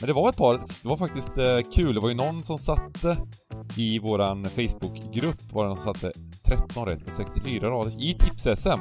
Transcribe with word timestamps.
Men 0.00 0.06
det 0.06 0.12
var 0.12 0.28
ett 0.28 0.36
par, 0.36 0.58
det 0.82 0.88
var 0.88 0.96
faktiskt 0.96 1.38
eh, 1.38 1.58
kul. 1.74 1.94
Det 1.94 2.00
var 2.00 2.08
ju 2.08 2.14
någon 2.14 2.42
som 2.42 2.58
satte 2.58 3.16
i 3.76 3.98
våran 3.98 4.44
Facebookgrupp, 4.44 5.52
var 5.52 5.62
det 5.62 5.68
någon 5.68 5.78
som 5.78 5.94
satte 5.94 6.12
13 6.44 6.86
rätt 6.86 7.06
på 7.06 7.10
64 7.12 7.70
rader 7.70 7.92
i 8.02 8.14
tips-SM. 8.14 8.80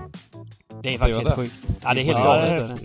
Det 0.84 0.94
är 0.94 0.98
faktiskt 0.98 1.20
helt 1.20 1.36
sjukt. 1.36 1.74
Ja, 1.84 1.94
det 1.94 2.02
är 2.02 2.04
helt 2.04 2.18
galet. 2.18 2.82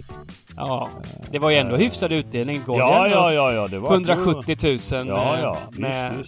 Ja, 0.56 0.88
det 1.30 1.38
var 1.38 1.50
ju 1.50 1.56
ändå 1.56 1.76
hyfsad 1.76 2.12
utdelning. 2.12 2.60
Ja, 2.66 3.08
ja, 3.08 3.32
ja, 3.32 3.52
ja, 3.52 3.68
det 3.68 3.78
var... 3.78 3.94
170 3.94 4.56
000 4.92 5.08
Ja, 5.08 5.34
eh, 5.36 5.42
ja, 5.42 5.56
visst, 5.68 5.80
med, 5.80 6.26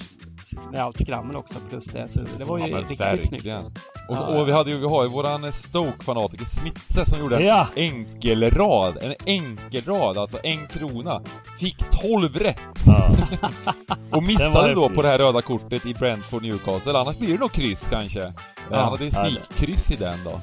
med 0.72 0.80
allt 0.82 0.98
skrammel 1.00 1.36
också 1.36 1.54
plus 1.70 1.84
det. 1.84 2.08
Så 2.08 2.20
det 2.38 2.44
var 2.44 2.58
ju 2.58 2.66
Ja, 2.66 2.78
riktigt 2.78 3.00
verkligen. 3.00 3.24
snyggt. 3.24 3.48
alltså. 3.48 3.72
Och, 4.08 4.16
Ja, 4.16 4.20
och 4.40 4.48
vi 4.48 4.52
hade 4.52 4.70
ju, 4.70 4.76
vi 4.78 4.86
har 4.86 5.02
ju 5.02 5.08
våran 5.08 5.52
Stoke-fanatiker 5.52 6.44
Smitse 6.44 7.06
som 7.06 7.18
gjorde 7.18 7.36
en 7.36 7.46
Ja. 7.46 7.66
enkelrad. 7.76 8.98
En 9.02 9.14
enkelrad, 9.26 10.18
alltså 10.18 10.38
en 10.42 10.66
krona. 10.66 11.20
Fick 11.60 11.76
12 11.90 12.36
rätt! 12.38 12.58
Och 14.10 14.22
missade 14.22 14.74
då 14.74 14.88
på 14.88 15.02
det 15.02 15.08
här 15.08 15.18
röda 15.18 15.42
kortet 15.42 15.86
i 15.86 15.94
Brentford 15.94 16.42
Newcastle. 16.42 16.98
Annars 16.98 17.18
blir 17.18 17.32
det 17.32 17.38
nog 17.38 17.52
kryss 17.52 17.88
kanske. 17.90 18.32
Han 18.70 18.78
hade 18.90 19.04
ju 19.04 19.10
spikkryss 19.10 19.90
i 19.90 19.96
den 19.96 20.18
då. 20.24 20.40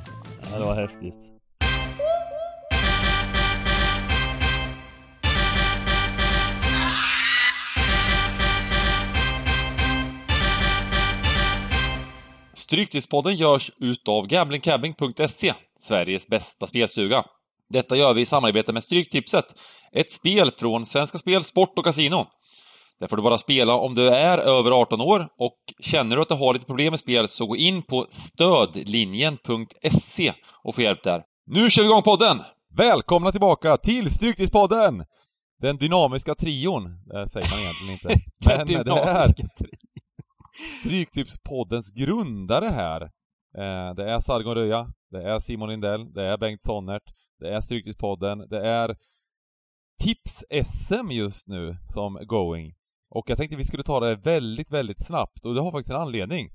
ja, 0.51 0.59
det 0.59 0.65
var 0.65 0.75
häftigt. 0.75 1.15
Stryktipspodden 12.71 13.35
görs 13.35 13.71
utav 13.79 14.27
gamblingcabbing.se, 14.27 15.53
Sveriges 15.79 16.27
bästa 16.27 16.67
spelstuga. 16.67 17.23
Detta 17.69 17.95
gör 17.95 18.13
vi 18.13 18.21
i 18.21 18.25
samarbete 18.25 18.73
med 18.73 18.83
Stryktipset, 18.83 19.45
ett 19.91 20.11
spel 20.11 20.51
från 20.51 20.85
Svenska 20.85 21.17
Spel, 21.17 21.43
Sport 21.43 21.77
och 21.77 21.85
Casino. 21.85 22.25
Där 22.99 23.07
får 23.07 23.17
du 23.17 23.23
bara 23.23 23.37
spela 23.37 23.75
om 23.75 23.95
du 23.95 24.09
är 24.09 24.37
över 24.37 24.71
18 24.71 25.01
år 25.01 25.27
och 25.37 25.57
känner 25.79 26.15
du 26.15 26.21
att 26.21 26.27
du 26.27 26.35
har 26.35 26.53
lite 26.53 26.65
problem 26.65 26.91
med 26.91 26.99
spel 26.99 27.27
så 27.27 27.45
gå 27.45 27.55
in 27.55 27.81
på 27.81 28.07
stödlinjen.se 28.09 30.33
och 30.63 30.75
få 30.75 30.81
hjälp 30.81 31.03
där. 31.03 31.23
Nu 31.45 31.69
kör 31.69 31.83
vi 31.83 31.89
igång 31.89 32.01
podden! 32.01 32.41
Välkomna 32.77 33.31
tillbaka 33.31 33.77
till 33.77 34.11
Stryktipspodden! 34.11 35.03
Den 35.61 35.77
dynamiska 35.77 36.35
trion, 36.35 36.83
det 36.83 37.29
säger 37.29 37.49
man 37.51 37.59
egentligen 37.59 37.93
inte. 37.93 38.09
Men 38.45 38.67
det 38.67 38.73
är 39.01 39.33
Stryktipspoddens 40.79 41.91
grundare 41.91 42.65
här. 42.65 43.01
Eh, 43.57 43.95
det 43.95 44.11
är 44.11 44.19
Sargon 44.19 44.55
Röja, 44.55 44.93
det 45.11 45.23
är 45.23 45.39
Simon 45.39 45.69
Lindell, 45.69 46.13
det 46.13 46.23
är 46.23 46.37
Bengt 46.37 46.63
Sonnert, 46.63 47.03
det 47.39 47.49
är 47.49 47.61
Stryktipspodden, 47.61 48.49
det 48.49 48.67
är 48.67 48.95
Tips-SM 50.03 51.11
just 51.11 51.47
nu 51.47 51.77
som 51.87 52.19
going. 52.25 52.73
Och 53.09 53.29
jag 53.29 53.37
tänkte 53.37 53.57
vi 53.57 53.63
skulle 53.63 53.83
ta 53.83 53.99
det 53.99 54.15
väldigt, 54.15 54.71
väldigt 54.71 55.05
snabbt 55.05 55.45
och 55.45 55.55
det 55.55 55.61
har 55.61 55.71
faktiskt 55.71 55.91
en 55.91 56.01
anledning. 56.01 56.49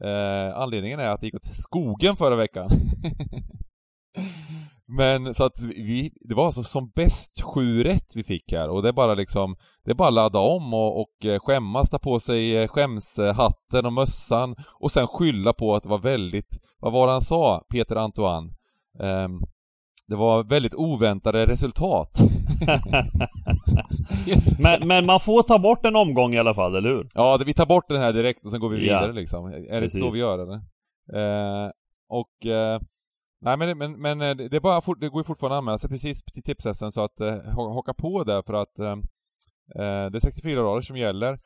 Eh, 0.00 0.56
anledningen 0.56 1.00
är 1.00 1.10
att 1.10 1.20
det 1.20 1.26
gick 1.26 1.34
åt 1.34 1.56
skogen 1.56 2.16
förra 2.16 2.36
veckan. 2.36 2.70
Men 4.86 5.34
så 5.34 5.44
att 5.44 5.62
vi, 5.76 6.10
det 6.20 6.34
var 6.34 6.44
alltså 6.44 6.62
som 6.62 6.90
bäst 6.94 7.42
sju 7.42 7.82
rätt 7.84 8.16
vi 8.16 8.24
fick 8.24 8.52
här 8.52 8.68
och 8.70 8.82
det 8.82 8.88
är 8.88 8.92
bara 8.92 9.14
liksom, 9.14 9.56
det 9.84 9.90
är 9.90 9.94
bara 9.94 10.10
ladda 10.10 10.38
om 10.38 10.74
och, 10.74 11.00
och 11.00 11.24
eh, 11.24 11.38
skämmas, 11.40 11.90
ta 11.90 11.98
på 11.98 12.20
sig 12.20 12.56
eh, 12.56 12.68
skämshatten 12.68 13.86
och 13.86 13.92
mössan 13.92 14.56
och 14.80 14.90
sen 14.92 15.06
skylla 15.06 15.52
på 15.52 15.74
att 15.74 15.82
det 15.82 15.88
var 15.88 15.98
väldigt, 15.98 16.58
vad 16.80 16.92
var 16.92 17.06
det 17.06 17.12
han 17.12 17.20
sa, 17.20 17.64
Peter 17.72 17.96
Antoine? 17.96 18.52
Ehm, 19.00 19.40
det 20.08 20.16
var 20.16 20.44
väldigt 20.44 20.74
oväntade 20.74 21.46
resultat. 21.46 22.10
Men, 24.58 24.88
men 24.88 25.06
man 25.06 25.20
får 25.20 25.42
ta 25.42 25.58
bort 25.58 25.86
en 25.86 25.96
omgång 25.96 26.34
i 26.34 26.38
alla 26.38 26.54
fall, 26.54 26.76
eller 26.76 26.88
hur? 26.88 27.08
Ja, 27.14 27.40
vi 27.46 27.54
tar 27.54 27.66
bort 27.66 27.88
den 27.88 27.96
här 28.00 28.12
direkt 28.12 28.44
och 28.44 28.50
sen 28.50 28.60
går 28.60 28.70
vi 28.70 28.76
Ja. 28.76 28.82
vidare 28.82 29.12
liksom. 29.12 29.46
Är 29.46 29.80
det 29.80 29.90
så 29.90 30.10
vi 30.10 30.18
gör 30.18 30.38
eller? 30.38 30.54
Eh, 31.14 31.70
och... 32.08 32.46
Eh, 32.46 32.80
nej 33.44 33.56
men, 33.56 33.78
men, 33.78 34.00
men 34.00 34.20
eh, 34.20 34.36
det, 34.36 34.56
är 34.56 34.60
bara 34.60 34.80
fort, 34.80 35.00
det 35.00 35.08
går 35.08 35.20
ju 35.20 35.24
fortfarande 35.24 35.56
att 35.56 35.58
anmäla 35.58 35.78
sig 35.78 35.90
precis 35.90 36.22
till 36.22 36.42
tipsessen 36.42 36.92
så 36.92 37.04
att 37.04 37.20
eh, 37.20 37.36
haka 37.54 37.94
på 37.94 38.24
där 38.24 38.42
för 38.42 38.54
att 38.54 38.78
eh, 38.78 38.92
eh 39.76 40.10
det 40.10 40.18
är 40.18 40.20
64 40.20 40.62
rader 40.62 40.80
som 40.80 40.96
gäller. 40.96 41.38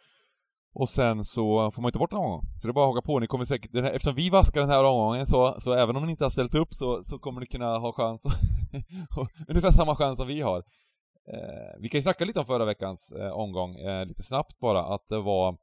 Och 0.75 0.88
sen 0.88 1.25
så 1.25 1.70
får 1.70 1.82
man 1.82 1.88
inte 1.88 1.98
bort 1.98 2.12
en 2.12 2.19
omgång. 2.19 2.42
Så 2.60 2.66
det 2.66 2.70
är 2.70 2.72
bara 2.72 2.88
att 2.88 2.94
haka 2.94 3.06
på. 3.06 3.19
Ni 3.19 3.26
kommer 3.26 3.44
säkert, 3.44 3.72
den 3.72 3.84
här, 3.84 3.91
eftersom 3.91 4.14
vi 4.14 4.31
vaskar 4.31 4.60
den 4.60 4.70
här 4.70 4.84
omgången 4.84 5.26
så, 5.26 5.56
så 5.58 5.72
även 5.72 5.97
om 5.97 6.04
ni 6.04 6.10
inte 6.10 6.25
har 6.25 6.31
ställt 6.31 6.54
upp 6.54 6.75
så, 6.75 7.03
så 7.03 7.19
kommer 7.19 7.41
ni 7.41 7.47
kunna 7.47 7.78
ha 7.78 7.92
chans, 7.92 8.26
ungefär 9.48 9.70
samma 9.70 9.97
chans 9.97 10.19
som 10.19 10.26
vi 10.26 10.41
har. 10.41 10.62
Eh, 11.32 11.81
vi 11.81 11.88
kan 11.88 11.98
ju 11.98 12.03
snacka 12.03 12.25
lite 12.25 12.41
om 12.41 12.47
förra 12.47 12.64
veckans 12.64 13.12
eh, 13.12 13.31
omgång, 13.31 13.76
eh, 13.76 14.06
lite 14.06 14.22
snabbt 14.22 14.58
bara, 14.58 14.94
att 14.94 15.08
det 15.08 15.20
var 15.20 15.56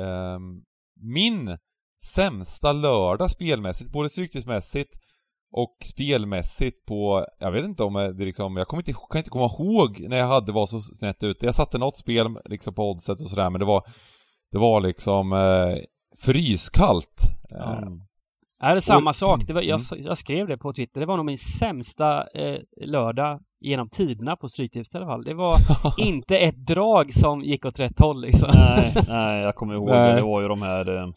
ehm, 0.00 0.62
min 1.00 1.58
sämsta 2.04 2.72
lördag 2.72 3.30
spelmässigt, 3.30 3.92
både 3.92 4.08
psykiskt 4.08 4.46
och 5.56 5.76
spelmässigt 5.84 6.86
på, 6.86 7.26
jag 7.38 7.50
vet 7.52 7.64
inte 7.64 7.82
om 7.84 7.94
det 7.94 8.24
liksom, 8.24 8.56
jag 8.56 8.68
kommer 8.68 8.80
inte, 8.80 8.92
kan 9.10 9.18
inte 9.18 9.30
komma 9.30 9.44
ihåg 9.58 10.00
när 10.08 10.16
jag 10.16 10.26
hade 10.26 10.52
var 10.52 10.66
så 10.66 10.80
snett 10.80 11.24
ute. 11.24 11.46
Jag 11.46 11.54
satte 11.54 11.78
något 11.78 11.96
spel 11.96 12.26
liksom 12.44 12.74
på 12.74 12.90
oddset 12.90 13.20
och 13.20 13.30
sådär 13.30 13.50
men 13.50 13.58
det 13.58 13.64
var, 13.64 13.82
det 14.52 14.58
var 14.58 14.80
liksom 14.80 15.32
eh, 15.32 15.76
fryskallt. 16.24 17.22
Ja. 17.48 17.72
Eh, 17.72 17.88
Ja, 18.60 18.68
det 18.68 18.74
är 18.74 18.80
samma 18.80 19.10
Och- 19.10 19.16
sak. 19.16 19.40
Det 19.46 19.52
var, 19.52 19.62
jag, 19.62 19.80
Mm. 19.92 20.04
jag 20.06 20.18
skrev 20.18 20.46
det 20.48 20.58
på 20.58 20.72
Twitter. 20.72 21.00
Det 21.00 21.06
var 21.06 21.16
nog 21.16 21.26
min 21.26 21.36
sämsta 21.38 22.26
eh, 22.34 22.58
lördag 22.86 23.40
genom 23.60 23.88
tiderna 23.88 24.36
på 24.36 24.48
Stryktips 24.48 24.94
i 24.94 24.98
alla 24.98 25.06
fall. 25.06 25.24
Det 25.24 25.34
var 25.34 25.56
inte 25.98 26.38
ett 26.38 26.66
drag 26.66 27.12
som 27.14 27.40
gick 27.42 27.64
åt 27.64 27.80
rätt 27.80 27.98
håll 28.00 28.20
liksom. 28.20 28.48
Nej, 28.54 28.94
nej, 29.08 29.42
jag 29.42 29.54
kommer 29.54 29.74
ihåg 29.74 29.88
Nej. 29.88 30.10
det. 30.10 30.16
Det 30.16 30.22
var 30.22 30.42
ju 30.42 30.48
de 30.48 30.62
här... 30.62 30.96
Eh... 30.96 31.08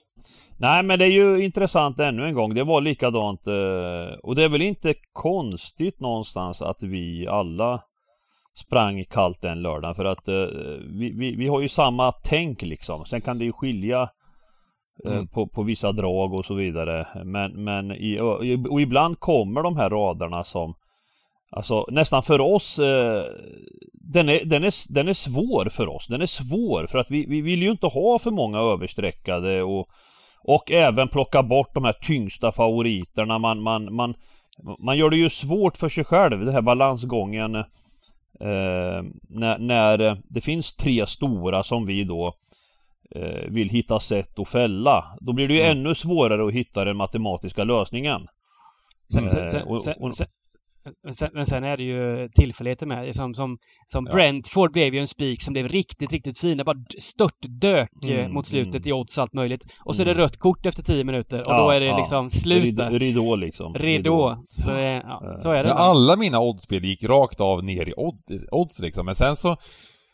Nej, 0.59 0.84
men 0.84 1.00
det 1.00 1.06
är 1.06 1.12
ju 1.12 1.44
intressant 1.44 2.00
ännu 2.00 2.25
en 2.25 2.34
gång. 2.34 2.53
Det 2.53 2.64
var 2.64 2.81
likadant. 2.81 3.47
Eh... 3.47 4.20
Och 4.24 4.36
det 4.36 4.44
är 4.44 4.50
väl 4.50 4.62
inte 4.62 4.94
konstigt 5.14 6.00
någonstans 6.00 6.62
att 6.62 6.84
vi 6.84 7.28
alla 7.28 7.84
sprang 8.56 9.03
kallt 9.03 9.42
den 9.42 9.62
lördagen. 9.62 9.96
För 9.96 10.06
att 10.06 10.28
eh, 10.28 10.46
vi, 11.00 11.12
vi, 11.18 11.36
vi 11.36 11.47
har 11.47 11.62
ju 11.62 11.70
samma 11.70 12.12
tänk 12.12 12.62
liksom. 12.62 13.06
Sen 13.06 13.22
kan 13.22 13.40
det 13.40 13.46
ju 13.46 13.52
skilja 13.52 14.02
eh, 14.02 15.12
Mm. 15.12 15.28
på, 15.28 15.47
på 15.47 15.64
vissa 15.64 15.92
drag 15.92 16.34
och 16.34 16.46
så 16.46 16.53
vidare. 16.53 17.08
Men, 17.24 17.64
men 17.64 17.91
i, 17.91 18.20
och 18.70 18.81
ibland 18.81 19.20
kommer 19.20 19.64
de 19.64 19.78
här 19.78 19.90
raderna 19.90 20.44
som 20.44 20.74
Alltså 21.52 21.86
nästan 21.91 22.24
för 22.24 22.41
oss 22.41 22.80
eh, 22.80 23.24
den, 23.94 24.30
är, 24.30 24.46
den, 24.46 24.64
är, 24.64 24.94
den 24.94 25.08
är 25.08 25.14
svår 25.14 25.70
för 25.70 25.88
oss. 25.88 26.08
Den 26.08 26.22
är 26.22 26.26
svår 26.26 26.88
för 26.88 27.00
att 27.00 27.12
vi, 27.12 27.26
vi 27.26 27.41
vill 27.41 27.62
ju 27.62 27.72
inte 27.72 27.88
ha 27.88 28.20
för 28.20 28.31
många 28.31 28.59
överstreckade 28.59 29.64
och, 29.64 29.90
och 30.44 30.72
även 30.72 31.07
plocka 31.07 31.44
bort 31.44 31.73
de 31.73 31.83
här 31.83 31.94
tyngsta 32.01 32.51
favoriterna. 32.51 33.39
Man, 33.39 33.61
man, 33.61 33.94
man, 33.94 34.13
man 34.79 34.97
gör 34.97 35.09
det 35.09 35.17
ju 35.17 35.29
svårt 35.29 35.77
för 35.77 35.89
sig 35.89 36.03
själv, 36.03 36.45
den 36.45 36.53
här 36.53 36.61
balansgången. 36.61 37.55
Eh, 37.55 39.03
när, 39.29 39.57
när 39.57 40.17
det 40.29 40.41
finns 40.41 40.75
tre 40.75 41.05
stora 41.07 41.63
som 41.63 41.85
vi 41.85 42.03
då 42.03 42.33
eh, 43.16 43.44
vill 43.49 43.69
hitta 43.69 43.99
sätt 43.99 44.39
att 44.39 44.47
fälla. 44.49 45.17
Då 45.22 45.33
blir 45.33 45.47
det 45.47 45.53
ju 45.53 45.61
Mm. 45.61 45.78
ännu 45.78 45.95
svårare 45.95 46.47
att 46.47 46.53
hitta 46.53 46.85
den 46.85 46.97
matematiska 46.97 47.63
lösningen. 47.63 48.28
Sen, 49.13 49.29
sen, 49.29 49.41
Eh, 49.41 49.45
sen, 49.47 49.63
och- 49.63 49.81
sen, 49.81 49.94
och- 49.99 50.16
sen, 51.03 51.13
sen, 51.13 51.29
men 51.34 51.45
sen 51.45 51.63
är 51.63 51.78
det 51.78 51.84
ju 51.84 52.29
tillfälligheter 52.35 52.85
med. 52.85 53.16
Som, 53.16 53.34
som, 53.34 53.57
som 53.85 54.06
Ja. 54.06 54.13
Brentford 54.13 54.72
blev 54.73 54.94
ju 54.94 55.00
en 55.00 55.07
spik 55.07 55.41
som 55.41 55.53
blev 55.53 55.67
riktigt, 55.67 56.12
riktigt 56.12 56.40
fin. 56.40 56.57
Det 56.57 56.63
bara 56.63 56.73
d- 56.78 57.00
stört 57.01 57.38
dök 57.62 57.90
eh, 58.09 58.19
Mm, 58.19 58.34
mot 58.34 58.45
slutet 58.47 58.85
mm. 58.85 58.90
i 58.90 58.94
odds 58.94 59.17
och 59.17 59.22
allt 59.22 59.34
möjligt. 59.34 59.62
Och 59.85 59.95
så 59.95 60.01
är 60.01 60.06
Mm. 60.06 60.17
det 60.17 60.23
rött 60.23 60.38
kort 60.38 60.66
efter 60.66 60.84
10 60.84 61.03
minuter 61.03 61.38
och 61.40 61.45
Ja, 61.47 61.57
då 61.63 61.69
är 61.69 61.79
det 61.79 61.85
ja. 61.85 61.97
liksom 61.97 62.29
slut 62.29 62.66
Rid, 62.66 62.75
där. 62.75 62.91
ridå 62.91 63.35
liksom. 63.35 63.73
Ridå. 63.73 64.44
Så, 64.50 64.72
eh, 64.72 64.79
ja, 64.81 65.34
så 65.38 65.51
är 65.51 65.63
det. 65.63 65.69
Men 65.69 65.78
alla 65.78 66.16
mina 66.16 66.40
oddsspel 66.40 66.84
gick 66.85 67.03
rakt 67.03 67.41
av 67.41 67.63
ner 67.63 67.90
i 67.90 67.94
odds, 67.97 68.46
odds 68.51 68.79
liksom. 68.79 69.06
Men 69.06 69.16
sen 69.16 69.35
så, 69.35 69.56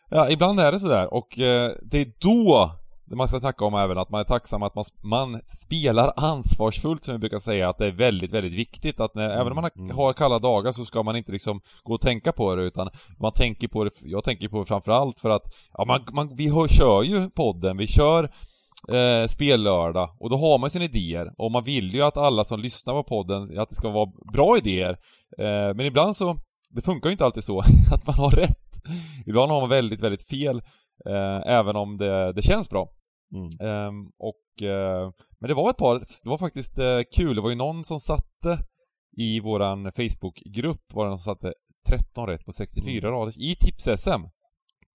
ja, 0.10 0.30
ibland 0.30 0.60
är 0.60 0.72
det 0.72 0.80
sådär. 0.80 1.14
Och 1.14 1.40
eh, 1.40 1.72
det 1.92 2.02
är 2.02 2.08
då 2.22 2.72
man 3.08 3.28
ska 3.28 3.40
snacka 3.40 3.66
om 3.66 3.76
även 3.76 3.98
att 3.98 4.10
man 4.10 4.22
är 4.22 4.26
tacksam 4.26 4.64
att 4.64 4.76
man, 4.76 4.86
man 5.04 5.42
spelar 5.48 6.14
ansvarsfullt 6.18 7.04
som 7.04 7.14
vi 7.14 7.20
brukar 7.20 7.38
säga 7.38 7.70
att 7.70 7.78
det 7.78 7.86
är 7.86 7.92
väldigt, 7.92 8.32
väldigt 8.32 8.54
viktigt 8.54 9.00
att 9.00 9.16
när, 9.16 9.30
även 9.30 9.48
om 9.48 9.56
man 9.56 9.64
har, 9.64 9.72
mm. 9.78 9.96
har 9.96 10.14
kalla 10.14 10.40
dagar 10.40 10.72
så 10.72 10.86
ska 10.86 11.04
man 11.04 11.16
inte 11.16 11.32
liksom 11.32 11.62
gå 11.84 11.94
och 11.94 12.02
tänka 12.02 12.32
på 12.32 12.56
det 12.56 12.62
utan 12.62 12.90
man 13.20 13.32
tänker 13.32 13.68
på 13.68 13.84
det, 13.84 13.92
jag 14.02 14.24
tänker 14.24 14.50
på 14.50 14.60
det 14.60 14.66
framförallt 14.66 15.20
för 15.20 15.30
att 15.30 15.44
ja, 15.74 15.86
man, 15.86 16.02
man, 16.14 16.36
vi 16.36 16.50
hör, 16.54 16.68
kör 16.68 17.04
ju 17.04 17.30
podden, 17.30 17.78
vi 17.78 17.88
kör 17.88 18.24
eh, 18.90 19.28
spellördag 19.28 20.16
och 20.20 20.30
då 20.30 20.38
har 20.38 20.58
man 20.58 20.70
sina 20.70 20.86
idéer 20.86 21.32
och 21.38 21.52
man 21.52 21.64
vill 21.64 21.94
ju 21.94 22.02
att 22.02 22.18
alla 22.18 22.44
som 22.44 22.60
lyssnar 22.60 22.94
på 22.94 23.04
podden, 23.04 23.60
att 23.60 23.70
det 23.70 23.76
ska 23.76 23.90
vara 23.90 24.12
bra 24.34 24.58
idéer. 24.58 24.98
Eh, 25.38 25.76
men 25.76 25.82
ibland 25.82 26.16
så, 26.16 26.38
det 26.70 26.82
funkar 26.82 27.10
ju 27.10 27.12
inte 27.12 27.26
alltid 27.26 27.44
så 27.44 27.60
att 27.92 28.08
man 28.08 28.16
har 28.16 28.32
rätt. 28.32 28.60
Ibland 29.26 29.52
har 29.52 29.62
man 29.62 29.70
väldigt, 29.70 30.02
väldigt 30.02 30.30
fel 30.30 30.62
även 31.46 31.76
om 31.76 31.98
det, 31.98 32.34
det 32.34 32.42
känns 32.42 32.70
bra. 32.70 32.90
Mm. 33.34 33.70
Ehm, 33.70 34.06
och, 34.18 34.68
eh, 34.68 35.12
men 35.40 35.48
det 35.48 35.54
var 35.54 35.70
ett 35.70 35.78
par, 35.78 36.00
det 36.00 36.30
var 36.30 36.38
faktiskt 36.38 36.78
eh, 36.80 37.00
kul, 37.16 37.36
det 37.36 37.42
var 37.42 37.50
ju 37.50 37.56
någon 37.56 37.84
som 37.84 38.00
satte 38.00 38.60
i 39.18 39.40
våran 39.40 39.92
Facebookgrupp, 39.92 40.94
var 40.94 41.04
det 41.04 41.10
någon 41.10 41.18
som 41.20 41.36
satte 41.36 41.54
13 41.90 42.28
rätt 42.28 42.46
på 42.46 42.52
64 42.52 43.08
Mm. 43.08 43.20
rader 43.20 43.34
i 43.38 43.56
tips-SM. 43.56 44.24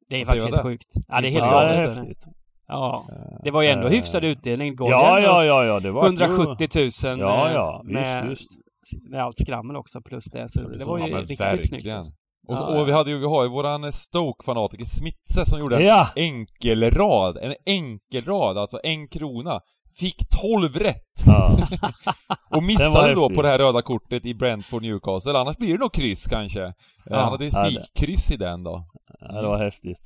Det 0.08 0.20
är 0.20 0.24
faktiskt 0.24 0.46
helt 0.48 0.62
sjukt. 0.62 0.94
Ja, 1.08 1.20
det 1.20 1.28
är 1.28 1.30
helt 1.30 1.44
Ja, 1.44 1.66
häftigt. 1.66 2.24
Ja, 2.66 3.04
det 3.44 3.50
var 3.50 3.62
ju 3.62 3.68
ändå 3.68 3.86
Eh, 3.86 3.92
hyfsad 3.92 4.24
utdelning. 4.24 4.76
Golden 4.76 4.98
Ja, 4.98 5.20
ja, 5.20 5.44
ja, 5.44 5.64
ja, 5.64 5.80
det 5.80 5.90
var 5.90 6.06
170 6.06 6.68
000 7.06 7.18
Ja, 7.20 7.48
eh, 7.48 7.54
ja, 7.54 7.80
med, 7.84 8.28
visst. 8.28 8.48
med 9.10 9.22
allt 9.22 9.38
skrammel 9.38 9.76
också 9.76 10.00
plus 10.02 10.24
det. 10.24 10.48
Så 10.48 10.68
det 10.68 10.84
var 10.84 10.98
ju 10.98 11.06
Ja, 11.06 11.18
riktigt 11.20 11.40
verkligen. 11.40 11.62
snyggt. 11.62 12.16
Och, 12.48 12.54
Ja, 12.56 12.80
och 12.80 12.88
vi, 12.88 12.92
hade 12.92 13.10
ju, 13.10 13.18
vi 13.18 13.26
har 13.26 13.42
ju 13.42 13.48
våran 13.48 13.92
Stoke-fanatiker 13.92 14.84
Smitse 14.84 15.46
som 15.46 15.58
gjorde 15.60 15.76
en 15.76 15.84
Ja! 15.86 16.08
enkelrad. 16.16 17.36
En 17.42 17.54
enkelrad, 17.66 18.58
alltså 18.58 18.80
en 18.84 19.08
krona. 19.08 19.60
Fick 19.98 20.28
12 20.42 20.76
rätt! 20.76 21.22
ja. 21.26 21.56
Och 22.56 22.62
missade 22.62 23.14
då 23.14 23.28
på 23.30 23.42
det 23.42 23.48
här 23.48 23.58
röda 23.58 23.82
kortet 23.82 24.24
i 24.26 24.34
Brentford 24.34 24.82
Newcastle. 24.82 25.38
Annars 25.38 25.56
blir 25.56 25.72
det 25.72 25.78
nog 25.78 25.92
kryss 25.92 26.26
kanske. 26.26 26.62
Eh, 26.64 26.72
Ja. 27.04 27.16
Han 27.16 27.30
hade 27.32 27.44
ju 27.44 27.50
Ja, 27.54 27.62
det- 27.62 27.70
spikkryss 27.70 28.30
i 28.30 28.36
den 28.36 28.62
då. 28.64 28.84
ja, 29.20 29.40
det 29.40 29.48
var 29.48 29.58
häftigt. 29.64 30.00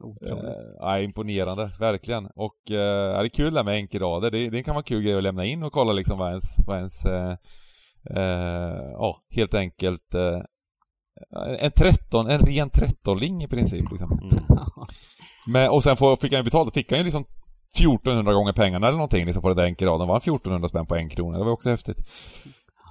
Otroligt. 0.00 0.44
Eh, 0.44 0.50
ja, 0.80 0.98
imponerande, 1.00 1.70
verkligen. 1.80 2.26
Och 2.26 2.70
eh, 2.70 2.76
ja, 3.14 3.20
det 3.22 3.26
är 3.26 3.28
kul 3.28 3.54
det 3.54 3.60
här 3.60 3.66
med 3.66 3.74
enkelrader. 3.74 4.30
Det, 4.30 4.50
det 4.50 4.62
kan 4.62 4.74
vara 4.74 4.82
kul 4.84 5.02
grej 5.02 5.16
att 5.16 5.22
lämna 5.22 5.44
in 5.44 5.62
och 5.62 5.72
kolla 5.72 5.92
liksom 5.92 6.18
vad 6.18 6.28
ens, 6.30 6.56
vad 6.66 6.76
ens 6.76 7.04
eh, 7.04 7.36
eh, 8.16 8.90
ja, 8.92 9.22
helt 9.30 9.54
enkelt 9.54 10.14
eh, 10.14 10.40
en 11.58 11.70
13, 11.70 12.30
en 12.30 12.38
ren 12.38 12.70
13-ling 12.70 13.44
i 13.44 13.48
princip 13.48 13.90
liksom. 13.90 14.12
Mm. 14.12 14.44
Men, 15.46 15.70
och 15.70 15.82
sen 15.82 15.96
fick 15.96 16.32
han 16.32 16.40
ju 16.40 16.42
betalt, 16.42 16.74
fick 16.74 16.90
han 16.90 16.98
ju 16.98 17.04
liksom 17.04 17.24
1400 17.78 18.32
gånger 18.32 18.52
pengarna 18.52 18.86
eller 18.86 18.96
någonting 18.96 19.24
liksom 19.24 19.42
på 19.42 19.48
den 19.48 19.56
där 19.56 19.64
enkelraden. 19.64 20.08
var 20.08 20.16
1400 20.16 20.68
spänn 20.68 20.86
på 20.86 20.96
en 20.96 21.08
krona, 21.08 21.38
det 21.38 21.44
var 21.44 21.52
också 21.52 21.70
häftigt. 21.70 21.98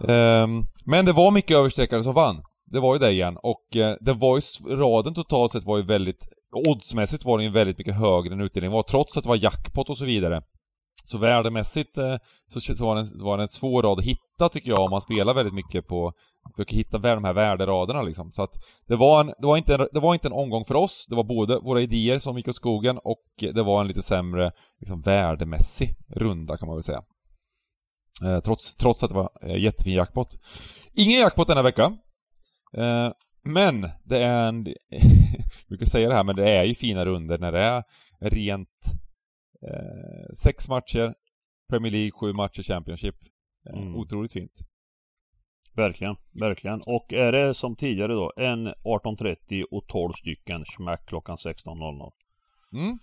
Ehm, 0.08 0.66
men 0.86 1.06
det 1.06 1.14
var 1.14 1.32
mycket 1.32 1.58
översträckare 1.58 2.04
som 2.04 2.14
vann. 2.14 2.42
Det 2.66 2.80
var 2.80 2.96
ju 2.96 3.00
det 3.00 3.12
igen. 3.12 3.38
Och 3.44 3.76
eh, 3.76 3.96
det 4.02 4.14
var 4.14 4.38
ju, 4.38 4.76
raden 4.76 5.14
totalt 5.14 5.52
sett 5.52 5.66
var 5.66 5.78
ju 5.78 5.84
väldigt, 5.84 6.28
oddsmässigt 6.68 7.26
var 7.26 7.38
den 7.38 7.46
ju 7.46 7.52
väldigt 7.52 7.78
mycket 7.78 7.96
högre 7.96 8.34
än 8.34 8.42
utdelningen 8.42 8.74
var, 8.74 8.84
trots 8.84 9.18
att 9.18 9.24
det 9.24 9.30
var 9.30 9.44
jackpot 9.44 9.90
och 9.90 9.98
så 9.98 10.06
vidare. 10.06 10.42
Så 11.04 11.18
värdemässigt 11.18 11.98
eh, 11.98 12.16
så, 12.48 12.60
så 12.62 12.86
var, 12.86 12.96
den, 12.96 13.24
var 13.24 13.38
den 13.38 13.44
en 13.44 13.48
svår 13.48 13.84
rad 13.84 14.00
att 14.00 14.06
hitta 14.06 14.50
tycker 14.52 14.70
jag 14.70 14.80
om 14.80 14.92
man 14.92 15.02
spelar 15.02 15.34
väldigt 15.34 15.54
mycket 15.54 15.88
på, 15.88 16.14
försöker 16.56 16.76
hitta 16.76 16.98
de 16.98 17.24
här 17.24 17.34
värderaderna 17.34 18.02
liksom. 18.02 18.32
Så 18.32 18.44
att 18.44 18.54
det 18.88 18.96
var, 18.96 19.22
en, 19.22 19.28
det, 19.28 19.48
var 19.48 19.58
inte 19.58 19.76
en, 19.76 19.88
det 19.92 20.00
var 20.00 20.14
inte 20.14 20.28
en 20.28 20.34
omgång 20.34 20.66
för 20.66 20.76
oss, 20.76 21.06
det 21.10 21.16
var 21.16 21.24
både 21.24 21.60
våra 21.60 21.82
idéer 21.82 22.20
som 22.20 22.38
gick 22.38 22.48
åt 22.48 22.56
skogen 22.56 23.00
och 23.04 23.24
det 23.40 23.64
var 23.64 23.82
en 23.82 23.88
lite 23.88 24.02
sämre 24.02 24.52
liksom, 24.80 25.02
värdemässig 25.02 25.90
runda 26.08 26.58
kan 26.58 26.68
man 26.68 26.76
väl 26.76 26.84
säga. 26.84 27.04
Eh, 28.24 28.40
trots, 28.40 28.76
trots 28.76 29.04
att 29.04 29.10
det 29.10 29.16
var 29.16 29.30
eh, 29.42 29.58
jättefin 29.58 29.94
jackpot. 29.94 30.38
Ingen 30.94 31.20
jackpot 31.20 31.48
denna 31.48 31.62
vecka. 31.62 31.98
Eh, 32.78 33.12
men 33.44 33.90
det 34.04 34.24
är 34.24 34.48
en... 34.48 34.66
jag 34.90 35.02
brukar 35.68 35.86
säga 35.86 36.10
det 36.10 36.16
här, 36.16 36.24
men 36.24 36.36
det 36.36 36.50
är 36.50 36.64
ju 36.64 36.76
fina 36.76 37.06
runder 37.06 37.38
när 37.38 37.52
det 37.52 37.64
är 37.64 37.84
rent 38.20 38.70
eh, 39.68 40.34
sex 40.44 40.70
matcher, 40.70 41.14
Premier 41.70 41.92
League, 41.92 42.12
sju 42.12 42.34
matcher, 42.34 42.64
Championship. 42.64 43.16
Eh, 43.70 43.80
Mm. 43.82 43.96
Otroligt 43.96 44.34
fint. 44.34 44.52
Verkligen, 45.76 46.16
verkligen. 46.32 46.82
Och 46.88 47.14
är 47.14 47.32
det 47.32 47.54
som 47.54 47.76
tidigare 47.76 48.14
då, 48.14 48.34
en 48.38 48.68
18.30 48.68 49.64
och 49.72 49.88
12 49.88 50.14
stycken 50.14 50.66
smack 50.66 51.06
klockan 51.06 51.38
16.00. 51.38 52.12
Mm. 52.74 53.00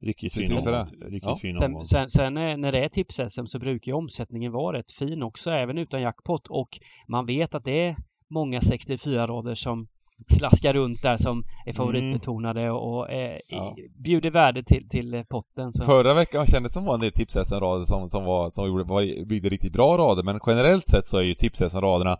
Riktigt 0.00 0.34
fin 0.34 0.58
omgång. 0.58 0.86
Riktigt 1.00 1.22
Ja. 1.22 1.36
fin 1.36 1.54
Sen, 1.54 1.84
sen, 1.84 2.08
sen 2.08 2.34
när 2.34 2.72
det 2.72 2.84
är 2.84 2.88
tips-SM 2.88 3.46
så 3.46 3.58
brukar 3.58 3.92
ju 3.92 3.96
omsättningen 3.96 4.52
vara 4.52 4.78
rätt 4.78 4.92
fin 4.92 5.22
också, 5.22 5.50
även 5.50 5.78
utan 5.78 6.02
jackpot. 6.02 6.48
Och 6.48 6.68
man 7.08 7.26
vet 7.26 7.54
att 7.54 7.64
det 7.64 7.86
är 7.86 7.96
många 8.28 8.60
64-rader 8.60 9.54
som 9.54 9.88
slaskar 10.28 10.72
runt 10.72 11.02
där 11.02 11.16
som 11.16 11.44
är 11.66 11.72
favoritbetonade 11.72 12.70
och 12.70 13.10
eh, 13.10 13.38
Ja. 13.48 13.76
bjuder 14.04 14.30
värde 14.30 14.62
till, 14.62 14.88
till 14.88 15.24
potten. 15.30 15.72
Så. 15.72 15.84
Förra 15.84 16.14
veckan 16.14 16.46
kändes 16.46 16.72
det 16.72 16.74
som 16.74 16.84
var 16.84 16.94
en 16.94 17.00
del 17.00 17.12
tips 17.12 17.36
rader 17.52 17.84
som, 17.84 18.08
som, 18.08 18.24
var, 18.24 18.50
som 18.50 18.66
gjorde, 18.66 18.84
var, 18.84 19.24
byggde 19.24 19.48
riktigt 19.48 19.72
bra 19.72 19.98
rader, 19.98 20.22
men 20.22 20.40
generellt 20.46 20.88
sett 20.88 21.04
så 21.04 21.18
är 21.18 21.22
ju 21.22 21.34
tips 21.34 21.60
raderna 21.60 22.18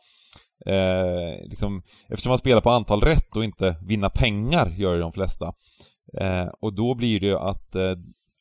eh, 0.67 1.49
liksom, 1.49 1.83
eftersom 2.09 2.31
man 2.31 2.39
spelar 2.39 2.61
på 2.61 2.71
antal 2.71 3.00
rätt 3.00 3.37
och 3.37 3.44
inte 3.44 3.77
vinna 3.83 4.11
pengar 4.11 4.73
gör 4.77 4.94
ju 4.94 5.00
de 5.00 5.12
flesta. 5.12 5.53
Eh, 6.21 6.47
och 6.61 6.75
då 6.75 6.94
blir 6.94 7.21
det 7.21 7.27
ju 7.27 7.39
att 7.39 7.75
eh, 7.75 7.94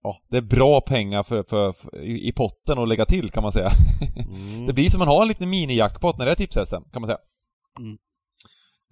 ja, 0.03 0.21
det 0.29 0.37
är 0.37 0.41
bra 0.41 0.81
pengar 0.81 1.23
för, 1.23 1.43
för, 1.43 1.71
för, 1.71 2.03
i, 2.03 2.31
potten 2.31 2.79
att 2.79 2.87
lägga 2.87 3.05
till 3.05 3.29
kan 3.29 3.43
man 3.43 3.51
säga. 3.51 3.69
Mm. 4.31 4.67
Det 4.67 4.73
blir 4.73 4.89
som 4.89 5.01
att 5.01 5.07
ha 5.07 5.21
en 5.21 5.27
liten 5.27 5.49
mini-jackpot 5.49 6.17
när 6.17 6.25
det 6.25 6.31
är 6.31 6.35
tips 6.35 6.55
kan 6.71 7.01
man 7.01 7.05
säga. 7.05 7.17
Mm. 7.79 7.97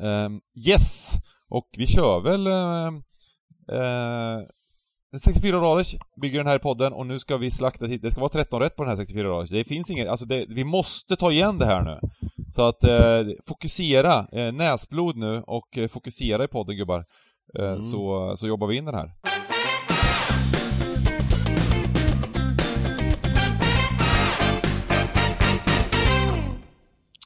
Ehm, 0.03 0.39
yes! 0.67 1.13
Och 1.49 1.67
vi 1.77 1.87
kör 1.87 2.19
väl 2.19 2.47
uh, 2.47 2.93
uh, 3.79 4.47
64 5.19 5.57
raders 5.57 5.95
bygger 6.21 6.37
den 6.39 6.47
här 6.47 6.59
podden 6.59 6.93
och 6.93 7.05
nu 7.07 7.19
ska 7.19 7.37
vi 7.37 7.51
slakta 7.51 7.85
hit. 7.85 8.01
Det 8.01 8.11
ska 8.11 8.19
vara 8.21 8.29
13 8.29 8.59
rätt 8.59 8.75
på 8.75 8.83
den 8.83 8.89
här 8.89 8.97
64 8.97 9.27
raders. 9.29 9.49
Det 9.49 9.63
finns 9.63 9.89
inget, 9.91 10.07
alltså 10.07 10.25
det, 10.25 10.45
vi 10.49 10.63
måste 10.63 11.15
ta 11.15 11.31
igen 11.31 11.57
det 11.57 11.65
här 11.65 11.81
nu. 11.81 11.99
Så 12.51 12.63
att 12.67 12.83
eh, 12.83 13.21
fokusera, 13.47 14.27
eh, 14.31 14.51
näsblod 14.51 15.17
nu 15.17 15.43
och 15.47 15.77
eh, 15.77 15.87
fokusera 15.87 16.43
i 16.43 16.47
podden 16.47 16.77
gubbar. 16.77 17.05
Eh, 17.59 17.65
Mm. 17.69 17.83
så, 17.83 18.33
så 18.37 18.47
jobbar 18.47 18.67
vi 18.67 18.75
in 18.77 18.85
den 18.85 18.95
här. 18.95 19.11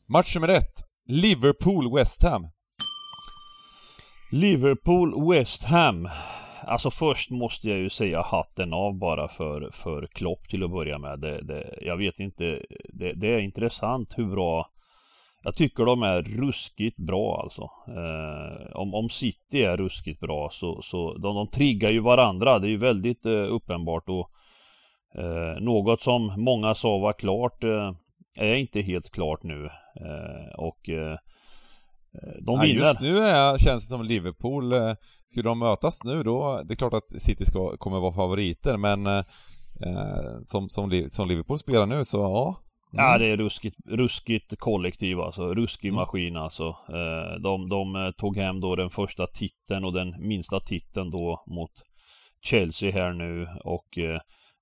Match 0.08 0.36
nummer 0.36 0.48
ett. 0.48 0.74
Liverpool-West 1.10 2.24
Ham. 2.24 2.48
Liverpool 4.34 5.30
West 5.30 5.64
Ham. 5.64 6.10
Alltså 6.62 6.92
först 6.92 7.30
måste 7.30 7.70
jag 7.70 7.80
ju 7.80 7.90
säga 7.90 8.22
hatten 8.22 8.74
av 8.74 8.94
bara 8.94 9.28
för, 9.28 9.70
för 9.74 10.08
Klopp 10.08 10.50
till 10.50 10.64
att 10.64 10.72
börja 10.72 10.98
med. 10.98 11.20
Det, 11.20 11.42
det, 11.42 11.78
jag 11.82 11.98
vet 11.98 12.20
inte, 12.20 12.66
det, 12.94 13.14
det 13.14 13.28
är 13.28 13.40
intressant 13.40 14.14
hur 14.18 14.26
bra 14.26 14.70
jag 15.44 15.56
tycker 15.56 15.86
de 15.86 16.04
är 16.04 16.22
ruskigt 16.22 16.98
bra 16.98 17.42
alltså. 17.44 17.62
Eh, 17.88 18.76
om, 18.76 18.94
om 18.94 19.10
City 19.10 19.64
är 19.64 19.78
ruskigt 19.78 20.20
bra 20.20 20.50
så, 20.52 20.82
så 20.82 21.14
de, 21.14 21.36
de 21.36 21.48
triggar 21.48 21.90
ju 21.90 22.00
varandra. 22.00 22.60
Det 22.60 22.68
är 22.68 22.72
ju 22.72 22.78
väldigt 22.78 23.26
eh, 23.26 23.32
uppenbart 23.32 24.10
och 24.10 24.30
eh, 25.16 25.60
något 25.60 26.02
som 26.02 26.34
många 26.38 26.76
sa 26.76 26.98
var 26.98 27.14
klart 27.14 27.64
eh, 27.64 27.94
är 28.40 28.56
inte 28.56 28.82
helt 28.82 29.12
klart 29.12 29.44
nu. 29.44 29.66
Eh, 29.96 30.56
och 30.56 30.90
eh, 30.90 31.18
de 32.42 32.58
Nej, 32.58 32.68
vinner. 32.68 32.86
just 32.88 33.00
nu 33.02 33.18
är, 33.18 33.58
känns 33.58 33.84
det 33.90 33.96
som 33.98 34.06
Liverpool, 34.06 34.74
eh, 34.74 34.94
skulle 35.28 35.50
de 35.50 35.60
mötas 35.60 36.04
nu 36.04 36.24
då, 36.24 36.62
det 36.66 36.74
är 36.74 36.76
klart 36.76 36.94
att 36.94 37.22
City 37.22 37.46
ska, 37.46 37.78
kommer 37.78 38.00
vara 38.00 38.14
favoriter 38.14 38.78
men 38.78 39.06
eh, 39.08 39.18
eh, 39.86 40.40
som, 40.44 40.70
som, 40.70 41.06
som 41.10 41.28
Liverpool 41.28 41.58
spelar 41.60 41.86
nu 41.86 42.06
så 42.06 42.18
ja. 42.18 42.60
Mm. 42.94 43.06
Ja 43.06 43.18
det 43.18 43.26
är 43.26 43.38
ruskigt, 43.38 43.78
ruskigt 43.86 44.60
kollektiv 44.60 45.20
alltså, 45.20 45.54
ruskig 45.54 45.88
Mm. 45.90 45.96
maskin 45.96 46.38
alltså. 46.38 46.68
Eh, 46.68 47.40
De, 47.42 47.70
de 47.70 47.96
eh, 47.96 48.12
tog 48.12 48.38
hem 48.38 48.62
då 48.62 48.76
den 48.76 48.90
första 48.90 49.28
titeln 49.28 49.86
och 49.86 49.94
den 49.94 50.28
minsta 50.28 50.60
titeln 50.60 51.12
då 51.12 51.44
mot 51.48 51.72
Chelsea 52.42 52.92
här 52.92 53.14
nu 53.14 53.48
och 53.64 53.98
eh, 53.98 54.20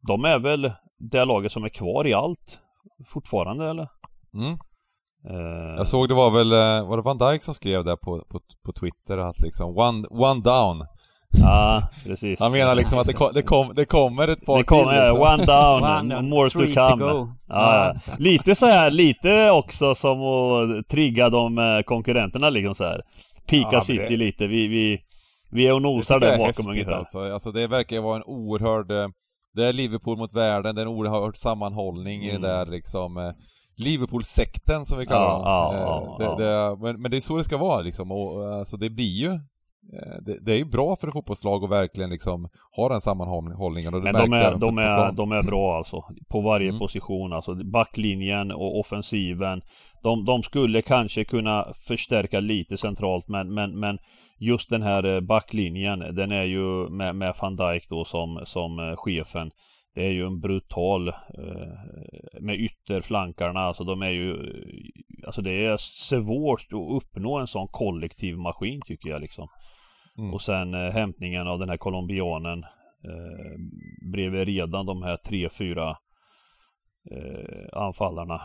de 0.08 0.26
är 0.26 0.40
väl 0.40 0.72
det 1.00 1.26
laget 1.26 1.52
som 1.52 1.64
är 1.64 1.70
kvar 1.70 2.08
i 2.08 2.14
allt 2.14 2.60
fortfarande 3.08 3.70
eller? 3.70 3.88
Mm. 4.34 4.58
Eh, 5.30 5.76
Jag 5.78 5.88
såg 5.88 6.10
det 6.10 6.16
var 6.16 6.32
väl, 6.32 6.52
eh, 6.52 6.88
var 6.90 6.98
det 6.98 7.04
Van 7.04 7.18
Dijk 7.18 7.44
som 7.44 7.54
skrev 7.54 7.84
det 7.84 7.98
på, 7.98 8.24
på, 8.30 8.40
på 8.66 8.72
Twitter 8.74 9.18
att 9.18 9.40
liksom 9.42 9.78
one, 9.78 10.08
one 10.10 10.42
down. 10.42 10.86
Ja 11.42 11.82
precis. 12.06 12.40
Han 12.40 12.52
menar 12.52 12.76
liksom 12.76 13.00
att 13.00 13.08
det, 13.08 13.14
kom, 13.14 13.30
det, 13.34 13.42
kom, 13.42 13.72
det 13.76 13.86
kommer 13.86 14.28
ett 14.28 14.46
par 14.46 14.58
det 14.58 14.64
kommer, 14.64 14.92
till 14.92 15.20
liksom. 15.20 15.34
one 15.34 15.46
down, 15.46 16.12
One 16.12 16.30
more 16.30 16.50
to 16.50 16.60
to 16.60 16.66
come. 16.66 17.04
go. 17.14 17.28
Ja, 17.48 17.94
Ja. 18.08 18.14
Lite 18.20 18.56
så 18.56 18.66
här, 18.66 18.92
lite 18.92 19.50
också 19.52 19.96
som 19.96 20.22
att 20.22 20.88
trigga 20.88 21.30
de 21.30 21.58
eh, 21.58 21.82
konkurrenterna 21.86 22.50
liksom 22.50 22.76
så 22.76 22.84
här. 22.84 23.02
Pika 23.50 23.70
Ja, 23.72 23.82
City 23.82 24.06
det- 24.10 24.18
lite, 24.18 24.48
vi, 24.48 24.68
vi, 24.68 25.00
vi 25.52 25.68
är 25.68 25.74
och 25.74 25.82
Det 25.82 25.88
nosar 25.88 26.20
där 26.20 26.28
är 26.34 26.38
bakom 26.38 26.68
ungefär. 26.68 26.92
alltså. 26.92 27.20
alltså. 27.20 27.52
Det 27.52 27.68
verkar 27.68 28.02
vara 28.02 28.16
en 28.16 28.24
oerhörd... 28.26 28.92
eh, 28.92 29.08
Det 29.56 29.66
är 29.66 29.74
Liverpool 29.74 30.18
mot 30.18 30.34
världen, 30.34 30.76
det 30.76 30.82
är 30.82 30.86
en 30.86 30.92
oerhörd 30.92 31.38
sammanhållning 31.38 32.22
i 32.24 32.30
Mm. 32.30 32.42
den 32.42 32.52
där 32.52 32.66
liksom 32.66 33.18
eh, 33.18 33.32
Liverpool-sekten 33.82 34.86
som 34.86 34.98
vi 34.98 35.06
kallar 35.06 35.22
Ja, 35.22 35.36
dem. 35.36 35.76
ja, 35.76 35.76
Eh, 35.76 35.82
ja, 35.82 36.36
det, 36.38 36.44
ja. 36.44 36.70
Det, 36.70 36.78
men, 36.82 37.02
men 37.02 37.12
det 37.12 37.18
är 37.18 37.22
så 37.22 37.38
det 37.38 37.44
ska 37.44 37.58
vara 37.58 37.82
liksom 37.82 38.12
och 38.12 38.44
eh, 38.44 38.58
alltså 38.58 38.78
det 38.78 38.90
blir 38.90 39.16
ju 39.26 39.32
eh, 39.32 40.18
det, 40.26 40.46
det 40.46 40.52
är 40.54 40.58
ju 40.58 40.66
bra 40.66 40.96
för 40.96 41.08
ett 41.08 41.14
fotbollslag 41.14 41.64
att 41.64 41.70
verkligen 41.70 42.10
liksom 42.10 42.50
ha 42.76 42.90
den 42.90 43.02
sammanhållningen 43.02 43.94
och 43.94 44.02
det 44.02 44.12
Men 44.12 44.30
de 44.30 44.34
är, 44.34 44.56
de, 44.56 44.78
är, 44.78 45.12
de 45.12 45.32
är 45.32 45.44
bra 45.44 45.78
alltså. 45.78 46.04
På 46.30 46.42
varje 46.42 46.68
Mm. 46.70 46.80
position 46.80 47.34
alltså. 47.34 47.56
Backlinjen 47.56 48.52
och 48.52 48.80
offensiven. 48.80 49.62
De, 50.04 50.26
de 50.26 50.44
skulle 50.44 50.82
kanske 50.82 51.24
kunna 51.24 51.68
förstärka 51.88 52.40
lite 52.40 52.78
centralt 52.78 53.28
men, 53.28 53.54
men, 53.54 53.80
men 53.80 53.98
just 54.40 54.70
den 54.70 54.82
här 54.82 55.22
backlinjen 55.22 56.00
den 56.00 56.32
är 56.32 56.44
ju 56.44 56.90
med, 56.90 57.16
med 57.16 57.34
van 57.42 57.56
Dijk 57.56 57.90
då 57.90 58.06
som, 58.06 58.42
som 58.46 58.96
chefen. 58.98 59.52
Det 59.94 60.06
är 60.06 60.12
ju 60.12 60.26
en 60.26 60.40
brutal 60.40 61.08
eh, 61.08 61.14
med 62.42 62.56
ytterflankarna 62.56 63.60
alltså 63.60 63.84
de 63.84 64.02
är 64.02 64.10
ju 64.10 64.38
Alltså 65.26 65.42
det 65.42 65.66
är 65.66 65.78
svårt 65.78 66.68
att 66.72 67.04
uppnå 67.04 67.38
en 67.38 67.48
sån 67.48 67.68
kollektiv 67.68 68.38
maskin 68.38 68.82
tycker 68.86 69.10
jag 69.10 69.22
liksom. 69.22 69.48
Mm. 70.18 70.34
Och 70.34 70.42
sen 70.42 70.74
eh, 70.74 70.92
hämtningen 70.92 71.48
av 71.48 71.60
den 71.60 71.70
här 71.70 71.78
colombianen 71.78 72.64
eh, 73.04 73.60
bredvid 74.12 74.46
redan 74.46 74.86
de 74.86 75.04
här 75.04 75.18
tre, 75.18 75.50
fyra 75.50 75.98
eh, 77.12 77.68
anfallarna. 77.74 78.42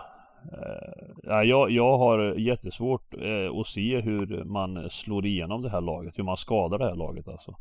Eh, 1.31 1.43
jag, 1.43 1.71
jag 1.71 1.99
har 1.99 2.35
jättesvårt 2.35 3.15
eh, 3.15 3.61
att 3.61 3.67
se 3.67 4.01
hur 4.01 4.45
man 4.45 4.91
slår 4.91 5.27
igenom 5.27 5.63
det 5.63 5.71
här 5.71 5.81
laget, 5.81 6.19
hur 6.19 6.25
man 6.25 6.37
skadar 6.37 6.79
det 6.79 6.85
här 6.85 6.97
laget 6.97 7.29
alltså. 7.29 7.55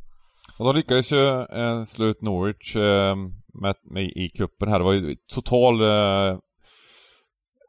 Och 0.57 0.65
de 0.65 0.75
lyckades 0.75 1.11
ju 1.11 1.41
eh, 1.41 1.83
slå 1.83 2.05
ut 2.05 2.21
Norwich 2.21 2.75
eh, 2.75 3.15
med, 3.61 3.75
med, 3.83 4.03
i 4.03 4.29
kuppen 4.37 4.69
här. 4.69 4.79
Det 4.79 4.85
var 4.85 4.93
ju 4.93 5.15
total 5.33 5.81
eh, 5.81 6.37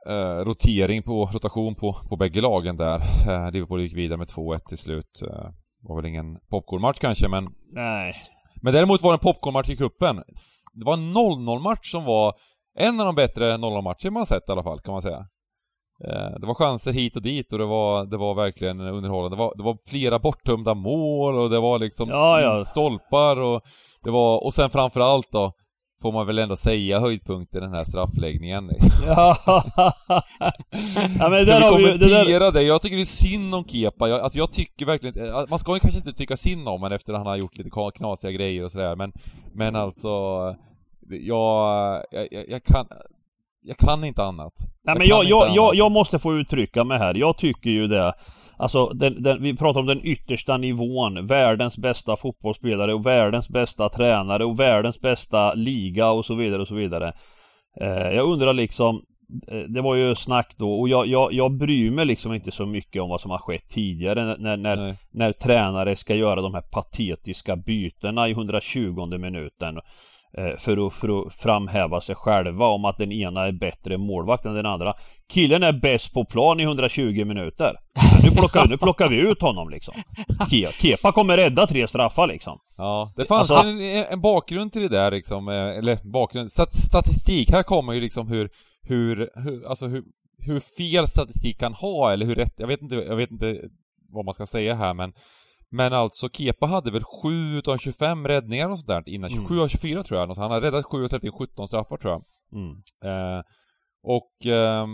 eh, 0.08 0.44
rotering 0.44 1.02
på, 1.02 1.30
rotation 1.32 1.74
på, 1.74 1.96
på 2.08 2.16
bägge 2.16 2.40
lagen 2.40 2.76
där. 2.76 2.96
Eh, 3.28 3.50
Liverpool 3.52 3.80
gick 3.80 3.96
vidare 3.96 4.18
med 4.18 4.28
2-1 4.28 4.58
till 4.68 4.78
slut. 4.78 5.22
Eh, 5.22 5.50
var 5.80 5.96
väl 5.96 6.06
ingen 6.06 6.38
popcornmatch 6.50 6.98
kanske, 6.98 7.28
men... 7.28 7.48
Nej. 7.72 8.14
Men 8.62 8.72
däremot 8.72 9.02
var 9.02 9.10
det 9.10 9.14
en 9.14 9.32
popcornmatch 9.32 9.70
i 9.70 9.76
kuppen. 9.76 10.16
Det 10.74 10.84
var 10.84 10.94
en 10.94 11.12
0-0 11.12 11.62
match 11.62 11.90
som 11.90 12.04
var 12.04 12.34
en 12.78 13.00
av 13.00 13.06
de 13.06 13.14
bättre 13.14 13.56
0-0-matcher 13.56 14.10
man 14.10 14.26
sett 14.26 14.48
i 14.48 14.52
alla 14.52 14.62
fall, 14.62 14.80
kan 14.80 14.92
man 14.92 15.02
säga. 15.02 15.28
Eh, 16.04 16.40
det 16.40 16.46
var 16.46 16.54
chanser 16.54 16.92
hit 16.92 17.16
och 17.16 17.22
dit 17.22 17.52
och 17.52 17.58
det 17.58 17.66
var, 17.66 18.06
det 18.06 18.16
var 18.16 18.34
verkligen 18.34 18.80
underhållande. 18.80 19.36
Det 19.36 19.38
var, 19.38 19.52
det 19.56 19.62
var 19.62 19.78
flera 19.86 20.18
borttömda 20.18 20.74
mål 20.74 21.38
och 21.38 21.50
det 21.50 21.60
var 21.60 21.78
liksom 21.78 22.08
ja, 22.10 22.40
ja. 22.40 22.64
stolpar 22.64 23.40
och 23.40 23.62
det 24.04 24.10
var, 24.10 24.44
och 24.44 24.54
sen 24.54 24.70
framförallt 24.70 25.32
då, 25.32 25.52
får 26.02 26.12
man 26.12 26.26
väl 26.26 26.38
ändå 26.38 26.56
säga 26.56 27.00
höjdpunkten 27.00 27.60
den 27.60 27.72
här 27.72 27.84
straffläggningen. 27.84 28.70
Ja, 29.06 29.36
ja 31.18 31.28
men 31.28 31.46
där 31.46 31.60
har 31.60 31.78
vi 31.78 31.84
kommentera 31.84 32.38
det, 32.38 32.38
där... 32.38 32.52
det, 32.52 32.62
jag 32.62 32.82
tycker 32.82 32.96
det 32.96 33.02
är 33.02 33.04
synd 33.04 33.54
om 33.54 33.64
Kepa. 33.64 34.08
Jag, 34.08 34.20
alltså 34.20 34.38
jag 34.38 34.52
tycker 34.52 34.86
verkligen 34.86 35.48
man 35.50 35.58
ska 35.58 35.74
ju 35.74 35.80
kanske 35.80 35.98
inte 35.98 36.12
tycka 36.12 36.36
synd 36.36 36.68
om 36.68 36.80
honom 36.80 36.92
efter 36.96 37.12
att 37.12 37.18
han 37.18 37.26
har 37.26 37.36
gjort 37.36 37.58
lite 37.58 37.70
knasiga 37.94 38.30
grejer 38.30 38.64
och 38.64 38.72
sådär 38.72 38.96
men, 38.96 39.12
men 39.54 39.76
alltså, 39.76 40.08
jag, 41.08 42.02
jag, 42.10 42.28
jag 42.48 42.64
kan, 42.64 42.86
jag 43.66 43.76
kan 43.76 44.04
inte 44.04 44.22
annat. 44.22 44.52
Nej 44.84 44.98
men 44.98 45.06
jag, 45.06 45.24
jag, 45.24 45.54
jag, 45.54 45.74
jag, 45.74 45.92
måste 45.92 46.18
få 46.18 46.34
uttrycka 46.34 46.84
mig 46.84 46.98
här. 46.98 47.14
Jag 47.14 47.38
tycker 47.38 47.70
ju 47.70 47.86
det. 47.86 48.14
Alltså 48.56 48.86
den, 48.86 49.22
den, 49.22 49.42
vi 49.42 49.56
pratar 49.56 49.80
om 49.80 49.86
den 49.86 50.06
yttersta 50.06 50.56
nivån. 50.56 51.26
Världens 51.26 51.78
bästa 51.78 52.16
fotbollsspelare 52.16 52.94
och 52.94 53.06
världens 53.06 53.48
bästa 53.48 53.88
tränare 53.88 54.44
och 54.44 54.60
världens 54.60 55.00
bästa 55.00 55.54
liga 55.54 56.10
och 56.10 56.24
så 56.24 56.34
vidare 56.34 56.62
och 56.62 56.68
så 56.68 56.74
vidare. 56.74 57.12
Eh, 57.80 58.10
jag 58.10 58.28
undrar 58.28 58.52
liksom 58.52 59.02
eh, 59.48 59.58
det 59.58 59.80
var 59.80 59.94
ju 59.94 60.14
snack 60.14 60.54
då 60.56 60.80
och 60.80 60.88
jag, 60.88 61.06
jag, 61.06 61.32
jag 61.32 61.52
bryr 61.52 61.90
mig 61.90 62.04
liksom 62.04 62.34
inte 62.34 62.50
så 62.50 62.66
mycket 62.66 63.02
om 63.02 63.08
vad 63.10 63.20
som 63.20 63.30
har 63.30 63.38
skett 63.38 63.68
tidigare 63.68 64.36
när, 64.38 64.56
när, 64.56 64.96
när 65.10 65.32
tränare 65.32 65.96
ska 65.96 66.14
göra 66.14 66.40
de 66.40 66.54
här 66.54 66.64
patetiska 66.72 67.56
bytena 67.56 68.28
i 68.28 68.30
120 68.30 69.18
minuten. 69.18 69.80
Eh, 70.38 70.56
för 70.58 70.86
att, 70.86 70.92
för 70.92 71.26
att 71.26 71.34
framhäva 71.34 72.00
sig 72.00 72.14
själva 72.14 72.66
om 72.66 72.84
att 72.84 72.98
den 72.98 73.12
ena 73.12 73.46
är 73.46 73.52
bättre 73.52 73.98
målvakt 73.98 74.44
än 74.44 74.54
den 74.54 74.66
andra. 74.66 74.94
Killen 75.28 75.62
är 75.62 75.72
bäst 75.72 76.12
på 76.12 76.24
plan 76.24 76.60
i 76.60 76.62
120 76.62 77.24
minuter. 77.24 77.76
Nu 78.22 78.30
plockar, 78.30 78.68
nu 78.68 78.76
plockar 78.76 79.08
vi 79.08 79.16
ut 79.16 79.42
honom 79.42 79.70
liksom. 79.70 79.94
Kepa 80.72 81.12
kommer 81.12 81.36
rädda 81.36 81.66
tre 81.66 81.88
straffar 81.88 82.26
liksom. 82.26 82.58
Ja, 82.76 83.12
det 83.16 83.26
fanns 83.26 83.50
alltså... 83.50 83.68
en, 83.68 84.04
en 84.10 84.20
bakgrund 84.20 84.72
till 84.72 84.82
det 84.82 84.88
där 84.88 85.10
liksom, 85.10 85.48
eh, 85.48 85.54
eller 85.54 86.12
bakgrund, 86.12 86.50
statistik. 86.70 87.50
Här 87.50 87.62
kommer 87.62 87.92
ju 87.92 88.00
liksom 88.00 88.28
hur, 88.28 88.50
hur, 88.82 89.30
hur 89.34 89.66
alltså 89.66 89.86
hur, 89.86 90.04
hur 90.38 90.60
fel 90.60 91.08
statistik 91.08 91.60
kan 91.60 91.74
ha 91.74 92.12
eller 92.12 92.26
hur 92.26 92.34
rätt, 92.34 92.54
jag 92.56 92.66
vet 92.66 92.82
inte, 92.82 92.94
jag 92.94 93.16
vet 93.16 93.30
inte 93.30 93.60
vad 94.12 94.24
man 94.24 94.34
ska 94.34 94.46
säga 94.46 94.74
här 94.74 94.94
men 94.94 95.12
men 95.76 95.92
alltså, 95.92 96.28
Kepa 96.28 96.66
hade 96.66 96.90
väl 96.90 97.04
7 97.22 97.58
utav 97.58 97.78
25 97.78 98.28
räddningar 98.28 98.68
och 98.68 98.78
sådär 98.78 99.02
innan. 99.06 99.30
Mm. 99.30 99.46
7 99.46 99.60
av 99.60 99.68
24 99.68 100.02
tror 100.02 100.20
jag. 100.20 100.34
Han 100.36 100.50
har 100.50 100.60
räddat 100.60 100.84
7 100.84 101.04
och 101.04 101.10
30, 101.10 101.30
17 101.30 101.68
straffar 101.68 101.96
tror 101.96 102.12
jag. 102.12 102.22
Mm. 102.52 102.72
Eh, 103.04 103.42
och 104.02 104.46
eh, 104.46 104.86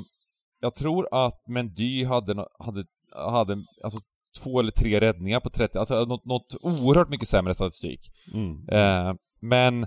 jag 0.61 0.75
tror 0.75 1.09
att 1.13 1.49
Mendy 1.49 2.05
hade, 2.05 2.47
hade, 2.59 2.85
hade 3.15 3.57
alltså 3.85 4.01
två 4.43 4.61
eller 4.61 4.71
tre 4.71 5.01
räddningar 5.01 5.41
på 5.41 5.51
30, 5.51 5.79
alltså 5.79 6.05
något, 6.05 6.25
något 6.25 6.55
oerhört 6.63 7.09
mycket 7.09 7.29
sämre 7.29 7.55
statistik. 7.55 8.01
Mm. 8.35 8.69
Eh, 8.69 9.15
men 9.41 9.87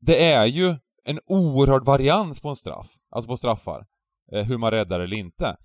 det 0.00 0.32
är 0.32 0.46
ju 0.46 0.76
en 1.04 1.20
oerhörd 1.26 1.84
varians 1.84 2.40
på 2.40 2.48
en 2.48 2.56
straff, 2.56 2.86
alltså 3.10 3.28
på 3.28 3.36
straffar. 3.36 3.86
Eh, 4.32 4.44
hur 4.44 4.58
man 4.58 4.70
räddar 4.70 5.00
eller 5.00 5.16
inte. 5.16 5.56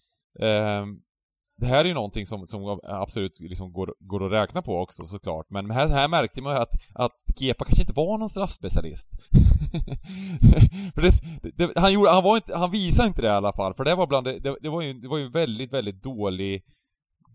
Det 1.60 1.66
här 1.66 1.80
är 1.80 1.86
ju 1.86 1.94
någonting 1.94 2.25
som, 2.25 2.48
som 2.48 2.80
absolut 2.84 3.39
liksom 3.39 3.74
går, 3.74 3.96
går 4.00 4.25
att 4.25 4.32
räkna 4.32 4.62
på 4.62 4.80
också 4.80 5.04
såklart. 5.04 5.50
Men 5.50 5.72
här, 5.72 5.88
här 5.88 6.08
märkte 6.08 6.42
man 6.42 6.54
ju 6.56 6.60
att, 6.60 6.74
att 6.94 7.12
Kepa 7.39 7.66
kanske 7.66 7.82
inte 7.82 7.94
var 7.94 8.18
någon 8.18 8.30
straffspecialist. 8.30 9.12
för 10.96 11.01
det, 11.01 11.12
det, 11.58 11.80
han, 11.80 11.94
gjorde, 11.94 12.10
han, 12.10 12.24
var 12.24 12.36
inte, 12.36 12.58
han 12.58 12.72
visade 12.72 13.08
inte 13.08 13.22
det 13.22 13.28
i 13.28 13.32
alla 13.32 13.54
fall, 13.54 13.74
för 13.74 13.84
det 13.84 13.96
var 13.96 14.08
bland 14.08 14.25
det, 14.25 14.39
det, 14.62 14.70
var 14.70 14.82
ju, 14.82 14.94
det 14.94 15.08
var 15.08 15.18
ju 15.18 15.30
väldigt, 15.30 15.74
väldigt 15.74 16.04
dålig, 16.04 16.63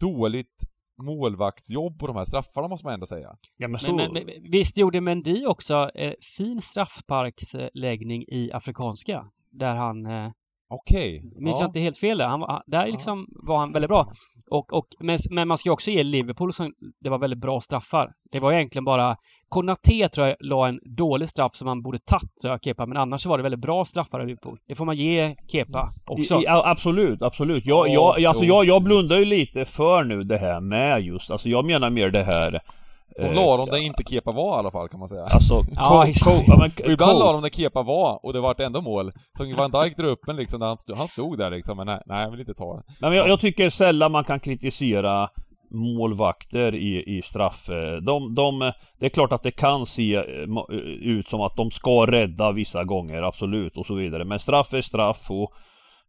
dåligt 0.00 0.64
målvaktsjobb 1.02 1.98
på 1.98 2.06
de 2.06 2.16
här 2.16 2.24
straffarna 2.24 2.68
måste 2.68 2.86
man 2.86 2.94
ändå 2.94 3.06
säga. 3.06 3.36
Ja, 3.56 3.68
men, 3.68 3.80
så... 3.80 3.94
men, 3.94 4.12
men, 4.12 4.24
visst 4.50 4.78
gjorde 4.78 5.00
Mendy 5.00 5.46
också 5.46 5.90
eh, 5.94 6.12
fin 6.36 6.60
straffparksläggning 6.60 8.22
i 8.28 8.50
Afrikanska? 8.52 9.30
Där 9.50 9.74
han 9.74 10.06
eh, 10.06 10.30
Okej. 10.68 11.18
Okay. 11.18 11.44
Minns 11.44 11.56
ja. 11.60 11.62
jag 11.62 11.68
inte 11.68 11.80
helt 11.80 11.98
fel 11.98 12.18
där. 12.18 12.26
Han, 12.26 12.62
där 12.66 12.86
liksom 12.86 13.26
var 13.28 13.58
han 13.58 13.72
väldigt 13.72 13.88
bra. 13.88 14.12
Och, 14.50 14.72
och, 14.72 14.86
men, 15.00 15.18
men 15.30 15.48
man 15.48 15.58
ska 15.58 15.68
ju 15.68 15.72
också 15.72 15.90
ge 15.90 16.02
Liverpool 16.02 16.52
som 16.52 16.72
det 17.00 17.10
var 17.10 17.18
väldigt 17.18 17.40
bra 17.40 17.60
straffar. 17.60 18.12
Det 18.32 18.40
var 18.40 18.52
egentligen 18.52 18.84
bara 18.84 19.16
Konaté 19.48 20.08
tror 20.08 20.26
jag 20.26 20.36
la 20.40 20.68
en 20.68 20.80
dålig 20.84 21.28
straff 21.28 21.54
som 21.54 21.66
man 21.66 21.82
borde 21.82 21.98
tagit, 21.98 22.36
tror 22.42 22.52
jag, 22.52 22.62
Kepa. 22.62 22.86
Men 22.86 22.96
annars 22.96 23.26
var 23.26 23.36
det 23.36 23.42
väldigt 23.42 23.60
bra 23.60 23.84
straffar 23.84 24.22
i 24.22 24.26
Liverpool. 24.26 24.58
Det 24.68 24.74
får 24.74 24.84
man 24.84 24.96
ge 24.96 25.36
Kepa 25.52 25.90
också. 26.04 26.42
I, 26.42 26.46
absolut, 26.46 27.22
absolut. 27.22 27.66
Jag, 27.66 27.88
jag, 27.88 28.24
alltså 28.24 28.44
jag, 28.44 28.64
jag 28.64 28.82
blundar 28.82 29.18
ju 29.18 29.24
lite 29.24 29.64
för 29.64 30.04
nu 30.04 30.22
det 30.22 30.38
här 30.38 30.60
med 30.60 31.02
just, 31.02 31.30
alltså 31.30 31.48
jag 31.48 31.64
menar 31.64 31.90
mer 31.90 32.10
det 32.10 32.22
här 32.22 32.60
de 33.16 33.34
la 33.34 33.56
dem 33.56 33.68
där 33.70 33.86
inte 33.86 34.02
Kepa 34.04 34.32
var 34.32 34.56
i 34.56 34.58
alla 34.58 34.70
fall 34.70 34.88
kan 34.88 35.00
man 35.00 35.08
säga. 35.08 35.24
Alltså, 35.24 35.64
ja, 35.74 36.06
ibland 36.84 37.18
la 37.18 37.32
de 37.32 37.42
där 37.42 37.48
Kepa 37.48 37.82
var 37.82 38.26
och 38.26 38.32
det 38.32 38.40
vart 38.40 38.60
ändå 38.60 38.80
mål. 38.80 39.12
Så 39.38 39.54
Van 39.56 39.70
Dijk 39.70 39.96
drog 39.96 40.10
upp 40.10 40.28
en 40.28 40.36
liksom, 40.36 40.60
han 40.60 40.78
stod, 40.78 40.96
han 40.96 41.08
stod 41.08 41.38
där 41.38 41.50
liksom, 41.50 41.76
men 41.76 41.86
nej, 41.86 42.02
nej 42.06 42.22
jag 42.22 42.30
vill 42.30 42.40
inte 42.40 42.54
ta 42.54 42.76
det. 42.76 42.82
Nej, 43.00 43.10
men 43.10 43.18
jag, 43.18 43.28
jag 43.28 43.40
tycker 43.40 43.70
sällan 43.70 44.12
man 44.12 44.24
kan 44.24 44.40
kritisera 44.40 45.28
målvakter 45.70 46.74
i, 46.74 47.16
i 47.18 47.22
straff. 47.22 47.66
De, 48.02 48.34
de, 48.34 48.72
det 49.00 49.06
är 49.06 49.10
klart 49.10 49.32
att 49.32 49.42
det 49.42 49.50
kan 49.50 49.86
se 49.86 50.14
eh, 50.14 50.24
ut 51.02 51.28
som 51.28 51.40
att 51.40 51.56
de 51.56 51.70
ska 51.70 52.06
rädda 52.06 52.52
vissa 52.52 52.84
gånger, 52.84 53.22
absolut, 53.22 53.76
och 53.76 53.86
så 53.86 53.94
vidare. 53.94 54.24
Men 54.24 54.38
straff 54.38 54.74
är 54.74 54.80
straff 54.80 55.30
och... 55.30 55.52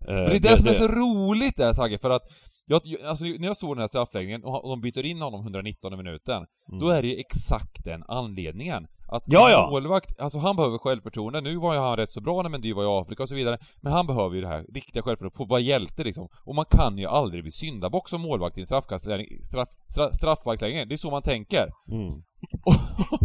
Eh, 0.08 0.16
men 0.16 0.25
det 0.25 0.36
är 0.36 0.40
det, 0.40 0.50
det 0.50 0.58
som 0.58 0.68
är 0.68 0.74
så 0.74 0.88
roligt 0.88 1.58
där 1.58 1.74
Sagge, 1.74 2.00
för 2.00 2.10
att 2.10 2.24
jag, 2.66 2.82
alltså, 3.06 3.26
när 3.26 3.48
jag 3.48 3.58
såg 3.58 3.76
den 3.76 3.82
här 3.82 3.88
straffläggningen 3.88 4.44
och 4.44 4.70
de 4.70 4.82
byter 4.82 5.06
in 5.06 5.22
honom 5.22 5.42
119 5.42 5.98
minuten, 5.98 6.38
mm. 6.38 6.80
då 6.80 6.90
är 6.90 7.02
det 7.02 7.08
ju 7.08 7.16
exakt 7.16 7.84
den 7.84 8.04
anledningen. 8.08 8.88
Att 9.08 9.24
ja, 9.26 9.50
ja. 9.50 9.70
målvakt, 9.72 10.20
alltså 10.20 10.40
han 10.40 10.56
behöver 10.56 10.78
självförtroende. 10.78 11.42
Nu 11.42 11.56
var 11.56 11.74
ju 11.74 11.80
han 11.80 11.98
rätt 11.98 12.12
så 12.12 12.22
bra 12.22 12.42
när 12.42 12.50
Mendy 12.50 12.74
var 12.74 12.84
i 12.84 13.02
Afrika 13.02 13.24
och 13.24 13.30
så 13.30 13.36
vidare, 13.36 13.58
men 13.82 13.94
han 13.94 14.08
behöver 14.08 14.36
ju 14.36 14.42
det 14.42 14.48
här 14.48 14.66
riktiga 14.74 15.04
självförtroendet, 15.04 15.38
få 15.38 15.46
vara 15.46 15.60
hjälte 15.60 16.04
liksom. 16.04 16.28
Och 16.44 16.56
man 16.56 16.66
kan 16.66 16.98
ju 16.98 17.06
aldrig 17.06 17.44
bli 17.44 17.52
syndabock 17.52 18.10
som 18.10 18.22
målvakt 18.22 18.58
i 18.58 18.62
en 18.62 18.68
straffkastläggning, 18.68 19.44
straff, 19.44 19.70
straff, 19.88 20.16
straffbackläggning. 20.16 20.88
Det 20.88 20.96
är 20.96 20.98
så 20.98 21.12
man 21.12 21.22
tänker. 21.22 21.72
Mm. 21.92 22.24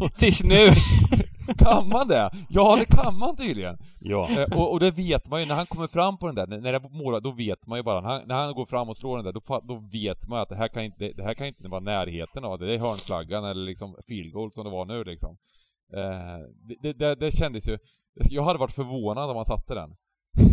Tills 0.18 0.44
nu! 0.44 0.68
Kan 1.58 1.88
man 1.88 2.08
det? 2.08 2.30
Ja, 2.48 2.76
det 2.76 2.96
kan 2.96 3.18
man 3.18 3.36
tydligen. 3.36 3.78
Ja. 4.00 4.30
Eh, 4.30 4.58
och, 4.58 4.72
och, 4.72 4.80
det 4.80 4.90
vet 4.90 5.30
man 5.30 5.40
ju, 5.40 5.46
när 5.46 5.54
han 5.54 5.66
kommer 5.66 5.86
fram 5.86 6.18
på 6.18 6.26
den 6.26 6.34
där, 6.34 6.46
när 6.46 6.72
det 6.72 6.80
målat, 6.90 7.22
då 7.22 7.30
vet 7.30 7.66
man 7.66 7.78
ju 7.78 7.82
bara, 7.82 8.00
när 8.00 8.08
han, 8.08 8.22
när 8.26 8.34
han 8.34 8.54
går 8.54 8.66
fram 8.66 8.88
och 8.88 8.96
slår 8.96 9.16
den 9.16 9.24
där, 9.24 9.32
då, 9.32 9.60
då 9.62 9.82
vet 9.92 10.28
man 10.28 10.40
att 10.40 10.48
det 10.48 10.56
här 10.56 10.68
kan 10.68 10.82
inte, 10.82 11.12
det 11.16 11.22
här 11.22 11.34
kan 11.34 11.46
inte 11.46 11.68
vara 11.68 11.80
närheten 11.80 12.44
av 12.44 12.58
det, 12.58 12.66
det 12.66 12.74
är 12.74 12.78
hörnflaggan 12.78 13.44
eller 13.44 13.64
liksom 13.64 13.96
field 14.06 14.32
goal 14.32 14.52
som 14.52 14.64
det 14.64 14.70
var 14.70 14.84
nu 14.84 15.04
liksom. 15.04 15.36
Eh, 15.96 16.76
det, 16.82 16.92
det, 16.92 17.14
det 17.14 17.36
kändes 17.36 17.68
ju, 17.68 17.78
jag 18.14 18.42
hade 18.42 18.58
varit 18.58 18.74
förvånad 18.74 19.30
om 19.30 19.36
han 19.36 19.44
satte 19.44 19.74
den. 19.74 19.90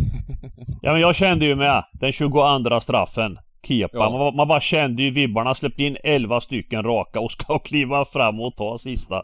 ja 0.82 0.92
men 0.92 1.00
jag 1.00 1.14
kände 1.14 1.46
ju 1.46 1.56
med, 1.56 1.84
den 1.92 2.12
22 2.12 2.80
straffen. 2.80 3.38
Kepa, 3.62 3.98
ja. 3.98 4.10
man, 4.10 4.36
man, 4.36 4.48
bara 4.48 4.60
kände 4.60 5.02
ju 5.02 5.10
vibbarna, 5.10 5.54
släppte 5.54 5.84
in 5.84 5.96
11 6.04 6.40
stycken 6.40 6.82
raka 6.82 7.20
och 7.20 7.32
ska 7.32 7.58
kliva 7.64 8.04
fram 8.04 8.40
och 8.40 8.56
ta 8.56 8.78
sista. 8.78 9.22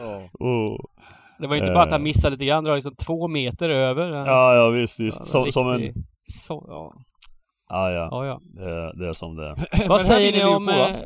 Ja. 0.00 0.28
Oh. 0.32 0.76
Det 1.38 1.46
var 1.46 1.54
ju 1.54 1.60
inte 1.60 1.72
bara 1.72 1.82
att 1.82 1.92
han 1.92 2.00
eh. 2.00 2.04
missade 2.04 2.30
lite 2.30 2.44
grann, 2.44 2.64
det 2.64 2.70
var 2.70 2.76
liksom 2.76 2.94
två 2.94 3.28
meter 3.28 3.70
över. 3.70 4.08
Ja, 4.08 4.54
ja 4.54 4.68
visst, 4.68 5.00
visst. 5.00 5.18
Ja, 5.20 5.24
som, 5.24 5.44
riktig... 5.44 5.52
som 5.52 5.70
en... 5.72 5.92
Så, 6.24 6.64
ja. 6.68 6.94
Ja, 7.68 7.90
ja. 7.90 8.08
ja, 8.10 8.26
ja. 8.26 8.40
Det, 8.44 8.92
det, 8.98 9.08
är 9.08 9.12
som 9.12 9.36
det 9.36 9.46
är. 9.46 9.56
Vad 9.88 10.00
säger 10.00 10.32
ni 10.32 10.54
om... 10.54 10.68
Eh, 10.68 10.96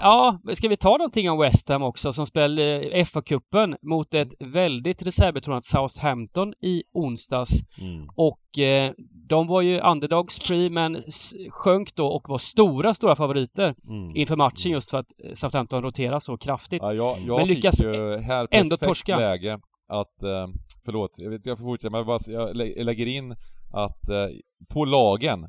ja, 0.00 0.38
ska 0.52 0.68
vi 0.68 0.76
ta 0.76 0.90
någonting 0.90 1.30
om 1.30 1.38
West 1.38 1.68
Ham 1.68 1.82
också 1.82 2.12
som 2.12 2.26
spelade 2.26 2.80
eh, 2.80 3.04
FA-cupen 3.04 3.76
mot 3.82 4.14
ett 4.14 4.34
väldigt 4.40 5.02
reservbetonat 5.02 5.64
Southampton 5.64 6.54
i 6.60 6.82
onsdags. 6.92 7.50
Mm. 7.80 8.08
Och 8.16 8.58
eh, 8.58 8.92
de 9.28 9.46
var 9.46 9.62
ju 9.62 9.80
underdogs 9.80 10.38
pre 10.38 10.70
men 10.70 11.02
sjönk 11.50 11.94
då 11.94 12.06
och 12.06 12.28
var 12.28 12.38
stora, 12.38 12.94
stora 12.94 13.16
favoriter 13.16 13.74
mm. 13.88 14.16
inför 14.16 14.36
matchen 14.36 14.72
just 14.72 14.90
för 14.90 14.98
att 14.98 15.12
Southampton 15.34 15.82
roterar 15.82 16.18
så 16.18 16.36
kraftigt. 16.36 16.82
Ja, 16.86 16.92
jag, 16.94 17.18
jag 17.26 17.38
men 17.38 17.48
lyckas 17.48 17.82
ju 17.82 18.16
här 18.16 18.48
ändå 18.50 18.76
torska. 18.76 19.16
läge 19.18 19.60
att, 19.88 20.22
eh, 20.22 20.48
förlåt, 20.84 21.10
jag 21.18 21.30
vet 21.30 21.46
jag 21.46 21.58
får 21.58 21.64
fortsätta, 21.64 21.90
men 21.90 21.98
jag, 21.98 22.06
bara, 22.06 22.18
jag 22.26 22.56
lägger 22.84 23.06
in 23.06 23.36
att 23.72 24.08
eh, 24.08 24.28
på 24.68 24.84
lagen 24.84 25.46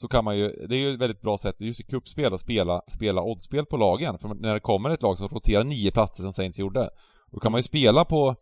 så 0.00 0.08
kan 0.08 0.24
man 0.24 0.38
ju, 0.38 0.66
det 0.68 0.74
är 0.76 0.78
ju 0.78 0.94
ett 0.94 1.00
väldigt 1.00 1.20
bra 1.20 1.38
sätt 1.38 1.60
just 1.60 1.80
i 1.80 1.82
kuppspel 1.82 2.34
att 2.34 2.40
spela, 2.40 2.82
spela 2.88 3.22
oddspel 3.22 3.66
på 3.66 3.76
lagen. 3.76 4.18
För 4.18 4.28
när 4.28 4.54
det 4.54 4.60
kommer 4.60 4.90
ett 4.90 5.02
lag 5.02 5.18
som 5.18 5.28
roterar 5.28 5.64
nio 5.64 5.90
platser 5.90 6.22
som 6.22 6.32
Saints 6.32 6.58
gjorde, 6.58 6.90
då 7.32 7.40
kan 7.40 7.52
man 7.52 7.58
ju 7.58 7.62
spela 7.62 8.04
på 8.04 8.36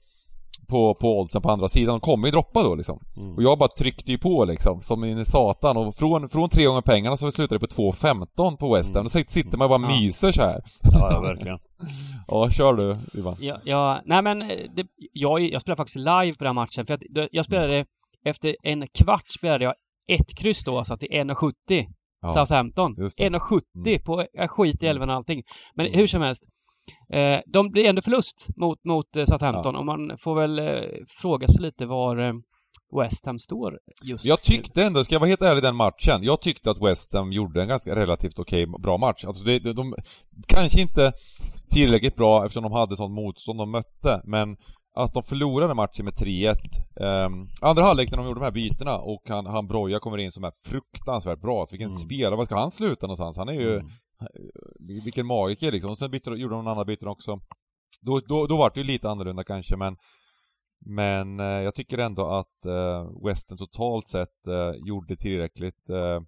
på, 0.69 0.95
på 0.95 1.21
oddsen 1.21 1.43
på 1.43 1.51
andra 1.51 1.69
sidan. 1.69 1.95
De 1.95 2.01
kommer 2.01 2.29
ju 2.29 2.33
droppa 2.33 2.63
då 2.63 2.75
liksom. 2.75 3.01
Mm. 3.17 3.35
Och 3.37 3.43
jag 3.43 3.59
bara 3.59 3.69
tryckte 3.69 4.13
ju 4.13 4.19
på 4.19 4.45
liksom, 4.45 4.81
som 4.81 5.05
en 5.05 5.25
satan. 5.25 5.77
Och 5.77 5.95
från, 5.95 6.29
från 6.29 6.49
tre 6.49 6.65
gånger 6.65 6.81
pengarna 6.81 7.17
så 7.17 7.31
slutade 7.31 7.59
det 7.59 7.75
på 7.77 7.83
2.15 7.83 8.57
på 8.57 8.75
West 8.75 8.95
Ham. 8.95 9.01
Mm. 9.01 9.05
Då 9.05 9.09
sitter 9.09 9.59
man 9.59 9.73
och 9.73 9.81
bara 9.81 9.93
ja. 9.93 10.01
myser 10.01 10.33
så 10.33 10.43
här. 10.43 10.63
Ja, 10.83 11.09
ja 11.13 11.21
verkligen. 11.21 11.59
ja, 12.29 12.51
kör 12.51 12.73
du 12.73 12.99
Ivan. 13.13 13.37
Ja, 13.41 13.61
ja 13.65 14.01
nej 14.05 14.23
men 14.23 14.43
eh, 14.43 14.49
det, 14.77 14.87
jag, 15.13 15.41
jag 15.41 15.61
spelade 15.61 15.77
faktiskt 15.77 15.97
live 15.97 16.33
på 16.39 16.45
den 16.45 16.55
matchen. 16.55 16.87
För 16.87 16.95
att 16.95 17.03
jag 17.31 17.45
spelade, 17.45 17.85
efter 18.25 18.57
en 18.63 18.89
kvart 18.89 19.27
spelade 19.29 19.65
jag 19.65 19.75
ett 20.09 20.39
kryss 20.39 20.65
då, 20.65 20.79
alltså 20.79 20.97
till 20.97 21.09
1,70. 21.09 21.53
Ja, 22.23 22.29
Southampton. 22.29 22.97
1,70 22.97 23.61
mm. 23.87 24.03
på, 24.03 24.27
skit 24.49 24.83
i 24.83 24.87
älven 24.87 25.11
och 25.11 25.17
allting. 25.17 25.43
Men 25.75 25.87
mm. 25.87 25.99
hur 25.99 26.07
som 26.07 26.23
helst. 26.23 26.45
Eh, 27.13 27.41
de 27.47 27.71
blir 27.71 27.85
ändå 27.85 28.03
förlust 28.03 28.49
mot, 28.57 28.85
mot 28.85 29.17
eh, 29.17 29.25
Southampton 29.25 29.75
ja. 29.75 29.81
och 29.81 29.87
man 29.87 30.19
får 30.19 30.41
väl 30.41 30.59
eh, 30.59 30.83
fråga 31.21 31.49
sig 31.49 31.63
lite 31.63 31.87
var 31.87 32.17
eh, 32.17 32.33
West 33.03 33.27
Ham 33.27 33.39
står 33.39 33.79
just 34.05 34.25
Jag 34.25 34.43
tyckte 34.43 34.85
ändå, 34.85 35.05
ska 35.05 35.15
jag 35.15 35.21
vara 35.21 35.29
helt 35.29 35.43
ärlig, 35.43 35.63
den 35.63 35.77
matchen. 35.77 36.23
Jag 36.23 36.41
tyckte 36.41 36.71
att 36.71 36.83
West 36.83 37.15
Ham 37.15 37.33
gjorde 37.33 37.63
en 37.63 37.69
ganska 37.69 37.95
relativt 37.95 38.39
okej, 38.39 38.67
okay, 38.67 38.83
bra 38.83 38.99
match. 38.99 39.25
Alltså 39.25 39.45
det, 39.45 39.59
de, 39.59 39.73
de, 39.73 39.95
kanske 40.49 40.81
inte 40.81 41.13
tillräckligt 41.71 42.17
bra 42.17 42.45
eftersom 42.45 42.63
de 42.63 42.73
hade 42.73 42.97
sånt 42.97 43.15
motstånd 43.15 43.59
de 43.59 43.71
mötte, 43.71 44.23
men 44.25 44.57
att 44.97 45.15
de 45.15 45.23
förlorade 45.23 45.75
matchen 45.75 46.05
med 46.05 46.15
3-1. 46.15 46.55
Um, 46.97 47.07
ehm, 47.07 47.49
andra 47.61 47.83
halvlek 47.83 48.11
när 48.11 48.19
de 48.19 48.27
gjorde 48.27 48.41
de 48.41 48.45
här 48.45 48.51
bytena 48.51 48.99
och 48.99 49.23
han, 49.29 49.47
han 49.47 49.67
Broja 49.67 49.99
kommer 49.99 50.19
in 50.19 50.33
som 50.33 50.45
är 50.45 50.53
fruktansvärt 50.65 51.41
bra. 51.41 51.67
Så 51.67 51.73
vilken 51.73 51.89
mm. 51.89 51.99
spelare, 51.99 52.37
var 52.37 52.45
ska 52.45 52.59
han 52.59 52.71
sluta 52.71 53.07
någonstans? 53.07 53.37
Han 53.37 53.49
är 53.49 53.53
ju... 53.53 53.75
Mm. 53.75 53.91
Vilken 55.05 55.27
magiker 55.27 55.73
liksom. 55.73 55.91
Och 55.91 55.99
sen 55.99 56.11
bytte, 56.11 56.31
gjorde 56.31 56.55
de 56.55 56.65
några 56.65 56.71
andra 56.71 56.85
byten 56.85 57.09
också. 57.09 57.39
Då, 58.01 58.21
då, 58.21 58.47
då 58.47 58.57
var 58.57 58.71
det 58.75 58.81
ju 58.81 58.87
lite 58.87 59.11
annorlunda 59.11 59.45
kanske 59.45 59.77
men 59.77 59.97
Men 60.87 61.41
eh, 61.41 61.47
jag 61.47 61.75
tycker 61.75 61.99
ändå 61.99 62.27
att 62.27 62.67
eh, 62.67 63.25
Western 63.27 63.59
totalt 63.59 64.09
sett 64.09 64.47
eh, 64.47 64.73
gjorde 64.87 65.17
tillräckligt 65.17 65.91
eh, 65.91 66.21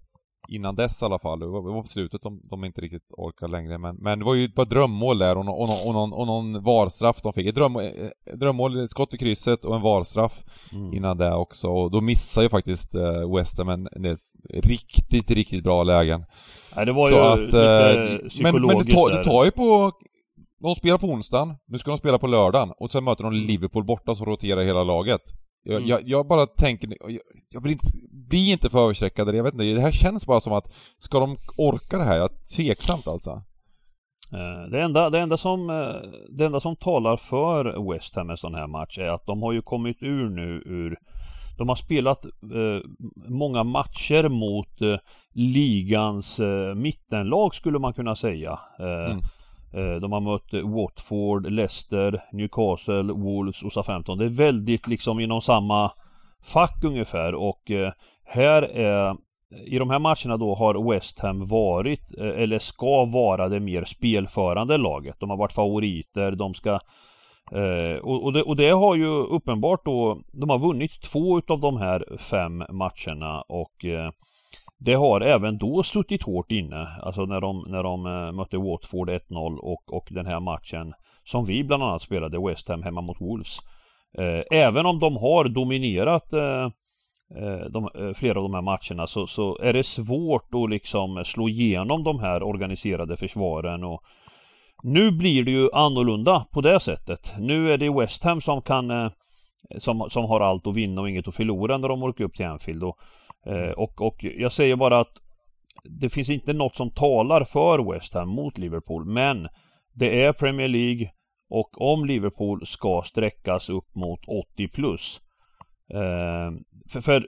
innan 0.49 0.75
dess 0.75 1.01
i 1.01 1.05
alla 1.05 1.19
fall. 1.19 1.39
Det 1.39 1.47
var, 1.47 1.81
på 1.81 1.87
slutet 1.87 2.21
de, 2.21 2.41
de 2.49 2.65
inte 2.65 2.81
riktigt 2.81 3.13
orkar 3.17 3.47
längre. 3.47 3.77
Men, 3.77 3.95
men 3.95 4.19
det 4.19 4.25
var 4.25 4.35
ju 4.35 4.45
ett 4.45 4.55
par 4.55 4.65
drömmål 4.65 5.17
där 5.17 5.37
och, 5.37 5.47
och, 5.47 5.69
och, 5.69 5.87
och, 5.87 5.93
någon, 5.93 6.13
och 6.13 6.27
någon 6.27 6.63
varstraff 6.63 7.21
de 7.21 7.33
fick. 7.33 7.47
Ett 7.47 7.55
dröm, 7.55 7.75
eh, 7.75 7.91
drömmål, 8.35 8.87
skott 8.87 9.13
i 9.13 9.17
krysset 9.17 9.65
och 9.65 9.75
en 9.75 9.81
varstraff 9.81 10.43
mm. 10.71 10.93
innan 10.93 11.17
det 11.17 11.33
också. 11.33 11.67
Och 11.67 11.91
då 11.91 12.01
missar 12.01 12.41
ju 12.41 12.49
faktiskt 12.49 12.95
uh, 12.95 13.35
West 13.35 13.57
Ham 13.57 13.69
en, 13.69 13.87
en 13.91 14.17
riktigt, 14.53 15.31
riktigt 15.31 15.63
bra 15.63 15.83
lägen. 15.83 16.25
Nej, 16.75 16.85
det 16.85 16.91
var 16.91 17.07
Så 17.07 17.15
ju 17.15 17.21
att, 17.21 17.39
lite 17.39 17.57
uh, 17.57 18.43
men, 18.43 18.65
men 18.65 18.77
det, 18.77 18.93
tar, 18.93 19.17
det 19.17 19.23
tar 19.23 19.45
ju 19.45 19.51
på 19.51 19.91
de 20.61 20.75
spelar 20.75 20.97
på 20.97 21.07
onsdagen, 21.07 21.55
nu 21.67 21.77
ska 21.77 21.91
de 21.91 21.97
spela 21.97 22.19
på 22.19 22.27
lördagen 22.27 22.73
och 22.77 22.91
sen 22.91 23.03
möter 23.03 23.23
de 23.23 23.33
Liverpool 23.33 23.83
borta 23.83 24.15
som 24.15 24.25
roterar 24.25 24.61
hela 24.61 24.83
laget. 24.83 25.21
Jag, 25.63 25.75
mm. 25.77 25.89
jag, 25.89 26.01
jag, 26.03 26.27
bara 26.27 26.45
tänker, 26.45 26.89
jag, 26.99 27.19
jag 27.49 27.61
vill 27.63 27.71
inte, 27.71 27.85
bli 28.29 28.51
inte 28.51 28.69
för 28.69 28.83
överstreckade, 28.83 29.37
jag 29.37 29.43
vet 29.43 29.53
inte, 29.53 29.65
det 29.65 29.81
här 29.81 29.91
känns 29.91 30.27
bara 30.27 30.39
som 30.39 30.53
att, 30.53 30.73
ska 30.97 31.19
de 31.19 31.35
orka 31.57 31.97
det 31.97 32.03
här? 32.03 32.17
Jag 32.17 32.31
är 32.31 32.55
tveksamt 32.55 33.07
alltså. 33.07 33.41
Eh, 34.33 34.69
det 34.71 34.81
enda, 34.81 35.09
det, 35.09 35.19
enda 35.19 35.37
som, 35.37 35.69
eh, 35.69 36.09
det 36.37 36.45
enda 36.45 36.59
som 36.59 36.75
talar 36.75 37.17
för 37.17 37.93
West 37.93 38.15
Ham 38.15 38.29
en 38.29 38.37
sån 38.37 38.55
här 38.55 38.67
match 38.67 38.97
är 38.97 39.07
att 39.07 39.25
de 39.25 39.41
har 39.41 39.51
ju 39.51 39.61
kommit 39.61 39.97
ur 40.01 40.29
nu 40.29 40.63
ur 40.65 40.97
De 41.57 41.69
har 41.69 41.75
spelat 41.75 42.25
eh, 42.25 42.89
många 43.27 43.63
matcher 43.63 44.29
mot 44.29 44.81
eh, 44.81 44.97
ligans 45.33 46.39
eh, 46.39 46.75
mittenlag 46.75 47.55
skulle 47.55 47.79
man 47.79 47.93
kunna 47.93 48.15
säga. 48.15 48.59
Eh, 48.79 49.11
mm. 49.11 49.21
Eh, 49.73 49.95
de 49.95 50.11
har 50.11 50.19
mött 50.19 50.53
Watford, 50.63 51.51
Leicester, 51.51 52.21
Newcastle, 52.31 53.13
Wolves 53.13 53.63
och 53.63 53.73
Southampton. 53.73 54.17
Det 54.17 54.25
är 54.25 54.29
väldigt 54.29 54.87
liksom 54.87 55.19
inom 55.19 55.41
samma 55.41 55.91
fack 56.43 56.83
ungefär 56.83 57.35
och 57.35 57.71
eh, 57.71 57.91
här 58.25 58.61
är 58.61 59.15
i 59.65 59.79
de 59.79 59.89
här 59.89 59.99
matcherna 59.99 60.37
då 60.37 60.55
har 60.55 60.91
West 60.91 61.19
Ham 61.19 61.45
varit 61.45 62.17
eh, 62.17 62.41
eller 62.41 62.59
ska 62.59 63.05
vara 63.05 63.49
det 63.49 63.59
mer 63.59 63.83
spelförande 63.83 64.77
laget. 64.77 65.19
De 65.19 65.29
har 65.29 65.37
varit 65.37 65.53
favoriter, 65.53 66.31
de 66.31 66.53
ska 66.53 66.79
och, 68.01 68.33
det, 68.33 68.43
och 68.43 68.55
det 68.55 68.69
har 68.69 68.95
ju 68.95 69.07
uppenbart 69.07 69.85
då 69.85 70.21
De 70.31 70.49
har 70.49 70.59
vunnit 70.59 71.01
två 71.01 71.37
utav 71.37 71.59
de 71.59 71.77
här 71.77 72.17
fem 72.17 72.63
matcherna 72.69 73.41
och 73.41 73.85
det 74.79 74.93
har 74.93 75.21
även 75.21 75.57
då 75.57 75.83
suttit 75.83 76.23
hårt 76.23 76.51
inne. 76.51 76.87
Alltså 77.01 77.25
när 77.25 77.41
de, 77.41 77.65
när 77.67 77.83
de 77.83 78.05
eh, 78.05 78.31
mötte 78.31 78.57
Watford 78.57 79.09
1-0 79.09 79.57
och, 79.57 79.93
och 79.93 80.07
den 80.11 80.25
här 80.25 80.39
matchen 80.39 80.93
som 81.23 81.45
vi 81.45 81.63
bland 81.63 81.83
annat 81.83 82.01
spelade 82.01 82.47
West 82.47 82.67
Ham 82.69 82.83
hemma 82.83 83.01
mot 83.01 83.21
Wolves. 83.21 83.59
Eh, 84.17 84.43
även 84.59 84.85
om 84.85 84.99
de 84.99 85.17
har 85.17 85.45
dominerat 85.45 86.33
eh, 86.33 86.69
de, 87.69 87.89
flera 88.15 88.39
av 88.39 88.43
de 88.43 88.53
här 88.53 88.61
matcherna 88.61 89.07
så, 89.07 89.27
så 89.27 89.57
är 89.61 89.73
det 89.73 89.83
svårt 89.83 90.53
att 90.53 90.69
liksom 90.69 91.25
slå 91.25 91.49
igenom 91.49 92.03
de 92.03 92.19
här 92.19 92.43
organiserade 92.43 93.17
försvaren 93.17 93.83
och 93.83 94.03
nu 94.83 95.11
blir 95.11 95.43
det 95.43 95.51
ju 95.51 95.69
annorlunda 95.73 96.45
på 96.51 96.61
det 96.61 96.79
sättet. 96.79 97.33
Nu 97.39 97.71
är 97.73 97.77
det 97.77 97.89
West 97.89 98.23
Ham 98.23 98.41
som 98.41 98.61
kan 98.61 99.11
som, 99.77 100.09
som 100.09 100.25
har 100.25 100.41
allt 100.41 100.67
att 100.67 100.75
vinna 100.75 101.01
och 101.01 101.09
inget 101.09 101.27
att 101.27 101.35
förlora 101.35 101.77
när 101.77 101.87
de 101.87 102.03
åker 102.03 102.23
upp 102.23 102.35
till 102.35 102.45
Anfield 102.45 102.83
och 102.83 102.99
Eh, 103.49 103.71
och, 103.71 104.01
och 104.01 104.23
jag 104.23 104.51
säger 104.51 104.75
bara 104.75 104.99
att 104.99 105.13
det 105.83 106.09
finns 106.09 106.29
inte 106.29 106.53
något 106.53 106.75
som 106.75 106.91
talar 106.91 107.43
för 107.43 107.93
West 107.93 108.13
Ham 108.13 108.29
mot 108.29 108.57
Liverpool 108.57 109.05
men 109.05 109.47
det 109.93 110.23
är 110.23 110.33
Premier 110.33 110.67
League 110.67 111.11
och 111.49 111.81
om 111.93 112.05
Liverpool 112.05 112.65
ska 112.65 113.01
sträckas 113.05 113.69
upp 113.69 113.95
mot 113.95 114.19
80 114.53 114.67
plus 114.67 115.21
eh, 115.93 116.51
för, 116.91 117.01
för 117.01 117.27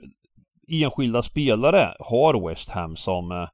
enskilda 0.68 1.22
spelare 1.22 1.94
har 1.98 2.48
West 2.48 2.70
Ham 2.70 2.96
som 2.96 3.32
eh, 3.32 3.48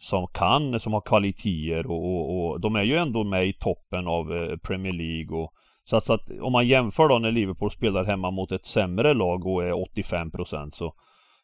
som 0.00 0.26
kan, 0.26 0.80
som 0.80 0.92
har 0.92 1.00
kvaliteter 1.00 1.86
och, 1.86 2.04
och, 2.04 2.50
och, 2.50 2.60
de 2.60 2.76
är 2.76 2.82
ju 2.82 2.96
ändå 2.96 3.24
med 3.24 3.48
i 3.48 3.52
toppen 3.52 4.06
av 4.06 4.32
eh, 4.36 4.56
Premier 4.56 4.92
League 4.92 5.38
och 5.38 5.52
så 5.84 5.96
att, 5.96 6.04
så 6.04 6.12
att 6.12 6.30
om 6.40 6.52
man 6.52 6.66
jämför 6.66 7.08
då 7.08 7.18
när 7.18 7.30
Liverpool 7.30 7.70
spelar 7.70 8.04
hemma 8.04 8.30
mot 8.30 8.52
ett 8.52 8.66
sämre 8.66 9.14
lag 9.14 9.46
och 9.46 9.64
är 9.64 9.72
85% 9.72 10.70
så 10.70 10.94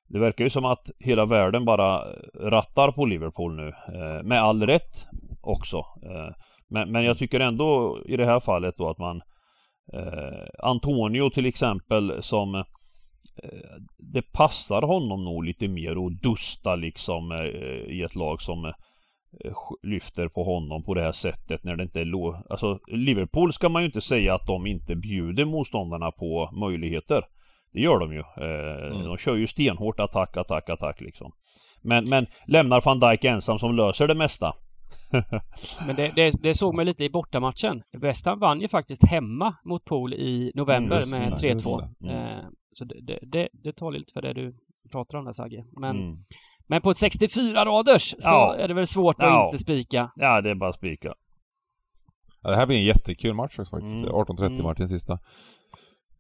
det 0.09 0.19
verkar 0.19 0.45
ju 0.45 0.51
som 0.51 0.65
att 0.65 0.91
hela 0.99 1.25
världen 1.25 1.65
bara 1.65 2.03
eh, 2.03 2.17
rattar 2.35 2.93
på 2.93 3.07
Liverpool 3.07 3.57
nu. 3.57 3.69
Eh, 3.69 4.23
med 4.23 4.43
all 4.43 4.67
rätt 4.67 5.07
också. 5.41 5.77
Eh, 5.79 6.35
men, 6.69 6.93
men 6.93 7.05
jag 7.05 7.19
tycker 7.19 7.41
ändå 7.41 7.99
i 8.07 8.17
det 8.17 8.25
här 8.25 8.41
fallet 8.41 8.77
då 8.77 8.91
att 8.91 8.99
man 8.99 9.23
eh, 9.93 10.47
Antonio 10.59 11.31
till 11.31 11.47
exempel 11.47 12.23
som 12.23 12.55
eh, 12.55 12.65
Det 13.99 14.33
passar 14.33 14.83
honom 14.83 15.25
nog 15.25 15.45
lite 15.45 15.69
mer 15.69 16.07
att 16.07 16.23
dusta 16.23 16.77
liksom 16.77 17.33
eh, 17.33 17.95
i 17.95 18.03
ett 18.03 18.15
lag 18.15 18.43
som 18.43 18.65
eh, 18.65 18.73
lyfter 19.83 20.29
på 20.29 20.45
honom 20.45 20.83
på 20.83 20.95
det 20.95 21.03
här 21.03 21.13
sättet 21.13 21.65
när 21.65 21.77
det 21.77 21.83
inte 21.83 22.01
är 22.01 22.05
låg. 22.05 22.37
Alltså 22.51 22.79
Liverpool 22.87 23.53
ska 23.53 23.69
man 23.69 23.83
ju 23.83 23.87
inte 23.87 24.01
säga 24.01 24.35
att 24.35 24.47
de 24.47 24.67
inte 24.67 24.97
bjuder 24.97 25.45
motståndarna 25.45 26.11
på 26.11 26.51
möjligheter. 26.53 27.23
Det 27.75 27.81
gör 27.81 27.99
de 27.99 28.13
ju. 28.13 28.19
Eh, 28.19 28.93
mm. 28.93 29.05
De 29.05 29.17
kör 29.17 29.37
ju 29.37 29.47
stenhårt 29.47 30.01
attack, 30.01 30.37
attack, 30.37 30.69
attack 30.69 31.01
liksom. 31.01 31.33
Men, 31.83 32.09
men 32.09 32.27
lämnar 32.47 32.81
van 32.85 33.01
Dijk 33.01 33.25
ensam 33.25 33.59
som 33.59 33.75
löser 33.75 34.09
det 34.09 34.15
mesta. 34.15 34.55
men 35.87 35.97
det, 35.97 36.13
det, 36.17 36.33
det, 36.43 36.55
såg 36.55 36.75
man 36.75 36.87
lite 36.87 37.05
i 37.05 37.11
bortamatchen. 37.11 37.83
West 37.93 38.27
Ham 38.27 38.39
vann 38.39 38.61
ju 38.61 38.69
faktiskt 38.69 39.09
hemma 39.09 39.55
mot 39.65 39.85
Pool 39.85 40.15
i 40.15 40.53
november 40.55 41.03
mm, 41.07 41.31
med 41.31 41.33
3-2. 41.33 41.89
Mm. 42.01 42.17
Eh, 42.17 42.45
så 42.73 42.85
det, 42.85 43.19
det, 43.23 43.49
det 43.53 43.77
talar 43.77 43.99
lite 43.99 44.13
för 44.13 44.23
det 44.23 44.33
du 44.33 44.55
pratar 44.93 45.19
om 45.19 45.25
där 45.25 45.33
Sagge. 45.33 45.65
Men, 45.73 45.97
mm. 45.97 46.17
men 46.67 46.83
på 46.83 46.91
ett 46.91 46.99
64 46.99 47.65
raders 47.65 48.15
så 48.19 48.35
ja. 48.35 48.57
är 48.57 48.69
det 48.69 48.75
väl 48.75 48.87
svårt 48.87 49.17
ja. 49.19 49.41
att 49.41 49.53
inte 49.53 49.59
spika. 49.63 50.11
Ja, 50.17 50.41
det 50.41 50.51
är 50.51 50.55
bara 50.55 50.73
spika. 50.73 51.15
Ja, 52.43 52.51
det 52.51 52.57
här 52.57 52.67
blir 52.67 52.77
en 52.77 52.85
jättekul 52.85 53.35
match 53.35 53.57
faktiskt. 53.57 53.97
18.30 53.97 54.47
mm. 54.47 54.63
matchen 54.63 54.89
sista. 54.89 55.13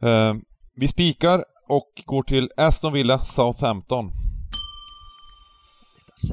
Uh, 0.04 0.34
vi 0.76 0.88
spikar 0.88 1.44
och 1.68 2.02
går 2.06 2.22
till 2.22 2.48
Aston 2.56 2.92
Villa 2.92 3.18
Southampton. 3.18 4.12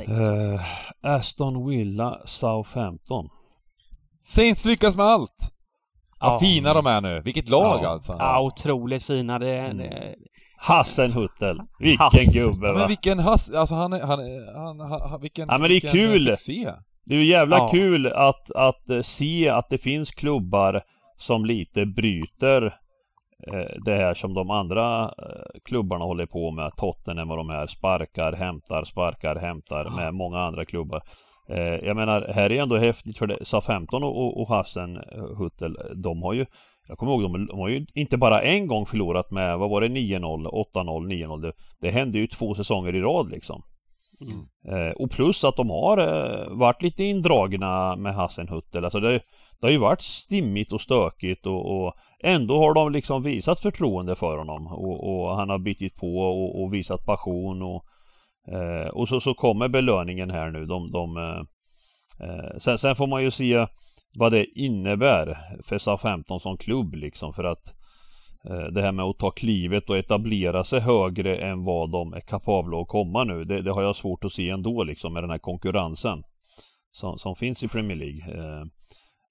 Uh, 0.09 0.61
Aston 1.01 1.69
Villa 1.69 2.21
Southampton. 2.25 3.29
Saints 4.21 4.65
lyckas 4.65 4.97
med 4.97 5.05
allt! 5.05 5.51
Vad 6.19 6.33
ja. 6.33 6.39
fina 6.39 6.73
de 6.73 6.85
är 6.85 7.01
nu. 7.01 7.21
Vilket 7.25 7.49
lag 7.49 7.79
ja. 7.83 7.89
alltså. 7.89 8.15
Ja, 8.19 8.41
otroligt 8.41 9.03
fina. 9.03 9.39
Det, 9.39 9.57
mm. 9.59 9.77
det, 9.77 10.15
Hassenhuttel. 10.57 11.61
Vilken 11.79 12.03
Hass. 12.03 12.45
gubbe 12.45 12.67
va? 12.71 12.79
Men 12.79 12.87
vilken 12.87 13.19
hass, 13.19 13.53
alltså 13.53 13.75
han 13.75 13.93
är, 13.93 14.01
han, 14.01 14.19
är- 14.19 14.55
han, 14.55 15.01
han, 15.09 15.21
vilken, 15.21 15.47
Ja, 15.49 15.57
men 15.57 15.61
det 15.61 15.67
är 15.67 15.69
vilken 15.69 15.91
kul. 15.91 16.21
succé. 16.21 16.71
Det 17.05 17.13
är 17.13 17.17
ju 17.19 17.25
jävla 17.25 17.57
Ja. 17.57 17.67
kul 17.67 18.07
att, 18.07 18.51
att 18.51 18.89
eh, 18.89 19.01
se 19.01 19.49
att 19.49 19.69
det 19.69 19.77
finns 19.77 20.11
klubbar 20.11 20.83
som 21.17 21.45
lite 21.45 21.85
bryter 21.85 22.65
eh, 22.65 22.71
det 23.85 23.95
här 23.95 24.13
som 24.13 24.33
de 24.33 24.49
andra 24.49 25.03
eh, 25.03 25.59
klubbarna 25.65 26.05
håller 26.05 26.25
på 26.25 26.51
med. 26.51 26.71
Tottenham 26.77 27.31
och 27.31 27.37
de 27.37 27.49
här 27.49 27.67
sparkar, 27.67 28.33
hämtar, 28.33 28.83
sparkar, 28.83 29.35
hämtar 29.35 29.89
med 29.95 30.13
många 30.13 30.39
andra 30.39 30.65
klubbar. 30.65 31.01
Eh, 31.49 31.75
jag 31.75 31.95
menar, 31.95 32.31
här 32.35 32.51
är 32.51 32.61
ändå 32.61 32.77
häftigt 32.77 33.17
för 33.17 33.27
det. 33.27 33.37
SA-15 33.45 34.03
och, 34.03 34.17
och, 34.17 34.41
och 34.41 34.47
Hassen 34.47 34.97
eh, 34.97 35.37
Huttel, 35.37 35.77
de 35.95 36.23
har 36.23 36.33
ju 36.33 36.45
jag 36.87 36.97
kommer 36.97 37.11
ihåg, 37.11 37.21
de, 37.21 37.45
de 37.45 37.59
har 37.59 37.69
ju 37.69 37.85
inte 37.93 38.17
bara 38.17 38.41
en 38.41 38.67
gång 38.67 38.85
förlorat 38.85 39.31
med, 39.31 39.59
vad 39.59 39.69
var 39.69 39.81
det, 39.81 39.87
9-0, 39.87 40.19
8-0, 40.73 41.07
9-0. 41.07 41.41
Det, 41.41 41.53
det 41.81 41.91
hände 41.91 42.19
ju 42.19 42.27
två 42.27 42.55
säsonger 42.55 42.95
i 42.95 43.01
rad 43.01 43.31
liksom. 43.31 43.63
Mm. 44.21 44.47
Eh, 44.67 44.91
och 44.91 45.11
plus 45.11 45.43
att 45.43 45.55
de 45.55 45.69
har 45.69 45.97
eh, 45.97 46.49
varit 46.49 46.83
lite 46.83 47.03
indragna 47.03 47.95
med 47.95 48.15
Hassenhuttel. 48.15 48.83
Alltså 48.83 48.99
det, 48.99 49.11
det 49.59 49.67
har 49.67 49.71
ju 49.71 49.77
varit 49.77 50.01
stimmigt 50.01 50.73
och 50.73 50.81
stökigt 50.81 51.45
och, 51.45 51.85
och 51.85 51.93
ändå 52.23 52.59
har 52.59 52.73
de 52.73 52.91
liksom 52.91 53.23
visat 53.23 53.59
förtroende 53.59 54.15
för 54.15 54.37
honom 54.37 54.67
och, 54.67 55.09
och 55.09 55.35
han 55.35 55.49
har 55.49 55.59
bitit 55.59 55.95
på 55.95 56.07
och, 56.07 56.61
och 56.61 56.73
visat 56.73 57.05
passion 57.05 57.61
och, 57.61 57.85
eh, 58.53 58.87
och 58.87 59.09
så, 59.09 59.19
så 59.19 59.33
kommer 59.33 59.67
belöningen 59.67 60.29
här 60.29 60.51
nu. 60.51 60.65
De, 60.65 60.91
de, 60.91 61.17
eh, 61.17 61.41
eh, 62.27 62.57
sen, 62.57 62.77
sen 62.77 62.95
får 62.95 63.07
man 63.07 63.23
ju 63.23 63.31
se 63.31 63.67
vad 64.19 64.31
det 64.31 64.45
innebär 64.45 65.37
för 65.63 65.77
SA-15 65.77 66.39
som 66.39 66.57
klubb 66.57 66.95
liksom 66.95 67.33
för 67.33 67.43
att 67.43 67.67
eh, 67.67 67.80
det 68.73 68.81
här 68.81 68.91
med 68.91 69.05
att 69.05 69.17
ta 69.17 69.31
klivet 69.31 69.89
och 69.89 69.97
etablera 69.97 70.63
sig 70.63 70.79
högre 70.79 71.35
än 71.37 71.63
vad 71.63 71.91
de 71.91 72.13
är 72.13 72.19
kapabla 72.19 72.81
att 72.81 72.87
komma 72.87 73.23
nu. 73.23 73.43
Det, 73.43 73.61
det 73.61 73.71
har 73.71 73.83
jag 73.83 73.95
svårt 73.95 74.23
att 74.23 74.33
se 74.33 74.49
ändå 74.49 74.83
liksom 74.83 75.13
med 75.13 75.23
den 75.23 75.29
här 75.29 75.37
konkurrensen 75.37 76.23
som, 76.91 77.17
som 77.17 77.35
finns 77.35 77.63
i 77.63 77.67
Premier 77.67 77.97
League. 77.97 78.37
Eh, 78.37 78.65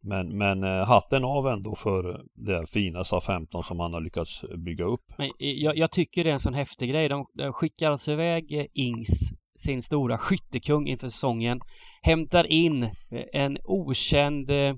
Men, 0.02 0.38
men 0.38 0.64
eh, 0.64 0.86
hatten 0.86 1.24
av 1.24 1.46
ändå 1.48 1.74
för 1.74 2.20
det 2.34 2.66
fina 2.70 3.04
SA-15 3.04 3.62
som 3.62 3.80
han 3.80 3.92
har 3.92 4.00
lyckats 4.00 4.44
bygga 4.64 4.84
upp. 4.84 5.04
Men 5.18 5.30
jag, 5.38 5.76
jag 5.76 5.90
tycker 5.90 6.24
det 6.24 6.30
är 6.30 6.32
en 6.32 6.38
sån 6.38 6.54
häftig 6.54 6.90
grej. 6.90 7.08
De, 7.08 7.26
de 7.34 7.52
skickar 7.52 7.90
alltså 7.90 8.12
iväg 8.12 8.52
eh, 8.58 8.66
Ings, 8.74 9.32
sin 9.58 9.82
stora 9.82 10.18
skyttekung 10.18 10.86
inför 10.88 11.08
säsongen. 11.08 11.60
Hämtar 12.02 12.46
in 12.46 12.82
eh, 12.82 12.90
en 13.32 13.58
okänd, 13.64 14.50
eh, 14.50 14.74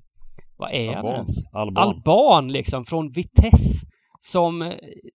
vad 0.56 0.72
är 0.72 0.86
han 0.86 0.96
Alban. 0.96 1.14
ens? 1.14 1.46
Alban. 1.54 1.88
Alban 1.88 2.48
liksom 2.52 2.84
från 2.84 3.10
Vitesse. 3.10 3.86
Som 4.24 4.62
eh, 4.62 4.74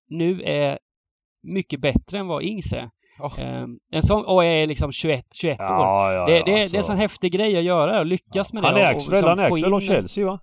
nu 0.10 0.42
är 0.44 0.80
mycket 1.44 1.80
bättre 1.82 2.18
än 2.20 2.28
vad 2.28 2.44
Ings 2.44 2.74
är. 2.74 2.90
Ja. 3.20 3.32
Eh, 3.40 3.66
En 3.92 4.02
sån, 4.02 4.26
och 4.26 4.46
är 4.46 4.68
liksom 4.68 4.92
21, 4.92 5.26
21 5.42 5.60
år. 5.60 5.66
Ja, 5.66 6.14
ja, 6.14 6.26
Det, 6.26 6.32
ja, 6.38 6.46
det, 6.46 6.52
det 6.52 6.58
är 6.58 6.62
alltså. 6.62 6.78
en 6.78 6.84
sån 6.84 6.98
häftig 6.98 7.32
grej 7.32 7.58
att 7.58 7.64
göra 7.64 8.00
och 8.00 8.06
lyckas 8.06 8.54
med 8.54 8.64
det. 8.64 8.68
Han 8.68 8.76
och- 8.76 8.82
och 8.82 8.86
ägs 8.88 9.08
väl, 9.08 9.12
liksom 9.12 9.28
han 9.30 9.38
väl 9.62 9.74
av 9.74 9.82
in- 9.82 9.88
Chelsea 9.88 10.26
va? 10.26 10.40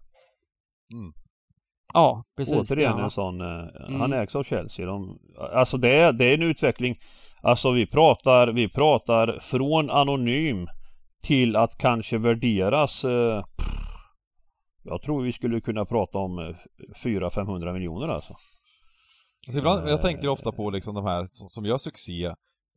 Ja, 1.94 2.24
precis. 2.36 2.54
det 2.68 2.74
Återigen 2.74 2.92
han. 2.92 3.00
en 3.04 3.10
sån, 3.10 3.40
eh, 3.40 3.46
Mm. 3.88 4.00
han 4.00 4.12
ägs 4.12 4.36
av 4.36 4.42
Chelsea. 4.42 4.86
De, 4.86 5.18
alltså 5.54 5.76
det 5.76 5.88
är, 5.94 6.12
det 6.12 6.24
är 6.24 6.34
en 6.34 6.42
utveckling. 6.42 6.96
Alltså 7.42 7.70
vi 7.70 7.86
pratar, 7.86 8.48
vi 8.48 8.68
pratar 8.68 9.38
från 9.40 9.90
anonym 9.90 10.66
till 11.22 11.56
att 11.56 11.78
kanske 11.78 12.18
värderas 12.18 13.04
eh, 13.04 13.42
pff, 13.56 13.66
Jag 14.82 15.02
tror 15.02 15.22
vi 15.22 15.32
skulle 15.32 15.60
kunna 15.60 15.84
prata 15.84 16.18
om 16.18 16.38
eh, 16.38 16.56
400-500 17.04 17.72
miljoner 17.72 18.08
alltså. 18.08 18.36
Alltså 19.46 19.58
ibland, 19.58 19.80
jag 19.88 19.90
Eh. 19.94 20.00
tänker 20.00 20.28
ofta 20.28 20.52
på 20.52 20.70
liksom 20.70 20.94
de 20.94 21.04
här 21.04 21.26
som, 21.26 21.48
som 21.48 21.64
gör 21.66 21.78
succé. 21.78 22.24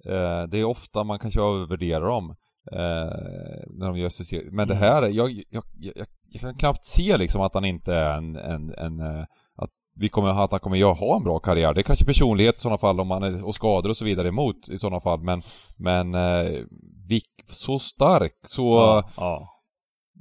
Eh, 0.05 0.43
det 0.51 0.59
är 0.59 0.63
ofta 0.63 1.03
man 1.03 1.19
kanske 1.19 1.41
övervärderar 1.41 2.05
dem. 2.05 2.35
Eh, 2.71 3.67
när 3.67 3.87
de 3.87 3.97
gör 3.97 4.09
succé. 4.09 4.41
Men 4.51 4.67
det 4.67 4.73
Mm. 4.75 4.83
här, 4.87 5.01
jag, 5.09 5.31
jag, 5.49 5.63
jag, 5.79 6.05
jag 6.31 6.41
kan 6.41 6.55
knappt 6.55 6.83
se 6.83 7.17
liksom 7.17 7.41
att 7.41 7.53
han 7.53 7.65
inte 7.65 7.95
är 7.95 8.17
en, 8.17 8.35
en, 8.35 8.73
en 8.77 8.99
eh, 8.99 9.25
att 9.55 9.69
vi 9.95 10.09
kommer, 10.09 10.43
att 10.43 10.51
han 10.51 10.59
kommer 10.59 10.93
ha 10.93 11.15
en 11.17 11.23
bra 11.23 11.39
karriär. 11.39 11.73
Det 11.73 11.81
är 11.81 11.83
kanske 11.83 12.05
personlighet 12.05 12.55
i 12.55 12.59
sådana 12.59 12.77
fall 12.77 12.99
om 12.99 13.07
man 13.07 13.23
är, 13.23 13.45
och 13.45 13.55
skador 13.55 13.89
och 13.89 13.97
så 13.97 14.05
vidare 14.05 14.27
emot 14.27 14.69
i 14.69 14.77
sådana 14.77 14.99
fall. 14.99 15.19
Men, 15.21 15.41
men 15.77 16.15
eh, 16.15 16.61
vi, 17.07 17.21
så 17.49 17.79
stark, 17.79 18.33
så... 18.45 18.63
Ja, 18.75 19.09
ja. 19.17 19.49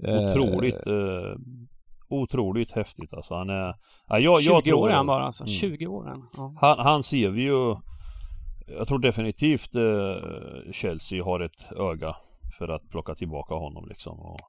eh, 0.08 0.28
Otroligt 0.30 0.74
eh, 0.86 1.36
Otroligt 2.08 2.72
häftigt 2.72 3.14
alltså. 3.14 3.34
Han 3.34 3.50
är 3.50 3.74
ja, 4.08 4.18
jag, 4.18 4.42
20 4.42 4.52
jag 4.52 4.64
tror, 4.64 4.74
år 4.74 4.90
är 4.90 4.94
han 4.94 5.06
bara 5.06 5.24
alltså. 5.24 5.44
Mm. 5.44 5.52
20 5.52 5.86
år 5.86 6.04
han. 6.04 6.28
Ja. 6.36 6.54
Han, 6.60 6.78
han 6.78 7.02
ser 7.02 7.28
vi 7.28 7.42
ju 7.42 7.76
Jag 8.78 8.88
tror 8.88 8.98
definitivt 8.98 9.74
eh, 9.74 10.72
Chelsea 10.72 11.24
har 11.24 11.40
ett 11.40 11.72
öga 11.72 12.16
för 12.58 12.68
att 12.68 12.90
plocka 12.90 13.14
tillbaka 13.14 13.54
honom 13.54 13.88
liksom. 13.88 14.20
Och, 14.20 14.40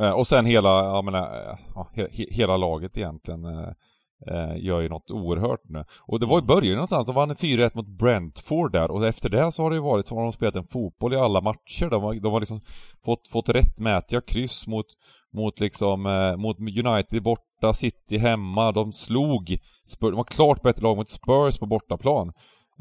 Eh, 0.00 0.10
och 0.10 0.26
sen 0.26 0.46
hela, 0.46 0.84
jag 0.84 1.04
menar, 1.04 1.50
eh, 1.50 1.58
ja, 1.74 1.90
he, 1.94 2.08
he, 2.12 2.26
hela 2.30 2.56
laget 2.56 2.96
egentligen 2.96 3.44
eh, 3.44 3.68
eh, 4.26 4.56
gör 4.56 4.80
ju 4.80 4.88
något 4.88 5.10
oerhört 5.10 5.60
nu. 5.64 5.84
Och 6.00 6.20
det 6.20 6.26
var 6.26 6.38
i 6.38 6.42
början 6.42 6.74
någonstans, 6.74 7.06
de 7.06 7.14
vann 7.14 7.34
4-1 7.34 7.70
mot 7.74 7.88
Brentford 7.88 8.72
där 8.72 8.90
och 8.90 9.06
efter 9.06 9.28
det 9.28 9.52
så 9.52 9.62
har 9.62 9.70
det 9.70 9.76
ju 9.76 9.82
varit 9.82 10.06
så 10.06 10.14
har 10.14 10.22
de 10.22 10.32
spelat 10.32 10.56
en 10.56 10.64
fotboll 10.64 11.12
i 11.12 11.16
alla 11.16 11.40
matcher. 11.40 11.90
De 11.90 12.02
har, 12.02 12.14
de 12.14 12.32
har 12.32 12.40
liksom 12.40 12.60
fått, 13.04 13.28
fått 13.28 13.48
rättmätiga 13.48 14.20
kryss 14.20 14.66
mot, 14.66 14.86
mot 15.34 15.60
liksom, 15.60 16.06
eh, 16.06 16.36
mot 16.36 16.56
United 16.60 17.22
borta, 17.22 17.72
City 17.72 18.18
hemma. 18.18 18.72
De 18.72 18.92
slog 18.92 19.58
Spurs, 19.88 20.10
de 20.10 20.16
var 20.16 20.24
klart 20.24 20.62
bättre 20.62 20.82
lag 20.82 20.96
mot 20.96 21.08
Spurs 21.08 21.58
på 21.58 21.66
bortaplan. 21.66 22.32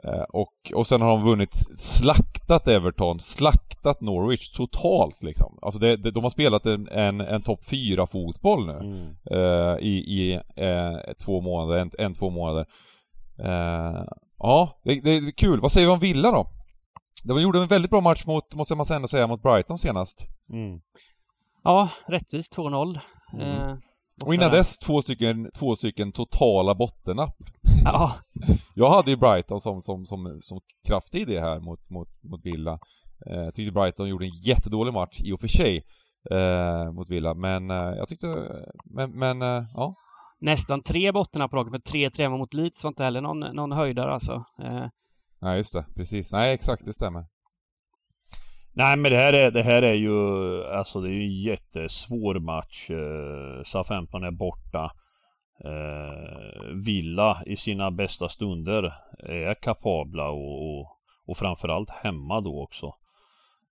Eh, 0.03 0.23
och, 0.29 0.53
och 0.73 0.87
sen 0.87 1.01
har 1.01 1.09
de 1.09 1.23
vunnit, 1.23 1.53
slaktat 1.77 2.67
Everton, 2.67 3.19
slaktat 3.19 4.01
Norwich 4.01 4.51
totalt 4.51 5.23
liksom. 5.23 5.59
Alltså 5.61 5.79
det, 5.79 5.97
det, 5.97 6.11
de 6.11 6.23
har 6.23 6.29
spelat 6.29 6.65
en, 6.65 6.87
en, 6.87 7.21
en 7.21 7.41
topp 7.41 7.59
4-fotboll 7.71 8.65
nu. 8.65 8.73
mm. 8.73 9.15
Eh, 9.31 9.77
I 9.79 9.97
i 9.97 10.33
eh, 10.55 11.13
två 11.25 11.41
månader, 11.41 11.77
en, 11.77 11.91
en 11.97 12.13
två 12.13 12.29
månader. 12.29 12.65
Eh, 13.43 14.03
ja, 14.39 14.81
det, 14.83 15.03
det 15.03 15.17
är 15.17 15.31
kul. 15.31 15.61
Vad 15.61 15.71
säger 15.71 15.87
vi 15.87 15.93
om 15.93 15.99
Villa 15.99 16.31
då? 16.31 16.47
De 17.23 17.41
gjorde 17.41 17.59
en 17.59 17.67
väldigt 17.67 17.91
bra 17.91 18.01
match 18.01 18.25
mot, 18.25 18.55
måste 18.55 18.75
man 18.75 18.85
ändå 18.91 19.07
säga, 19.07 19.27
mot 19.27 19.41
Brighton 19.41 19.77
senast. 19.77 20.25
Mm. 20.53 20.79
Ja, 21.67 21.89
rättvist 22.07 22.57
2-0. 22.57 22.99
Mm. 23.33 23.69
Eh, 23.69 23.77
Och 24.25 24.33
innan 24.33 24.49
borta. 24.49 24.57
dess 24.57 24.79
två 24.79 25.01
stycken, 25.01 25.51
två 25.59 25.75
stycken 25.75 26.11
totala 26.11 26.75
bottennapp. 26.75 27.35
Ja, 27.83 28.11
Jag 28.73 28.89
hade 28.89 29.11
ju 29.11 29.17
Brighton 29.17 29.59
som, 29.59 29.81
som, 29.81 30.05
som, 30.05 30.37
som 30.39 30.59
kraftig 30.87 31.21
idé 31.21 31.39
här 31.39 31.59
mot, 31.59 31.89
mot, 31.89 32.07
mot 32.31 32.45
Villa. 32.45 32.79
Eh, 33.29 33.49
tyckte 33.53 33.71
Brighton 33.71 34.09
gjorde 34.09 34.25
en 34.25 34.41
jättedålig 34.45 34.93
match 34.93 35.19
i 35.19 35.33
och 35.33 35.39
för 35.39 35.47
sig 35.47 35.83
eh, 36.31 36.91
mot 36.91 37.09
Villa, 37.09 37.33
men 37.33 37.71
eh, 37.71 37.77
jag 37.77 38.09
tyckte, 38.09 38.27
men, 38.85 39.11
men 39.11 39.41
eh, 39.41 39.63
ja. 39.73 39.95
nästan 40.39 40.81
tre 40.81 41.11
bottennapp 41.11 41.51
på 41.51 41.63
med 41.63 41.81
3-3 41.81 42.29
mot 42.29 42.53
Leeds 42.53 42.83
var 42.83 42.91
inte 42.91 43.03
heller 43.03 43.21
någon, 43.21 43.39
någon 43.39 43.71
höjdare 43.71 44.13
alltså. 44.13 44.33
Eh, 44.63 44.87
Nej 45.41 45.57
just 45.57 45.73
det, 45.73 45.85
precis. 45.95 46.31
Nej 46.31 46.53
exakt, 46.53 46.85
det 46.85 46.93
stämmer. 46.93 47.25
Nej 48.77 48.97
men 48.97 49.11
det 49.11 49.17
här 49.17 49.33
är, 49.33 49.51
det 49.51 49.63
här 49.63 49.81
är 49.81 49.93
ju 49.93 50.17
Alltså 50.63 51.01
det 51.01 51.09
är 51.09 51.11
ju 51.11 51.23
en 51.23 51.41
jättesvår 51.41 52.39
match 52.39 52.89
eh, 52.89 53.63
SA-15 53.63 54.25
är 54.25 54.31
borta 54.31 54.91
eh, 55.63 56.75
Villa 56.85 57.43
i 57.45 57.57
sina 57.57 57.91
bästa 57.91 58.29
stunder 58.29 58.93
är 59.19 59.53
kapabla 59.53 60.29
och, 60.29 60.79
och, 60.79 60.87
och 61.27 61.37
framförallt 61.37 61.89
hemma 61.89 62.41
då 62.41 62.63
också 62.63 62.85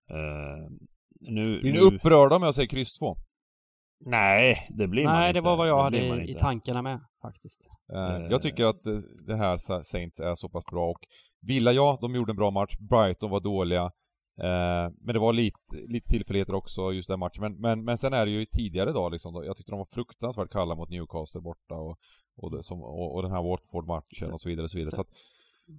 eh, 0.09 0.71
nu, 1.19 1.41
Blir 1.41 1.63
ni 1.63 1.71
nu, 1.71 1.79
upprörda 1.79 2.35
om 2.35 2.43
jag 2.43 2.55
säger 2.55 2.69
kryss 2.69 2.99
2? 2.99 3.15
Nej 4.05 4.67
det 4.69 4.87
blir 4.87 5.03
man 5.03 5.13
nej, 5.13 5.27
inte 5.27 5.33
det 5.33 5.41
var 5.41 5.57
vad 5.57 5.67
jag 5.67 5.83
hade 5.83 6.09
man 6.09 6.21
i, 6.21 6.33
tankarna 6.33 6.81
med 6.81 6.99
faktiskt. 7.21 7.67
Jag 8.29 8.41
tycker 8.41 8.65
att 8.65 8.81
det 9.27 9.37
här 9.37 9.57
Sa- 9.57 9.83
Saints 9.83 10.19
är 10.19 10.35
så 10.35 10.49
pass 10.49 10.65
bra 10.65 10.89
och 10.89 10.99
Villa, 11.41 11.71
ja, 11.71 11.97
de 12.01 12.15
gjorde 12.15 12.31
en 12.31 12.35
bra 12.35 12.51
match. 12.51 12.77
Brighton 12.79 13.29
var 13.29 13.39
dåliga. 13.39 13.91
Eh, 14.43 14.91
men 15.01 15.13
det 15.13 15.19
var 15.19 15.33
lite, 15.33 15.57
lite 15.87 16.07
tillfälligheter 16.09 16.55
också 16.55 16.91
just 16.93 17.07
den 17.09 17.19
matchen. 17.19 17.41
Men, 17.41 17.53
men, 17.61 17.83
men 17.85 17.97
sen 17.97 18.13
är 18.13 18.25
det 18.25 18.31
ju 18.31 18.45
tidigare 18.45 18.89
idag 18.89 19.11
liksom. 19.11 19.33
då- 19.33 19.45
Jag 19.45 19.57
tyckte 19.57 19.71
de 19.71 19.77
var 19.77 19.85
fruktansvärt 19.85 20.49
kalla 20.51 20.75
mot 20.75 20.89
Newcastle 20.89 21.41
borta 21.41 21.75
och, 21.75 21.97
och, 22.37 22.51
det, 22.51 22.63
som, 22.63 22.81
och, 22.83 23.15
och 23.15 23.21
den 23.23 23.31
här 23.31 23.43
Watford-matchen 23.43 24.33
och 24.33 24.41
så 24.41 24.49
vidare 24.49 24.63
och 24.63 24.71
så 24.71 24.77
vidare. 24.77 24.91
Så 24.91 25.01
att, 25.01 25.07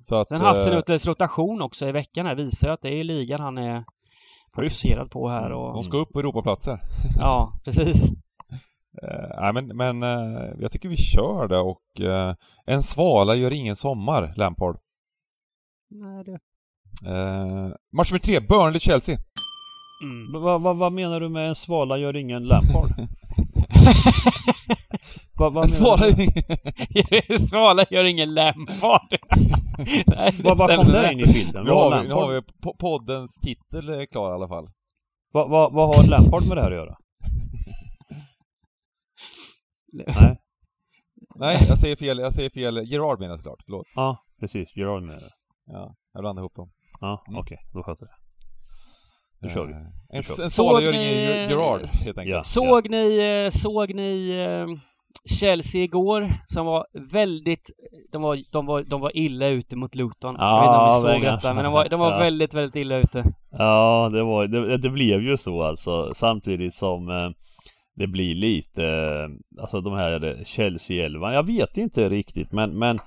så 0.04 0.14
att, 0.16 0.28
Sen 0.28 0.40
eh, 0.40 0.46
Hasselhuttels 0.46 1.06
rotation 1.06 1.62
också 1.62 1.86
i 1.88 1.92
veckan 1.92 2.26
här 2.26 2.34
visar 2.34 2.68
ju 2.68 2.74
att 2.74 2.82
det 2.82 2.88
är 3.00 3.04
ligan 3.04 3.40
han 3.40 3.58
är 3.58 3.84
fokuserad 4.54 5.10
på 5.10 5.28
här 5.28 5.52
och 5.52 5.74
de 5.74 5.82
ska 5.82 5.96
upp 5.98 6.12
på 6.12 6.18
Europaplatser. 6.18 6.78
ja, 7.18 7.52
precis. 7.64 8.12
Eh, 9.02 9.40
nej 9.40 9.52
men, 9.52 9.76
men 9.76 10.02
eh, 10.02 10.50
jag 10.58 10.72
tycker 10.72 10.88
vi 10.88 10.96
kör 10.96 11.48
det 11.48 11.58
och 11.58 12.00
eh, 12.00 12.34
en 12.66 12.82
svala 12.82 13.34
gör 13.34 13.52
ingen 13.52 13.76
sommar, 13.76 14.32
Lampard. 14.36 14.78
Nej, 15.90 16.24
det... 16.24 16.38
Eh, 17.06 17.68
match 17.96 18.10
nummer 18.10 18.20
tre, 18.20 18.40
Burnley-Chelsea. 18.40 19.16
Mm. 20.02 20.42
Vad 20.42 20.62
vad- 20.62 20.76
vad 20.76 20.92
menar 20.92 21.20
du 21.20 21.28
med 21.28 21.48
en 21.48 21.54
svala 21.54 21.98
gör 21.98 22.16
ingen 22.16 22.42
Lampard? 22.44 22.90
Vad, 25.38 25.52
vad, 25.52 25.70
Svara 25.70 26.00
menar 26.00 26.16
du? 26.16 26.22
ingen. 26.24 27.38
Svala 27.48 27.84
gör 27.90 28.04
ingen 28.04 28.34
Lampard. 28.34 29.08
Nej, 30.06 30.32
det 30.36 30.42
Vad, 30.42 30.58
vad 30.58 30.76
kom 30.76 30.86
där 30.86 31.12
in 31.12 31.20
i 31.20 31.32
bilden? 31.32 31.64
Nu 31.64 31.70
har, 31.70 32.02
vi, 32.02 32.08
nu 32.08 32.14
har 32.14 32.28
vi 32.32 32.38
po- 32.40 32.76
poddens 32.78 33.38
titel 33.40 33.88
är 33.88 34.06
klar 34.06 34.30
i 34.30 34.34
alla 34.34 34.48
fall. 34.48 34.70
vad, 35.32 35.50
vad, 35.50 35.72
vad 35.72 35.96
har 35.96 36.04
Lampard 36.08 36.48
med 36.48 36.56
det 36.56 36.62
här 36.62 36.70
att 36.70 36.76
göra? 36.76 36.96
Nej, 39.92 40.38
Nej, 41.34 41.56
jag 41.68 41.78
säger 41.78 41.96
fel, 41.96 42.18
jag 42.18 42.32
säger 42.34 42.50
fel. 42.50 42.82
Gerard 42.84 43.18
menar 43.20 43.32
jag 43.32 43.38
såklart, 43.38 43.62
förlåt. 43.64 43.86
ja 43.94 44.24
precis. 44.40 44.76
Gerard 44.76 45.02
med 45.02 45.16
det. 45.16 45.30
Ja, 45.66 45.94
jag 46.12 46.22
blandade 46.22 46.42
ihop 46.42 46.54
dem. 46.54 46.70
Ja, 47.00 47.24
Mm. 47.28 47.40
okej. 47.40 47.58
Då 47.74 47.82
sköter 47.82 48.06
jag 48.06 48.10
det. 48.10 48.18
Nu 49.40 49.54
kör 49.54 49.66
vi. 49.66 49.72
Eh, 49.72 49.78
En, 49.78 49.86
Nu 50.10 50.22
kör 50.22 50.80
vi. 50.80 50.86
en 50.88 50.94
ingen 50.94 51.50
Gerard, 51.50 51.80
helt 51.86 52.18
enkelt. 52.18 52.36
Ja. 52.36 52.42
Såg 52.42 52.90
ni, 52.90 53.18
eh, 53.44 53.50
såg 53.50 53.94
ni 53.94 54.38
eh, 54.38 54.66
Chelsea 55.38 55.82
igår 55.82 56.28
som 56.46 56.66
var 56.66 56.86
väldigt, 57.12 57.70
de 58.12 58.22
var, 58.22 58.38
de 58.52 58.66
var, 58.66 58.82
de 58.90 59.00
var 59.00 59.16
illa 59.16 59.46
ute 59.48 59.76
mot 59.76 59.94
Luton. 59.94 60.36
jag 60.38 60.60
vet 60.60 60.66
inte 60.66 60.78
om 60.78 60.84
Ja, 60.84 60.86
ni 60.96 61.00
såg 61.02 61.22
detta, 61.22 61.54
men 61.54 61.64
de 61.64 61.72
var, 61.72 61.88
de 61.88 62.00
var 62.00 62.12
Ja. 62.12 62.18
väldigt, 62.18 62.54
väldigt 62.54 62.76
illa 62.76 62.96
ute. 62.96 63.24
Ja, 63.50 64.10
det, 64.12 64.22
var, 64.22 64.46
det, 64.46 64.76
det 64.78 64.90
blev 64.90 65.22
ju 65.22 65.36
så 65.36 65.62
alltså 65.62 66.14
samtidigt 66.14 66.74
som 66.74 67.08
eh, 67.08 67.30
det 67.96 68.06
blir 68.06 68.34
lite, 68.34 68.86
eh, 68.86 69.60
alltså 69.62 69.80
de 69.80 69.92
här 69.94 70.42
chelsea 70.44 71.06
11 71.06 71.34
jag 71.34 71.46
vet 71.46 71.76
inte 71.76 72.08
riktigt 72.08 72.52
men, 72.52 72.78
men 72.78 72.98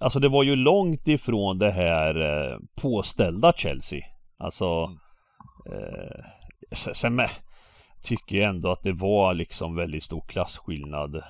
Alltså 0.00 0.20
det 0.20 0.28
var 0.28 0.42
ju 0.42 0.56
långt 0.56 1.08
ifrån 1.08 1.58
det 1.58 1.70
här 1.70 2.20
eh, 2.20 2.58
påställda 2.82 3.52
Chelsea 3.52 4.00
Alltså 4.38 4.90
eh, 5.72 6.24
sen, 6.72 7.14
med, 7.14 7.30
tycker 8.02 8.36
jag 8.36 8.48
ändå 8.50 8.72
att 8.72 8.82
det 8.82 8.92
var 8.92 9.34
liksom 9.34 9.74
väldigt 9.76 10.02
stor 10.02 10.24
klasskillnad 10.28 11.14
eh, 11.14 11.22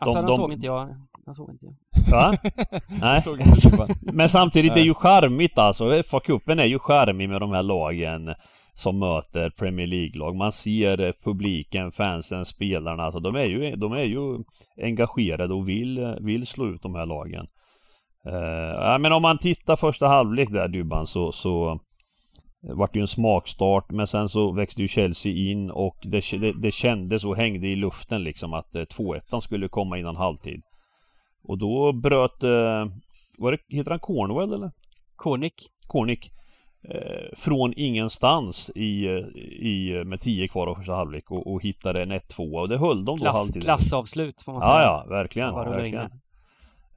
Alltså 0.00 0.14
De- 0.14 0.20
den 0.20 0.26
de- 0.30 0.36
såg 0.36 0.52
inte 0.52 0.66
jag. 0.66 0.88
Den 1.26 1.34
såg 1.34 1.50
inte 1.50 1.64
jag. 1.66 1.74
Va? 2.12 2.32
Nej 3.00 3.22
Såg 3.22 3.40
inte 3.40 3.54
Simba. 3.54 3.86
Men 4.12 4.28
samtidigt 4.28 4.74
det 4.74 4.80
är 4.80 4.84
ju 4.84 4.94
charmigt 4.94 5.58
alltså. 5.58 5.84
FA-cupen 6.02 6.60
är 6.60 6.64
ju 6.66 6.78
charmig 6.78 7.28
med 7.28 7.40
de 7.40 7.52
här 7.52 7.62
lagen 7.62 8.34
som 8.78 8.98
möter 8.98 9.50
Premier 9.50 9.86
League-lag. 9.86 10.36
Man 10.36 10.52
ser 10.52 11.00
eh, 11.00 11.12
publiken, 11.24 11.92
fansen, 11.92 12.44
spelarna. 12.44 13.02
Alltså 13.02 13.20
de 13.20 13.36
är 13.36 13.44
ju, 13.44 13.76
de 13.76 13.92
är 13.92 14.04
ju 14.04 14.38
engagerade 14.82 15.54
och 15.54 15.68
vill, 15.68 16.16
vill 16.20 16.46
slå 16.46 16.66
ut 16.66 16.82
de 16.82 16.94
här 16.94 17.06
lagen. 17.06 17.46
Ja, 18.74 18.98
men 19.00 19.12
om 19.12 19.22
man 19.22 19.38
tittar 19.38 19.76
första 19.76 20.06
halvlek 20.06 20.50
där 20.50 20.68
Dybban 20.68 21.06
så, 21.06 21.32
så 21.32 21.80
vart 22.60 22.92
det 22.92 22.98
ju 22.98 23.02
en 23.02 23.08
smakstart 23.08 23.90
men 23.90 24.06
sen 24.06 24.28
så 24.28 24.52
växte 24.52 24.82
ju 24.82 24.88
Chelsea 24.88 25.32
in 25.32 25.70
och 25.70 25.96
det, 26.02 26.30
det, 26.30 26.52
det 26.52 26.70
kändes 26.70 27.24
och 27.24 27.36
hängde 27.36 27.66
i 27.66 27.74
luften 27.74 28.22
liksom 28.22 28.54
att 28.54 28.74
eh, 28.74 28.82
2-1 28.82 29.40
skulle 29.40 29.68
komma 29.68 29.98
innan 29.98 30.16
halvtid. 30.16 30.62
Och 31.44 31.58
då 31.58 31.92
bröt, 31.92 32.42
eh, 32.42 32.86
var 33.38 33.52
det, 33.52 33.58
heter 33.76 33.90
han 33.90 34.00
Cornwell 34.00 34.52
eller? 34.52 34.70
Cornick 35.86 36.26
eh, 36.26 36.32
från 37.36 37.72
ingenstans 37.76 38.70
i, 38.74 39.06
eh, 39.06 39.12
i, 39.66 40.02
med 40.06 40.20
10 40.20 40.48
kvar 40.48 40.66
av 40.66 40.74
första 40.74 40.94
halvlek 40.94 41.30
och, 41.30 41.52
och 41.52 41.62
hittade 41.62 42.02
en 42.02 42.12
1-2 42.12 42.60
och 42.60 42.68
det 42.68 42.78
höll 42.78 43.04
de 43.04 43.18
då 43.18 43.24
Klass, 43.24 43.50
klassavslut 43.50 44.42
får 44.42 44.52
man 44.52 44.62
säga. 44.62 44.74
Ja, 44.74 45.04
ja, 45.06 45.14
verkligen. 45.14 45.54
Verkligen. 45.54 46.10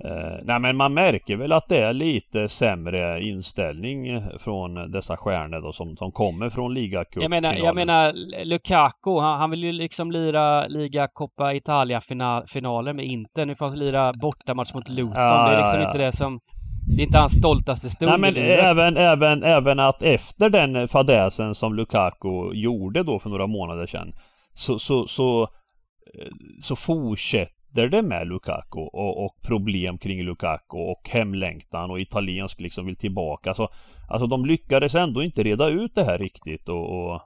Eh, 0.04 0.40
nej 0.44 0.60
men 0.60 0.78
man 0.78 0.94
märker 0.94 1.36
väl 1.36 1.52
att 1.52 1.70
det 1.70 1.78
är 1.78 1.94
lite 1.94 2.50
sämre 2.50 3.24
inställning 3.24 4.24
från 4.40 4.92
dessa 4.92 5.18
stjärnor 5.18 5.62
då 5.62 5.74
som, 5.74 5.98
som 5.98 6.12
kommer 6.12 6.50
från 6.50 6.74
ligacup 6.74 7.24
Jag 7.24 7.30
menar, 7.30 7.54
jag 7.54 7.76
menar 7.76 8.14
Lukaku, 8.46 9.20
han, 9.20 9.40
han 9.40 9.50
vill 9.50 9.64
ju 9.64 9.72
liksom 9.72 10.12
lira 10.12 10.68
Liga 10.68 11.08
Coppa 11.14 11.54
Italia 11.54 12.02
final, 12.02 12.44
finaler 12.48 12.94
med 12.94 13.06
Inter. 13.06 13.46
Nu 13.46 13.56
får 13.56 13.66
han 13.66 13.80
lira 13.80 14.14
bortamatch 14.14 14.74
mot 14.74 14.90
Luton. 14.90 15.14
Ja, 15.16 15.48
det 15.48 15.50
är 15.50 15.54
ja, 15.54 15.60
liksom 15.60 15.80
ja. 15.80 15.86
inte 15.86 15.98
det 15.98 16.12
som... 16.12 16.40
Det 16.86 17.02
är 17.02 17.06
inte 17.06 17.18
hans 17.18 17.38
stoltaste 17.38 17.90
stund 17.90 18.10
Nej 18.10 18.20
men 18.20 18.38
även, 18.38 18.98
även, 18.98 19.44
även 19.44 19.80
att 19.80 20.04
efter 20.04 20.50
den 20.50 20.88
fadäsen 20.88 21.56
som 21.56 21.74
Lukaku 21.74 22.54
gjorde 22.54 23.04
då 23.04 23.20
för 23.20 23.30
några 23.30 23.48
månader 23.48 23.86
sedan 23.86 24.14
så, 24.54 24.80
så, 24.80 25.08
så, 25.08 25.42
eh, 25.42 26.32
så 26.62 26.76
fortsätter 26.76 27.88
det 27.88 28.02
med 28.02 28.28
Lukaku 28.28 28.80
och, 28.80 29.26
och 29.26 29.42
problem 29.42 29.98
kring 29.98 30.24
Lukaku 30.24 30.78
och 30.78 31.10
hemlängtan 31.10 31.92
och 31.92 32.00
italiensk 32.00 32.62
liksom 32.62 32.86
vill 32.86 32.96
tillbaka. 32.96 33.50
Alltså, 33.50 33.70
alltså 34.10 34.28
de 34.28 34.46
lyckades 34.46 34.96
ändå 34.96 35.24
inte 35.24 35.44
reda 35.44 35.68
ut 35.68 35.96
det 35.96 36.04
här 36.04 36.18
riktigt 36.18 36.70
och, 36.70 37.12
och 37.14 37.22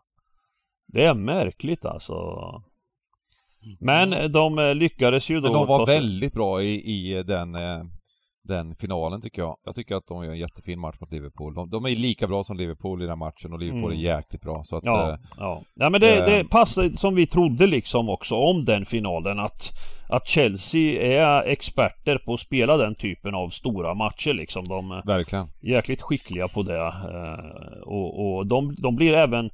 det 0.88 1.04
är 1.04 1.14
märkligt 1.14 1.86
alltså. 1.86 2.16
Men 3.80 4.32
de 4.32 4.74
lyckades 4.76 5.30
ju 5.30 5.36
då 5.36 5.42
Men 5.42 5.54
de 5.54 5.68
var 5.68 5.86
väldigt 5.86 6.34
bra 6.34 6.62
i, 6.62 6.74
i 6.74 7.24
den, 7.24 7.56
eh, 7.56 7.84
den 8.48 8.76
finalen 8.76 9.22
tycker 9.22 9.42
jag. 9.42 9.56
Jag 9.66 9.76
tycker 9.76 9.96
att 9.96 10.08
de 10.08 10.24
gör 10.26 10.32
en 10.32 10.38
jättefin 10.38 10.80
match 10.80 10.96
mot 11.00 11.12
Liverpool. 11.12 11.54
De, 11.54 11.70
de 11.70 11.86
är 11.86 11.90
lika 11.90 12.28
bra 12.28 12.44
som 12.44 12.58
Liverpool 12.58 13.04
i 13.04 13.06
den 13.06 13.20
matchen 13.20 13.54
och 13.54 13.60
Liverpool 13.60 13.92
Mm. 13.92 14.00
är 14.06 14.16
jäkligt 14.18 14.42
bra. 14.42 14.62
Så 14.64 14.78
att, 14.78 14.86
Ja, 14.86 15.10
eh, 15.10 15.18
ja. 15.38 15.62
ja 15.76 15.90
men 15.90 16.02
det, 16.02 16.18
eh, 16.20 16.26
det 16.26 16.50
passar 16.50 16.90
som 16.98 17.16
vi 17.16 17.28
trodde 17.28 17.68
liksom 17.68 18.10
också 18.10 18.36
om 18.36 18.66
den 18.66 18.86
finalen 18.86 19.40
att 19.40 19.74
Att 20.10 20.28
Chelsea 20.28 21.02
är 21.24 21.44
experter 21.48 22.18
på 22.18 22.34
att 22.34 22.40
spela 22.40 22.78
den 22.78 22.96
typen 22.96 23.36
av 23.36 23.50
stora 23.50 23.94
matcher 23.94 24.34
liksom. 24.34 24.64
De 24.64 24.92
är 24.92 25.04
verkligen. 25.06 25.48
jäkligt 25.62 26.02
skickliga 26.02 26.48
på 26.48 26.64
det. 26.64 26.78
eh, 26.88 27.82
Och, 27.86 28.36
och 28.38 28.48
de, 28.48 28.76
de 28.78 28.96
blir 28.96 29.14
även 29.14 29.50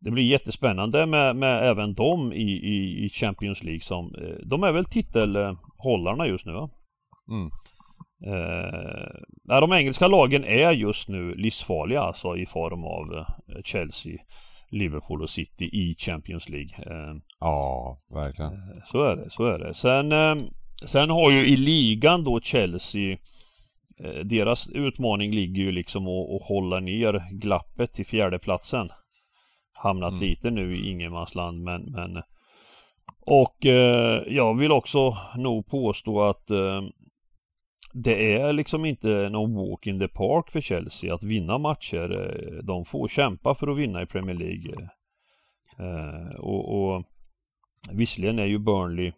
Det 0.00 0.10
blir 0.10 0.24
jättespännande 0.24 1.06
med, 1.06 1.36
med 1.36 1.68
även 1.68 1.94
dem 1.94 2.32
i, 2.32 2.50
i, 2.52 3.04
i 3.04 3.08
Champions 3.08 3.62
League 3.62 3.80
som 3.80 4.14
eh, 4.14 4.36
De 4.46 4.62
är 4.62 4.72
väl 4.72 4.84
titelhållarna 4.84 6.26
just 6.26 6.46
nu 6.46 6.52
va? 6.52 6.70
Mm. 7.30 7.50
Eh, 8.26 9.60
de 9.60 9.72
engelska 9.72 10.08
lagen 10.08 10.44
är 10.44 10.70
just 10.72 11.08
nu 11.08 11.34
livsfarliga 11.34 12.00
alltså 12.00 12.36
i 12.36 12.46
form 12.46 12.84
av 12.84 13.14
eh, 13.18 13.62
Chelsea, 13.64 14.18
Liverpool 14.70 15.22
och 15.22 15.30
City 15.30 15.64
i 15.64 15.94
Champions 15.98 16.48
League. 16.48 16.70
Eh, 16.86 17.14
Ja, 17.40 17.98
verkligen. 18.14 18.52
så 18.86 19.02
är 19.02 19.16
det, 19.16 19.30
så 19.30 19.44
är 19.46 19.58
det. 19.58 19.74
Sen, 19.74 20.12
eh, 20.12 20.34
sen 20.86 21.10
har 21.10 21.30
ju 21.30 21.46
i 21.46 21.56
ligan 21.56 22.24
då 22.24 22.40
Chelsea 22.40 23.12
eh, 24.04 24.24
Deras 24.24 24.68
utmaning 24.68 25.30
ligger 25.30 25.62
ju 25.62 25.72
liksom 25.72 26.06
att, 26.08 26.30
att 26.42 26.48
hålla 26.48 26.80
ner 26.80 27.24
glappet 27.30 27.92
till 27.92 28.06
fjärdeplatsen 28.06 28.88
Hamnat 29.78 30.12
Mm. 30.12 30.20
lite 30.22 30.50
nu 30.50 30.76
i 30.76 30.90
ingenmansland 30.90 31.62
men, 31.62 31.82
men 31.82 32.22
Och 33.26 33.66
eh, 33.66 34.22
jag 34.26 34.58
vill 34.58 34.72
också 34.72 35.16
nog 35.36 35.66
påstå 35.66 36.22
att 36.22 36.50
eh, 36.50 36.82
Det 37.92 38.40
är 38.40 38.52
liksom 38.52 38.84
inte 38.84 39.28
någon 39.28 39.54
walk 39.54 39.86
in 39.86 39.98
the 39.98 40.08
park 40.08 40.50
för 40.50 40.60
Chelsea 40.60 41.14
att 41.14 41.24
vinna 41.24 41.58
matcher 41.58 42.10
Eh, 42.12 42.62
De 42.62 42.84
får 42.84 43.08
kämpa 43.08 43.54
för 43.54 43.66
att 43.66 43.78
vinna 43.78 44.02
i 44.02 44.06
Premier 44.06 44.36
League 44.36 44.88
eh, 45.78 46.34
och, 46.40 46.94
och 46.94 47.04
Visserligen 47.92 48.38
är 48.38 48.46
ju 48.46 48.58
Burnley 48.58 49.12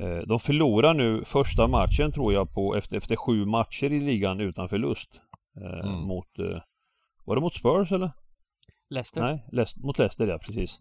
eh, 0.00 0.18
De 0.26 0.40
förlorar 0.40 0.94
nu 0.94 1.24
första 1.24 1.66
matchen 1.68 2.12
tror 2.12 2.32
jag 2.32 2.52
på 2.54 2.76
efter, 2.76 2.96
efter 2.96 3.16
sju 3.16 3.44
matcher 3.44 3.92
i 3.92 4.00
ligan 4.00 4.40
utan 4.40 4.68
förlust 4.68 5.20
Mm. 5.56 6.00
Mot 6.00 6.28
Var 7.24 7.34
det 7.34 7.40
mot 7.40 7.54
Spurs 7.54 7.92
eller? 7.92 8.10
Leicester. 8.90 9.22
Nej, 9.22 9.44
Leicester, 9.52 9.80
mot 9.80 9.98
Leicester 9.98 10.26
ja 10.26 10.38
precis 10.38 10.78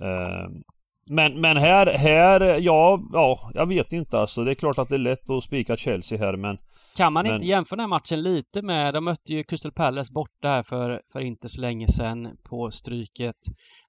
eh, 0.00 0.48
Men, 1.06 1.40
men 1.40 1.56
här, 1.56 1.86
här, 1.86 2.40
ja, 2.60 3.00
ja, 3.12 3.50
jag 3.54 3.66
vet 3.66 3.92
inte 3.92 4.18
alltså 4.18 4.44
Det 4.44 4.50
är 4.50 4.54
klart 4.54 4.78
att 4.78 4.88
det 4.88 4.94
är 4.94 4.98
lätt 4.98 5.30
att 5.30 5.44
spika 5.44 5.76
Chelsea 5.76 6.18
här 6.18 6.36
men 6.36 6.58
Kan 6.96 7.12
man 7.12 7.24
Men- 7.26 7.34
inte 7.34 7.46
jämföra 7.46 7.76
den 7.76 7.80
här 7.80 7.88
matchen 7.88 8.22
lite 8.22 8.62
med, 8.62 8.94
de 8.94 9.04
mötte 9.04 9.32
ju 9.32 9.44
Crystal 9.44 9.72
Palace 9.72 10.12
borta 10.12 10.48
här 10.48 10.62
för, 10.62 11.00
för 11.12 11.20
inte 11.20 11.48
så 11.48 11.60
länge 11.60 11.88
sedan 11.88 12.36
på 12.48 12.70
stryket. 12.70 13.36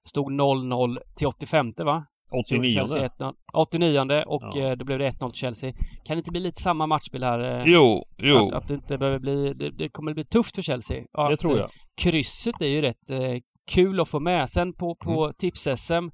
Stod 0.08 0.32
0-0 0.32 0.98
till 1.16 1.26
85 1.26 1.72
va? 1.78 2.04
Så 2.30 2.36
89 2.40 2.70
Chelsea 2.70 3.08
1-0. 3.08 3.32
89 3.52 4.22
och 4.26 4.42
Ja. 4.54 4.60
eh, 4.70 4.72
då 4.76 4.84
blev 4.84 4.98
det 4.98 5.04
1-0 5.10 5.30
till 5.30 5.38
Chelsea. 5.38 5.72
Kan 6.04 6.16
det 6.16 6.18
inte 6.18 6.30
bli 6.30 6.40
lite 6.40 6.60
samma 6.62 6.86
matchspel 6.86 7.22
här? 7.24 7.60
eh, 7.60 7.64
Jo, 7.66 8.04
jo, 8.18 8.46
Att, 8.46 8.52
att 8.52 8.68
det 8.68 8.74
inte 8.74 8.98
behöver 8.98 9.18
bli, 9.18 9.52
det, 9.54 9.70
det 9.70 9.88
kommer 9.88 10.14
bli 10.14 10.24
tufft 10.24 10.54
för 10.54 10.62
Chelsea. 10.62 10.96
Det 11.30 11.36
tror 11.36 11.54
eh, 11.54 11.60
jag 11.60 11.70
Krysset 12.00 12.60
är 12.60 12.66
ju 12.68 12.80
rätt 12.82 13.42
kul 13.74 14.00
att 14.00 14.08
få 14.08 14.20
med. 14.20 14.48
Sen 14.48 14.72
på, 14.72 14.94
på 15.04 15.22
Mm. 15.24 15.34
tips-SM 15.38 16.10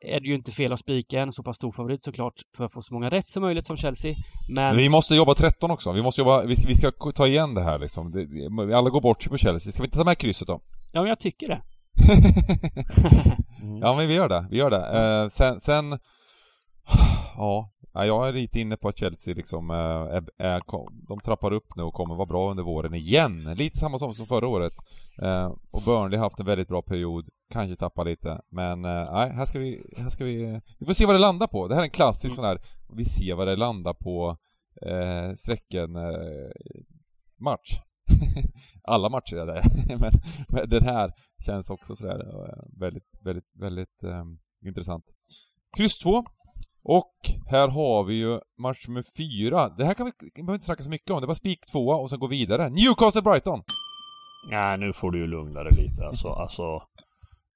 är 0.00 0.20
det 0.20 0.26
ju 0.26 0.34
inte 0.34 0.52
fel 0.52 0.72
att 0.72 0.80
spika 0.80 1.20
en 1.20 1.32
så 1.32 1.42
pass 1.42 1.56
stor 1.56 1.72
favorit 1.72 2.04
såklart 2.04 2.34
för 2.56 2.64
att 2.64 2.72
få 2.72 2.82
så 2.82 2.94
många 2.94 3.10
rätt 3.10 3.28
som 3.28 3.42
möjligt 3.42 3.66
som 3.66 3.76
Chelsea. 3.76 4.14
Men 4.48 4.64
Men 4.64 4.76
vi 4.76 4.88
måste 4.88 5.14
jobba 5.14 5.34
13 5.34 5.70
också. 5.70 5.92
Vi 5.92 6.02
måste 6.02 6.20
jobba, 6.20 6.42
vi, 6.42 6.54
vi 6.66 6.74
ska 6.74 6.90
ta 7.14 7.26
igen 7.26 7.54
det 7.54 7.62
här 7.62 7.78
liksom. 7.78 8.10
Det, 8.10 8.76
alla 8.76 8.90
går 8.90 9.00
bort 9.00 9.22
sig 9.22 9.30
på 9.30 9.38
Chelsea. 9.38 9.72
Ska 9.72 9.82
vi 9.82 9.86
inte 9.86 9.98
ta 9.98 10.04
med 10.04 10.18
krysset 10.18 10.48
då? 10.48 10.60
ja, 10.92 11.00
men 11.00 11.08
jag 11.08 11.20
tycker 11.20 11.48
det. 11.48 11.62
Ja 13.80 13.96
men 13.96 14.08
vi 14.08 14.14
gör 14.14 14.28
det, 14.28 14.46
vi 14.50 14.56
gör 14.56 14.70
det. 14.70 15.22
Eh, 15.22 15.28
sen, 15.28 15.60
sen... 15.60 15.84
Ja, 17.36 17.71
ja, 17.94 18.06
jag 18.06 18.28
är 18.28 18.32
lite 18.32 18.60
inne 18.60 18.76
på 18.76 18.88
att 18.88 18.98
Chelsea 18.98 19.34
liksom 19.34 19.70
äh, 19.70 19.76
är, 19.76 20.24
är, 20.38 20.62
de 21.08 21.20
trappar 21.20 21.52
upp 21.52 21.76
nu 21.76 21.82
och 21.82 21.94
kommer 21.94 22.14
vara 22.14 22.26
bra 22.26 22.50
under 22.50 22.62
våren 22.62 22.94
igen. 22.94 23.44
Lite 23.44 23.78
samma 23.78 23.98
som, 23.98 24.12
som 24.12 24.26
förra 24.26 24.48
året. 24.48 24.72
Äh, 25.22 25.52
och 25.70 25.82
Burnley 25.84 26.18
har 26.18 26.26
haft 26.26 26.40
en 26.40 26.46
väldigt 26.46 26.68
bra 26.68 26.82
period, 26.82 27.28
kanske 27.52 27.76
tappa 27.76 28.04
lite. 28.04 28.40
Men 28.50 28.84
äh, 28.84 29.12
nej, 29.12 29.30
här 29.30 29.44
ska 29.44 29.58
vi, 29.58 29.82
här 29.96 30.10
ska 30.10 30.24
vi, 30.24 30.60
vi 30.78 30.86
får 30.86 30.92
se 30.92 31.06
vad 31.06 31.14
det 31.14 31.20
landar 31.20 31.46
på. 31.46 31.68
Det 31.68 31.74
här 31.74 31.82
är 31.82 31.86
en 31.86 31.90
klassisk 31.90 32.24
mm. 32.24 32.36
sån 32.36 32.44
här, 32.44 32.60
vi 32.96 33.04
ser 33.04 33.34
vad 33.34 33.48
det 33.48 33.56
landar 33.56 33.94
på 33.94 34.36
eh, 34.86 35.34
strecken 35.34 35.96
eh, 35.96 36.50
match. 37.40 37.78
Alla 38.84 39.08
matcher 39.08 39.36
är 39.36 39.46
det, 39.46 39.62
men, 40.00 40.12
men, 40.48 40.68
den 40.68 40.84
här 40.84 41.12
känns 41.46 41.70
också 41.70 41.96
sådär 41.96 42.24
väldigt, 42.80 43.08
väldigt, 43.24 43.50
väldigt 43.60 44.02
eh, 44.02 44.24
intressant. 44.66 45.04
Kryss 45.76 45.98
2. 45.98 46.24
Och 46.84 47.14
här 47.50 47.68
har 47.68 48.04
vi 48.04 48.14
ju 48.14 48.40
match 48.58 48.88
nummer 48.88 49.04
4. 49.48 49.68
Det 49.68 49.84
här 49.84 49.94
kan 49.94 50.06
vi, 50.06 50.12
vi 50.20 50.42
behöver 50.42 50.54
inte 50.54 50.66
snacka 50.66 50.84
så 50.84 50.90
mycket 50.90 51.10
om, 51.10 51.20
det 51.20 51.26
var 51.26 51.34
spik 51.34 51.60
2 51.72 51.80
och 51.80 52.10
sen 52.10 52.18
gå 52.18 52.26
vidare. 52.26 52.68
Newcastle-Brighton! 52.68 53.62
Nej, 54.50 54.78
nu 54.78 54.92
får 54.92 55.10
du 55.10 55.18
ju 55.18 55.26
lugna 55.26 55.62
dig 55.62 55.72
lite 55.82 56.06
alltså, 56.06 56.28
alltså 56.28 56.82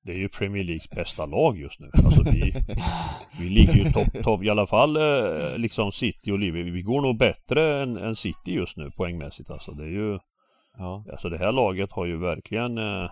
det 0.07 0.13
är 0.13 0.17
ju 0.17 0.29
Premier 0.29 0.65
Leagues 0.65 0.91
bästa 0.91 1.27
lag 1.27 1.59
just 1.59 1.81
nu. 1.81 1.91
Alltså 2.05 2.23
vi, 2.23 2.53
vi 3.41 3.49
ligger 3.49 3.73
ju 3.73 3.85
topp, 3.85 4.25
top, 4.25 4.43
i 4.43 4.51
alla 4.51 4.67
fall 4.67 4.97
eh, 4.97 5.59
liksom 5.59 5.93
City 5.93 6.31
och 6.31 6.39
Liverpool. 6.39 6.73
Vi 6.73 6.83
går 6.83 7.01
nog 7.01 7.19
bättre 7.19 7.83
än, 7.83 7.97
än, 7.97 8.17
City 8.17 8.53
just 8.53 8.77
nu 8.77 8.91
poängmässigt 8.91 9.51
alltså. 9.51 9.73
Det 9.73 9.85
är 9.85 9.89
ju 9.89 10.19
ja. 10.79 11.05
Alltså 11.13 11.29
det 11.29 11.39
här 11.39 11.53
laget 11.53 11.93
har 11.93 12.07
ju 12.07 12.19
verkligen 12.19 12.79
eh, 12.79 13.11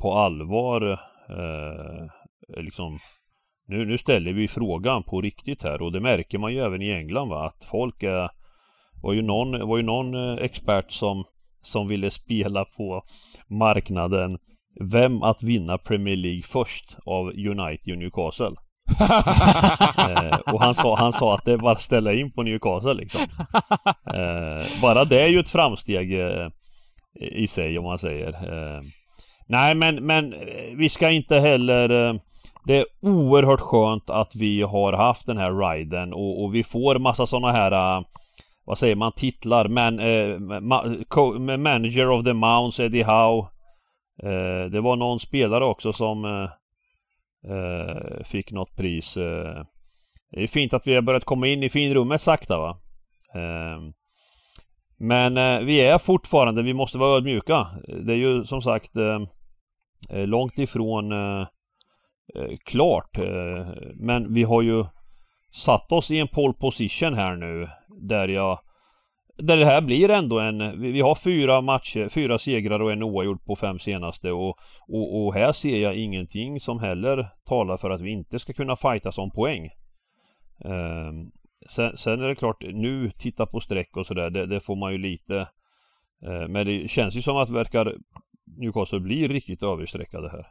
på 0.00 0.14
allvar 0.14 0.92
eh, 1.28 2.06
liksom 2.62 2.98
nu, 3.72 3.84
nu 3.84 3.98
ställer 3.98 4.32
vi 4.32 4.48
frågan 4.48 5.02
på 5.02 5.20
riktigt 5.20 5.62
här 5.62 5.82
och 5.82 5.92
det 5.92 6.00
märker 6.00 6.38
man 6.38 6.52
ju 6.52 6.60
även 6.60 6.82
i 6.82 6.92
England 6.92 7.28
va? 7.28 7.46
Att 7.46 7.64
folk 7.70 8.02
är 8.02 8.30
var 9.02 9.12
ju 9.12 9.22
någon, 9.22 9.68
var 9.68 9.76
ju 9.76 9.82
någon 9.82 10.14
eh, 10.14 10.44
expert 10.44 10.92
som 10.92 11.24
som 11.62 11.88
ville 11.88 12.10
spela 12.10 12.64
på 12.64 13.02
marknaden 13.48 14.38
vem 14.80 15.22
att 15.22 15.42
vinna 15.42 15.78
Premier 15.78 16.16
League 16.16 16.42
först 16.42 16.96
av 17.06 17.26
United 17.28 17.92
och 17.92 17.98
Newcastle. 17.98 18.56
Eh, 19.98 20.54
och 20.54 20.62
han 20.62 20.74
sa, 20.74 20.96
han 20.96 21.12
sa 21.12 21.34
att 21.34 21.44
det 21.44 21.58
bara 21.58 21.72
att 21.72 21.80
ställa 21.82 22.12
in 22.12 22.32
på 22.32 22.42
Newcastle 22.42 22.94
liksom. 22.94 23.20
Eh, 24.14 24.80
Bara 24.82 25.04
det 25.04 25.22
är 25.22 25.28
ju 25.28 25.40
ett 25.40 25.50
framsteg 25.50 26.20
eh, 26.20 26.48
i 27.20 27.46
sig 27.46 27.78
om 27.78 27.84
man 27.84 27.98
säger. 27.98 28.28
Eh, 28.28 28.82
Nej 29.46 29.74
men, 29.74 30.06
men 30.06 30.32
eh, 30.32 30.76
vi 30.76 30.88
ska 30.88 31.10
inte 31.10 31.38
heller 31.38 32.20
det 32.64 32.76
är 32.76 32.84
oerhört 33.00 33.60
skönt 33.60 34.10
att 34.10 34.36
vi 34.36 34.62
har 34.62 34.92
haft 34.92 35.26
den 35.26 35.38
här 35.38 35.52
riden 35.52 36.12
och, 36.12 36.44
och 36.44 36.54
vi 36.54 36.64
får 36.64 36.98
massa 36.98 37.26
sådana 37.26 37.52
här 37.52 37.96
äh, 37.96 38.04
Vad 38.64 38.78
säger 38.78 38.96
man 38.96 39.12
titlar 39.12 39.68
men 39.68 39.98
äh, 39.98 40.38
ma, 40.60 40.84
Manager 41.56 42.10
of 42.10 42.24
the 42.24 42.32
Mounts 42.32 42.80
Eddie 42.80 43.02
Howe 43.02 43.48
Eh, 44.22 44.70
det 44.70 44.80
var 44.80 44.96
någon 44.96 45.20
spelare 45.20 45.64
också 45.64 45.92
som 45.92 46.24
eh, 46.24 46.50
eh, 47.52 48.24
fick 48.24 48.52
något 48.52 48.76
pris. 48.76 49.14
det 49.14 50.42
är 50.42 50.46
fint 50.46 50.74
att 50.74 50.86
vi 50.86 50.94
har 50.94 51.02
börjat 51.02 51.24
komma 51.24 51.46
in 51.46 51.62
i 51.62 51.68
finrummet 51.68 52.20
sakta 52.20 52.58
va. 52.58 52.78
men 54.96 55.66
vi 55.66 55.80
är 55.80 55.98
fortfarande, 55.98 56.62
vi 56.62 56.74
måste 56.74 56.98
vara 56.98 57.16
ödmjuka. 57.16 57.66
Det 58.06 58.12
är 58.12 58.16
ju 58.16 58.44
som 58.44 58.62
sagt 58.62 58.90
långt 60.10 60.58
ifrån 60.58 61.12
Eh, 62.34 62.56
klart. 62.64 63.18
Eh, 63.18 63.66
men 63.94 64.32
vi 64.32 64.42
har 64.42 64.62
ju 64.62 64.84
satt 65.52 65.92
oss 65.92 66.10
i 66.10 66.18
en 66.18 66.28
pole 66.28 66.54
position 66.54 67.14
här 67.14 67.36
nu 67.36 67.68
där 67.88 68.28
jag 68.28 68.58
där 69.36 69.56
det 69.56 69.64
här 69.64 69.80
blir 69.80 70.10
ändå 70.10 70.38
en, 70.38 70.80
vi 70.80 71.00
har 71.00 71.14
fyra 71.14 71.60
matcher, 71.60 72.08
fyra 72.08 72.38
segrar 72.38 72.80
och 72.80 72.92
en 72.92 73.02
oavgjord 73.02 73.44
på 73.44 73.56
fem 73.56 73.78
senaste 73.78 74.32
och, 74.32 74.58
och, 74.88 75.24
och, 75.24 75.34
här 75.34 75.52
ser 75.52 75.82
jag 75.82 75.96
ingenting 75.96 76.60
som 76.60 76.78
heller 76.78 77.28
talar 77.44 77.76
för 77.76 77.90
att 77.90 78.00
vi 78.00 78.10
inte 78.10 78.38
ska 78.38 78.52
kunna 78.52 78.76
fightas 78.76 79.18
om 79.18 79.30
poäng. 79.30 79.70
Um, 80.64 81.32
sen, 81.66 81.96
sen, 81.96 82.22
är 82.22 82.28
det 82.28 82.34
klart, 82.34 82.62
nu 82.62 83.10
titta 83.10 83.46
på 83.46 83.60
streck 83.60 83.96
och 83.96 84.06
sådär, 84.06 84.30
det, 84.30 84.46
det, 84.46 84.60
får 84.60 84.76
man 84.76 84.92
ju 84.92 84.98
lite 84.98 85.48
uh, 86.26 86.48
Men 86.48 86.66
det 86.66 86.90
känns 86.90 87.14
ju 87.14 87.22
som 87.22 87.36
att 87.36 87.50
verkar 87.50 87.94
Newcastle 88.44 89.00
bli 89.00 89.28
riktigt 89.28 89.62
överstreckade 89.62 90.30
här. 90.30 90.46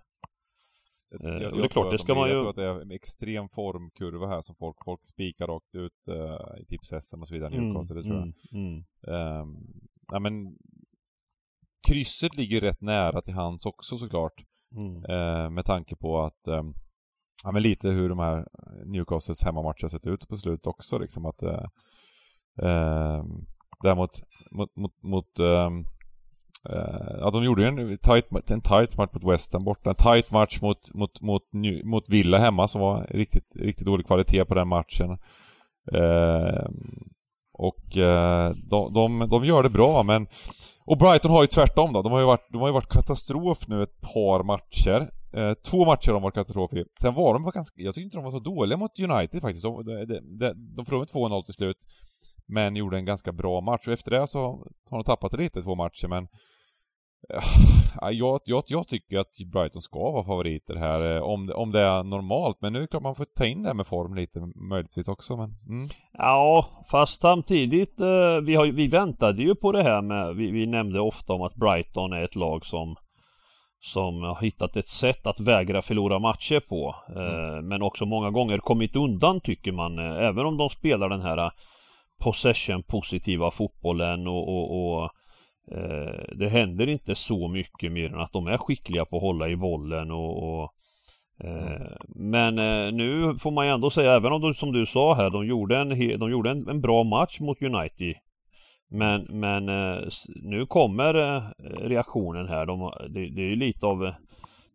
Jag, 1.19 1.41
jag, 1.41 1.58
det 1.58 1.63
är 1.63 1.67
klart, 1.67 1.91
det 1.91 1.97
ska 1.97 2.15
man 2.15 2.30
ju... 2.30 2.34
Jag 2.34 2.41
tror 2.41 2.50
att 2.50 2.56
det 2.56 2.65
är 2.65 2.82
en 2.82 2.91
extrem 2.91 3.50
formkurva 3.50 4.28
här 4.28 4.41
som 4.41 4.56
folk, 4.56 4.78
folk 4.86 5.08
spikar 5.08 5.47
rakt 5.47 5.76
ut 5.76 6.08
uh, 6.10 6.62
i 6.62 6.65
tips-SM 6.65 7.21
och 7.21 7.28
så 7.28 7.34
vidare, 7.34 7.56
mm, 7.56 7.74
det 7.74 7.86
tror 7.86 8.06
jag. 8.06 8.34
Mm, 8.54 8.84
mm. 9.08 9.41
Um, 9.41 9.58
nej 10.12 10.21
men 10.21 10.58
Krysset 11.88 12.38
ligger 12.38 12.62
rätt 12.62 12.82
nära 12.82 13.21
till 13.21 13.34
hans 13.34 13.65
också 13.65 13.97
såklart. 13.97 14.43
Mm. 14.82 14.95
Uh, 14.95 15.50
med 15.50 15.65
tanke 15.65 15.95
på 15.95 16.21
att 16.21 16.47
um, 16.47 16.74
Ja 17.43 17.52
men 17.52 17.63
lite 17.63 17.89
hur 17.89 18.10
de 18.10 18.19
här 18.19 18.47
Newcastles 18.86 19.43
hemmamatcher 19.43 19.88
sett 19.88 20.08
ut 20.08 20.28
på 20.28 20.36
slutet 20.36 20.67
också 20.67 20.97
liksom 20.97 21.26
att 21.26 21.43
uh, 21.43 21.65
uh, 22.63 23.26
Däremot 23.84 24.10
mot, 24.52 24.76
mot, 24.76 25.04
mot 25.04 25.39
um, 25.39 25.86
Eh, 26.69 26.76
uh, 26.76 27.17
ja, 27.19 27.32
de 27.32 27.43
gjorde 27.43 27.62
ju 27.62 27.67
en 27.67 27.97
tight, 27.97 28.52
en 28.52 28.62
tight 28.62 28.97
match 28.97 29.13
mot 29.13 29.34
Western 29.34 29.63
borta. 29.63 29.89
En 29.89 29.95
tight 29.95 30.32
match 30.32 30.62
mot, 30.62 30.93
mot, 30.93 31.21
mot, 31.21 31.43
mot 31.84 32.10
Villa 32.10 32.38
hemma 32.38 32.67
som 32.67 32.82
var 32.82 33.08
riktigt, 33.10 33.56
riktigt 33.56 33.86
dålig 33.86 34.08
kvalitet 34.08 34.45
på 34.45 34.56
den 34.56 34.67
matchen. 34.67 35.10
Uh, 35.95 36.69
och 37.54 37.97
uh, 37.97 38.50
de, 38.69 38.93
de, 38.93 39.30
de, 39.30 39.45
gör 39.45 39.63
det 39.63 39.69
bra 39.69 40.04
men... 40.04 40.28
Och 40.86 40.97
Brighton 40.97 41.32
har 41.32 41.41
ju 41.41 41.47
tvärtom 41.47 41.93
då. 41.93 42.02
De 42.02 42.12
har 42.12 42.19
ju 42.19 42.26
varit, 42.26 42.47
de 42.52 42.62
har 42.62 42.67
ju 42.67 42.74
varit 42.74 42.93
katastrof 42.93 43.67
nu 43.67 43.84
ett 43.84 44.02
par 44.02 44.43
matcher. 44.43 45.12
två 45.71 45.86
matcher 45.86 46.08
har 46.08 46.13
de 46.13 46.24
varit 46.24 46.36
katastrof 46.36 46.74
i. 46.74 46.86
Sen 47.02 47.13
var 47.13 47.34
de 47.34 47.52
ganska... 47.54 47.82
Jag 47.82 47.95
tyckte 47.95 48.06
inte 48.06 48.17
de 48.17 48.24
var 48.24 48.32
så 48.32 48.39
dåliga 48.39 48.78
mot 48.78 49.00
United 49.00 49.41
faktiskt. 49.41 49.63
De, 49.63 49.86
de, 49.86 50.06
de, 50.06 50.54
de 50.76 50.86
förlorade 50.86 51.12
med 51.13 51.32
2-0 51.32 51.43
till 51.43 51.54
slut. 51.54 51.78
Men 52.47 52.76
gjorde 52.76 52.97
en 52.97 53.06
ganska 53.06 53.32
bra 53.32 53.62
match 53.62 53.88
och 53.88 53.93
efter 53.93 54.12
det 54.12 54.28
så 54.28 54.39
har 54.89 54.97
de 54.97 55.04
tappat 55.04 55.34
lite 55.34 55.63
två 55.63 55.76
matcher 55.76 56.08
men 56.08 56.28
jag, 58.12 58.39
jag, 58.46 58.63
jag 58.67 58.88
tycker 58.88 59.20
att 59.20 59.38
Brighton 59.54 59.82
ska 59.82 60.12
vara 60.12 60.24
favoriter 60.24 60.76
här 60.76 61.15
eh, 61.15 61.24
om 61.24 61.52
om 61.56 61.72
det 61.72 61.80
är 61.80 62.04
normalt. 62.04 62.58
Men 62.62 62.74
nu 62.74 62.80
är 62.80 62.82
det 62.82 62.88
klart 62.88 63.04
man 63.04 63.15
får 63.15 63.26
ta 63.26 63.46
in 63.46 63.63
det 63.63 63.70
här 63.70 63.74
med 63.74 63.88
form 63.88 64.15
lite 64.15 64.39
möjligtvis 64.70 65.08
också. 65.08 65.38
Men, 65.38 65.56
mm. 65.70 65.88
Ja, 66.13 66.65
fast 66.91 67.22
samtidigt. 67.22 68.02
Eh, 68.02 68.38
vi, 68.44 68.56
har, 68.56 68.65
vi 68.65 68.88
väntade 68.88 69.44
ju 69.44 69.56
på 69.56 69.72
det 69.72 69.84
här 69.84 70.02
med. 70.02 70.36
Vi, 70.36 70.52
vi 70.52 70.65
nämnde 70.65 71.00
ofta 71.00 71.34
om 71.34 71.41
att 71.41 71.56
Brighton 71.56 72.13
är 72.13 72.24
ett 72.24 72.36
lag 72.36 72.65
som 72.65 72.96
som 73.84 74.24
har 74.24 74.41
hittat 74.41 74.76
ett 74.76 74.88
sätt 74.88 75.28
att 75.28 75.39
vägra 75.39 75.82
förlora 75.82 76.20
matcher 76.20 76.60
på. 76.60 76.96
Eh, 77.15 77.50
mm. 77.50 77.67
Men 77.67 77.82
också 77.82 78.06
många 78.06 78.32
gånger 78.32 78.58
kommit 78.58 78.96
undan 78.96 79.41
tycker 79.41 79.72
man. 79.72 80.00
Även 80.00 80.46
om 80.46 80.58
de 80.58 80.70
spelar 80.70 81.10
den 81.10 81.22
här 81.22 81.52
possession 82.24 82.84
positiva 82.84 83.52
fotbollen 83.52 84.28
och, 84.28 84.50
och, 84.50 85.02
och 85.02 85.12
Eh, 85.67 86.24
det 86.36 86.47
händer 86.50 86.89
inte 86.89 87.15
så 87.15 87.47
mycket 87.47 87.91
mer 87.91 88.13
än 88.13 88.19
att 88.19 88.34
de 88.34 88.47
är 88.47 88.58
skickliga 88.58 89.06
på 89.06 89.15
att 89.15 89.21
hålla 89.21 89.50
i 89.50 89.56
bollen 89.56 90.12
och, 90.12 90.43
och 90.43 90.74
eh, 91.43 91.97
Men 92.08 92.60
eh, 92.60 92.91
nu 92.91 93.36
får 93.39 93.52
man 93.52 93.65
ju 93.65 93.71
ändå 93.71 93.89
säga, 93.89 94.15
även 94.15 94.32
om 94.32 94.41
de, 94.41 94.54
som 94.54 94.71
du 94.71 94.86
sa 94.86 95.13
här, 95.13 95.30
de 95.30 95.45
gjorde 95.45 95.78
en, 95.78 96.19
de 96.19 96.32
gjorde 96.32 96.50
en, 96.50 96.69
en 96.69 96.82
bra 96.82 97.04
match 97.04 97.39
mot 97.39 97.62
United 97.62 98.15
Men, 98.89 99.21
men 99.30 99.65
nu 100.43 100.65
kommer 100.65 101.13
reaktionen 101.88 102.47
här. 102.47 102.65
De, 102.65 102.91
det, 103.10 103.26
det 103.36 103.52
är 103.52 103.56
lite 103.56 103.86
av 103.86 104.13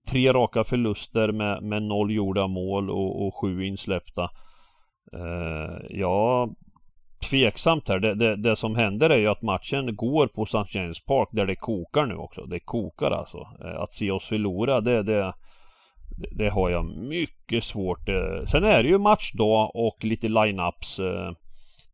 tre 0.09 0.33
raka 0.33 0.65
förluster 0.65 1.33
med, 1.33 1.63
med 1.63 1.83
noll 1.83 2.11
gjorda 2.11 2.47
mål 2.47 2.91
och, 2.91 3.27
och 3.27 3.35
sju 3.35 3.65
insläppta. 3.65 4.31
Ja, 5.89 6.49
tveksamt 7.19 7.89
här. 7.89 7.99
Det, 7.99 8.15
det, 8.15 8.37
det, 8.37 8.57
som 8.57 8.77
händer 8.77 9.11
är 9.11 9.19
ju 9.19 9.29
att 9.29 9.43
matchen 9.43 9.97
går 9.97 10.27
på 10.27 10.43
St. 10.43 10.79
James 10.79 11.01
Park 11.01 11.29
där 11.33 11.47
det 11.47 11.57
kokar 11.57 12.07
nu 12.07 12.15
också. 12.15 12.45
Det 12.45 12.61
kokar 12.61 13.11
alltså. 13.11 13.49
Eh, 13.65 13.81
att 13.81 13.95
se 13.95 14.11
oss 14.11 14.25
förlora 14.25 14.81
det, 14.81 15.03
det, 15.03 15.35
det 16.31 16.49
har 16.49 16.71
jag 16.71 16.85
mycket 16.85 17.65
svårt. 17.65 18.09
Eh. 18.09 18.47
Sen 18.47 18.65
är 18.65 18.83
det 18.83 18.89
ju 18.89 18.99
matchdag 18.99 19.71
och 19.75 20.05
lite 20.05 20.29
lineups. 20.29 20.99
Eh. 20.99 21.33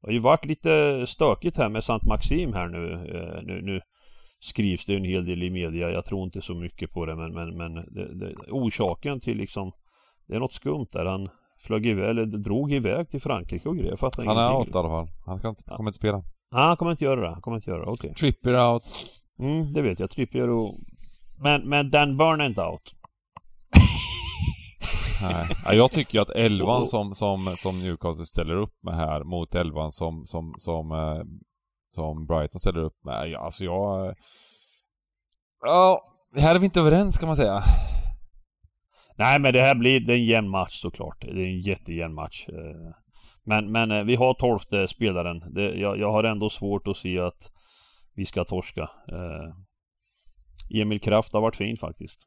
Det 0.01 0.09
har 0.09 0.13
ju 0.13 0.19
varit 0.19 0.45
lite 0.45 1.05
stökigt 1.07 1.57
här 1.57 1.69
med 1.69 1.79
St. 1.79 2.07
Maxim 2.09 2.53
här 2.53 2.69
nu. 2.69 2.97
nu, 3.43 3.63
nu 3.63 3.81
skrivs 4.41 4.87
det 4.87 4.97
en 4.97 5.05
hel 5.05 5.25
del 5.25 5.43
i 5.43 5.51
media. 5.51 5.91
Jag 5.91 6.05
tror 6.05 6.25
inte 6.25 6.43
så 6.43 6.55
mycket 6.55 6.91
på 6.91 7.07
det 7.07 7.17
men, 7.17 7.35
men, 7.35 7.57
men 7.57 7.75
det, 7.75 8.15
det, 8.15 8.35
orsaken 8.51 9.21
till 9.21 9.37
liksom 9.37 9.73
Det 10.27 10.35
är 10.35 10.41
något 10.41 10.53
skumt 10.53 10.87
där. 10.93 11.05
Han 11.05 11.29
flög 11.63 11.87
iväg, 11.87 12.11
eller 12.11 12.27
drog 12.27 12.73
iväg 12.73 13.11
till 13.11 13.21
Frankrike 13.21 13.69
och 13.69 13.77
grejer. 13.77 13.91
Jag 13.91 13.99
fattar 13.99 14.25
Han 14.25 14.37
är 14.37 14.57
out 14.57 14.69
i 14.69 14.79
alla 14.79 14.89
fall. 14.89 15.09
Han 15.27 15.41
kan 15.41 15.49
inte, 15.49 15.65
kommer 15.65 15.91
inte 15.91 15.99
spela. 15.99 16.23
Nej, 16.53 16.63
han 16.63 16.77
kommer 16.77 16.91
inte 16.93 17.05
göra 17.05 17.21
det. 17.21 17.29
Han 17.29 17.43
kommer 17.43 17.57
inte 17.57 17.71
göra 17.71 17.85
det. 17.85 17.91
Okej. 17.91 18.11
Okay. 18.11 18.15
Trippier 18.15 18.73
out. 18.73 18.83
Mm, 19.39 19.73
det 19.73 19.83
vet 19.83 20.01
jag. 20.01 20.11
Trippier 20.11 20.49
och... 20.49 20.75
Men, 21.43 21.69
men 21.69 21.91
Dan 21.91 22.17
Burn 22.17 22.41
är 22.41 22.47
inte 22.47 22.63
out. 22.63 22.83
Nej. 25.23 25.47
Ja, 25.65 25.75
jag 25.75 25.93
tycker 25.93 26.21
att 26.21 26.31
elvan 26.31 26.87
som, 26.87 27.15
som, 27.15 27.55
som 27.57 27.79
Newcastle 27.79 28.25
ställer 28.25 28.57
upp 28.57 28.75
med 28.83 28.95
här 28.95 29.25
mot 29.25 29.55
elvan 29.55 29.93
som, 29.93 30.27
som, 30.27 30.55
som, 30.57 30.93
eh, 30.93 31.23
som 31.87 32.27
Brighton 32.27 32.61
ställer 32.61 32.81
upp 32.81 33.05
med, 33.05 33.31
ja, 33.31 33.39
alltså 33.39 33.65
jag... 33.65 34.15
Ja, 35.61 36.01
här 36.37 36.55
är 36.55 36.59
vi 36.59 36.65
inte 36.65 36.81
överens 36.81 37.19
kan 37.19 37.27
man 37.27 37.37
säga. 37.37 37.63
Nej 39.23 39.39
men 39.39 39.53
det 39.53 39.61
här 39.63 39.75
blir 39.75 40.01
det 40.01 40.13
är 40.13 40.17
en 40.17 40.25
jämn 40.25 40.49
match 40.49 40.81
såklart. 40.81 41.21
Det 41.21 41.31
är 41.43 41.47
en 41.47 41.61
jättejämn 41.61 42.15
match. 42.15 42.47
Eh, 42.49 42.95
Men, 43.45 43.73
men 43.73 43.91
eh, 43.91 44.03
vi 44.05 44.15
har 44.15 44.35
tolfte 44.35 44.89
spelaren. 44.89 45.55
Det, 45.55 45.63
jag, 45.75 45.99
jag 45.99 46.13
har 46.13 46.25
ändå 46.25 46.51
svårt 46.51 46.89
att 46.89 46.97
se 46.97 47.19
att 47.19 47.51
vi 48.15 48.27
ska 48.27 48.45
torska. 48.45 48.81
Eh, 48.83 50.81
Emil 50.81 51.01
Kraft 51.01 51.33
har 51.33 51.41
varit 51.41 51.57
fin 51.57 51.77
faktiskt. 51.77 52.21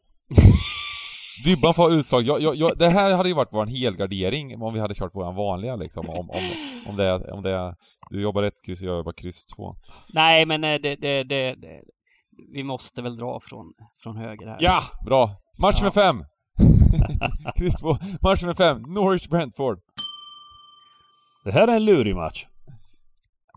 Dybban 1.45 1.73
får 1.73 1.93
utslag. 1.93 2.21
Jag, 2.21 2.41
jag, 2.41 2.55
jag, 2.55 2.77
det 2.77 2.89
här 2.89 3.15
hade 3.17 3.29
ju 3.29 3.35
varit 3.35 3.53
vår 3.53 3.65
helgardering 3.65 4.61
om 4.61 4.73
vi 4.73 4.79
hade 4.79 4.93
kört 4.95 5.15
våran 5.15 5.35
vanliga 5.35 5.75
liksom. 5.75 6.09
Om, 6.09 6.29
om, 6.29 6.41
om 6.87 6.95
det, 6.95 7.31
om 7.31 7.43
det... 7.43 7.75
Du 8.09 8.21
jobbar 8.21 8.43
ett 8.43 8.65
kryss 8.65 8.81
och 8.81 8.87
jag 8.87 8.97
jobbar 8.97 9.13
kryss 9.13 9.45
två. 9.45 9.75
Nej, 10.13 10.45
men 10.45 10.61
det, 10.61 10.77
det, 10.77 10.95
det, 11.23 11.55
det, 11.55 11.81
vi 12.53 12.63
måste 12.63 13.01
väl 13.01 13.17
dra 13.17 13.39
från, 13.43 13.73
från 14.03 14.17
höger 14.17 14.47
här. 14.47 14.57
Ja! 14.59 14.81
Bra! 15.05 15.35
Match 15.57 15.75
Ja. 15.79 15.83
med 15.83 15.93
fem! 15.93 16.25
kryss 17.55 17.81
två. 17.81 17.97
Match 18.21 18.43
med 18.43 18.57
fem. 18.57 18.81
Norwich 18.81 19.27
Brentford. 19.27 19.79
Det 21.43 21.51
här 21.51 21.67
är 21.67 21.75
en 21.75 21.85
lurig 21.85 22.15
match. 22.15 22.45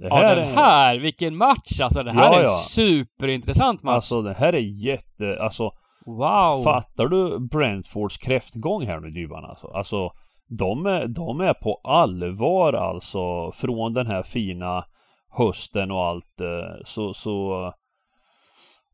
Det 0.00 0.06
Ja, 0.08 0.16
här 0.16 0.36
den 0.36 0.48
är, 0.48 0.54
här, 0.54 0.98
vilken 0.98 1.36
match 1.36 1.80
alltså! 1.82 2.02
Det 2.02 2.12
här 2.12 2.22
Ja, 2.24 2.34
är 2.34 2.38
en 2.38 2.44
ja. 2.44 2.48
superintressant 2.50 3.82
match. 3.82 3.94
Alltså 3.94 4.22
det 4.22 4.34
här 4.34 4.52
är 4.52 4.84
jätte, 4.84 5.38
alltså 5.42 5.70
wow! 6.06 6.64
Fattar 6.64 7.08
du 7.08 7.38
Brentfords 7.48 8.16
kräftgång 8.18 8.86
här 8.86 9.00
nu 9.00 9.10
Dybban 9.10 9.44
alltså? 9.44 9.66
Alltså 9.66 10.10
de 10.48 10.86
är, 10.86 11.06
de 11.06 11.40
är 11.40 11.54
på 11.54 11.80
allvar 11.84 12.72
alltså 12.72 13.52
från 13.52 13.94
den 13.94 14.06
här 14.06 14.22
fina 14.22 14.84
hösten 15.30 15.90
och 15.90 16.04
allt 16.06 16.40
eh, 16.40 16.84
så, 16.84 17.14
så 17.14 17.72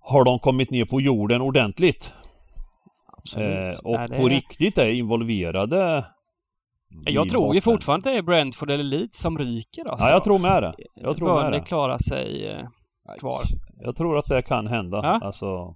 har 0.00 0.24
de 0.24 0.38
kommit 0.38 0.70
ner 0.70 0.84
på 0.84 1.00
jorden 1.00 1.40
ordentligt. 1.40 2.12
Absolut. 3.24 3.74
Eh, 3.74 3.90
och 3.90 3.96
Nej, 3.98 4.08
det 4.08 4.16
på 4.16 4.26
är- 4.26 4.30
riktigt 4.30 4.78
är 4.78 4.88
involverade. 4.90 6.06
Jag 7.04 7.28
tror 7.28 7.54
ju 7.54 7.60
fortfarande 7.60 8.10
att 8.10 8.14
det 8.14 8.18
är 8.18 8.22
Brentford 8.22 8.70
eller 8.70 8.84
Leeds 8.84 9.18
som 9.20 9.38
ryker 9.38 9.88
alltså. 9.88 10.06
Ja, 10.08 10.12
jag 10.12 10.24
tror 10.24 10.38
med 10.38 10.62
det. 10.62 10.74
Jag 10.94 11.16
tror 11.16 11.28
med 11.34 11.36
Burnley 11.44 11.60
det. 11.60 11.66
klarar 11.66 11.98
sig 11.98 12.48
eh, 12.50 12.66
kvar. 13.18 13.40
Jag 13.80 13.96
tror 13.96 14.18
att 14.18 14.26
det 14.26 14.42
kan 14.42 14.66
hända. 14.66 14.96
Ja. 14.96 15.20
Alltså, 15.26 15.74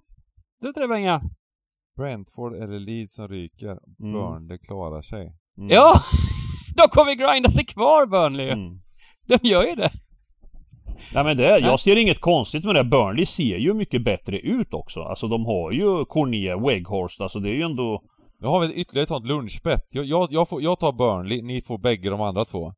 Du 0.60 0.72
tror 0.72 0.82
det 0.82 0.94
Benga? 0.94 1.20
Brentford 1.96 2.54
eller 2.54 2.78
Leeds 2.80 3.14
som 3.14 3.28
ryker. 3.28 3.78
Mm. 4.00 4.12
Burnley 4.12 4.58
klarar 4.58 5.02
sig. 5.02 5.32
mm, 5.58 5.70
Ja! 5.70 5.92
De 6.76 6.88
kommer 6.90 7.14
grinda 7.14 7.50
sig 7.50 7.64
kvar 7.66 8.06
Burnley. 8.06 8.50
Mm. 8.50 8.80
De 9.26 9.38
gör 9.48 9.62
ju 9.66 9.74
det. 9.74 9.90
Nej 11.14 11.24
men 11.24 11.36
det, 11.36 11.58
jag 11.58 11.80
ser 11.80 11.96
inget 11.96 12.20
konstigt 12.20 12.64
med 12.64 12.74
det. 12.74 12.84
Burnley 12.84 13.26
ser 13.26 13.56
ju 13.56 13.74
mycket 13.74 14.04
bättre 14.04 14.38
ut 14.38 14.74
också. 14.74 15.00
Alltså 15.02 15.28
de 15.28 15.46
har 15.46 15.72
ju 15.72 16.04
Cornet, 16.04 16.62
Weghorst, 16.62 17.20
alltså 17.20 17.40
det 17.40 17.50
är 17.50 17.54
ju 17.54 17.62
ändå 17.62 18.02
Nu 18.38 18.46
har 18.46 18.60
vi 18.60 18.74
ytterligare 18.74 19.02
ett 19.02 19.08
sånt 19.08 19.26
lunchbett. 19.26 19.94
Jag, 19.94 20.04
jag, 20.04 20.28
jag, 20.30 20.48
får, 20.48 20.62
jag 20.62 20.78
tar 20.80 20.92
Burnley, 20.92 21.42
ni 21.42 21.62
får 21.62 21.78
bägge 21.78 22.10
de 22.10 22.20
andra 22.20 22.44
två. 22.44 22.74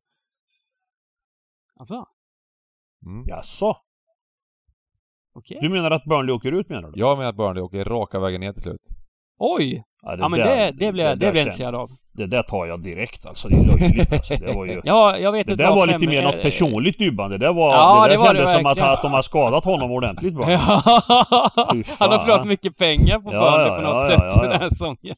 Alltså, 1.79 2.05
Mm. 3.05 3.25
Jaså? 3.27 3.77
okej. 5.35 5.57
Du 5.61 5.69
menar 5.69 5.91
att 5.91 6.05
Burnley 6.05 6.35
åker 6.35 6.51
ut 6.51 6.69
menar 6.69 6.91
du? 6.91 6.99
Jag 6.99 7.17
menar 7.17 7.29
att 7.29 7.35
Burnley 7.35 7.63
åker 7.63 7.85
raka 7.85 8.19
vägen 8.19 8.41
ner 8.41 8.53
till 8.53 8.61
slut. 8.61 8.81
Oj! 9.37 9.83
Ja, 10.05 10.15
Ja 10.19 10.27
men 10.29 10.39
där- 10.39 10.45
det, 10.47 10.71
det 10.71 10.85
jag, 10.85 10.93
det 10.95 11.05
där 11.05 11.15
blir 11.15 11.25
jag 11.25 11.37
intresserad 11.37 11.75
av. 11.75 11.89
Det 12.13 12.25
där 12.27 12.43
tar 12.43 12.65
jag 12.65 12.83
direkt 12.83 13.25
alltså. 13.25 13.47
Det 13.47 13.55
är 13.55 13.59
löjligt 13.65 14.13
alltså. 14.13 14.33
Det 14.45 14.55
var 14.55 14.65
ju... 14.65 14.81
Ja, 14.83 15.17
jag 15.17 15.31
vet 15.31 15.47
Det 15.47 15.55
där 15.55 15.69
var 15.69 15.87
lite 15.87 15.99
fem- 15.99 16.09
mer 16.09 16.23
något 16.23 16.35
eh, 16.35 16.41
personligt 16.41 16.97
dybbande. 16.99 17.37
Det 17.37 17.51
var... 17.51 17.71
Ja, 17.73 17.95
det 17.95 18.01
där 18.01 18.09
det 18.09 18.17
var 18.17 18.33
det 18.33 18.37
kändes 18.39 18.51
som 18.51 18.65
att, 18.65 18.77
att 18.79 19.01
de 19.01 19.13
har 19.13 19.21
skadat 19.21 19.65
honom 19.65 19.91
ordentligt 19.91 20.33
bra. 20.33 20.51
Ja, 20.51 20.57
han 21.99 22.11
har 22.11 22.19
förlorat 22.19 22.45
mycket 22.47 22.77
pengar 22.77 23.19
på 23.19 23.33
Ja, 23.33 23.67
ja, 23.67 23.75
på 23.75 23.81
något 23.81 24.03
sätt 24.07 24.19
ja, 24.19 24.31
ja. 24.35 24.49
den 24.49 24.61
här 24.61 24.69
säsongen. 24.69 25.15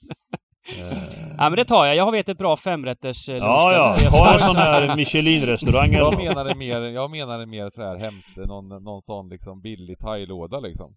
Eh, 0.79 1.23
Ja 1.37 1.49
men 1.49 1.55
det 1.55 1.65
tar 1.65 1.85
jag. 1.85 1.95
Jag 1.95 2.11
vet 2.11 2.29
ett 2.29 2.37
bra 2.37 2.57
femrätters 2.57 3.29
eh, 3.29 3.35
Ja, 3.35 3.73
ja. 3.73 4.09
Ta 4.09 4.33
en 4.33 4.39
sån 4.39 4.55
här 4.57 4.95
Michelin-restaurang 4.95 5.91
Jag 5.91 6.17
menade 6.17 6.55
mer, 6.55 6.81
jag 6.81 7.11
menade 7.11 7.45
mer 7.45 7.69
så 7.69 7.81
här 7.81 7.95
hämta 7.97 8.53
någon, 8.53 8.83
någon 8.83 9.01
sån 9.01 9.29
liksom 9.29 9.61
billig 9.61 9.99
thailåda 9.99 10.59
liksom. 10.59 10.95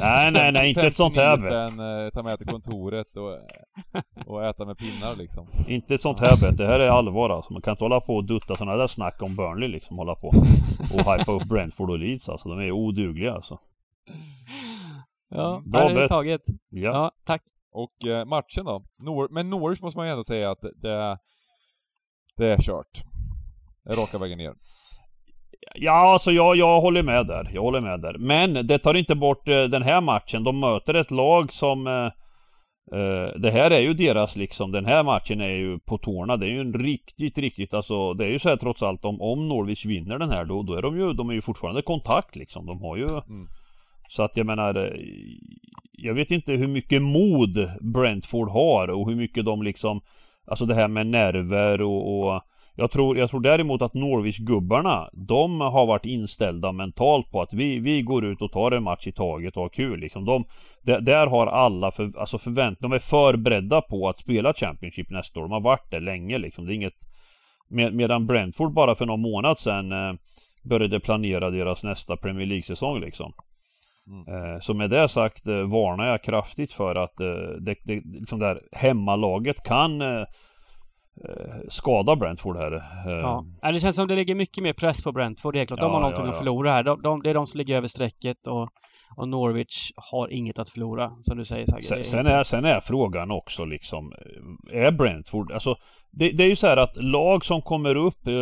Nej, 0.00 0.30
nej, 0.30 0.52
nej. 0.52 0.68
Inte 0.68 0.86
ett 0.86 0.96
sånt 0.96 1.16
här. 1.16 1.36
59 1.36 1.50
vet. 1.60 1.68
spänn, 1.68 2.04
eh, 2.04 2.10
ta 2.10 2.22
med 2.22 2.38
till 2.38 2.46
kontoret 2.46 3.16
och, 3.16 3.38
och 4.26 4.44
äta 4.44 4.64
med 4.64 4.78
pinnar 4.78 5.16
liksom. 5.16 5.46
Inte 5.68 5.94
ett 5.94 6.02
sånt 6.02 6.20
här 6.20 6.36
bett. 6.40 6.56
Det 6.58 6.66
här 6.66 6.80
är 6.80 6.88
allvar 6.88 7.30
alltså. 7.30 7.52
Man 7.52 7.62
kan 7.62 7.70
inte 7.70 7.84
hålla 7.84 8.00
på 8.00 8.14
och 8.16 8.24
dutta 8.24 8.56
sådana 8.56 8.76
där 8.76 8.86
snack 8.86 9.22
om 9.22 9.36
Burnley 9.36 9.68
liksom. 9.68 9.98
Hålla 9.98 10.14
på 10.14 10.28
och 10.94 11.18
hypa 11.18 11.32
upp 11.32 11.44
Brentford 11.48 11.90
och 11.90 11.98
Leeds 11.98 12.28
alltså. 12.28 12.48
De 12.48 12.60
är 12.60 12.70
odugliga 12.70 13.32
alltså. 13.34 13.58
Ja, 15.28 15.62
Bra 15.66 15.84
det 15.84 15.90
är 15.90 15.94
bett. 15.94 16.08
taget. 16.08 16.40
Ja. 16.70 16.90
Ja, 16.92 17.10
tack. 17.26 17.42
Och 17.72 18.06
eh, 18.08 18.24
matchen 18.24 18.64
då? 18.64 18.84
Nor 18.98 19.28
men 19.30 19.50
Norwich 19.50 19.80
måste 19.80 19.98
man 19.98 20.06
ju 20.06 20.12
ändå 20.12 20.24
säga 20.24 20.50
att 20.50 20.60
det, 20.60 20.72
det, 20.76 21.18
det 22.36 22.46
är 22.46 22.58
kört. 22.58 23.02
Det 23.84 23.92
är 23.92 23.96
raka 23.96 24.18
vägen 24.18 24.38
ner. 24.38 24.52
Ja, 25.74 26.12
alltså 26.12 26.32
jag, 26.32 26.56
jag 26.56 26.80
håller 26.80 27.02
med 27.02 27.26
där. 27.26 27.50
Jag 27.54 27.62
håller 27.62 27.80
med 27.80 28.00
där. 28.00 28.18
Men 28.18 28.66
det 28.66 28.78
tar 28.78 28.94
inte 28.94 29.14
bort 29.14 29.48
eh, 29.48 29.64
den 29.64 29.82
här 29.82 30.00
matchen. 30.00 30.44
De 30.44 30.60
möter 30.60 30.94
ett 30.94 31.10
lag 31.10 31.52
som 31.52 31.86
eh, 31.86 32.04
eh, 32.98 33.30
Det 33.36 33.50
här 33.50 33.70
är 33.70 33.80
ju 33.80 33.94
deras 33.94 34.36
liksom. 34.36 34.72
Den 34.72 34.86
här 34.86 35.02
matchen 35.02 35.40
är 35.40 35.54
ju 35.54 35.78
på 35.78 35.98
tårna. 35.98 36.36
Det 36.36 36.46
är 36.46 36.50
ju 36.50 36.60
en 36.60 36.74
riktigt, 36.74 37.38
riktigt 37.38 37.74
alltså. 37.74 38.14
Det 38.14 38.24
är 38.24 38.28
ju 38.28 38.38
så 38.38 38.48
här 38.48 38.56
trots 38.56 38.82
allt 38.82 39.04
om, 39.04 39.20
om 39.20 39.48
Norwich 39.48 39.86
vinner 39.86 40.18
den 40.18 40.30
här 40.30 40.44
då, 40.44 40.62
då 40.62 40.74
är 40.74 40.82
de 40.82 40.98
ju, 40.98 41.12
de 41.12 41.30
är 41.30 41.34
ju 41.34 41.42
fortfarande 41.42 41.82
kontakt 41.82 42.36
liksom. 42.36 42.66
De 42.66 42.80
har 42.80 42.96
ju 42.96 43.08
Mm. 43.08 43.48
Så 44.12 44.22
att 44.22 44.36
jag 44.36 44.46
menar 44.46 44.96
Jag 45.92 46.14
vet 46.14 46.30
inte 46.30 46.52
hur 46.52 46.68
mycket 46.68 47.02
mod 47.02 47.70
Brentford 47.80 48.48
har 48.48 48.88
och 48.88 49.08
hur 49.08 49.16
mycket 49.16 49.44
de 49.44 49.62
liksom 49.62 50.00
Alltså 50.46 50.66
det 50.66 50.74
här 50.74 50.88
med 50.88 51.06
nerver 51.06 51.82
och, 51.82 52.18
och 52.18 52.42
jag 52.74 52.90
tror, 52.90 53.18
jag 53.18 53.30
tror 53.30 53.40
däremot 53.40 53.82
att 53.82 53.94
Norwich-gubbarna 53.94 55.10
De 55.12 55.60
har 55.60 55.86
varit 55.86 56.06
inställda 56.06 56.72
mentalt 56.72 57.30
på 57.30 57.42
att 57.42 57.52
vi, 57.52 57.78
vi 57.78 58.02
går 58.02 58.24
ut 58.24 58.42
och 58.42 58.52
tar 58.52 58.70
en 58.70 58.82
match 58.82 59.06
i 59.06 59.12
taget 59.12 59.56
och 59.56 59.62
har 59.62 59.68
kul 59.68 60.00
liksom. 60.00 60.24
De, 60.24 60.44
där, 60.82 61.00
där 61.00 61.26
har 61.26 61.46
alla 61.46 61.90
för, 61.90 62.18
alltså 62.18 62.38
förvänt, 62.38 62.80
De 62.80 62.92
är 62.92 62.98
förberedda 62.98 63.80
på 63.80 64.08
att 64.08 64.18
spela 64.18 64.54
Championship 64.54 65.10
nästa 65.10 65.40
år. 65.40 65.44
De 65.44 65.52
har 65.52 65.60
varit 65.60 65.90
där 65.90 66.00
länge 66.00 66.38
liksom. 66.38 66.66
Det 66.66 66.72
är 66.72 66.74
inget 66.74 67.04
med, 67.68 67.94
Medan 67.94 68.26
Brentford 68.26 68.72
bara 68.72 68.94
för 68.94 69.06
någon 69.06 69.20
månad 69.20 69.58
sedan 69.58 69.92
eh, 69.92 70.14
Började 70.62 71.00
planera 71.00 71.50
deras 71.50 71.82
nästa 71.82 72.16
Premier 72.16 72.46
League-säsong 72.46 73.00
liksom. 73.00 73.32
Eh, 74.28 74.60
Så 74.60 74.74
med 74.74 74.90
det 74.90 75.08
sagt 75.08 75.46
eh, 75.46 75.54
varnar 75.54 76.06
jag 76.06 76.22
kraftigt 76.22 76.72
för 76.72 76.94
att 76.94 77.20
eh, 77.20 77.26
det, 77.60 77.74
det 77.84 78.02
liksom 78.04 78.38
där 78.38 78.60
hemmalaget 78.72 79.62
kan 79.62 80.02
skada 81.68 82.16
Brentford 82.16 82.56
här. 82.56 82.82
Ja. 83.06 83.44
Det 83.72 83.80
känns 83.80 83.96
som 83.96 84.08
det 84.08 84.14
ligger 84.14 84.34
mycket 84.34 84.64
mer 84.64 84.72
press 84.72 85.02
på 85.02 85.12
Brentford. 85.12 85.54
Det 85.54 85.60
är 85.60 85.66
klart, 85.66 85.80
de 85.80 85.86
Ja, 85.86 85.92
har 85.92 86.00
någonting 86.00 86.24
ja, 86.24 86.30
att 86.30 86.36
ja. 86.36 86.38
förlora 86.38 86.72
här. 86.72 86.82
De, 86.82 87.02
de, 87.02 87.22
det 87.22 87.30
är 87.30 87.34
de 87.34 87.46
som 87.46 87.58
ligger 87.58 87.76
över 87.76 87.88
strecket 87.88 88.46
och, 88.46 88.68
och 89.16 89.28
Norwich 89.28 89.92
har 89.96 90.32
inget 90.32 90.58
att 90.58 90.68
förlora, 90.68 91.12
som 91.20 91.38
du 91.38 91.44
säger 91.44 91.66
Sagge. 91.66 92.04
Sen, 92.04 92.26
är, 92.26 92.42
sen 92.44 92.64
är 92.64 92.80
frågan 92.80 93.30
också 93.30 93.64
liksom 93.64 94.12
eh, 94.72 94.84
Är 94.86 94.90
Brentford, 94.90 95.52
alltså 95.52 95.76
det, 96.10 96.30
det 96.30 96.44
är 96.44 96.48
ju 96.48 96.56
så 96.56 96.66
här 96.66 96.76
att 96.76 96.96
lag 96.96 97.44
som 97.44 97.62
kommer 97.62 97.96
upp 97.96 98.26
eh, 98.26 98.34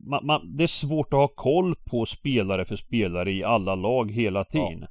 man, 0.00 0.26
man, 0.26 0.56
Det 0.56 0.62
är 0.62 0.66
svårt 0.68 1.12
att 1.12 1.18
ha 1.18 1.28
koll 1.28 1.74
på 1.84 2.06
spelare 2.06 2.64
för 2.64 2.76
spelare 2.76 3.32
i 3.32 3.44
alla 3.44 3.74
lag 3.74 4.10
hela 4.12 4.44
tiden. 4.44 4.86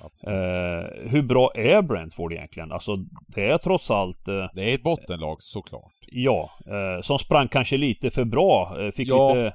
Absolut. 0.00 0.34
Eh, 0.34 1.10
hur 1.10 1.22
bra 1.22 1.50
är 1.54 1.82
Brentford 1.82 2.34
egentligen? 2.34 2.72
Alltså 2.72 2.96
det 3.26 3.50
är 3.50 3.58
trots 3.58 3.90
allt 3.90 4.28
eh, 4.28 4.46
Det 4.54 4.70
är 4.70 4.74
ett 4.74 4.82
bottenlag 4.82 5.42
såklart. 5.42 5.92
Ja, 6.06 6.50
eh, 6.66 7.02
som 7.02 7.18
sprang 7.18 7.48
kanske 7.48 7.76
lite 7.76 8.10
för 8.10 8.24
bra. 8.24 8.76
Eh, 8.80 8.90
fick 8.90 9.08
Ja. 9.08 9.28
lite... 9.34 9.54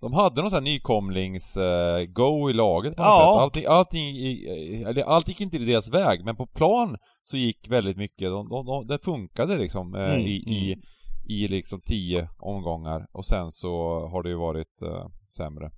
De 0.00 0.12
hade 0.12 0.40
någon 0.40 0.50
sån 0.50 0.56
här 0.56 0.72
nykomlings 0.72 1.56
eh, 1.56 2.06
i 2.50 2.52
laget 2.52 2.96
på 2.96 3.02
något 3.02 3.08
Ja. 3.14 3.20
sätt. 3.20 3.42
Allting, 3.42 3.64
allting, 3.66 4.16
eller 4.86 5.02
allt 5.02 5.28
gick 5.28 5.40
inte 5.40 5.56
i 5.56 5.64
deras 5.64 5.90
väg, 5.94 6.24
men 6.24 6.36
på 6.36 6.46
plan 6.46 6.96
så 7.22 7.36
gick 7.36 7.68
väldigt 7.70 7.96
mycket. 7.96 8.30
De, 8.30 8.48
de, 8.48 8.66
de, 8.66 8.86
det 8.86 8.98
funkade 9.04 9.58
liksom 9.58 9.94
eh, 9.94 10.00
Mm, 10.12 10.26
i, 10.26 10.30
i, 10.36 10.76
i 11.28 11.48
liksom 11.48 11.80
tio 11.80 12.28
omgångar. 12.38 13.06
Och 13.12 13.26
sen 13.26 13.52
så 13.52 13.70
har 14.12 14.22
det 14.22 14.28
ju 14.28 14.36
varit 14.36 14.82
eh, 14.82 15.06
sämre. 15.36 15.70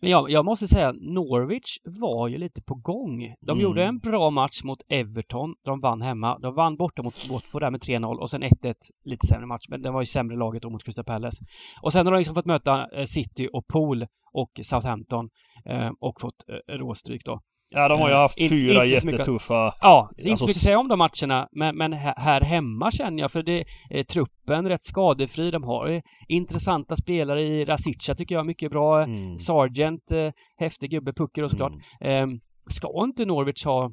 Men 0.00 0.10
jag, 0.10 0.30
jag 0.30 0.44
måste 0.44 0.68
säga, 0.68 0.92
Norwich 0.92 1.78
var 1.84 2.28
ju 2.28 2.38
lite 2.38 2.62
på 2.62 2.74
gång. 2.74 3.34
De 3.40 3.50
Mm. 3.50 3.62
gjorde 3.62 3.84
en 3.84 3.98
bra 3.98 4.30
match 4.30 4.62
mot 4.64 4.78
Everton. 4.88 5.54
De 5.64 5.80
vann 5.80 6.02
hemma. 6.02 6.38
De 6.38 6.54
vann 6.54 6.76
borta 6.76 7.02
mot 7.02 7.28
Watford 7.30 7.62
där 7.62 7.70
med 7.70 7.80
3-0 7.80 8.18
och 8.18 8.30
sen 8.30 8.42
1-1. 8.42 8.74
Lite 9.04 9.26
sämre 9.26 9.46
match, 9.46 9.66
men 9.68 9.82
det 9.82 9.90
var 9.90 10.00
ju 10.02 10.06
sämre 10.06 10.36
laget 10.36 10.62
då 10.62 10.70
mot 10.70 10.84
Crystal 10.84 11.04
Palace. 11.04 11.44
Och 11.82 11.92
sen 11.92 12.06
har 12.06 12.12
de 12.12 12.18
liksom 12.18 12.34
fått 12.34 12.46
möta 12.46 12.88
eh, 12.98 13.04
City 13.04 13.48
och 13.52 13.66
Pool 13.66 14.06
och 14.32 14.50
Southampton 14.62 15.28
eh, 15.64 15.90
och 16.00 16.20
fått 16.20 16.44
eh, 16.48 16.74
råstryk 16.74 17.24
då. 17.24 17.40
Ja, 17.70 17.88
de 17.88 18.00
har 18.00 18.08
ju 18.08 18.14
Eh, 18.14 18.20
haft 18.20 18.38
in- 18.40 18.48
fyra 18.48 18.84
inte 18.84 19.06
mycket- 19.06 19.18
jättetuffa... 19.18 19.74
Ja, 19.80 20.10
är 20.16 20.20
inte 20.20 20.30
Alltså, 20.30 20.44
så 20.44 20.48
mycket 20.48 20.56
att 20.56 20.62
säga 20.62 20.78
om 20.78 20.88
de 20.88 20.98
matcherna 20.98 21.48
men, 21.52 21.76
men 21.76 21.92
här 21.92 22.40
hemma 22.40 22.90
känner 22.90 23.22
jag 23.22 23.32
för 23.32 23.42
det 23.42 23.64
är 23.90 24.02
truppen 24.02 24.68
rätt 24.68 24.84
skadefri. 24.84 25.50
De 25.50 25.64
har 25.64 25.88
eh, 25.88 26.00
intressanta 26.28 26.96
spelare 26.96 27.42
i 27.42 27.64
Rasica 27.64 28.14
tycker 28.14 28.34
jag 28.34 28.46
mycket 28.46 28.70
bra. 28.70 29.02
Mm. 29.04 29.38
Sargent, 29.38 30.12
eh, 30.12 30.30
häftig 30.56 30.90
gubbe, 30.90 31.12
Pucker 31.12 31.42
och 31.42 31.50
såklart. 31.50 31.72
Mm. 32.00 32.30
Eh, 32.30 32.38
ska 32.66 33.04
inte 33.04 33.24
Norwich 33.24 33.64
ha, 33.64 33.90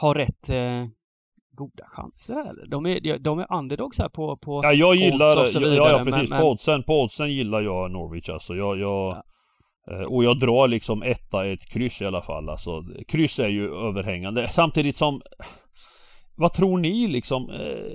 ha 0.00 0.14
rätt 0.14 0.50
eh, 0.50 0.84
goda 1.56 1.84
chanser 1.86 2.40
eller? 2.50 2.66
De 2.70 2.86
är, 2.86 3.18
de 3.18 3.38
är 3.38 3.52
underdogs 3.58 3.98
här 3.98 4.08
på, 4.08 4.36
på 4.36 4.60
Ja, 4.64 4.72
jag 4.72 4.94
gillar... 4.94 5.40
och 5.40 5.46
så 5.48 5.60
ja, 5.60 5.68
vidare, 5.68 5.90
ja, 5.90 5.96
men- 5.96 6.06
precis. 6.12 6.30
men- 6.30 6.40
På, 6.40 6.50
oddsen, 6.50 6.82
på 6.82 7.02
oddsen 7.02 7.30
gillar 7.32 7.60
jag 7.60 7.90
Norwich 7.90 8.28
alltså. 8.28 8.54
Jag... 8.54 8.78
jag 8.78 9.10
eh, 9.16 9.22
Eh, 9.90 10.02
och 10.02 10.24
jag 10.24 10.38
drar 10.38 10.68
liksom 10.68 11.02
etta, 11.02 11.46
ett 11.46 11.64
kryss 11.68 12.02
i 12.02 12.06
alla 12.06 12.22
fall. 12.22 12.48
Alltså, 12.48 12.84
kryss 13.08 13.38
är 13.38 13.48
ju 13.48 13.74
överhängande. 13.88 14.48
Samtidigt 14.48 14.96
som... 14.96 15.22
Vad 16.34 16.52
tror 16.52 16.78
ni 16.78 17.06
liksom? 17.06 17.50
Eh, 17.50 17.92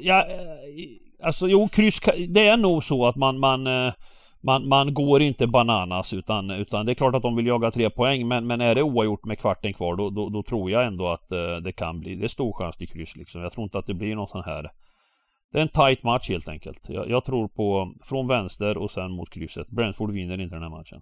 ja, 0.00 0.26
eh, 0.26 1.26
alltså 1.26 1.48
jo, 1.48 1.68
kryss 1.68 2.00
Det 2.28 2.46
är 2.46 2.56
nog 2.56 2.84
så 2.84 3.06
att 3.06 3.16
man, 3.16 3.38
man 3.38 3.92
man, 4.40 4.68
man 4.68 4.94
går 4.94 5.22
inte 5.22 5.46
bananas 5.46 6.12
utan, 6.12 6.50
utan 6.50 6.86
det 6.86 6.92
är 6.92 6.94
klart 6.94 7.14
att 7.14 7.22
de 7.22 7.36
vill 7.36 7.46
jaga 7.46 7.70
tre 7.70 7.90
poäng 7.90 8.28
men, 8.28 8.46
men 8.46 8.60
är 8.60 8.74
det 8.74 8.82
oavgjort 8.82 9.24
med 9.24 9.38
kvarten 9.38 9.72
kvar 9.72 9.96
då, 9.96 10.10
då, 10.10 10.28
då 10.28 10.42
tror 10.42 10.70
jag 10.70 10.86
ändå 10.86 11.08
att 11.08 11.28
det 11.62 11.72
kan 11.76 12.00
bli, 12.00 12.14
det 12.14 12.26
är 12.26 12.28
stor 12.28 12.52
chans 12.52 12.76
till 12.76 12.88
kryss 12.88 13.16
liksom. 13.16 13.42
Jag 13.42 13.52
tror 13.52 13.64
inte 13.64 13.78
att 13.78 13.86
det 13.86 13.94
blir 13.94 14.14
någon 14.14 14.28
sån 14.28 14.44
här 14.44 14.70
det 15.52 15.58
är 15.58 15.62
en 15.62 15.68
tight 15.68 16.02
match 16.02 16.28
helt 16.28 16.48
enkelt. 16.48 16.88
Jag, 16.88 17.10
jag 17.10 17.24
tror 17.24 17.48
på 17.48 17.94
från 18.04 18.28
vänster 18.28 18.78
och 18.78 18.90
sen 18.90 19.10
mot 19.12 19.30
krysset. 19.30 19.68
Brentford 19.68 20.12
vinner 20.12 20.40
inte 20.40 20.54
den 20.54 20.62
här 20.62 20.70
matchen. 20.70 21.00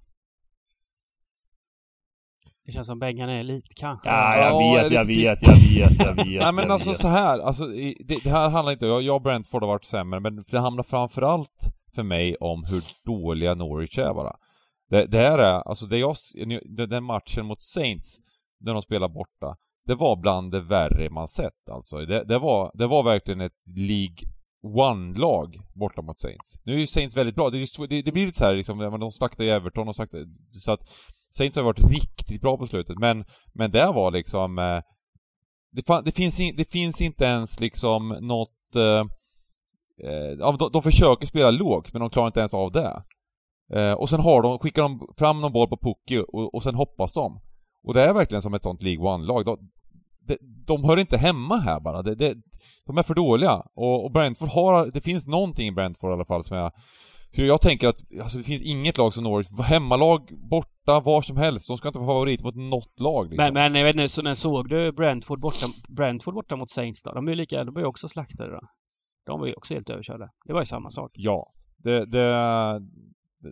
Det 2.66 2.72
känns 2.72 2.86
som 2.86 2.98
Bengan 2.98 3.28
är 3.28 3.42
lite 3.42 3.68
kanske. 3.76 4.08
Ja, 4.08 4.36
jag 4.36 4.52
Ja, 4.52 4.74
vet, 4.82 4.84
lite 4.84 4.94
jag 4.94 5.04
vet, 5.04 5.40
trist. 5.40 5.78
jag 5.78 5.88
vet, 5.88 5.98
jag 6.06 6.14
vet. 6.26 6.42
Nej 6.42 6.52
men 6.52 6.64
jag 6.64 6.70
alltså 6.70 6.88
vet. 6.90 6.98
så 6.98 7.08
här, 7.08 7.38
alltså 7.38 7.66
det, 7.66 7.94
det 8.24 8.30
här 8.30 8.50
handlar 8.50 8.72
inte, 8.72 8.86
jag, 8.86 9.02
jag 9.02 9.16
och 9.16 9.22
Brentford 9.22 9.62
har 9.62 9.68
varit 9.68 9.84
sämre, 9.84 10.20
men 10.20 10.44
det 10.50 10.58
handlar 10.58 10.82
framförallt 10.82 11.74
för 11.94 12.02
mig 12.02 12.36
om 12.36 12.64
hur 12.64 12.82
dåliga 13.04 13.54
Norwich 13.54 13.98
är 13.98 14.14
bara. 14.14 14.36
Det, 14.90 15.06
det 15.06 15.18
här 15.18 15.38
är, 15.38 15.68
alltså 15.68 15.86
det 15.86 15.98
jag, 15.98 16.16
den 16.88 17.04
matchen 17.04 17.46
mot 17.46 17.62
Saints, 17.62 18.18
när 18.60 18.72
de 18.72 18.82
spelar 18.82 19.08
borta, 19.08 19.56
det 19.86 19.94
var 19.94 20.16
bland 20.16 20.52
det 20.52 20.60
värre 20.60 21.10
man 21.10 21.28
sett 21.28 21.68
alltså. 21.70 21.96
Det, 21.96 22.24
det 22.24 22.38
var, 22.38 22.70
det 22.74 22.86
var 22.86 23.02
verkligen 23.02 23.40
ett 23.40 23.52
League 23.76 24.16
One-lag 24.62 25.56
borta 25.74 26.02
mot 26.02 26.18
Saints. 26.18 26.54
Nu 26.64 26.74
är 26.74 26.78
ju 26.78 26.86
Saints 26.86 27.16
väldigt 27.16 27.34
bra, 27.34 27.50
det, 27.50 27.58
är 27.58 27.88
det, 27.88 28.02
det 28.02 28.12
blir 28.12 28.26
lite 28.26 28.38
så 28.38 28.44
här 28.44 28.56
liksom, 28.56 28.78
de 28.78 29.10
slaktar 29.10 29.44
ju 29.44 29.50
Everton 29.50 29.88
och 29.88 29.96
slaktar, 29.96 30.18
så 30.50 30.72
att 30.72 30.80
Saints 31.36 31.56
har 31.56 31.64
varit 31.64 31.90
riktigt 31.92 32.40
bra 32.40 32.56
på 32.56 32.66
slutet, 32.66 32.98
men, 32.98 33.24
men 33.54 33.70
det 33.70 33.86
var 33.86 34.10
liksom 34.10 34.58
eh, 34.58 34.80
det, 35.74 35.86
fan, 35.86 36.04
det, 36.04 36.12
finns 36.12 36.40
in, 36.40 36.54
det 36.56 36.70
finns 36.70 37.00
inte 37.00 37.24
ens 37.24 37.60
liksom 37.60 38.08
något... 38.08 38.76
Eh, 38.76 39.00
eh, 40.08 40.36
de, 40.38 40.70
de 40.72 40.82
försöker 40.82 41.26
spela 41.26 41.50
lågt, 41.50 41.92
men 41.92 42.00
de 42.00 42.10
klarar 42.10 42.26
inte 42.26 42.40
ens 42.40 42.54
av 42.54 42.72
det. 42.72 43.02
Eh, 43.74 43.92
och 43.92 44.10
sen 44.10 44.20
har 44.20 44.42
de, 44.42 44.58
skickar 44.58 44.82
de 44.82 45.14
fram 45.18 45.40
någon 45.40 45.52
boll 45.52 45.68
på 45.68 45.76
Pucky 45.76 46.18
och, 46.18 46.54
och 46.54 46.62
sen 46.62 46.74
hoppas 46.74 47.14
de. 47.14 47.40
Och 47.84 47.94
det 47.94 48.02
är 48.02 48.14
verkligen 48.14 48.42
som 48.42 48.54
ett 48.54 48.62
sånt 48.62 48.82
League 48.82 49.04
One-lag. 49.04 49.44
De, 49.44 49.58
de, 50.26 50.36
de 50.66 50.84
hör 50.84 50.98
inte 50.98 51.16
hemma 51.16 51.56
här 51.56 51.80
bara. 51.80 52.02
Det, 52.02 52.34
de 52.86 52.98
är 52.98 53.02
för 53.02 53.14
dåliga. 53.14 53.62
Och, 53.74 54.04
och 54.04 54.12
Brentford 54.12 54.48
har, 54.48 54.90
det 54.90 55.00
finns 55.00 55.26
någonting 55.26 55.68
i 55.68 55.72
Brentford 55.72 56.10
i 56.10 56.14
alla 56.14 56.24
fall 56.24 56.44
som 56.44 56.56
jag... 56.56 56.72
Hur 57.36 57.46
jag 57.46 57.60
tänker 57.60 57.88
att, 57.88 57.96
alltså 58.22 58.38
det 58.38 58.44
finns 58.44 58.62
inget 58.62 58.98
lag 58.98 59.14
som 59.14 59.24
Norwich, 59.24 59.46
hemmalag, 59.60 60.30
borta, 60.50 61.00
var 61.00 61.22
som 61.22 61.36
helst. 61.36 61.68
De 61.68 61.76
ska 61.76 61.88
inte 61.88 61.98
vara 61.98 62.08
favorit 62.08 62.42
mot 62.42 62.54
något 62.54 63.00
lag 63.00 63.30
liksom. 63.30 63.44
Men, 63.44 63.72
men 63.72 63.74
jag 63.74 63.84
vet 63.84 63.96
inte, 63.96 64.22
men 64.22 64.36
såg 64.36 64.68
du 64.68 64.92
Brentford 64.92 65.40
borta, 65.40 65.66
Brentford 65.88 66.34
borta 66.34 66.56
mot 66.56 66.70
Saints 66.70 67.02
då? 67.02 67.12
De 67.12 67.26
är 67.26 67.32
ju 67.32 67.36
lika, 67.36 67.64
de 67.64 67.76
är 67.76 67.80
ju 67.80 67.86
också 67.86 68.08
slaktade 68.08 68.50
då. 68.50 68.60
De 69.26 69.40
var 69.40 69.46
ju 69.46 69.54
också 69.54 69.74
helt 69.74 69.90
överkörda. 69.90 70.28
Det 70.46 70.52
var 70.52 70.60
ju 70.60 70.66
samma 70.66 70.90
sak. 70.90 71.10
Ja, 71.14 71.52
det, 71.76 72.06
det, 72.06 72.28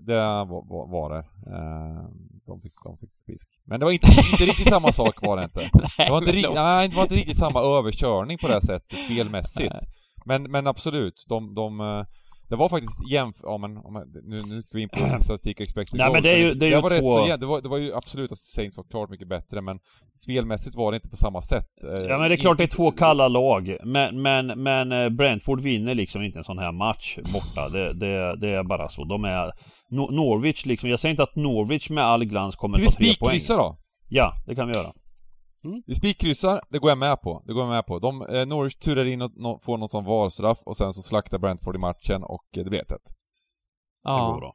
det 0.01 0.15
var, 0.17 0.45
var, 0.69 0.87
var 0.93 1.11
det. 1.11 1.19
Eh, 1.57 2.05
De 2.47 2.61
fick, 2.61 2.73
de 2.85 2.99
fick 2.99 3.11
pisk. 3.27 3.49
Men 3.67 3.81
det 3.81 3.87
var 3.87 3.93
inte, 3.93 4.07
inte 4.33 4.45
riktigt 4.51 4.69
samma 4.69 4.93
sak 5.01 5.15
var 5.23 5.37
det 5.37 5.45
inte. 5.45 5.61
Det 5.99 6.11
var 6.11 6.19
inte, 6.19 6.33
ri- 6.33 6.55
nej, 6.55 6.89
det 6.89 6.97
var 6.97 7.03
inte 7.03 7.15
riktigt 7.15 7.39
samma 7.39 7.61
överkörning 7.61 8.39
på 8.39 8.47
det 8.47 8.53
här 8.53 8.61
sättet 8.61 8.99
spelmässigt. 8.99 9.75
Men, 10.27 10.43
men 10.43 10.67
absolut, 10.67 11.27
de, 11.29 11.55
de 11.55 11.81
eh, 11.81 12.05
det 12.49 12.57
var 12.57 12.69
faktiskt 12.69 13.11
jämf... 13.11 13.37
Ja 13.43 13.59
men, 13.59 13.75
nu, 14.25 14.43
nu 14.43 14.63
ska 14.63 14.77
vi 14.77 14.83
in 14.83 14.89
på 14.89 14.97
statistik 15.23 15.57
och 15.57 15.63
expected 15.65 15.99
Nej, 15.99 16.13
men 16.13 16.23
det 16.23 16.31
är 16.31 16.37
ju- 16.37 16.55
det 16.55 16.67
är 16.67 16.71
ju 16.71 16.81
var 16.81 16.91
rätt 16.91 17.01
två- 17.01 17.09
så 17.23 17.27
jämnt. 17.29 17.41
det, 17.41 17.47
var, 17.47 17.61
det 17.61 17.69
var 17.69 17.79
ju 17.79 17.95
absolut 17.95 18.33
att 18.33 18.39
Saints 18.39 18.77
var 18.77 18.85
klart 18.85 19.11
mycket 19.11 19.29
bättre 19.29 19.61
men 19.61 19.79
spelmässigt 20.25 20.77
var 20.77 20.93
det 20.93 20.97
inte 20.97 21.09
på 21.09 21.17
samma 21.17 21.43
sätt. 21.43 21.85
Eh, 21.85 21.91
Ja 21.99 22.19
men 22.19 22.29
det 22.29 22.35
är 22.35 22.37
klart 22.37 22.59
det 22.59 22.65
är 22.65 22.69
två 22.69 22.91
kalla 22.91 23.29
lag. 23.29 23.77
Men, 23.85 24.23
men, 24.23 24.47
men 24.47 25.17
Brentford 25.17 25.61
vinner 25.61 25.95
liksom 25.95 26.23
inte 26.23 26.39
en 26.39 26.45
sån 26.45 26.59
här 26.59 26.73
match 26.73 27.19
borta. 27.33 27.69
Det, 27.69 27.93
det, 27.93 28.37
det 28.37 28.49
är 28.51 28.63
bara 28.63 28.89
så. 28.89 29.05
De 29.05 29.25
är... 29.25 29.53
No- 29.93 30.11
Norwich 30.11 30.67
liksom. 30.67 30.89
Jag 30.91 31.01
säger 31.01 31.11
inte 31.11 31.23
att 31.23 31.37
Norwich 31.37 31.91
med 31.91 32.05
all 32.05 32.25
glans 32.25 32.57
kommer 32.57 32.75
Ska 32.79 32.83
vi 32.83 32.87
ta 32.89 32.97
tre 32.97 33.07
poäng. 33.07 33.15
spikkryssa 33.15 33.57
då? 33.57 33.77
Ja, 34.09 34.33
det 34.47 34.55
kan 34.55 34.67
vi 34.69 34.75
göra. 34.75 34.93
Vi 35.87 35.95
spikkryssar, 35.95 36.61
det 36.71 36.79
går 36.79 36.91
jag 36.91 36.99
med 36.99 37.21
på. 37.21 37.43
Det 37.47 37.53
går 37.53 37.63
jag 37.63 37.71
med 37.71 37.87
på. 37.87 37.99
De, 37.99 38.23
eh, 38.23 38.47
Norwich 38.47 38.75
turar 38.77 39.05
in 39.07 39.23
och 39.23 39.31
no, 39.37 39.59
får 39.63 39.79
någon 39.79 39.89
sån 39.89 40.05
valstraff 40.05 40.59
och 40.67 40.77
sen 40.77 40.93
så 40.93 41.03
slaktar 41.03 41.39
Brentford 41.39 41.75
i 41.77 41.79
matchen 41.79 42.23
och 42.25 42.45
eh, 42.57 42.65
det 42.65 42.71
blir 42.71 42.81
1-1. 42.81 42.83
Det 42.85 42.97
går 44.05 44.13
Ja, 44.13 44.37
bra. 44.41 44.53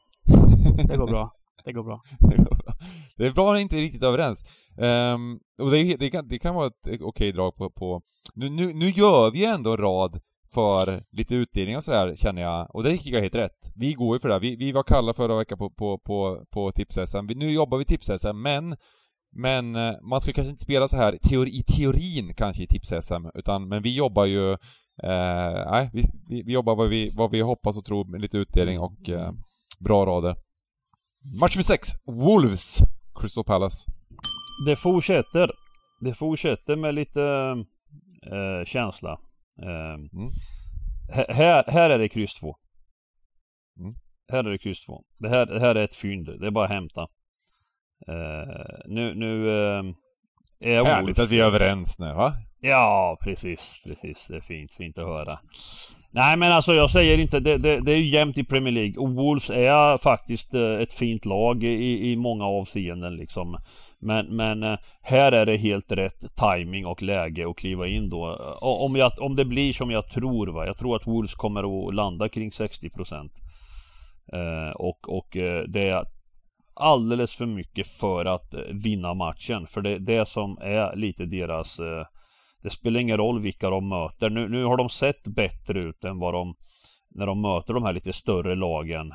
det 0.87 0.97
går 0.97 1.07
bra. 1.07 1.31
Det 1.65 1.73
går 1.73 1.83
bra. 1.83 2.01
det 3.17 3.25
är 3.25 3.31
bra 3.31 3.53
att 3.55 3.61
inte 3.61 3.75
är 3.77 3.79
riktigt 3.81 4.03
överens. 4.03 4.43
Ehm, 4.81 5.39
och 5.61 5.71
det, 5.71 5.95
det, 5.95 6.09
kan, 6.09 6.27
det 6.27 6.39
kan 6.39 6.55
vara 6.55 6.67
ett 6.67 7.01
okej 7.01 7.31
drag 7.31 7.55
på... 7.55 7.69
på 7.69 8.01
nu, 8.35 8.49
nu, 8.49 8.73
nu 8.73 8.89
gör 8.89 9.31
vi 9.31 9.39
ju 9.39 9.45
ändå 9.45 9.77
rad 9.77 10.19
för 10.53 11.03
lite 11.11 11.35
utdelning 11.35 11.77
och 11.77 11.83
sådär, 11.83 12.15
känner 12.15 12.41
jag. 12.41 12.75
Och 12.75 12.83
det 12.83 12.91
gick 12.91 13.07
jag 13.07 13.21
helt 13.21 13.35
rätt. 13.35 13.71
Vi 13.75 13.93
går 13.93 14.15
ju 14.15 14.19
för 14.19 14.29
det. 14.29 14.39
Vi, 14.39 14.55
vi 14.55 14.71
var 14.71 14.83
kalla 14.83 15.13
förra 15.13 15.37
veckan 15.37 15.57
på, 15.57 15.69
på, 15.69 15.97
på, 15.97 16.45
på 16.51 16.71
tips-SM. 16.71 17.33
Nu 17.35 17.51
jobbar 17.51 17.77
vi 17.77 17.85
tips-SM, 17.85 18.33
men 18.33 18.75
men 19.31 19.75
eh, 19.75 19.93
man 20.01 20.21
ska 20.21 20.33
kanske 20.33 20.51
inte 20.51 20.63
spela 20.63 20.87
så 20.87 20.97
här 20.97 21.17
teori, 21.17 21.49
i 21.49 21.63
teorin 21.63 22.33
kanske 22.33 22.63
i 22.63 22.67
tips-SM, 22.67 23.31
utan 23.33 23.67
men 23.67 23.81
vi 23.83 23.95
jobbar 23.95 24.25
ju... 24.25 24.51
Eh, 25.03 25.71
nej, 25.71 25.89
vi, 25.93 26.03
vi, 26.29 26.43
vi 26.43 26.53
jobbar 26.53 26.75
vad 26.75 26.89
vi, 26.89 27.11
vad 27.15 27.31
vi 27.31 27.41
hoppas 27.41 27.77
och 27.77 27.85
tror 27.85 28.05
med 28.05 28.21
lite 28.21 28.37
utdelning 28.37 28.79
och 28.79 29.09
eh, 29.09 29.31
bra 29.79 30.05
rader. 30.05 30.35
Match 31.41 31.55
nummer 31.55 31.63
6. 31.63 31.87
Wolves. 32.05 32.79
Crystal 33.19 33.43
Palace. 33.43 33.91
Det 34.67 34.75
fortsätter. 34.75 35.51
Det 35.99 36.13
fortsätter 36.13 36.75
med 36.75 36.95
lite 36.95 37.21
eh, 38.31 38.65
känsla. 38.65 39.19
Eh, 39.63 39.93
Mm. 39.93 40.31
här- 41.29 41.71
här, 41.71 41.89
är 41.89 41.99
det 41.99 42.09
kryss 42.09 42.33
2. 42.33 42.55
Mm. 43.79 43.93
Här 44.31 44.39
är 44.43 44.49
det 44.51 44.57
kryss 44.57 44.85
2. 44.85 45.03
Det 45.19 45.29
här, 45.29 45.45
det 45.45 45.59
här 45.59 45.75
är 45.75 45.83
ett 45.83 45.95
fynd. 45.95 46.39
Det 46.39 46.47
är 46.47 46.51
bara 46.51 46.65
att 46.65 46.71
hämta. 46.71 47.01
Eh, 48.07 48.53
nu, 48.85 49.15
nu 49.15 49.49
eh, 49.49 49.83
är 50.59 50.83
Härligt 50.85 51.17
Wolves- 51.17 51.23
att 51.23 51.31
vi 51.31 51.39
är 51.39 51.45
överens 51.45 51.99
nu, 51.99 52.13
va? 52.13 52.33
Ja, 52.61 53.17
precis, 53.21 53.75
precis. 53.85 54.27
Det 54.27 54.35
är 54.35 54.41
fint, 54.41 54.73
fint 54.75 54.97
att 54.97 55.05
höra. 55.05 55.39
Nej 56.11 56.37
men 56.37 56.51
alltså 56.51 56.73
jag 56.73 56.91
säger 56.91 57.17
inte, 57.17 57.39
det, 57.39 57.57
det, 57.57 57.79
det 57.79 57.91
är 57.91 57.97
ju 57.97 58.05
jämnt 58.07 58.37
i 58.37 58.43
Premier 58.43 58.73
League 58.73 58.97
och 58.97 59.09
Wolves 59.13 59.49
är 59.49 59.97
faktiskt 59.97 60.53
eh, 60.53 60.61
ett 60.71 60.93
fint 60.93 61.25
lag 61.25 61.63
i, 61.63 62.11
i 62.11 62.15
många 62.15 62.45
avseenden 62.45 63.15
liksom. 63.15 63.57
Men, 63.99 64.35
men 64.35 64.63
eh, 64.63 64.77
här 65.01 65.31
är 65.31 65.45
det 65.45 65.57
helt 65.57 65.91
rätt 65.91 66.35
timing 66.35 66.85
och 66.85 67.03
läge 67.03 67.49
att 67.49 67.57
kliva 67.57 67.87
in 67.87 68.09
då. 68.09 68.29
Eh, 68.29 68.83
om, 68.83 68.95
jag, 68.95 69.11
om 69.19 69.35
det 69.35 69.45
blir 69.45 69.73
som 69.73 69.91
jag 69.91 70.09
tror 70.09 70.47
va. 70.47 70.65
Jag 70.65 70.77
tror 70.77 70.95
att 70.95 71.07
Wolves 71.07 71.33
kommer 71.33 71.87
att 71.87 71.95
landa 71.95 72.29
kring 72.29 72.49
60% 72.49 73.29
eh, 74.33 74.71
Och, 74.75 75.09
och 75.09 75.37
eh, 75.37 75.63
det 75.63 75.89
är 75.89 76.05
alldeles 76.73 77.35
för 77.35 77.45
mycket 77.45 77.87
för 77.87 78.25
att 78.25 78.53
vinna 78.69 79.13
matchen. 79.13 79.67
För 79.67 79.81
det 79.81 79.89
är 79.89 79.99
det 79.99 80.27
som 80.27 80.57
är 80.61 80.95
lite 80.95 81.25
deras 81.25 81.79
eh, 81.79 82.05
Det 82.63 82.69
spelar 82.69 82.99
ingen 82.99 83.17
roll 83.17 83.39
vilka 83.39 83.69
de 83.69 83.89
möter. 83.89 84.29
Nu, 84.29 84.49
nu 84.49 84.63
har 84.63 84.77
de 84.77 84.89
sett 84.89 85.23
bättre 85.27 85.79
ut 85.79 86.03
än 86.05 86.19
vad 86.19 86.33
de 86.33 86.55
när 87.09 87.25
de 87.25 87.41
möter 87.41 87.73
de 87.73 87.83
här 87.83 87.93
lite 87.93 88.13
större 88.13 88.55
lagen. 88.55 89.13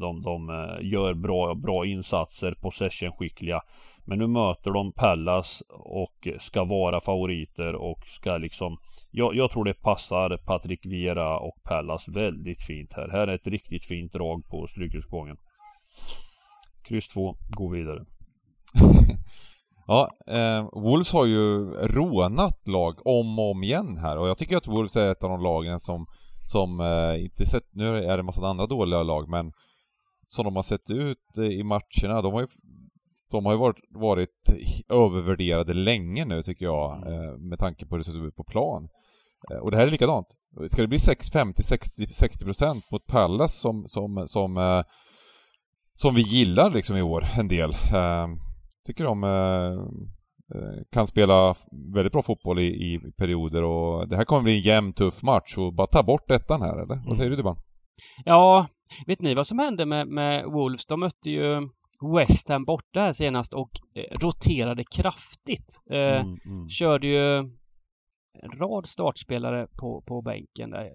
De, 0.00 0.22
de 0.22 0.68
gör 0.80 1.14
bra, 1.14 1.54
bra 1.54 1.86
insatser, 1.86 2.54
possession-skickliga. 2.60 3.60
Men 4.06 4.18
nu 4.18 4.26
möter 4.26 4.70
de 4.70 4.92
Pallas 4.92 5.62
och 5.70 6.28
ska 6.38 6.64
vara 6.64 7.00
favoriter 7.00 7.74
och 7.74 7.98
ska 8.06 8.36
liksom 8.36 8.78
jag, 9.10 9.34
jag 9.34 9.50
tror 9.50 9.64
det 9.64 9.74
passar 9.74 10.36
Patrik 10.36 10.86
Vera 10.86 11.38
och 11.38 11.62
Pallas 11.62 12.08
väldigt 12.08 12.62
fint 12.62 12.92
här. 12.92 13.08
Här 13.08 13.26
är 13.26 13.34
ett 13.34 13.46
riktigt 13.46 13.84
fint 13.84 14.12
drag 14.12 14.48
på 14.48 14.66
Strykersgången. 14.66 15.36
Kryss 16.82 17.08
2, 17.08 17.36
gå 17.48 17.68
vidare. 17.68 18.04
Ja, 19.86 20.10
eh, 20.26 20.68
Wolves 20.72 21.12
har 21.12 21.26
ju 21.26 21.70
rånat 21.70 22.68
lag 22.68 23.06
om 23.06 23.38
och 23.38 23.50
om 23.50 23.62
igen 23.62 23.98
här 23.98 24.18
och 24.18 24.28
jag 24.28 24.38
tycker 24.38 24.56
att 24.56 24.68
Wolves 24.68 24.96
är 24.96 25.12
ett 25.12 25.24
av 25.24 25.30
de 25.30 25.42
lagen 25.42 25.78
som, 25.78 26.06
som 26.42 26.80
eh, 26.80 27.22
inte 27.22 27.46
sett, 27.46 27.68
nu 27.72 27.86
är 27.86 28.16
det 28.16 28.20
en 28.20 28.26
massa 28.26 28.46
andra 28.46 28.66
dåliga 28.66 29.02
lag 29.02 29.28
men 29.28 29.52
som 30.22 30.44
de 30.44 30.56
har 30.56 30.62
sett 30.62 30.90
ut 30.90 31.38
eh, 31.38 31.44
i 31.44 31.62
matcherna, 31.62 32.22
de 32.22 32.32
har 32.32 32.40
ju 32.40 32.46
de 33.30 33.44
har 33.44 33.52
ju 33.52 33.58
varit, 33.58 33.76
varit 33.90 34.30
övervärderade 34.88 35.74
länge 35.74 36.24
nu 36.24 36.42
tycker 36.42 36.64
jag, 36.64 36.96
Mm. 36.96 37.12
eh, 37.12 37.36
med 37.38 37.58
tanke 37.58 37.86
på 37.86 37.94
hur 37.94 37.98
det 37.98 38.04
ser 38.04 38.26
ut 38.26 38.36
på 38.36 38.44
plan. 38.44 38.88
Eh, 39.50 39.56
Och 39.58 39.70
det 39.70 39.76
här 39.76 39.86
är 39.86 39.90
likadant. 39.90 40.26
Ska 40.70 40.82
det 40.82 40.88
bli 40.88 40.98
6, 40.98 41.30
50, 41.30 41.62
60, 41.62 42.06
60 42.06 42.44
procent 42.44 42.90
mot 42.90 43.06
Pallas 43.06 43.54
som, 43.60 43.84
som, 43.86 44.24
som, 44.26 44.56
eh, 44.56 44.82
som 45.94 46.14
vi 46.14 46.20
gillar 46.22 46.70
liksom 46.70 46.96
i 46.96 47.02
år, 47.02 47.24
en 47.38 47.48
del. 47.48 47.72
Tycker 48.86 49.04
de 49.04 49.22
kan 50.92 51.06
spela 51.06 51.54
väldigt 51.94 52.12
bra 52.12 52.22
fotboll 52.22 52.58
i, 52.58 52.64
i 52.66 53.00
perioder 53.16 53.62
och 53.62 54.08
det 54.08 54.16
här 54.16 54.24
kommer 54.24 54.42
bli 54.42 54.56
en 54.56 54.60
jämn, 54.62 54.92
tuff 54.92 55.22
match 55.22 55.56
och 55.58 55.74
bara 55.74 55.86
ta 55.86 56.02
bort 56.02 56.30
ettan 56.30 56.62
här 56.62 56.82
eller? 56.82 57.02
Vad 57.06 57.16
säger 57.16 57.30
du 57.30 57.36
Dybban? 57.36 57.56
Ja, 58.24 58.66
vet 59.06 59.20
ni 59.20 59.34
vad 59.34 59.46
som 59.46 59.58
hände 59.58 59.86
med, 59.86 60.08
med 60.08 60.44
Wolves? 60.44 60.86
De 60.86 61.00
mötte 61.00 61.30
ju 61.30 61.68
West 62.00 62.48
Ham 62.48 62.64
borta 62.64 63.00
här 63.00 63.12
senast 63.12 63.54
och 63.54 63.70
eh, 63.94 64.18
roterade 64.18 64.84
kraftigt. 64.84 65.82
Eh, 65.90 66.20
Mm, 66.20 66.38
mm. 66.46 66.68
Körde 66.68 67.06
ju 67.06 67.38
en 68.42 68.52
rad 68.58 68.86
startspelare 68.86 69.66
på, 69.78 70.00
på 70.06 70.22
bänken 70.22 70.70
där. 70.70 70.90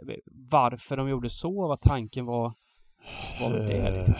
Varför 0.51 0.97
de 0.97 1.09
gjorde 1.09 1.29
så, 1.29 1.67
vad 1.67 1.81
tanken 1.81 2.25
var, 2.25 2.53
var 3.41 3.49
det 3.53 3.67
liksom. 3.67 4.13
Eh, 4.13 4.19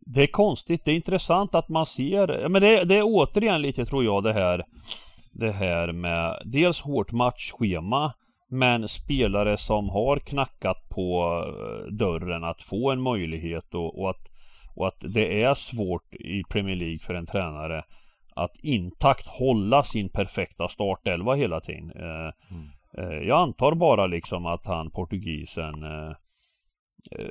Det 0.00 0.22
är 0.22 0.26
konstigt, 0.26 0.84
det 0.84 0.90
är 0.90 0.96
intressant 0.96 1.54
att 1.54 1.68
man 1.68 1.86
ser, 1.86 2.48
men 2.48 2.62
det, 2.62 2.84
det 2.84 2.98
är 2.98 3.02
återigen 3.04 3.62
lite 3.62 3.84
tror 3.84 4.04
jag 4.04 4.22
det 4.24 4.32
här 4.32 4.64
Det 5.32 5.52
här 5.52 5.92
med 5.92 6.42
dels 6.44 6.80
hårt 6.80 7.12
matchschema 7.12 8.12
men 8.50 8.88
spelare 8.88 9.56
som 9.56 9.88
har 9.88 10.18
knackat 10.18 10.88
på 10.88 11.44
dörren 11.90 12.44
att 12.44 12.62
få 12.62 12.90
en 12.90 13.02
möjlighet 13.02 13.74
och, 13.74 14.00
och, 14.00 14.10
att, 14.10 14.28
och 14.78 14.86
att 14.88 15.00
det 15.14 15.42
är 15.42 15.54
svårt 15.54 16.14
i 16.14 16.42
Premier 16.50 16.76
League 16.76 16.98
för 16.98 17.14
en 17.14 17.26
tränare 17.26 17.84
att 18.36 18.56
intakt 18.62 19.26
hålla 19.26 19.82
sin 19.82 20.08
perfekta 20.08 20.68
startelva 20.68 21.34
hela 21.34 21.60
tiden. 21.60 21.90
Eh, 21.96 22.32
Mm. 22.50 22.68
eh, 22.98 23.18
Jag 23.28 23.38
antar 23.40 23.74
bara 23.74 24.06
liksom 24.06 24.46
att 24.46 24.66
han 24.66 24.90
portugisen 24.90 25.82
eh, 25.82 26.12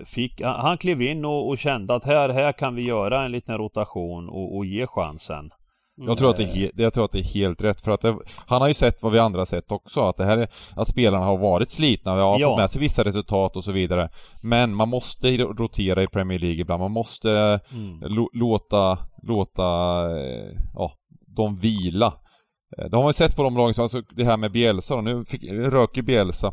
fick, 0.05 0.41
han 0.41 0.59
han 0.59 0.77
klev 0.77 1.01
in 1.01 1.25
och, 1.25 1.47
och 1.49 1.57
kände 1.57 1.95
att 1.95 2.03
här, 2.05 2.29
här 2.29 2.51
kan 2.51 2.75
vi 2.75 2.81
göra 2.81 3.25
en 3.25 3.31
liten 3.31 3.57
rotation 3.57 4.29
och, 4.29 4.55
och 4.57 4.65
ge 4.65 4.87
chansen. 4.87 5.51
Mm. 5.97 6.07
Jag 6.09 6.17
tror, 6.17 6.29
att 6.29 6.35
det 6.35 6.43
är 6.43 6.47
he- 6.47 6.71
jag 6.75 6.93
tror 6.93 7.05
att 7.05 7.11
det 7.11 7.19
är 7.19 7.23
helt 7.33 7.61
rätt 7.61 7.81
för 7.81 7.91
att 7.91 8.01
det, 8.01 8.17
han 8.47 8.61
har 8.61 8.67
ju 8.67 8.73
sett 8.73 9.03
vad 9.03 9.11
vi 9.11 9.19
andra 9.19 9.39
har 9.39 9.45
sett 9.45 9.71
också 9.71 10.01
att 10.01 10.17
det 10.17 10.25
här 10.25 10.37
är, 10.37 10.47
att 10.75 10.87
spelarna 10.87 11.25
har 11.25 11.37
varit 11.37 11.69
slitna, 11.69 12.15
vi 12.15 12.21
har 12.21 12.39
Ja. 12.39 12.47
fått 12.49 12.57
med 12.59 12.71
sig 12.71 12.81
vissa 12.81 13.03
resultat 13.03 13.55
och 13.55 13.63
så 13.63 13.71
vidare. 13.71 14.09
Men 14.43 14.75
man 14.75 14.89
måste 14.89 15.37
ro- 15.37 15.53
rotera 15.53 16.03
i 16.03 16.07
Premier 16.07 16.39
League 16.39 16.61
ibland, 16.61 16.79
man 16.81 16.91
måste 16.91 17.59
Mm. 17.71 17.99
låta, 18.33 18.97
låta, 19.23 19.63
eh, 20.19 20.57
ja, 20.73 20.91
dem 21.35 21.55
vila. 21.55 22.13
Eh, 22.77 22.85
Det 22.89 22.95
har 22.95 23.03
man 23.03 23.09
ju 23.09 23.13
sett 23.13 23.35
på 23.35 23.43
de 23.43 23.57
lagen, 23.57 23.73
alltså 23.77 24.01
det 24.15 24.23
här 24.23 24.37
med 24.37 24.51
Bielsa 24.51 24.95
då, 24.95 25.01
nu 25.01 25.25
fick, 25.25 25.43
röker 25.51 26.01
Bielsa. 26.01 26.47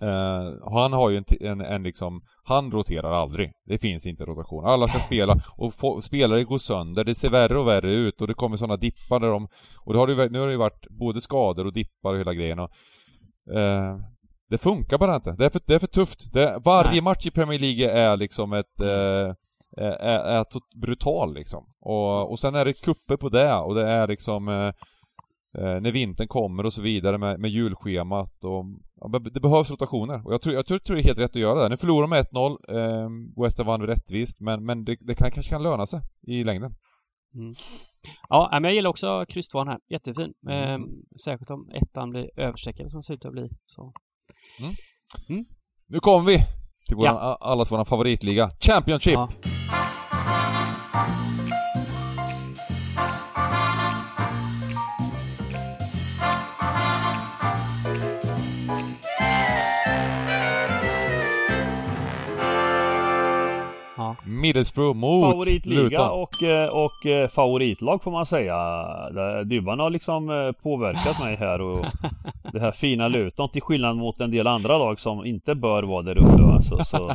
Eh, 0.00 0.72
han 0.72 0.92
har 0.92 1.10
ju 1.10 1.16
en, 1.16 1.24
en, 1.40 1.60
en 1.60 1.82
liksom, 1.82 2.20
han 2.44 2.70
roterar 2.70 3.12
aldrig. 3.12 3.52
Det 3.66 3.78
finns 3.78 4.06
inte 4.06 4.24
rotation. 4.24 4.64
Alla 4.66 4.88
ska 4.88 4.98
spela 4.98 5.42
och 5.56 5.74
få, 5.74 6.00
spelare 6.00 6.44
går 6.44 6.58
sönder. 6.58 7.04
Det 7.04 7.14
ser 7.14 7.30
värre 7.30 7.58
och 7.58 7.68
värre 7.68 7.90
ut 7.90 8.20
och 8.20 8.26
det 8.26 8.34
kommer 8.34 8.56
sådana 8.56 8.76
dippar 8.76 9.20
där 9.20 9.28
de, 9.28 9.48
och 9.76 9.92
det 9.92 9.98
har 9.98 10.06
det, 10.06 10.28
nu 10.28 10.38
har 10.38 10.46
det 10.46 10.52
ju 10.52 10.58
varit 10.58 10.86
både 10.90 11.20
skador 11.20 11.66
och 11.66 11.72
dippar 11.72 12.12
och 12.12 12.18
hela 12.18 12.34
grejen 12.34 12.58
och, 12.58 12.70
eh, 13.56 13.98
det 14.50 14.58
funkar 14.58 14.98
bara 14.98 15.16
inte. 15.16 15.32
Det 15.32 15.44
är 15.44 15.50
för, 15.50 15.60
det 15.66 15.74
är 15.74 15.78
för 15.78 15.86
tufft. 15.86 16.32
Det, 16.32 16.60
varje 16.64 16.90
Nej. 16.90 17.00
match 17.00 17.26
i 17.26 17.30
Premier 17.30 17.58
League 17.58 17.90
är 17.90 18.16
liksom 18.16 18.52
ett 18.52 18.80
eh, 18.80 19.34
är, 19.76 20.20
är 20.24 20.44
tot- 20.44 20.80
brutal 20.80 21.34
liksom. 21.34 21.64
Och, 21.80 22.30
och 22.30 22.38
sen 22.38 22.54
är 22.54 22.64
det 22.64 22.72
kupper 22.72 23.16
på 23.16 23.28
det 23.28 23.54
och 23.54 23.74
det 23.74 23.86
är 23.88 24.08
liksom 24.08 24.48
eh, 24.48 24.72
eh, 25.58 25.80
när 25.80 25.92
vintern 25.92 26.28
kommer 26.28 26.66
och 26.66 26.72
så 26.72 26.82
vidare 26.82 27.18
med, 27.18 27.40
med 27.40 27.50
julschemat 27.50 28.44
och 28.44 28.64
ja, 29.00 29.18
det 29.18 29.40
behövs 29.40 29.70
rotationer. 29.70 30.26
Och 30.26 30.32
jag 30.32 30.42
tror, 30.42 30.54
jag 30.54 30.66
tror, 30.66 30.78
tror 30.78 30.96
det 30.96 31.02
är 31.02 31.06
helt 31.06 31.18
rätt 31.18 31.30
att 31.30 31.42
göra 31.42 31.62
det. 31.62 31.68
Nu 31.68 31.76
förlorar 31.76 32.00
de 32.00 32.10
med 32.10 32.24
1-0, 32.24 32.56
eh, 32.68 33.42
West 33.44 33.58
Ham 33.58 33.66
vann 33.66 33.82
rättvist, 33.82 34.40
men, 34.40 34.64
men 34.64 34.84
det, 34.84 34.96
det 35.00 35.14
kan, 35.14 35.30
kanske 35.30 35.50
kan 35.50 35.62
löna 35.62 35.86
sig 35.86 36.00
i 36.26 36.44
längden. 36.44 36.74
Ja, 38.28 38.48
men 38.52 38.64
jag 38.64 38.74
gillar 38.74 38.90
också 38.90 39.24
kryss 39.28 39.54
här. 39.54 39.78
Jättefin. 39.88 40.32
Mm. 40.48 40.82
Eh, 40.82 40.88
särskilt 41.24 41.50
om 41.50 41.68
ettan 41.68 42.10
blir 42.10 42.40
överstreckad 42.40 42.90
som 42.90 43.00
det 43.00 43.04
ser 43.04 43.14
ut 43.14 43.24
att 43.24 43.32
bli. 43.32 43.48
Så. 43.66 43.92
Nu 45.86 46.00
kommer 46.00 46.26
vi 46.26 46.38
till 46.86 46.96
våran, 46.96 47.14
Ja. 47.14 47.38
allas 47.40 47.72
våran 47.72 47.86
favoritliga, 47.86 48.50
Championship! 48.60 49.14
Ja. 49.14 49.28
Middlesbrough 64.46 64.96
mot 64.96 65.32
Favoritliga 65.32 65.80
Luton. 65.82 66.10
och, 66.10 66.42
eh, 66.42 66.68
och 66.68 67.06
eh, 67.06 67.28
favoritlag 67.28 68.02
får 68.02 68.10
man 68.10 68.26
säga. 68.26 68.84
Dybban 69.44 69.78
har 69.80 69.90
liksom 69.90 70.30
eh, 70.30 70.52
påverkat 70.62 71.20
mig 71.24 71.36
här 71.36 71.60
och 71.60 71.86
det 72.52 72.60
här 72.60 72.72
fina 72.72 73.08
Luton 73.08 73.48
till 73.48 73.62
skillnad 73.62 73.96
mot 73.96 74.20
en 74.20 74.30
del 74.30 74.46
andra 74.46 74.78
lag 74.78 75.00
som 75.00 75.24
inte 75.26 75.54
bör 75.54 75.82
vara 75.82 76.02
där 76.02 76.18
uppe. 76.18 76.42
va. 76.42 76.60
Så, 76.62 77.08
eh, 77.08 77.14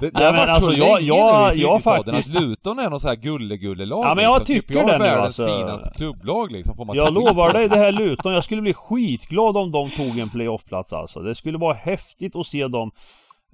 det 0.00 0.10
Nej, 0.14 0.24
har 0.24 0.32
men 0.32 0.36
varit 0.36 0.48
alltså, 0.48 0.70
så 0.70 0.76
jag- 0.78 0.96
länge 1.00 1.08
jag- 1.08 1.48
nu 1.56 1.60
i 1.60 1.62
jag 1.62 1.82
faktiskt- 1.82 2.36
att 2.36 2.42
Luton 2.42 2.78
är 2.78 2.90
någon 2.90 3.00
sån 3.00 3.08
här 3.08 3.16
gulle-gullelag 3.16 4.04
Ja, 4.04 4.14
men 4.14 4.24
jag 4.24 4.38
liksom. 4.38 4.54
tycker 4.54 4.74
jag 4.74 4.86
det 4.86 4.92
är 4.94 4.98
nu, 4.98 5.04
världens 5.04 5.40
alltså. 5.40 5.58
finaste 5.58 5.90
klubblag 5.96 6.52
liksom, 6.52 6.76
får 6.76 6.84
man 6.84 6.96
Jag 6.96 7.14
lovar 7.14 7.52
dig 7.52 7.68
det 7.68 7.76
här 7.76 7.92
Luton, 7.92 8.32
jag 8.34 8.44
skulle 8.44 8.62
bli 8.62 8.74
skitglad 8.74 9.56
om 9.56 9.72
de 9.72 9.90
tog 9.90 10.18
en 10.18 10.30
playoffplats 10.30 10.92
alltså. 10.92 11.20
Det 11.20 11.34
skulle 11.34 11.58
vara 11.58 11.74
häftigt 11.74 12.36
att 12.36 12.46
se 12.46 12.68
dem 12.68 12.90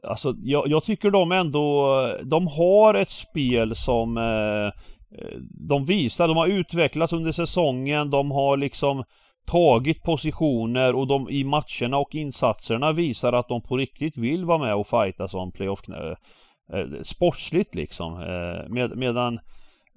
Alltså 0.02 0.34
jag, 0.42 0.68
jag 0.68 0.84
tycker 0.84 1.10
de 1.10 1.32
ändå, 1.32 1.96
de 2.24 2.46
har 2.46 2.94
ett 2.94 3.10
spel 3.10 3.76
som 3.76 4.16
eh, 4.16 4.66
eh, 5.18 5.38
de 5.68 5.84
visar, 5.84 6.28
de 6.28 6.36
har 6.36 6.46
utvecklats 6.46 7.12
under 7.12 7.32
säsongen, 7.32 8.10
de 8.10 8.30
har 8.30 8.56
liksom 8.56 9.04
tagit 9.46 10.02
positioner 10.02 10.94
och 10.94 11.06
de 11.06 11.30
i 11.30 11.44
matcherna 11.44 11.96
och 11.96 12.14
insatserna 12.14 12.92
visar 12.92 13.32
att 13.32 13.48
de 13.48 13.62
på 13.62 13.76
riktigt 13.76 14.16
vill 14.16 14.44
vara 14.44 14.58
med 14.58 14.74
och 14.74 14.86
fighta 14.86 15.28
som 15.28 15.52
playoff 15.52 15.88
eh, 15.88 16.16
eh, 16.78 16.86
sportsligt 17.02 17.74
liksom. 17.74 18.12
Eh, 18.12 18.68
med, 18.68 18.96
medan 18.96 19.38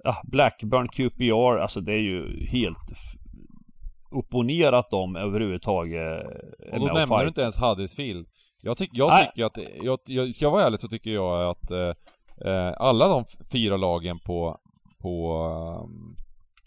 ja, 0.04 0.16
Blackburn 0.24 0.88
QPR, 0.88 1.58
alltså 1.58 1.80
det 1.80 1.92
är 1.92 2.02
ju 2.02 2.46
helt 2.46 2.78
upp 4.10 4.34
och 4.34 4.46
ner 4.46 4.72
att 4.72 4.90
de 4.90 5.16
överhuvudtaget 5.16 6.00
är 6.00 6.72
Och 6.72 6.78
då 6.78 6.84
med 6.84 6.90
och 6.90 6.98
nämner 6.98 7.18
du 7.18 7.28
inte 7.28 7.40
ens 7.40 7.58
Huddersfield. 7.58 8.26
Jag, 8.62 8.76
tyck, 8.76 8.90
jag 8.92 9.08
Nej. 9.08 9.26
tycker 9.26 9.44
att, 9.46 9.58
jag, 9.82 9.98
jag, 10.06 10.34
ska 10.34 10.44
jag 10.44 10.50
vara 10.50 10.62
ärlig 10.62 10.80
så 10.80 10.88
tycker 10.88 11.10
jag 11.10 11.50
att 11.50 11.70
eh, 11.70 11.92
eh, 12.52 12.72
alla 12.76 13.08
de 13.08 13.24
fyra 13.52 13.76
lagen 13.76 14.18
på, 14.18 14.58
på 15.02 15.42
um, 15.84 16.16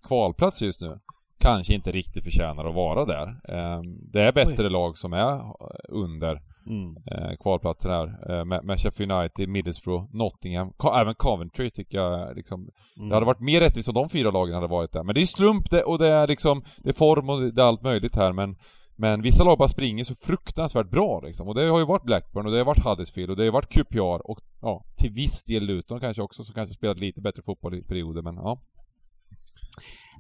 kvalplats 0.08 0.62
just 0.62 0.82
nu 0.82 1.00
kanske 1.40 1.74
inte 1.74 1.92
riktigt 1.92 2.24
förtjänar 2.24 2.66
att 2.66 2.76
vara 2.76 3.06
där. 3.06 3.28
Eh, 3.28 3.82
det 4.12 4.22
är 4.22 4.32
bättre 4.34 4.70
lag 4.70 4.98
som 4.98 5.14
är 5.14 5.34
eh, 5.36 5.44
under 5.90 6.42
Mm. 6.68 6.96
eh, 7.12 7.36
kvalplatsen 7.40 7.92
här. 7.92 8.32
Eh, 8.32 8.46
med, 8.46 8.64
med 8.66 8.80
Sheffield 8.80 9.12
United, 9.12 9.50
Middlesbrough, 9.50 10.06
Nottingham, 10.14 10.74
även 10.96 11.16
Coventry 11.16 11.70
tycker 11.72 11.98
jag 11.98 12.36
liksom 12.36 12.70
Mm. 12.98 13.10
det 13.10 13.16
hade 13.16 13.26
varit 13.26 13.40
mer 13.40 13.60
rättvist 13.60 13.90
om 13.90 13.94
de 13.96 14.10
fyra 14.10 14.32
lagen 14.32 14.56
hade 14.56 14.68
varit 14.68 14.92
där. 14.92 15.04
Men 15.04 15.16
det 15.16 15.22
är 15.22 15.26
slump 15.26 15.70
det, 15.70 15.84
och 15.84 16.00
det 16.00 16.08
är 16.08 16.28
liksom, 16.28 16.64
det 16.78 16.90
är 16.90 16.94
form 16.94 17.30
och 17.30 17.42
det 17.54 17.62
är 17.62 17.66
allt 17.66 17.82
möjligt 17.82 18.16
här 18.16 18.32
men 18.34 18.56
men 18.96 19.22
vissa 19.22 19.44
lag 19.44 19.58
bara 19.58 19.68
springer 19.68 20.04
så 20.04 20.16
fruktansvärt 20.16 20.90
bra 20.90 21.22
liksom. 21.24 21.48
Och 21.48 21.56
det 21.56 21.70
har 21.70 21.80
ju 21.80 21.86
varit 21.86 22.04
Blackburn 22.04 22.46
och 22.46 22.52
det 22.52 22.58
har 22.58 22.66
varit 22.66 22.86
Huddersfield 22.86 23.30
och 23.30 23.38
det 23.38 23.46
har 23.46 23.52
varit 23.52 23.74
QPR 23.74 24.32
och 24.32 24.40
ja, 24.62 24.86
till 24.98 25.12
viss 25.12 25.44
del 25.44 25.64
Luton 25.64 26.00
kanske 26.00 26.22
också 26.22 26.44
som 26.44 26.56
kanske 26.56 26.76
spelat 26.76 27.00
lite 27.00 27.22
bättre 27.22 27.42
fotboll 27.42 27.76
i 27.76 27.84
perioder 27.84 28.22
men 28.22 28.36
ja. 28.36 28.62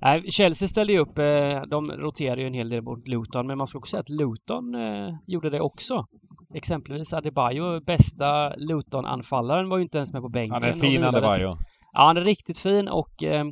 Nej, 0.02 0.32
Chelsea 0.32 0.68
ställde 0.68 0.94
ju 0.94 1.00
upp, 1.00 1.20
eh, 1.20 1.62
de 1.70 1.92
roterade 1.92 2.42
ju 2.42 2.48
en 2.48 2.54
hel 2.54 2.70
del 2.70 2.82
mot 2.82 3.08
Luton, 3.08 3.48
men 3.48 3.58
man 3.58 3.68
ska 3.68 3.80
också 3.80 3.92
säga 3.92 4.02
att 4.02 4.10
Luton 4.10 4.76
eh, 4.76 5.16
gjorde 5.28 5.50
det 5.50 5.62
också. 5.62 6.06
Exempelvis 6.54 7.14
Adebayo, 7.14 7.80
bästa 7.80 8.54
Luton-anfallaren, 8.56 9.70
var 9.70 9.78
ju 9.78 9.84
inte 9.84 9.98
ens 9.98 10.14
med 10.14 10.22
på 10.22 10.30
bänken. 10.30 10.54
Han 10.54 10.64
är 10.64 10.74
fin. 10.74 11.04
Adebayo. 11.04 11.58
Ja, 11.94 12.08
han 12.08 12.18
är 12.18 12.22
riktigt 12.22 12.58
fin 12.58 12.88
och 12.88 13.24
eh, 13.24 13.46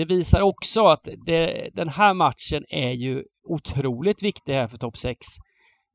det 0.00 0.14
visar 0.14 0.40
också 0.40 0.84
att 0.84 1.08
det, 1.26 1.70
den 1.74 1.88
här 1.88 2.14
matchen 2.14 2.64
är 2.68 2.90
ju 2.90 3.24
otroligt 3.44 4.22
viktig 4.22 4.52
här 4.52 4.68
för 4.68 4.76
topp 4.78 4.96
6. 4.96 5.26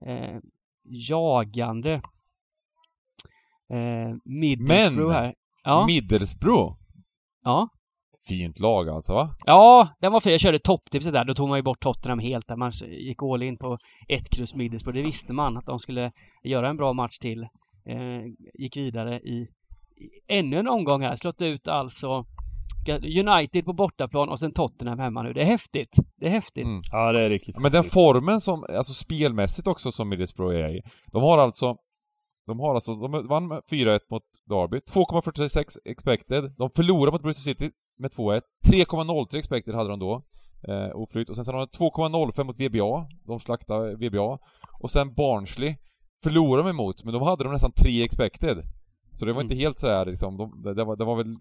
Eh, 0.06 0.38
jagande 1.10 1.94
eh, 3.70 4.16
Middlesbrough 4.26 5.14
här. 5.14 5.34
Ja, 5.64 5.86
Middlesbrough. 5.86 6.76
ja. 7.44 7.70
Fint 8.28 8.60
lag 8.60 8.90
alltså 8.90 9.14
va? 9.14 9.36
Ja, 9.46 9.90
den 10.02 10.12
var 10.12 10.20
fin. 10.20 10.32
Jag 10.32 10.42
körde 10.42 10.60
topptipset 10.60 11.14
där. 11.14 11.24
Då 11.24 11.34
tog 11.34 11.50
man 11.50 11.58
ju 11.58 11.64
bort 11.64 11.84
Tottenham 11.84 12.20
helt. 12.20 12.48
Där 12.48 12.56
man 12.56 12.72
gick 12.88 13.24
all 13.24 13.44
in 13.44 13.58
på 13.58 13.78
ett 14.08 14.30
kryss 14.30 14.56
Middlesbrough. 14.56 14.98
Det 14.98 15.06
visste 15.06 15.34
man 15.34 15.58
att 15.58 15.66
de 15.66 15.80
skulle 15.80 16.12
göra 16.44 16.70
en 16.70 16.78
bra 16.78 16.94
match 16.94 17.18
till. 17.18 17.42
Eh, 17.86 18.22
gick 18.54 18.78
vidare 18.78 19.20
i, 19.20 19.48
i 19.98 20.10
ännu 20.28 20.60
en 20.60 20.68
omgång 20.68 21.02
här. 21.02 21.16
Slått 21.16 21.42
ut 21.42 21.68
alltså 21.68 22.26
United 23.20 23.66
på 23.66 23.74
bortaplan 23.74 24.30
och 24.30 24.40
sen 24.40 24.54
Tottenham 24.54 25.00
hemma 25.00 25.22
nu. 25.22 25.34
Det 25.34 25.42
är 25.42 25.46
häftigt. 25.46 25.98
Det 26.20 26.26
är 26.26 26.30
häftigt. 26.30 26.66
Mm. 26.66 26.80
Ja, 26.92 27.12
det 27.12 27.22
är 27.22 27.30
riktigt. 27.30 27.58
Men 27.58 27.72
den 27.72 27.84
formen 27.84 28.42
som, 28.42 28.66
alltså 28.70 28.94
spelmässigt 28.94 29.68
också 29.68 29.92
som 29.92 30.10
Middlesbrough 30.10 30.56
är 30.56 30.78
i. 30.78 30.82
De 31.12 31.24
har 31.24 31.38
alltså 31.38 31.78
de 32.48 32.60
har 32.60 32.76
alltså, 32.76 32.94
de 32.94 33.28
vann 33.28 33.48
med 33.48 33.62
4-1 33.72 34.00
mot 34.10 34.24
Derby, 34.50 34.78
2,46 34.78 35.78
expected. 35.86 36.54
De 36.58 36.70
förlorade 36.70 37.12
mot 37.12 37.22
Bristol 37.22 37.54
City 37.54 37.72
med 38.00 38.12
2-1. 38.12 38.42
3,03 38.66 39.38
expected 39.38 39.76
hade 39.76 39.90
de 39.90 40.00
då. 40.00 40.24
Eh, 40.68 40.96
oflyt. 40.96 41.30
Och 41.30 41.36
sen 41.36 41.46
så 41.46 41.52
har 41.52 41.60
de 41.60 41.66
2,05 41.66 42.44
mot 42.44 42.60
VBA. 42.60 43.08
De 43.28 43.40
slaktade 43.40 43.96
VBA. 43.96 44.38
Och 44.82 44.92
sen 44.92 45.14
Barnsley 45.14 45.76
förlorade 46.24 46.64
de 46.64 46.70
emot, 46.70 47.04
men 47.04 47.14
då 47.14 47.24
hade 47.24 47.44
de 47.44 47.54
nästan 47.54 47.72
3 47.72 48.04
expected. 48.04 48.58
Så 49.16 49.26
det 49.26 49.34
var 49.34 49.42
mm. 49.42 49.52
inte 49.52 49.64
helt 49.64 49.80
sådär 49.80 50.06
liksom, 50.06 50.38
de, 50.38 50.74
det, 50.76 50.84
var, 50.84 50.96
det 50.96 51.06
var 51.06 51.16
väl... 51.16 51.36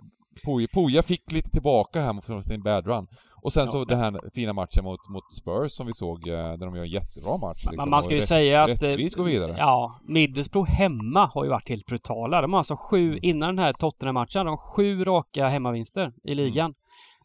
Poja, 0.44 0.68
Poja 0.74 1.02
fick 1.02 1.32
lite 1.32 1.50
tillbaka 1.50 2.00
här 2.00 2.20
från 2.20 2.42
sin 2.42 2.62
bad 2.62 2.86
run. 2.86 3.04
Och 3.42 3.52
sen 3.52 3.66
ja. 3.66 3.72
så 3.72 3.84
den 3.84 3.98
här 3.98 4.30
fina 4.34 4.52
matchen 4.52 4.84
mot, 4.84 5.08
mot 5.08 5.34
Spurs 5.34 5.72
som 5.72 5.86
vi 5.86 5.92
såg, 5.92 6.28
eh, 6.28 6.34
där 6.34 6.66
de 6.66 6.76
gör 6.76 6.82
en 6.82 6.90
jättebra 6.90 7.36
match. 7.36 7.64
Liksom. 7.70 7.90
Man 7.90 8.02
ska 8.02 8.14
ju 8.14 8.20
rätt, 8.20 8.28
säga 8.28 8.62
att... 8.62 8.82
Rättvist 8.82 9.16
går 9.16 9.24
vidare. 9.24 9.56
Ja, 9.58 9.98
Middlesbrough 10.04 10.70
hemma 10.70 11.26
har 11.34 11.44
ju 11.44 11.50
varit 11.50 11.68
helt 11.68 11.86
brutala. 11.86 12.40
De 12.40 12.52
har 12.52 12.58
alltså 12.60 12.76
sju, 12.76 13.08
mm. 13.08 13.18
innan 13.22 13.56
den 13.56 13.64
här 13.64 13.72
Tottenham-matchen, 13.72 14.46
de 14.46 14.48
har 14.48 14.74
sju 14.76 15.04
raka 15.04 15.48
hemmavinster 15.48 16.12
i 16.24 16.32
mm. 16.32 16.44
ligan. 16.44 16.74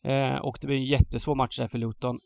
Mm. 0.04 0.34
Eh, 0.34 0.40
och 0.40 0.58
det 0.62 0.68
blir 0.68 0.78
en 0.78 0.86
jättesvår 0.86 1.36
match 1.36 1.58
där 1.58 1.68
för 1.68 1.78
Luton. 1.78 2.20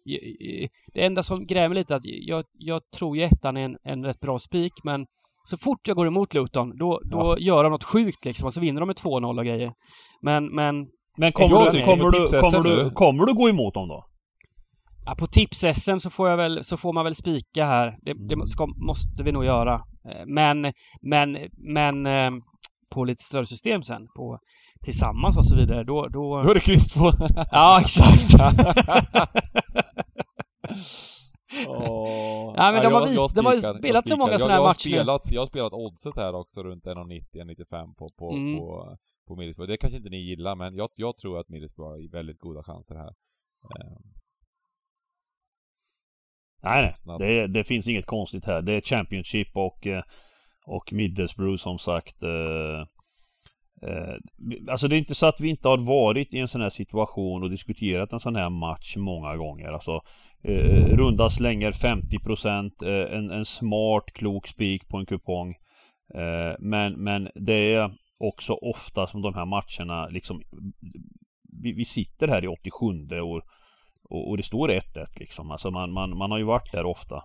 Det 0.93 1.05
enda 1.05 1.23
som 1.23 1.45
grämer 1.45 1.75
lite 1.75 1.93
är 1.93 1.95
att 1.95 2.05
jag, 2.05 2.43
jag 2.57 2.81
tror 2.97 3.17
ju 3.17 3.23
ettan 3.23 3.57
är 3.57 3.61
en, 3.61 3.77
en 3.83 4.05
rätt 4.05 4.19
bra 4.19 4.39
spik 4.39 4.73
men 4.83 5.05
så 5.43 5.57
fort 5.57 5.87
jag 5.87 5.97
går 5.97 6.07
emot 6.07 6.33
Luton, 6.33 6.77
då, 6.77 7.01
då 7.05 7.17
ja. 7.17 7.37
gör 7.37 7.63
de 7.63 7.71
något 7.71 7.83
sjukt 7.83 8.25
liksom 8.25 8.45
och 8.45 8.53
så 8.53 8.61
vinner 8.61 8.81
de 8.81 8.87
med 8.87 8.95
2-0 8.95 9.39
och 9.39 9.45
grejer. 9.45 9.73
Men, 10.21 10.55
men... 10.55 10.75
Men 11.17 11.31
kommer, 11.31 11.71
du, 11.71 11.81
kommer, 11.81 12.11
du, 12.11 12.41
kommer, 12.41 12.63
du, 12.63 12.89
kommer 12.89 13.25
du 13.25 13.33
gå 13.33 13.49
emot 13.49 13.73
dem 13.73 13.87
då? 13.87 14.05
Ja, 15.05 15.15
på 15.15 15.27
tips-SM 15.27 15.97
så 15.97 16.09
får 16.09 16.29
jag 16.29 16.37
väl, 16.37 16.63
så 16.63 16.77
får 16.77 16.93
man 16.93 17.03
väl 17.03 17.15
spika 17.15 17.65
här. 17.65 17.97
Det, 18.01 18.13
det 18.13 18.47
ska, 18.47 18.65
måste 18.65 19.23
vi 19.23 19.31
nog 19.31 19.45
göra. 19.45 19.73
Eh, 19.73 20.25
men, 20.25 20.73
men, 21.01 21.37
men 21.57 22.05
eh, 22.05 22.31
på 22.89 23.05
lite 23.05 23.23
större 23.23 23.45
system 23.45 23.83
sen, 23.83 24.07
på 24.15 24.39
tillsammans 24.85 25.37
och 25.37 25.45
så 25.45 25.55
vidare, 25.55 25.83
då... 25.83 26.07
Då, 26.07 26.41
då 26.41 26.49
är 26.49 26.53
det 26.53 26.59
kryss 26.59 26.93
på! 26.93 27.11
ja, 27.51 27.79
exakt! 27.81 28.33
Oh. 31.67 32.53
Ja, 32.57 32.71
men 32.71 32.83
de, 32.83 32.93
har, 32.93 33.07
vis, 33.07 33.33
de 33.33 33.45
har 33.45 33.77
spelat 33.77 34.07
så 34.07 34.17
många 34.17 34.39
sådana 34.39 34.53
här 34.53 34.63
matcher 34.63 34.89
spelat, 34.89 35.31
Jag 35.31 35.41
har 35.41 35.47
spelat 35.47 35.73
oddset 35.73 36.17
här 36.17 36.35
också 36.35 36.63
runt 36.63 36.85
1,90-1,95 36.85 37.95
på, 37.95 38.09
på, 38.17 38.31
mm. 38.31 38.57
på, 38.57 38.97
på 39.27 39.35
Middlesbrough. 39.35 39.69
Det 39.71 39.77
kanske 39.77 39.97
inte 39.97 40.09
ni 40.09 40.17
gillar, 40.17 40.55
men 40.55 40.75
jag, 40.75 40.89
jag 40.95 41.17
tror 41.17 41.39
att 41.39 41.49
Middlesbrough 41.49 41.91
har 41.91 42.11
väldigt 42.11 42.39
goda 42.39 42.63
chanser 42.63 42.95
här. 42.95 43.13
Um. 43.63 44.13
Nej, 46.63 46.89
nej. 47.05 47.17
Det, 47.19 47.47
det, 47.47 47.63
finns 47.63 47.87
inget 47.87 48.05
konstigt 48.05 48.45
här. 48.45 48.61
Det 48.61 48.73
är 48.73 48.81
Championship 48.81 49.47
och, 49.53 49.87
eh, 49.87 50.03
och 50.65 50.93
Middlesbrough 50.93 51.57
som 51.57 51.79
sagt. 51.79 52.23
Eh, 52.23 52.87
Eh, 53.87 54.15
alltså 54.69 54.87
det 54.87 54.95
är 54.95 54.97
inte 54.97 55.15
så 55.15 55.25
att 55.25 55.39
vi 55.39 55.49
inte 55.49 55.67
har 55.67 55.77
varit 55.77 56.33
i 56.33 56.39
en 56.39 56.47
sån 56.47 56.61
här 56.61 56.69
situation 56.69 57.43
och 57.43 57.49
diskuterat 57.49 58.13
en 58.13 58.19
sån 58.19 58.35
här 58.35 58.49
match 58.49 58.95
många 58.97 59.37
gånger. 59.37 59.71
Alltså 59.71 60.01
eh, 60.43 60.85
runda 60.85 61.29
slänger 61.29 61.71
50% 61.71 62.71
eh, 62.83 63.17
en, 63.17 63.31
en 63.31 63.45
smart 63.45 64.05
klok 64.13 64.47
spik 64.47 64.87
på 64.87 64.97
en 64.97 65.05
kupong. 65.05 65.55
Eh, 66.13 66.55
men, 66.59 66.93
men 66.93 67.29
det 67.35 67.73
är 67.73 67.91
också 68.17 68.53
ofta 68.53 69.07
som 69.07 69.21
de 69.21 69.33
här 69.33 69.45
matcherna 69.45 70.07
liksom 70.07 70.41
vi, 71.61 71.73
vi 71.73 71.85
sitter 71.85 72.27
här 72.27 72.43
i 72.43 72.47
87 72.47 72.85
och, 73.21 73.41
och, 74.09 74.29
och 74.29 74.37
det 74.37 74.43
står 74.43 74.69
1-1 74.69 75.07
liksom. 75.19 75.51
Alltså 75.51 75.71
man, 75.71 75.91
man, 75.91 76.17
man 76.17 76.31
har 76.31 76.37
ju 76.37 76.43
varit 76.43 76.71
där 76.71 76.85
ofta. 76.85 77.23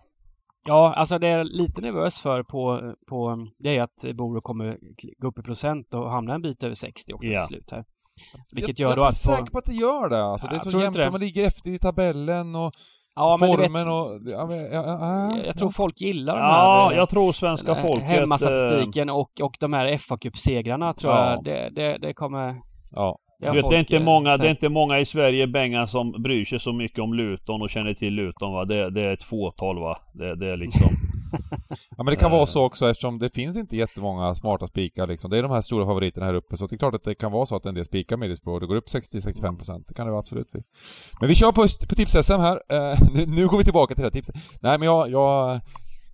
Ja, 0.66 0.94
alltså 0.94 1.18
det 1.18 1.28
är 1.28 1.44
lite 1.44 1.80
nervös 1.80 2.22
för 2.22 2.42
på, 2.42 2.94
på 3.08 3.46
det 3.58 3.76
är 3.76 3.82
att 3.82 4.16
Boro 4.16 4.40
kommer 4.40 4.78
gå 5.18 5.28
upp 5.28 5.38
i 5.38 5.42
procent 5.42 5.94
och 5.94 6.10
hamna 6.10 6.34
en 6.34 6.42
bit 6.42 6.62
över 6.62 6.74
60 6.74 7.12
också 7.12 7.26
ja. 7.26 7.38
till 7.38 7.46
slut 7.46 7.70
här. 7.70 7.84
Vilket 8.54 8.78
jag, 8.78 8.88
gör 8.90 8.96
då 8.96 9.02
att... 9.02 9.24
Jag 9.26 9.34
är 9.34 9.38
inte 9.38 9.38
säker 9.38 9.52
på 9.52 9.58
att 9.58 9.64
det 9.64 9.74
gör 9.74 10.08
det. 10.08 10.22
Alltså, 10.22 10.46
det 10.46 10.54
är 10.54 10.58
så 10.58 10.78
jämnt, 10.78 11.12
man 11.12 11.20
ligger 11.20 11.46
efter 11.46 11.70
i 11.70 11.78
tabellen 11.78 12.54
och 12.54 12.72
Ja, 13.14 13.36
men 13.40 13.48
formen 13.48 13.72
vet, 13.72 13.86
och... 13.86 14.32
Ja, 14.32 14.46
men, 14.46 14.72
ja, 14.72 14.84
ja, 14.84 15.36
jag 15.44 15.56
tror 15.56 15.70
folk 15.70 16.00
gillar 16.00 16.36
de 16.36 16.42
Ja, 16.42 16.92
jag 16.94 17.08
tror 17.08 17.32
svenska 17.32 17.74
folket... 17.74 18.08
Hemmastatistiken 18.08 19.10
och, 19.10 19.40
och 19.42 19.56
de 19.60 19.72
här 19.72 19.98
fa 19.98 20.18
segrarna 20.34 20.92
tror 20.92 21.14
jag. 21.14 21.44
Det, 21.44 21.70
det, 21.74 21.98
det 21.98 22.14
kommer... 22.14 22.56
Ja. 22.90 23.18
Det, 23.40 23.50
vet, 23.50 23.70
det, 23.70 23.76
är 23.76 23.80
inte 23.80 24.00
många, 24.00 24.36
det 24.36 24.46
är 24.46 24.50
inte 24.50 24.68
många 24.68 24.98
i 24.98 25.04
Sverige, 25.04 25.46
Bengan, 25.46 25.88
som 25.88 26.22
bryr 26.22 26.44
sig 26.44 26.60
så 26.60 26.72
mycket 26.72 26.98
om 26.98 27.14
Luton 27.14 27.62
och 27.62 27.70
känner 27.70 27.94
till 27.94 28.14
Luton 28.14 28.52
va. 28.52 28.64
Det, 28.64 28.90
det 28.90 29.02
är 29.02 29.12
ett 29.12 29.22
fåtal 29.22 29.78
va. 29.78 29.98
Det, 30.12 30.34
det 30.36 30.52
är 30.52 30.56
liksom... 30.56 30.88
ja 31.96 32.04
men 32.04 32.06
det 32.06 32.16
kan 32.16 32.30
vara 32.30 32.46
så 32.46 32.64
också 32.64 32.90
eftersom 32.90 33.18
det 33.18 33.30
finns 33.30 33.56
inte 33.56 33.76
jättemånga 33.76 34.34
smarta 34.34 34.66
spikar 34.66 35.06
liksom. 35.06 35.30
Det 35.30 35.38
är 35.38 35.42
de 35.42 35.52
här 35.52 35.60
stora 35.60 35.86
favoriterna 35.86 36.26
här 36.26 36.34
uppe. 36.34 36.56
Så 36.56 36.66
det 36.66 36.74
är 36.74 36.78
klart 36.78 36.94
att 36.94 37.04
det 37.04 37.14
kan 37.14 37.32
vara 37.32 37.46
så 37.46 37.56
att 37.56 37.66
en 37.66 37.74
del 37.74 37.84
spikar 37.84 38.16
Middlesbrough 38.16 38.54
och 38.54 38.60
det 38.60 38.66
går 38.66 38.76
upp 38.76 38.88
60-65%. 38.88 39.84
Det 39.88 39.94
kan 39.94 40.06
det 40.06 40.12
vara 40.12 40.20
absolut. 40.20 40.48
Men 41.20 41.28
vi 41.28 41.34
kör 41.34 41.52
på, 41.52 41.62
på 41.62 41.94
tips-SM 41.94 42.40
här. 42.40 42.60
Uh, 42.72 43.26
nu 43.26 43.46
går 43.48 43.58
vi 43.58 43.64
tillbaka 43.64 43.94
till 43.94 44.02
det 44.02 44.06
här 44.06 44.12
tipset. 44.12 44.34
Nej 44.60 44.78
men 44.78 44.86
jag, 44.86 45.10
jag 45.10 45.60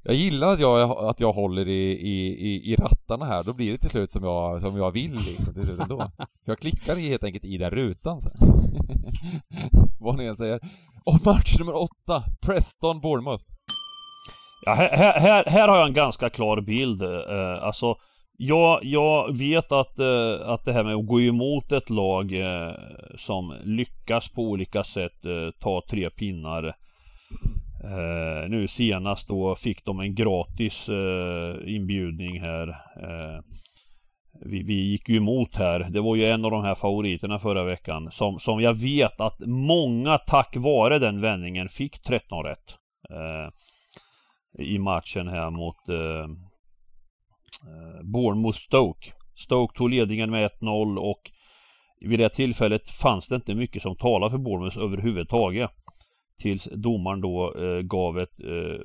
jag 0.04 0.14
gillar 0.14 0.48
att 0.48 0.60
jag, 0.60 0.90
att 0.90 1.20
jag 1.20 1.32
håller 1.32 1.68
i, 1.68 1.92
i, 1.92 2.72
i 2.72 2.76
rattarna 2.76 3.24
här, 3.24 3.42
då 3.42 3.52
blir 3.52 3.72
det 3.72 3.78
till 3.78 3.90
slut 3.90 4.10
som 4.10 4.24
jag, 4.24 4.60
som 4.60 4.76
jag 4.76 4.90
vill 4.90 5.14
liksom 5.14 5.54
till 5.54 5.64
slut 5.64 5.80
ändå. 5.80 6.10
Jag 6.44 6.58
klickar 6.58 6.96
helt 6.96 7.24
enkelt 7.24 7.44
i 7.44 7.58
den 7.58 7.70
rutan 7.70 8.20
sen. 8.20 8.36
Vad 10.00 10.18
ni 10.18 10.24
än 10.24 10.36
säger. 10.36 10.60
Och 11.04 11.26
match 11.26 11.58
nummer 11.58 11.74
åtta, 11.76 12.22
Preston 12.46 13.00
Bournemouth. 13.00 13.44
Ja, 14.64 14.74
här, 14.74 15.18
här, 15.18 15.44
här 15.44 15.68
har 15.68 15.76
jag 15.76 15.86
en 15.86 15.94
ganska 15.94 16.30
klar 16.30 16.60
bild. 16.60 17.02
Uh, 17.02 17.64
alltså, 17.64 17.96
jag, 18.36 18.84
jag 18.84 19.38
vet 19.38 19.72
att, 19.72 19.98
uh, 19.98 20.48
att 20.48 20.64
det 20.64 20.72
här 20.72 20.84
med 20.84 20.94
att 20.94 21.06
gå 21.06 21.20
emot 21.20 21.72
ett 21.72 21.90
lag 21.90 22.32
uh, 22.32 22.72
som 23.18 23.54
lyckas 23.64 24.28
på 24.28 24.42
olika 24.42 24.84
sätt 24.84 25.22
ta 25.60 25.82
tre 25.90 26.10
pinnar 26.10 26.74
Eh, 27.84 28.48
nu 28.48 28.68
senast 28.68 29.28
då 29.28 29.54
fick 29.54 29.84
de 29.84 30.00
en 30.00 30.14
gratis 30.14 30.88
eh, 30.88 31.74
inbjudning 31.74 32.40
här. 32.40 32.68
Eh, 33.02 33.40
vi, 34.44 34.62
vi, 34.62 34.74
gick 34.74 35.08
ju 35.08 35.16
emot 35.16 35.56
här. 35.56 35.86
Det 35.90 36.00
var 36.00 36.16
ju 36.16 36.24
en 36.24 36.44
av 36.44 36.50
de 36.50 36.64
här 36.64 36.74
favoriterna 36.74 37.38
förra 37.38 37.64
veckan. 37.64 38.10
Som, 38.10 38.38
som 38.38 38.60
jag 38.60 38.74
vet 38.74 39.20
att 39.20 39.40
många 39.46 40.18
tack 40.18 40.56
vare 40.56 40.98
den 40.98 41.20
vändningen 41.20 41.68
fick 41.68 42.02
13 42.02 42.44
rätt. 42.44 42.76
Eh, 43.10 43.48
I 44.64 44.78
matchen 44.78 45.28
här 45.28 45.50
mot 45.50 45.88
eh, 45.88 46.24
eh 47.68 48.02
Bournemouth 48.02 48.58
Stoke. 48.58 49.12
Stoke 49.36 49.78
tog 49.78 49.90
ledningen 49.90 50.30
med 50.30 50.50
1-0 50.50 50.96
och 50.96 51.30
vid 52.00 52.18
det 52.18 52.28
tillfället 52.28 52.90
fanns 52.90 53.28
det 53.28 53.36
inte 53.36 53.54
mycket 53.54 53.82
som 53.82 53.96
talade 53.96 54.30
för 54.30 54.38
Bournemouth 54.38 54.78
överhuvudtaget. 54.78 55.70
Tills 56.40 56.68
domaren 56.72 57.20
då 57.20 57.54
eh, 57.54 57.82
gav 57.82 58.18
ett 58.18 58.40
eh, 58.40 58.80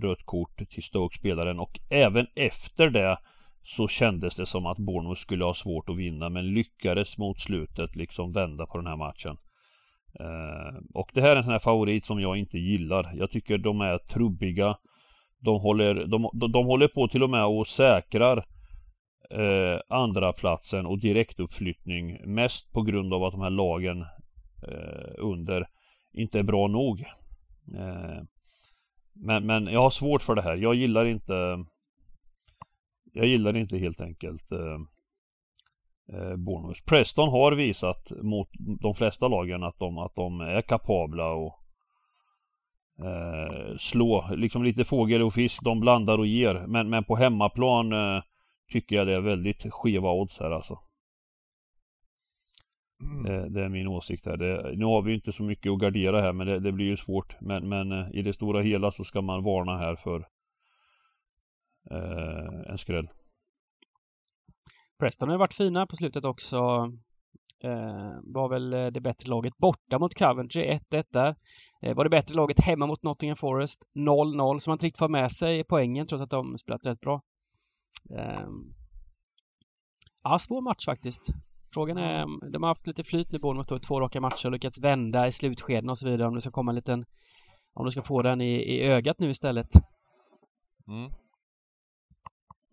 rött 0.00 0.24
kort 0.24 0.68
till 0.68 0.82
Stoke-spelaren 0.82 1.60
och 1.60 1.80
även 1.90 2.26
efter 2.34 2.90
det 2.90 3.18
så 3.62 3.88
kändes 3.88 4.36
det 4.36 4.46
som 4.46 4.66
att 4.66 4.78
Bournemouth 4.78 5.20
skulle 5.20 5.44
ha 5.44 5.54
svårt 5.54 5.88
att 5.88 5.96
vinna 5.96 6.28
men 6.28 6.54
lyckades 6.54 7.18
mot 7.18 7.40
slutet 7.40 7.96
liksom 7.96 8.32
vända 8.32 8.66
på 8.66 8.78
den 8.78 8.86
här 8.86 8.96
matchen. 8.96 9.36
Eh, 10.20 10.74
och 10.94 11.10
det 11.14 11.20
här 11.20 11.30
är 11.30 11.36
en 11.36 11.42
sån 11.42 11.52
här 11.52 11.58
favorit 11.58 12.04
som 12.04 12.20
jag 12.20 12.36
inte 12.36 12.58
gillar. 12.58 13.12
Jag 13.14 13.30
tycker 13.30 13.58
de 13.58 13.80
är 13.80 13.98
trubbiga. 13.98 14.78
De 15.38 15.60
håller, 15.60 15.94
de, 15.94 16.30
de, 16.32 16.52
de 16.52 16.66
håller 16.66 16.88
på 16.88 17.08
till 17.08 17.22
och 17.22 17.30
med 17.30 17.44
och 17.44 17.66
säkrar 17.66 18.44
eh, 19.30 19.80
andra 19.88 20.32
platsen 20.32 20.86
och 20.86 20.98
direktuppflyttning 20.98 22.34
mest 22.34 22.72
på 22.72 22.82
grund 22.82 23.14
av 23.14 23.24
att 23.24 23.32
de 23.32 23.40
här 23.40 23.50
lagen 23.50 24.00
eh, 24.68 25.12
under 25.18 25.66
inte 26.14 26.38
är 26.38 26.42
bra 26.42 26.68
nog. 26.68 27.00
Eh, 27.76 28.22
men, 29.12 29.46
men 29.46 29.66
jag 29.66 29.80
har 29.80 29.90
svårt 29.90 30.22
för 30.22 30.34
det 30.34 30.42
här. 30.42 30.56
Jag 30.56 30.74
gillar 30.74 31.04
inte 31.04 31.64
Jag 33.12 33.26
gillar 33.26 33.56
inte 33.56 33.78
helt 33.78 34.00
enkelt 34.00 34.52
eh, 34.52 34.78
eh, 36.12 36.36
Bournemouth. 36.36 36.80
Preston 36.86 37.28
har 37.28 37.52
visat 37.52 38.10
mot 38.22 38.48
de 38.80 38.94
flesta 38.94 39.28
lagen 39.28 39.62
att 39.62 39.78
de, 39.78 39.98
att 39.98 40.14
de 40.14 40.40
är 40.40 40.62
kapabla 40.62 41.32
och 41.32 41.58
eh, 43.04 43.76
slå 43.76 44.28
liksom 44.36 44.64
lite 44.64 44.84
fågel 44.84 45.22
och 45.22 45.34
fisk. 45.34 45.62
De 45.62 45.80
blandar 45.80 46.18
och 46.18 46.26
ger. 46.26 46.54
Men, 46.66 46.90
men 46.90 47.04
på 47.04 47.16
hemmaplan 47.16 47.92
eh, 47.92 48.22
tycker 48.72 48.96
jag 48.96 49.06
det 49.06 49.14
är 49.14 49.20
väldigt 49.20 49.72
skeva 49.72 50.12
odds 50.12 50.40
här 50.40 50.50
alltså. 50.50 50.78
Mm. 53.04 53.22
Det, 53.22 53.48
det, 53.48 53.64
är 53.64 53.68
min 53.68 53.88
åsikt 53.88 54.26
här. 54.26 54.36
Det, 54.36 54.76
nu 54.76 54.84
har 54.84 55.02
vi 55.02 55.14
inte 55.14 55.32
så 55.32 55.42
mycket 55.42 55.72
att 55.72 55.78
gardera 55.78 56.20
här 56.20 56.32
men 56.32 56.46
det, 56.46 56.60
det 56.60 56.72
blir 56.72 56.86
ju 56.86 56.96
svårt. 56.96 57.40
Men, 57.40 57.68
men, 57.68 57.92
eh, 57.92 58.08
i 58.12 58.22
det 58.22 58.32
stora 58.32 58.62
hela 58.62 58.90
så 58.90 59.04
ska 59.04 59.22
man 59.22 59.44
varna 59.44 59.78
här 59.78 59.96
för 59.96 60.26
eh, 61.90 62.70
en 62.70 62.78
skräll. 62.78 63.08
Preston 64.98 65.28
har 65.28 65.38
varit 65.38 65.54
fina 65.54 65.86
på 65.86 65.96
slutet 65.96 66.24
också. 66.24 66.56
Eh, 67.64 68.12
var 68.22 68.48
väl 68.48 68.70
det 68.70 69.00
bättre 69.00 69.28
laget 69.30 69.58
borta 69.58 69.98
mot 69.98 70.14
Coventry, 70.14 70.62
1-1 70.62 71.04
där. 71.10 71.36
Eh, 71.82 71.94
var 71.96 72.04
det 72.04 72.10
bättre 72.10 72.34
laget 72.34 72.64
hemma 72.64 72.86
mot 72.86 73.02
Nottingham 73.02 73.36
Forest, 73.36 73.88
0-0, 73.94 74.58
så 74.58 74.70
man 74.70 74.74
inte 74.74 74.86
riktigt 74.86 74.98
får 74.98 75.08
med 75.08 75.32
sig 75.32 75.64
poängen 75.64 76.06
trots 76.06 76.22
att 76.22 76.30
de 76.30 76.58
spelat 76.58 76.86
rätt 76.86 77.00
bra. 77.00 77.22
Eh, 78.10 78.48
ja, 80.22 80.38
svår 80.38 80.60
match 80.60 80.84
faktiskt. 80.86 81.34
Frågan 81.74 81.98
är, 81.98 82.50
de 82.50 82.62
har 82.62 82.70
haft 82.70 82.86
lite 82.86 83.04
flyt 83.04 83.32
nu 83.32 83.38
Bournemouth 83.38 83.68
då 83.68 83.76
i 83.76 83.80
två 83.80 84.00
raka 84.00 84.20
matcher 84.20 84.46
och 84.46 84.52
lyckats 84.52 84.80
vända 84.80 85.26
i 85.26 85.32
slutskeden 85.32 85.90
och 85.90 85.98
så 85.98 86.10
vidare. 86.10 86.28
Om 86.28 86.34
det 86.34 86.40
ska 86.40 86.50
komma 86.50 86.70
en 86.70 86.74
liten, 86.76 87.04
om 87.74 87.84
du 87.84 87.90
ska 87.90 88.02
få 88.02 88.22
den 88.22 88.40
i, 88.40 88.54
i 88.54 88.82
ögat 88.82 89.18
nu 89.18 89.30
istället. 89.30 89.68
Mm. 90.88 91.10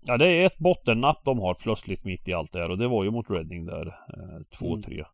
Ja 0.01 0.17
det 0.17 0.27
är 0.27 0.45
ett 0.45 0.57
bottennapp 0.57 1.21
de 1.25 1.39
har 1.39 1.53
plötsligt 1.53 2.05
mitt 2.05 2.27
i 2.27 2.33
allt 2.33 2.53
det 2.53 2.59
här 2.59 2.69
och 2.69 2.77
det 2.77 2.87
var 2.87 3.03
ju 3.03 3.11
mot 3.11 3.29
Reading 3.29 3.65
där, 3.65 3.87
eh, 3.87 4.59
2-3. 4.59 4.93
Mm. 4.93 5.05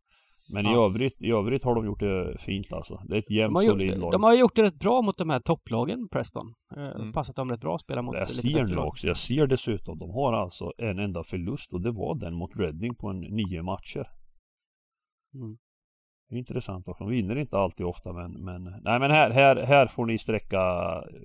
Men 0.50 0.66
ja. 0.66 0.72
i, 0.72 0.86
övrigt, 0.86 1.22
i 1.22 1.32
övrigt 1.32 1.64
har 1.64 1.76
de 1.76 1.86
gjort 1.86 2.00
det 2.00 2.38
fint 2.40 2.74
alltså. 2.74 3.02
Det 3.06 3.16
är 3.16 3.20
ett 3.20 3.32
jämnt 3.32 3.64
solid 3.64 3.98
lag. 3.98 4.12
De 4.12 4.24
har 4.24 4.34
gjort 4.34 4.56
det 4.56 4.64
rätt 4.64 4.80
bra 4.80 5.02
mot 5.02 5.18
de 5.18 5.30
här 5.30 5.40
topplagen, 5.40 6.08
Preston. 6.10 6.54
Eh, 6.76 6.84
mm. 6.84 7.14
Passat 7.14 7.36
dem 7.36 7.52
rätt 7.52 7.62
bra 7.62 7.76
att 7.76 7.82
spela 7.82 8.02
mot 8.02 8.16
Jag 8.16 8.30
ser 8.30 8.64
nu 8.64 8.78
också, 8.78 9.08
jag 9.08 9.18
ser 9.18 9.48
dessutom, 9.48 10.00
de 10.00 10.10
har 10.12 10.34
alltså 10.34 10.74
en 10.78 11.00
enda 11.00 11.24
förlust 11.24 11.74
och 11.74 11.82
det 11.82 11.92
var 11.92 12.16
den 12.16 12.34
mot 12.34 12.52
Reading 12.56 12.96
på 12.96 13.08
en 13.08 13.20
nio 13.20 13.64
matcher. 13.64 14.08
Mm. 15.34 15.58
Det 16.30 16.36
är 16.36 16.40
intressant 16.40 16.88
också. 16.88 17.04
De 17.04 17.10
vinner 17.10 17.36
inte 17.36 17.58
alltid 17.58 17.86
ofta 17.86 18.14
men, 18.14 18.32
men 18.32 18.64
nej 18.64 19.00
men 19.00 19.12
här, 19.12 19.30
här, 19.30 19.56
här 19.56 19.88
får 19.88 20.06
ni 20.06 20.18
sträcka 20.18 20.60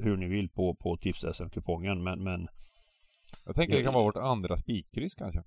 hur 0.00 0.16
ni 0.16 0.26
vill 0.26 0.48
på, 0.48 0.74
på 0.74 0.96
tips 0.96 1.24
SM-kupongen 1.32 2.02
men, 2.02 2.22
men 2.22 2.48
Jag 3.44 3.54
tänker 3.54 3.76
det 3.76 3.82
kan 3.82 3.94
vara 3.94 4.04
vårt 4.04 4.16
andra 4.16 4.56
spikkryss 4.56 5.14
kanske. 5.14 5.42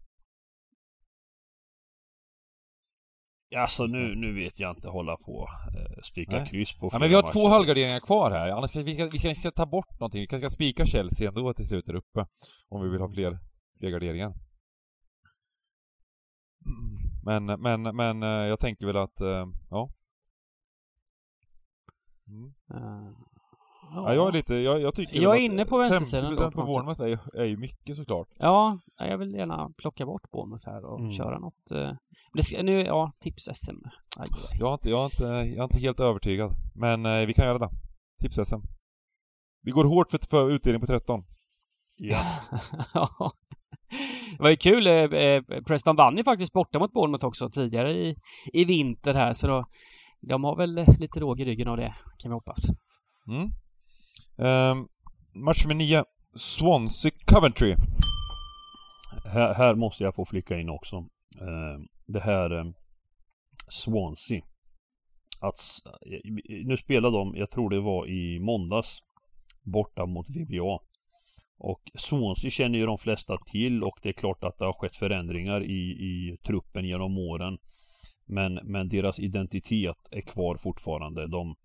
Alltså 3.55 3.83
nu, 3.83 4.15
nu 4.15 4.33
vet 4.33 4.59
jag 4.59 4.71
inte 4.71 4.89
hålla 4.89 5.17
på 5.17 5.47
eh, 5.77 6.01
spika 6.03 6.45
kryss 6.45 6.77
på 6.79 6.89
ja, 6.91 6.99
men 6.99 7.09
vi 7.09 7.15
har 7.15 7.23
matcher. 7.23 7.33
två 7.33 7.47
halvgarderingar 7.47 7.99
kvar 7.99 8.31
här. 8.31 8.49
Annars 8.49 8.75
vi, 8.75 8.93
ska, 8.93 9.05
vi 9.05 9.19
ska, 9.19 9.35
ska 9.35 9.51
ta 9.51 9.65
bort 9.65 9.99
någonting. 9.99 10.21
Vi 10.21 10.27
kanske 10.27 10.49
ska 10.49 10.55
spika 10.55 10.85
Chelsea 10.85 11.27
ändå 11.27 11.53
till 11.53 11.67
slut 11.67 11.85
där 11.85 11.95
uppe. 11.95 12.25
Om 12.69 12.83
vi 12.83 12.89
vill 12.89 13.01
ha 13.01 13.09
fler, 13.09 13.39
fler 13.79 13.89
garderingar. 13.89 14.33
Men, 17.25 17.45
men, 17.45 17.95
men 17.95 18.23
eh, 18.23 18.29
jag 18.29 18.59
tänker 18.59 18.85
väl 18.85 18.97
att, 18.97 19.21
eh, 19.21 19.45
ja. 19.69 19.89
Mm. 22.27 22.53
Uh, 22.73 23.11
ja. 23.95 24.13
jag 24.13 24.27
är 24.27 24.31
lite, 24.31 24.55
jag, 24.55 24.81
jag 24.81 24.95
tycker 24.95 25.21
Jag 25.21 25.35
är 25.35 25.39
inne 25.39 25.65
på 25.65 25.77
vänstersidan 25.77 26.33
50% 26.33 26.51
på 26.51 26.63
Bournemouth 26.63 27.01
är, 27.01 27.07
ju, 27.07 27.17
är 27.33 27.45
ju 27.45 27.57
mycket 27.57 27.95
såklart. 27.95 28.27
Ja, 28.37 28.79
jag 28.97 29.17
vill 29.17 29.33
gärna 29.33 29.69
plocka 29.77 30.05
bort 30.05 30.31
Bournemouth 30.31 30.65
här 30.65 30.85
och 30.85 30.99
mm. 30.99 31.11
köra 31.11 31.39
något. 31.39 31.71
Det 32.35 32.43
ska, 32.43 32.63
nu, 32.63 32.83
ja, 32.83 33.11
tips-SM. 33.19 33.75
Jag, 34.59 34.69
är 34.69 34.73
inte, 34.73 34.89
jag, 34.89 35.01
är 35.01 35.05
inte, 35.05 35.23
jag 35.23 35.59
är 35.59 35.63
inte 35.63 35.79
helt 35.79 35.99
övertygad. 35.99 36.51
Men 36.75 37.05
eh, 37.05 37.25
vi 37.25 37.33
kan 37.33 37.45
göra 37.45 37.57
det. 37.57 37.69
Tips-SM. 38.21 38.61
Vi 39.61 39.71
går 39.71 39.85
hårt 39.85 40.11
för, 40.11 40.19
för 40.29 40.51
utdelning 40.51 40.81
på 40.81 40.87
13. 40.87 41.23
Ja. 41.95 42.21
det 44.37 44.43
var 44.43 44.49
ju 44.49 44.55
kul. 44.55 44.87
Eh, 44.87 45.41
Preston 45.67 45.95
vann 45.95 46.17
ju 46.17 46.23
faktiskt 46.23 46.53
borta 46.53 46.79
mot 46.79 46.93
Bournemouth 46.93 47.25
också 47.25 47.49
tidigare 47.49 47.91
i, 47.91 48.15
i 48.53 48.65
vinter 48.65 49.13
här 49.13 49.33
så 49.33 49.47
då, 49.47 49.65
de 50.21 50.43
har 50.43 50.55
väl 50.55 50.85
lite 50.99 51.19
råg 51.19 51.39
i 51.39 51.45
ryggen 51.45 51.67
av 51.67 51.77
det 51.77 51.95
kan 52.17 52.31
vi 52.31 52.33
hoppas. 52.33 52.69
Mm. 53.27 53.51
Um, 54.37 54.87
match 55.45 55.65
med 55.65 55.75
nio. 55.75 56.03
Swansea 56.35 57.11
Coventry. 57.25 57.75
Här, 59.25 59.53
här, 59.53 59.75
måste 59.75 60.03
jag 60.03 60.15
få 60.15 60.25
flicka 60.25 60.59
in 60.59 60.69
också. 60.69 60.95
Uh, 60.95 61.79
det 62.05 62.19
här 62.19 62.59
eh, 62.59 62.65
Swansea. 63.69 64.41
Att, 65.41 65.59
eh, 65.85 66.31
nu 66.65 66.77
spelar 66.77 67.11
de, 67.11 67.35
jag 67.35 67.51
tror 67.51 67.69
det 67.69 67.79
var 67.79 68.07
i 68.07 68.39
måndags, 68.39 68.99
borta 69.63 70.05
mot 70.05 70.29
VBA. 70.29 70.79
Och 71.57 71.81
Swansea 71.95 72.51
känner 72.51 72.79
ju 72.79 72.85
de 72.85 72.97
flesta 72.97 73.37
till 73.37 73.83
och 73.83 73.99
det 74.01 74.09
är 74.09 74.13
klart 74.13 74.43
att 74.43 74.57
det 74.57 74.65
har 74.65 74.73
skett 74.73 74.95
förändringar 74.95 75.63
i, 75.63 75.81
i 75.91 76.37
truppen 76.45 76.85
genom 76.85 77.17
åren. 77.17 77.57
Men, 78.25 78.53
men 78.63 78.89
deras 78.89 79.19
identitet 79.19 79.97
är 80.11 80.21
kvar 80.21 80.57
fortfarande. 80.57 81.27
De 81.27 81.55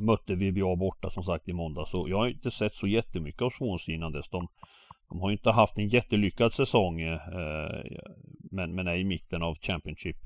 mötte 0.00 0.34
VBA 0.34 0.76
borta 0.76 1.10
som 1.10 1.24
sagt 1.24 1.48
i 1.48 1.52
måndag 1.52 1.86
så 1.86 2.08
jag 2.08 2.16
har 2.16 2.28
inte 2.28 2.50
sett 2.50 2.74
så 2.74 2.86
jättemycket 2.86 3.42
av 3.42 3.50
Swansea 3.50 3.94
innan 3.94 4.12
dess. 4.12 4.28
De, 4.28 4.48
de 5.08 5.20
har 5.20 5.30
ju 5.30 5.36
inte 5.36 5.50
haft 5.50 5.78
en 5.78 5.88
jättelyckad 5.88 6.52
säsong 6.52 7.00
eh, 7.00 7.18
men, 8.50 8.74
men 8.74 8.86
är 8.86 8.96
i 8.96 9.04
mitten 9.04 9.42
av 9.42 9.54
Championship. 9.54 10.16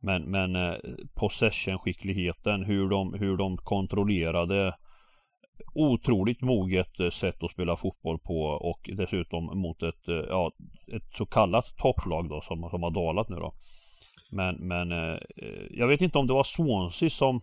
Men, 0.00 0.22
men 0.22 0.56
eh, 0.56 0.74
possession-skickligheten, 1.14 2.64
hur 2.64 2.88
de, 2.88 3.14
hur 3.14 3.36
de 3.36 3.56
kontrollerade 3.56 4.74
otroligt 5.74 6.40
moget 6.40 7.00
eh, 7.00 7.10
sätt 7.10 7.42
att 7.42 7.50
spela 7.50 7.76
fotboll 7.76 8.18
på 8.18 8.40
och 8.42 8.90
dessutom 8.96 9.44
mot 9.44 9.82
ett, 9.82 10.08
eh, 10.08 10.24
ja, 10.28 10.52
ett 10.92 11.14
så 11.14 11.26
kallat 11.26 11.76
topplag 11.76 12.28
då 12.28 12.40
som, 12.40 12.68
som 12.70 12.82
har 12.82 12.90
dalat 12.90 13.28
nu 13.28 13.36
då. 13.36 13.54
Men, 14.30 14.56
men 14.56 14.90
jag 15.70 15.88
vet 15.88 16.00
inte 16.00 16.18
om 16.18 16.26
det 16.26 16.32
var 16.32 16.44
Swansea 16.44 17.10
som 17.10 17.40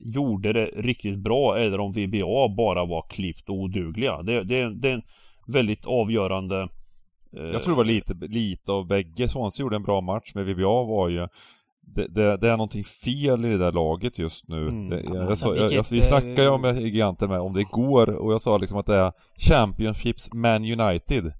gjorde 0.00 0.52
det 0.52 0.66
riktigt 0.66 1.18
bra 1.18 1.58
eller 1.58 1.80
om 1.80 1.92
VBA 1.92 2.48
bara 2.56 2.84
var 2.84 3.06
klippt 3.10 3.48
och 3.48 3.54
odugliga. 3.54 4.22
Det, 4.22 4.44
det, 4.44 4.74
det 4.74 5.02
väldigt 5.48 5.86
avgörande 5.86 6.68
eh... 7.36 7.42
Jag 7.42 7.62
tror 7.62 7.72
det 7.74 7.76
var 7.76 7.84
lite, 7.84 8.14
lite 8.14 8.72
av 8.72 8.86
bägge. 8.86 9.28
Swansea 9.28 9.64
gjorde 9.64 9.76
en 9.76 9.82
bra 9.82 10.00
match 10.00 10.32
men 10.34 10.44
VBA 10.44 10.84
var 10.84 11.08
ju 11.08 11.28
det, 11.94 12.06
det, 12.08 12.36
det, 12.36 12.48
är 12.48 12.56
någonting 12.56 12.84
fel 12.84 13.44
i 13.44 13.48
det 13.48 13.58
där 13.58 13.72
laget 13.72 14.18
just 14.18 14.48
nu. 14.48 14.68
Mm. 14.68 14.88
Det, 14.88 15.00
jag, 15.00 15.14
jag, 15.16 15.56
jag, 15.56 15.72
jag, 15.72 15.84
vi 15.90 16.02
snackade 16.02 16.42
ju 16.42 16.48
om 16.48 16.76
giganten 16.76 17.30
med 17.30 17.40
om 17.40 17.52
det 17.52 17.64
går 17.64 18.10
och 18.10 18.32
jag 18.32 18.40
sa 18.40 18.58
liksom 18.58 18.78
att 18.78 18.86
det 18.86 18.96
är 18.96 19.12
Championships 19.38 20.32
Man 20.32 20.80
United. 20.80 21.32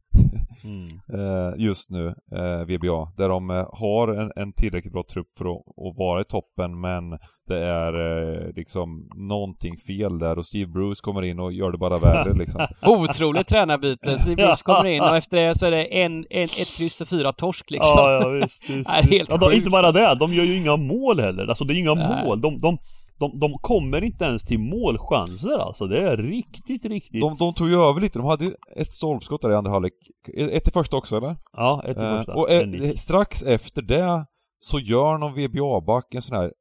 Mm. 0.64 1.00
Eh, 1.18 1.52
just 1.56 1.90
nu, 1.90 2.06
eh, 2.32 2.64
VBA. 2.64 3.12
Där 3.16 3.28
de 3.28 3.50
eh, 3.50 3.66
har 3.72 4.08
en, 4.08 4.32
en, 4.36 4.52
tillräckligt 4.52 4.92
bra 4.92 5.04
trupp 5.12 5.26
för 5.38 5.44
att, 5.44 5.58
att 5.58 5.98
vara 5.98 6.20
i 6.20 6.24
toppen 6.24 6.80
men 6.80 7.18
det 7.48 7.58
är 7.58 8.52
liksom 8.56 9.10
någonting 9.14 9.76
fel 9.76 10.18
där 10.18 10.38
och 10.38 10.46
Steve 10.46 10.70
Bruce 10.70 11.00
kommer 11.02 11.22
in 11.22 11.40
och 11.40 11.52
gör 11.52 11.72
det 11.72 11.78
bara 11.78 11.98
värre 11.98 12.32
liksom. 12.38 12.66
Otroligt 12.82 13.46
tränarbyte. 13.46 14.18
Steve 14.18 14.36
Bruce 14.46 14.62
kommer 14.64 14.84
in 14.84 15.00
och 15.00 15.16
efter 15.16 15.38
det 15.38 15.54
så 15.54 15.66
är 15.66 15.70
det 15.70 15.84
en, 15.84 16.26
en, 16.30 16.44
ett 16.44 16.76
kryss 16.78 17.00
och 17.00 17.08
fyra 17.08 17.32
torsk 17.32 17.70
liksom. 17.70 17.92
Ja, 17.96 18.20
ja 18.22 18.28
visst. 18.28 18.70
visst, 18.70 18.78
visst. 18.78 18.90
Helt 18.90 19.32
ja, 19.40 19.52
inte 19.52 19.70
bara 19.70 19.92
det, 19.92 20.14
de 20.14 20.34
gör 20.34 20.44
ju 20.44 20.56
inga 20.56 20.76
mål 20.76 21.20
heller. 21.20 21.46
Alltså 21.46 21.64
det 21.64 21.74
är 21.74 21.78
inga 21.78 21.94
Nej. 21.94 22.24
mål. 22.24 22.40
De, 22.40 22.60
de, 22.60 22.78
de, 23.18 23.38
de 23.40 23.58
kommer 23.58 24.04
inte 24.04 24.24
ens 24.24 24.42
till 24.42 24.58
målchanser 24.58 25.58
alltså. 25.58 25.86
Det 25.86 26.10
är 26.10 26.16
riktigt, 26.16 26.84
riktigt... 26.84 27.20
De, 27.20 27.36
de 27.36 27.54
tog 27.54 27.68
ju 27.68 27.74
över 27.74 28.00
lite. 28.00 28.18
De 28.18 28.26
hade 28.26 28.52
ett 28.76 28.92
stolpskott 28.92 29.42
där 29.42 29.50
i 29.50 29.54
andra 29.54 29.70
halvlek. 29.70 29.92
Ett 30.36 30.68
i 30.68 30.70
första 30.70 30.96
också 30.96 31.16
eller? 31.16 31.36
Ja, 31.52 31.82
ett 31.84 31.96
i 31.96 32.00
eh, 32.00 32.16
första. 32.16 32.32
Eh, 32.32 32.38
och 32.38 32.50
eh, 32.50 32.90
strax 32.96 33.42
efter 33.42 33.82
det 33.82 34.26
så 34.60 34.78
gör 34.78 35.18
någon 35.18 35.34
VBA-back 35.34 36.14
en 36.14 36.22
sån 36.22 36.36
här 36.36 36.52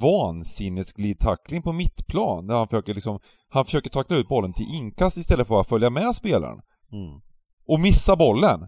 vansinnesglidtackling 0.00 1.62
på 1.62 1.72
mittplan. 1.72 2.46
Där 2.46 2.54
han 2.54 2.68
försöker 2.68 2.94
liksom, 2.94 3.18
han 3.48 3.64
försöker 3.64 3.90
tackla 3.90 4.16
ut 4.16 4.28
bollen 4.28 4.52
till 4.52 4.74
inkast 4.74 5.16
istället 5.16 5.48
för 5.48 5.60
att 5.60 5.68
följa 5.68 5.90
med 5.90 6.14
spelaren. 6.14 6.60
Mm. 6.92 7.20
Och 7.66 7.80
missa 7.80 8.16
bollen. 8.16 8.60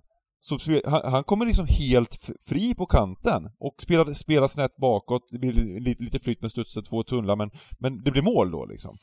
Så 0.47 0.59
han, 0.85 1.13
han 1.13 1.25
kommer 1.25 1.47
liksom 1.47 1.67
helt 1.67 2.31
fri 2.49 2.75
på 2.75 2.87
kanten 2.87 3.51
och 3.59 3.75
spelar, 3.79 4.13
spelar 4.13 4.49
snett 4.49 4.77
bakåt, 4.77 5.23
det 5.31 5.39
blir 5.39 5.81
lite, 5.81 6.05
lite 6.05 6.19
flytt 6.19 6.43
med 6.43 6.51
studsen, 6.51 6.83
två 6.83 7.03
tunnlar 7.03 7.37
men, 7.37 7.51
men 7.79 8.03
det 8.03 8.11
blir 8.11 8.23
mål 8.23 8.51
då 8.51 8.65
liksom. 8.65 8.97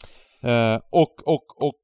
Eh, 0.44 0.76
och, 0.92 1.28
och, 1.28 1.68
och 1.68 1.82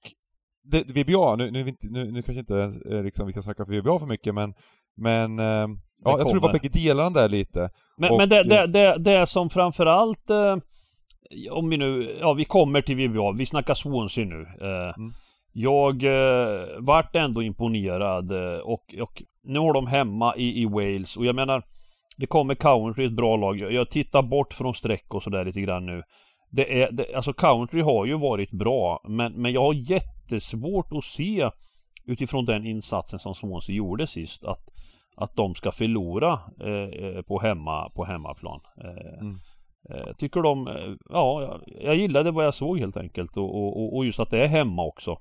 det, 0.63 0.83
VBA, 0.83 1.35
nu, 1.35 1.51
nu, 1.51 1.75
nu, 1.81 2.11
nu 2.11 2.21
kanske 2.21 2.39
inte 2.39 2.71
eh, 2.91 3.03
liksom, 3.03 3.27
vi 3.27 3.33
ska 3.33 3.41
snacka 3.41 3.65
för 3.65 3.81
VBA 3.81 3.99
för 3.99 4.07
mycket 4.07 4.35
men, 4.35 4.53
men 4.97 5.39
eh, 5.39 5.67
ja, 6.03 6.17
jag 6.17 6.21
tror 6.21 6.33
det 6.33 6.47
var 6.47 6.53
bägge 6.53 6.69
delarna 6.69 7.09
där 7.09 7.29
lite. 7.29 7.69
Men, 7.97 8.11
och, 8.11 8.17
men 8.17 8.29
det, 8.29 8.43
det, 8.43 8.67
det, 8.67 8.97
det 8.97 9.25
som 9.25 9.49
framförallt 9.49 10.29
eh, 10.29 10.57
om 11.51 11.69
vi 11.69 11.77
nu, 11.77 12.17
ja 12.19 12.33
vi 12.33 12.45
kommer 12.45 12.81
till 12.81 12.95
VBA, 12.95 13.31
vi 13.31 13.45
snackar 13.45 13.73
Swansea 13.73 14.25
nu. 14.25 14.41
Eh, 14.61 14.97
mm. 14.97 15.13
Jag 15.59 16.03
eh, 16.03 16.65
vart 16.79 17.15
ändå 17.15 17.43
imponerad 17.43 18.31
eh, 18.31 18.59
och, 18.59 18.95
och 19.01 19.23
nu 19.47 19.59
har 19.59 19.73
de 19.73 19.87
hemma 19.87 20.35
i, 20.35 20.61
i 20.61 20.65
Wales 20.65 21.17
och 21.17 21.25
jag 21.25 21.35
menar 21.35 21.63
Det 22.17 22.27
kommer 22.27 22.55
Coventry 22.55 23.05
ett 23.05 23.11
bra 23.11 23.35
lag. 23.35 23.57
Jag 23.57 23.89
tittar 23.89 24.21
bort 24.21 24.53
från 24.53 24.73
streck 24.73 25.13
och 25.13 25.23
sådär 25.23 25.45
lite 25.45 25.61
grann 25.61 25.85
nu. 25.85 26.03
Det 26.51 26.81
är, 26.81 26.91
det, 26.91 27.15
alltså 27.15 27.33
Coventry 27.33 27.81
har 27.81 28.05
ju 28.05 28.17
varit 28.17 28.51
bra 28.51 29.01
men, 29.07 29.33
men 29.33 29.53
jag 29.53 29.61
har 29.61 29.73
jättesvårt 29.73 30.93
att 30.93 31.03
se 31.03 31.49
utifrån 32.05 32.45
den 32.45 32.65
insatsen 32.65 33.19
som 33.19 33.35
Swansea 33.35 33.75
gjorde 33.75 34.07
sist 34.07 34.45
att, 34.45 34.63
att 35.15 35.35
de 35.35 35.55
ska 35.55 35.71
förlora 35.71 36.39
eh, 36.61 37.05
eh 37.05 37.21
på, 37.21 37.39
hemma, 37.39 37.89
på 37.89 38.05
hemmaplan. 38.05 38.59
Eh, 38.83 39.19
mm. 39.19 39.35
eh, 39.89 40.13
tycker 40.17 40.41
de, 40.41 40.67
eh, 40.67 40.93
ja 41.09 41.41
jag, 41.41 41.61
jag 41.83 41.95
gillade 41.95 42.31
vad 42.31 42.45
jag 42.45 42.53
såg 42.53 42.79
helt 42.79 42.97
enkelt 42.97 43.37
och, 43.37 43.55
och, 43.55 43.95
och 43.95 44.05
just 44.05 44.19
att 44.19 44.29
det 44.29 44.43
är 44.43 44.47
hemma 44.47 44.83
också. 44.83 45.17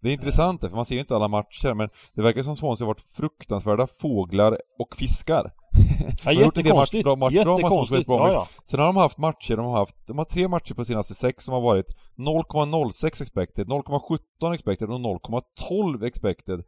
Det 0.00 0.08
är 0.08 0.12
intressant 0.12 0.60
för 0.60 0.70
man 0.70 0.84
ser 0.84 0.94
ju 0.94 1.00
inte 1.00 1.16
alla 1.16 1.28
matcher 1.28 1.74
men 1.74 1.88
det 2.14 2.22
verkar 2.22 2.42
som 2.42 2.56
Swansea 2.56 2.84
har 2.84 2.94
varit 2.94 3.16
fruktansvärda 3.16 3.86
fåglar 3.86 4.58
och 4.78 4.96
fiskar. 4.96 5.52
Ja, 6.24 6.30
de 6.30 6.36
har 6.36 6.44
gjort 6.44 6.56
en 6.56 6.64
del 6.64 6.74
match, 6.74 6.94
jättekonstigt. 6.94 7.04
bra, 7.04 7.16
bra 7.16 7.30
Jättekonstigt. 7.30 8.04
Ja, 8.08 8.32
ja. 8.32 8.48
Sen 8.64 8.80
har 8.80 8.86
de 8.86 8.96
haft 8.96 9.18
matcher, 9.18 9.56
de 9.56 9.66
har 9.66 9.78
haft, 9.78 10.06
de 10.06 10.18
har 10.18 10.24
tre 10.24 10.48
matcher 10.48 10.74
på 10.74 10.84
senaste 10.84 11.14
sex 11.14 11.44
som 11.44 11.54
har 11.54 11.60
varit 11.60 11.86
0,06 12.16 13.22
expected, 13.22 13.66
0,17 13.66 14.54
expected 14.54 14.90
och 14.90 15.00
0,12 15.00 16.06
expected. 16.06 16.60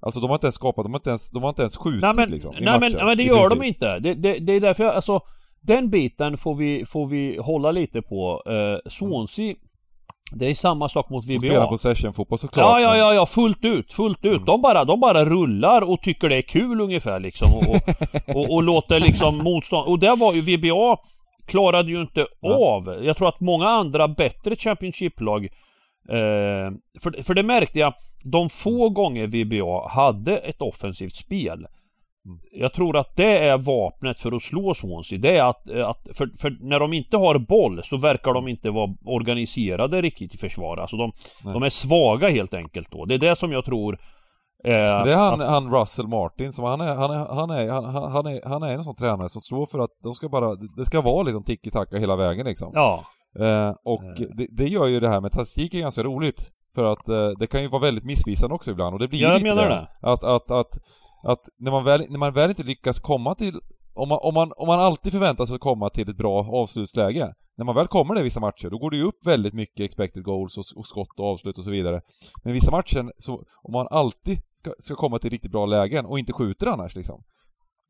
Alltså 0.00 0.20
de 0.20 0.26
har 0.30 0.36
inte 0.36 0.46
ens 0.46 0.54
skapat, 0.54 0.84
de 0.84 0.92
har 0.92 0.98
inte 0.98 1.10
ens, 1.10 1.30
de 1.30 1.42
har 1.42 1.48
inte 1.48 1.62
ens 1.62 1.76
skjutit 1.76 2.02
Nej 2.02 2.12
men, 2.16 2.30
liksom, 2.30 2.54
nej, 2.60 2.64
men, 2.64 2.80
matchen, 2.80 3.06
men 3.06 3.16
det 3.16 3.22
i 3.22 3.26
gör 3.26 3.50
de 3.50 3.62
inte. 3.62 3.98
Det, 3.98 4.14
det, 4.14 4.38
det 4.38 4.52
är 4.52 4.60
därför 4.60 4.84
jag, 4.84 4.94
alltså 4.94 5.20
Den 5.60 5.90
biten 5.90 6.36
får 6.36 6.54
vi, 6.54 6.86
får 6.86 7.06
vi 7.06 7.38
hålla 7.38 7.70
lite 7.70 8.02
på. 8.02 8.42
Eh, 8.46 8.90
Swansea 8.90 9.54
Det 10.32 10.46
är 10.46 10.54
samma 10.54 10.88
sak 10.88 11.10
mot 11.10 11.26
De 11.26 11.38
spelar 11.38 11.56
VBA. 11.60 11.66
possession-fotboll 11.66 12.38
såklart. 12.38 12.66
Ja, 12.66 12.80
ja, 12.80 12.96
ja, 12.96 13.14
ja, 13.14 13.26
fullt 13.26 13.64
ut, 13.64 13.92
fullt 13.92 14.24
ut. 14.24 14.32
Mm. 14.32 14.44
De, 14.44 14.62
bara, 14.62 14.84
de 14.84 15.00
bara 15.00 15.24
rullar 15.24 15.82
och 15.82 16.02
tycker 16.02 16.28
det 16.28 16.36
är 16.36 16.42
kul 16.42 16.80
ungefär 16.80 17.20
liksom 17.20 17.54
och, 17.54 17.68
och, 17.68 18.36
och, 18.36 18.54
och 18.54 18.62
låter 18.62 19.00
liksom 19.00 19.38
motstånd... 19.38 19.88
Och 19.88 19.98
där 19.98 20.16
var 20.16 20.32
ju 20.34 20.40
VBA 20.40 20.96
klarade 21.46 21.90
ju 21.90 22.00
inte 22.00 22.26
Ja. 22.40 22.54
av. 22.54 23.04
Jag 23.04 23.16
tror 23.16 23.28
att 23.28 23.40
många 23.40 23.68
andra 23.68 24.08
bättre 24.08 24.56
Championship-lag 24.56 25.44
eh, 26.08 26.70
för, 27.02 27.22
för 27.22 27.34
det 27.34 27.42
märkte 27.42 27.78
jag, 27.78 27.94
de 28.24 28.50
få 28.50 28.88
gånger 28.88 29.26
VBA 29.26 29.88
hade 29.88 30.38
ett 30.38 30.62
offensivt 30.62 31.14
spel. 31.14 31.66
Jag 32.52 32.72
tror 32.72 32.96
att 32.96 33.16
det 33.16 33.38
är 33.48 33.58
vapnet 33.58 34.20
för 34.20 34.32
att 34.36 34.42
slå 34.42 34.74
Swansea. 34.74 35.18
Det 35.18 35.36
är 35.36 35.44
att, 35.44 35.70
att 35.70 36.16
för, 36.16 36.28
för 36.40 36.56
när 36.60 36.80
de 36.80 36.92
inte 36.92 37.16
har 37.16 37.38
boll 37.38 37.82
så 37.84 37.96
verkar 37.96 38.32
de 38.34 38.48
inte 38.48 38.70
vara 38.70 38.94
organiserade 39.04 40.02
riktigt 40.02 40.34
i 40.34 40.38
försvar. 40.38 40.76
Alltså 40.76 40.96
de, 40.96 41.12
de 41.42 41.62
är 41.62 41.70
svaga 41.70 42.28
helt 42.28 42.54
enkelt 42.54 42.90
då. 42.90 43.04
Det 43.04 43.14
är 43.14 43.18
det 43.18 43.36
som 43.36 43.52
jag 43.52 43.64
tror 43.64 43.92
eh, 44.64 44.70
det 44.72 45.12
är 45.12 45.16
han, 45.16 45.40
att, 45.40 45.48
han 45.50 45.74
Russell 45.80 46.06
Martin 46.08 46.52
som 46.52 46.64
han 46.64 46.80
är, 46.80 46.94
han 46.94 47.10
är, 47.10 47.34
han 47.34 47.50
är, 47.50 47.68
han, 47.70 47.84
han- 47.84 48.12
han 48.12 48.26
är, 48.26 48.48
han 48.48 48.62
är 48.62 48.72
en 48.72 48.84
sån 48.84 48.94
tränare 48.94 49.28
som 49.28 49.40
står 49.40 49.66
för 49.66 49.78
att 49.78 49.90
de 50.02 50.12
ska 50.14 50.28
bara, 50.28 50.54
det 50.76 50.84
ska 50.84 51.00
vara 51.00 51.22
liksom 51.22 51.42
tiki-taka 51.44 51.98
hela 51.98 52.16
vägen 52.16 52.46
liksom. 52.46 52.70
Ja, 52.74 53.04
Eh, 53.40 53.72
och 53.84 54.02
Eh. 54.04 54.26
det, 54.36 54.46
det 54.50 54.64
gör 54.68 54.86
ju 54.86 55.00
det 55.00 55.08
här 55.08 55.20
med 55.20 55.32
statistik 55.32 55.74
är 55.74 55.80
ganska 55.80 56.02
roligt. 56.02 56.48
För 56.74 56.84
att 56.84 57.08
eh, 57.08 57.28
det 57.38 57.46
kan 57.46 57.62
ju 57.62 57.68
vara 57.68 57.82
väldigt 57.82 58.04
missvisande 58.04 58.54
också 58.54 58.70
ibland 58.70 58.94
och 58.94 59.00
det 59.00 59.08
blir 59.08 59.22
Jag 59.22 59.32
lite 59.34 59.44
menar 59.44 59.68
det. 59.68 59.88
det. 60.00 60.10
Att, 60.12 60.24
att, 60.24 60.50
att, 60.50 60.78
att 61.24 61.40
när, 61.58 61.70
man 61.70 61.84
väl, 61.84 62.04
när 62.08 62.18
man 62.18 62.32
väl 62.32 62.50
inte 62.50 62.62
lyckas 62.62 62.98
komma 63.00 63.34
till 63.34 63.60
om 63.96 64.08
man, 64.08 64.18
om, 64.22 64.34
man, 64.34 64.52
om 64.56 64.66
man 64.66 64.80
alltid 64.80 65.12
förväntar 65.12 65.46
sig 65.46 65.54
att 65.54 65.60
komma 65.60 65.90
till 65.90 66.08
ett 66.10 66.16
bra 66.16 66.48
avslutsläge 66.62 67.34
När 67.56 67.64
man 67.64 67.74
väl 67.74 67.86
kommer 67.86 68.14
det 68.14 68.20
i 68.20 68.24
vissa 68.24 68.40
matcher, 68.40 68.70
då 68.70 68.78
går 68.78 68.90
det 68.90 68.96
ju 68.96 69.02
upp 69.04 69.26
väldigt 69.26 69.54
mycket 69.54 69.80
expected 69.84 70.22
goals 70.24 70.58
och, 70.58 70.64
och 70.76 70.86
skott 70.86 71.18
och 71.20 71.26
avslut 71.26 71.58
och 71.58 71.64
så 71.64 71.70
vidare 71.70 72.00
Men 72.44 72.50
i 72.50 72.54
vissa 72.54 72.70
matcher, 72.70 73.12
så 73.18 73.42
om 73.62 73.72
man 73.72 73.86
alltid 73.90 74.38
ska, 74.54 74.72
ska 74.78 74.94
komma 74.94 75.18
till 75.18 75.30
riktigt 75.30 75.50
bra 75.52 75.66
lägen 75.66 76.06
och 76.06 76.18
inte 76.18 76.32
skjuter 76.32 76.66
annars 76.66 76.96
liksom 76.96 77.22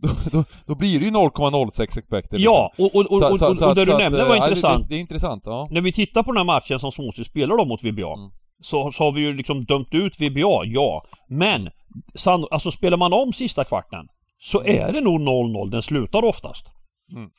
Då, 0.03 0.09
då, 0.33 0.45
då 0.67 0.75
blir 0.75 0.99
det 1.01 1.05
ju 1.05 1.11
0,06 1.11 1.83
expected 1.83 2.41
ja 2.41 2.73
och, 2.79 2.95
och, 2.95 3.13
och, 3.13 3.19
Så- 3.19 3.31
och, 3.33 3.39
så- 3.39 3.49
och, 3.49 3.57
så 3.57 3.69
och 3.69 3.75
det 3.75 3.85
du 3.85 3.97
nämnde 3.99 4.23
eh, 4.23 4.29
var 4.29 4.35
det- 4.37 4.47
intressant. 4.49 4.83
Det, 4.83 4.89
det 4.89 4.95
är 4.95 5.01
intressant, 5.01 5.43
ja 5.47 5.69
När 5.71 5.81
vi 5.81 5.93
tittar 5.93 6.23
på 6.23 6.31
den 6.33 6.37
här 6.39 6.45
matchen 6.45 6.81
som 6.81 6.93
Swansea 6.93 7.25
spelar 7.25 7.57
då 7.57 7.65
mot 7.65 7.83
VBA 7.85 8.13
Mm. 8.15 8.31
Så, 8.65 8.93
så 8.93 9.05
har 9.05 9.13
vi 9.13 9.21
ju 9.21 9.37
liksom 9.37 9.65
dömt 9.65 9.95
ut 9.95 10.21
VBA, 10.21 10.65
ja. 10.65 11.05
Men 11.29 11.71
san, 12.15 12.47
alltså 12.51 12.71
spelar 12.71 12.97
man 12.97 13.13
om 13.13 13.33
sista 13.33 13.65
kvarten 13.65 14.09
så 14.39 14.63
är 14.65 14.93
det 14.93 15.01
nog 15.01 15.21
0-0 15.21 15.71
den 15.71 15.83
slutar 15.83 16.25
oftast. 16.25 16.67
Mm. 17.13 17.31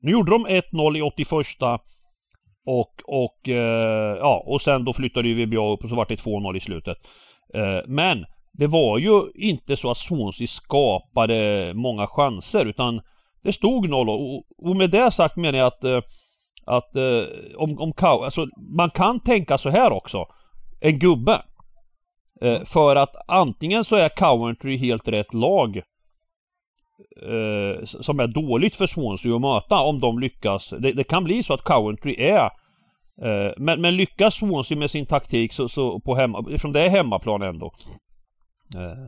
Nu 0.00 0.12
gjorde 0.12 0.30
de 0.30 0.46
1-0 0.46 0.98
i 0.98 1.02
81 1.02 1.46
och, 2.66 3.02
och, 3.04 3.48
eh, 3.48 4.16
ja, 4.18 4.44
och 4.46 4.62
sen 4.62 4.84
då 4.84 4.92
flyttade 4.92 5.28
ju 5.28 5.46
VBA 5.46 5.72
upp 5.72 5.84
och 5.84 5.88
så 5.88 5.96
var 5.96 6.06
det 6.08 6.16
2-0 6.16 6.56
i 6.56 6.60
slutet. 6.60 6.98
Eh, 7.54 7.80
men 7.86 8.26
det 8.52 8.66
var 8.66 8.98
ju 8.98 9.22
inte 9.34 9.76
så 9.76 9.90
att 9.90 9.98
Swansea 9.98 10.46
skapade 10.46 11.72
många 11.74 12.06
chanser 12.06 12.66
utan 12.66 13.00
det 13.42 13.52
stod 13.52 13.88
0 13.88 14.08
och, 14.08 14.44
och 14.58 14.76
med 14.76 14.90
det 14.90 15.10
sagt 15.10 15.36
menar 15.36 15.58
jag 15.58 15.66
att, 15.66 15.84
eh, 15.84 16.00
att 16.64 16.96
eh, 16.96 17.24
om, 17.56 17.78
om 17.78 17.92
alltså 18.00 18.46
man 18.76 18.90
kan 18.90 19.20
tänka 19.20 19.58
så 19.58 19.70
här 19.70 19.92
också. 19.92 20.26
En 20.82 20.98
gubbe. 20.98 21.42
Eh, 22.40 22.64
för 22.64 22.96
att 22.96 23.14
antingen 23.28 23.84
så 23.84 23.96
är 23.96 24.08
Coventry 24.08 24.76
helt 24.76 25.08
rätt 25.08 25.34
lag 25.34 25.76
eh, 27.16 27.84
som 27.84 28.20
är 28.20 28.26
dåligt 28.26 28.76
för 28.76 28.86
Swansea 28.86 29.34
att 29.34 29.40
möta 29.40 29.80
om 29.80 30.00
de 30.00 30.18
lyckas. 30.18 30.74
Det, 30.78 30.92
det 30.92 31.04
kan 31.04 31.24
bli 31.24 31.42
så 31.42 31.54
att 31.54 31.62
Coventry 31.62 32.14
är 32.18 32.50
eh, 33.22 33.52
men, 33.56 33.80
men 33.80 33.96
lyckas 33.96 34.34
Swansea 34.34 34.78
med 34.78 34.90
sin 34.90 35.06
taktik 35.06 35.52
så, 35.52 35.68
så 35.68 36.00
på 36.00 36.14
hemma, 36.14 36.38
eftersom 36.38 36.72
det 36.72 36.80
är 36.80 36.88
hemmaplan 36.88 37.42
ändå. 37.42 37.74
Eh, 38.74 39.06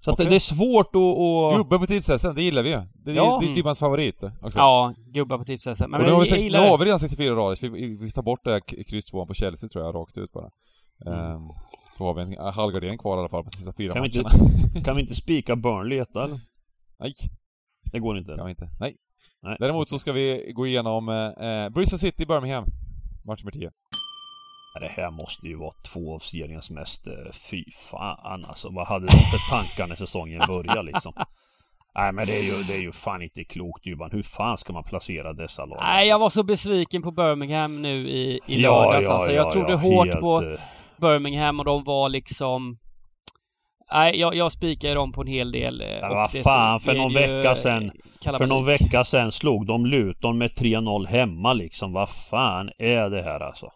så 0.00 0.10
att 0.10 0.14
Okej. 0.14 0.24
det, 0.24 0.30
det 0.30 0.36
är 0.36 0.40
svårt 0.40 0.96
att... 0.96 1.02
att 1.02 1.56
Gubbe 1.56 1.78
på 1.78 1.86
tipset 1.86 2.36
det 2.36 2.42
gillar 2.42 2.62
vi 2.62 2.70
ju. 2.70 2.80
Det 2.94 3.10
är 3.10 3.14
Ja. 3.14 3.38
det 3.42 3.50
är 3.50 3.54
Dibbans 3.54 3.78
favorit 3.78 4.24
också. 4.42 4.58
Ja, 4.58 4.94
gubbar 5.06 5.38
på 5.38 5.44
tipset. 5.44 5.80
Men, 5.80 5.94
och 5.94 6.06
nu 6.06 6.12
har, 6.12 6.20
vi 6.20 6.26
sex, 6.26 6.42
nu 6.42 6.48
det. 6.48 6.58
har 6.58 6.78
vi 6.78 6.84
redan 6.84 7.00
64 7.00 7.34
rader, 7.34 7.54
så 7.54 7.68
vi, 7.68 7.96
vi 7.96 8.10
tar 8.10 8.22
bort 8.22 8.44
det 8.44 8.52
här 8.52 8.84
kryss 8.90 9.06
tvåan 9.06 9.26
på 9.26 9.34
Chelsea 9.34 9.68
tror 9.68 9.84
jag, 9.84 9.94
rakt 9.94 10.18
ut 10.18 10.32
bara. 10.32 10.50
Mm. 11.06 11.18
Ehm, 11.18 11.48
så 11.96 12.04
har 12.04 12.14
vi 12.14 12.22
en 12.36 12.52
halvgardering 12.54 12.98
kvar 12.98 13.16
i 13.16 13.20
alla 13.20 13.28
fall 13.28 13.44
på 13.44 13.50
sista 13.50 13.72
fyra 13.72 13.94
Kan 13.94 14.02
vi 14.02 14.08
matcherna. 14.22 14.30
inte- 14.64 14.80
Kan 14.84 14.96
vi 14.96 15.02
inte 15.02 15.14
spika 15.14 15.56
Burnley 15.56 15.98
etta 15.98 16.24
eller? 16.24 16.40
Nej, 16.98 17.12
Det 17.92 17.98
går 17.98 18.18
inte. 18.18 18.34
kan 18.36 18.44
vi 18.46 18.50
inte. 18.50 18.68
Nej. 18.80 18.96
Nej. 19.42 19.56
Däremot 19.60 19.88
så 19.88 19.98
ska 19.98 20.12
vi 20.12 20.52
gå 20.54 20.66
igenom 20.66 21.08
eh, 21.08 21.48
eh, 21.48 21.68
Bristol 21.68 21.98
City, 21.98 22.26
Birmingham. 22.26 22.64
Match 23.24 23.42
nummer 23.42 23.52
10. 23.52 23.70
Det 24.80 24.88
här 24.88 25.10
måste 25.10 25.46
ju 25.48 25.56
vara 25.56 25.72
två 25.92 26.14
av 26.14 26.18
seriens 26.18 26.70
mest, 26.70 27.06
eh, 27.06 27.12
fy 27.50 27.64
fan 27.90 28.44
alltså. 28.44 28.68
Vad 28.72 28.86
hade 28.86 29.06
de 29.06 29.12
för 29.12 29.50
tankar 29.56 29.88
när 29.88 29.96
säsongen 29.96 30.42
började 30.48 30.82
liksom? 30.82 31.12
Nej 31.94 32.12
men 32.12 32.26
det 32.26 32.38
är 32.38 32.42
ju, 32.42 32.62
det 32.62 32.74
är 32.74 32.80
ju 32.80 32.92
fan 32.92 33.22
inte 33.22 33.44
klokt 33.44 33.84
Dybban. 33.84 34.10
Hur 34.10 34.22
fan 34.22 34.56
ska 34.58 34.72
man 34.72 34.84
placera 34.84 35.32
dessa 35.32 35.64
lag? 35.64 35.78
Nej, 35.82 36.08
jag 36.08 36.18
var 36.18 36.28
så 36.28 36.42
besviken 36.42 37.02
på 37.02 37.10
Birmingham 37.10 37.82
nu 37.82 38.08
i, 38.08 38.40
i 38.46 38.62
Ja, 38.62 38.84
lördags 38.84 39.06
ja, 39.08 39.14
alltså. 39.14 39.30
ja, 39.30 39.36
Jag 39.36 39.50
trodde 39.50 39.70
ja, 39.70 39.76
hårt 39.76 40.06
helt, 40.06 40.20
på 40.20 40.42
eh, 40.42 40.60
Birmingham 41.00 41.58
och 41.58 41.64
de 41.64 41.84
var 41.84 42.08
liksom... 42.08 42.78
Nej, 43.92 44.20
jag, 44.20 44.34
jag 44.34 44.52
spikade 44.52 44.94
dem 44.94 45.12
på 45.12 45.20
en 45.20 45.26
hel 45.26 45.52
del. 45.52 45.80
eh, 45.80 45.86
Ja, 45.88 46.08
och 46.08 46.14
vad 46.16 46.30
fan, 46.44 46.80
så 46.80 46.84
för 46.84 46.94
någon 46.98 47.12
vecka 47.12 47.48
eh, 47.48 47.54
sedan- 47.54 47.90
För 48.38 48.46
någon 48.46 48.64
vecka 48.64 49.04
sedan 49.04 49.32
slog 49.32 49.66
de 49.66 49.86
Luton 49.86 50.38
med 50.38 50.50
3-0 50.50 51.06
hemma 51.06 51.52
liksom. 51.52 51.92
Vad 51.92 52.08
fan 52.10 52.70
är 52.78 53.10
det 53.10 53.22
här 53.22 53.40
alltså? 53.40 53.70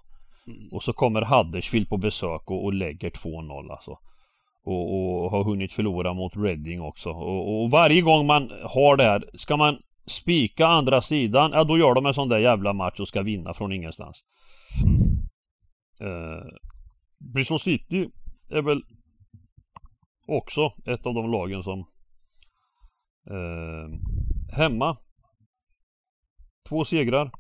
Mm. 0.46 0.68
Och 0.72 0.82
så 0.82 0.92
kommer 0.92 1.22
Huddersfield 1.22 1.88
på 1.88 1.96
besök 1.96 2.50
och, 2.50 2.64
och 2.64 2.72
lägger 2.72 3.10
2-0 3.10 3.70
alltså. 3.70 3.98
Och, 4.64 4.94
och 5.24 5.30
har 5.30 5.44
hunnit 5.44 5.72
förlora 5.72 6.12
mot 6.14 6.36
Reading 6.36 6.80
också. 6.82 7.10
Och, 7.10 7.62
och 7.62 7.70
varje 7.70 8.00
gång 8.00 8.26
man 8.26 8.50
har 8.64 8.96
det 8.96 9.04
här, 9.04 9.24
ska 9.34 9.56
man 9.56 9.78
spika 10.06 10.66
andra 10.66 11.00
sidan, 11.00 11.50
ja 11.54 11.64
då 11.64 11.78
gör 11.78 11.94
de 11.94 12.06
en 12.06 12.14
sån 12.14 12.28
där 12.28 12.38
jävla 12.38 12.72
match 12.72 13.00
och 13.00 13.08
ska 13.08 13.22
vinna 13.22 13.54
från 13.54 13.72
ingenstans. 13.72 14.20
Eh, 16.00 16.46
Bristol 17.20 17.60
City 17.60 18.10
är 18.48 18.62
väl 18.62 18.82
också 20.26 20.72
ett 20.86 21.06
av 21.06 21.14
de 21.14 21.30
lagen 21.30 21.62
som 21.62 21.78
eh, 23.30 24.00
hemma. 24.56 24.96
Två 26.68 26.84
segrar. 26.84 27.30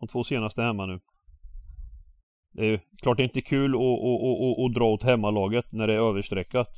De 0.00 0.08
två 0.08 0.24
senaste 0.24 0.62
hemma 0.62 0.86
nu. 0.86 1.00
Det 2.52 2.62
är 2.62 2.70
ju 2.70 2.78
klart 3.02 3.16
det 3.16 3.22
är 3.22 3.24
inte 3.24 3.40
kul 3.40 3.74
att, 3.74 3.80
att, 3.80 3.80
att, 3.80 4.58
att, 4.58 4.64
att 4.66 4.74
dra 4.74 4.84
åt 4.84 5.02
hemmalaget 5.02 5.72
när 5.72 5.86
det 5.86 5.94
är 5.94 6.08
överstreckat. 6.08 6.68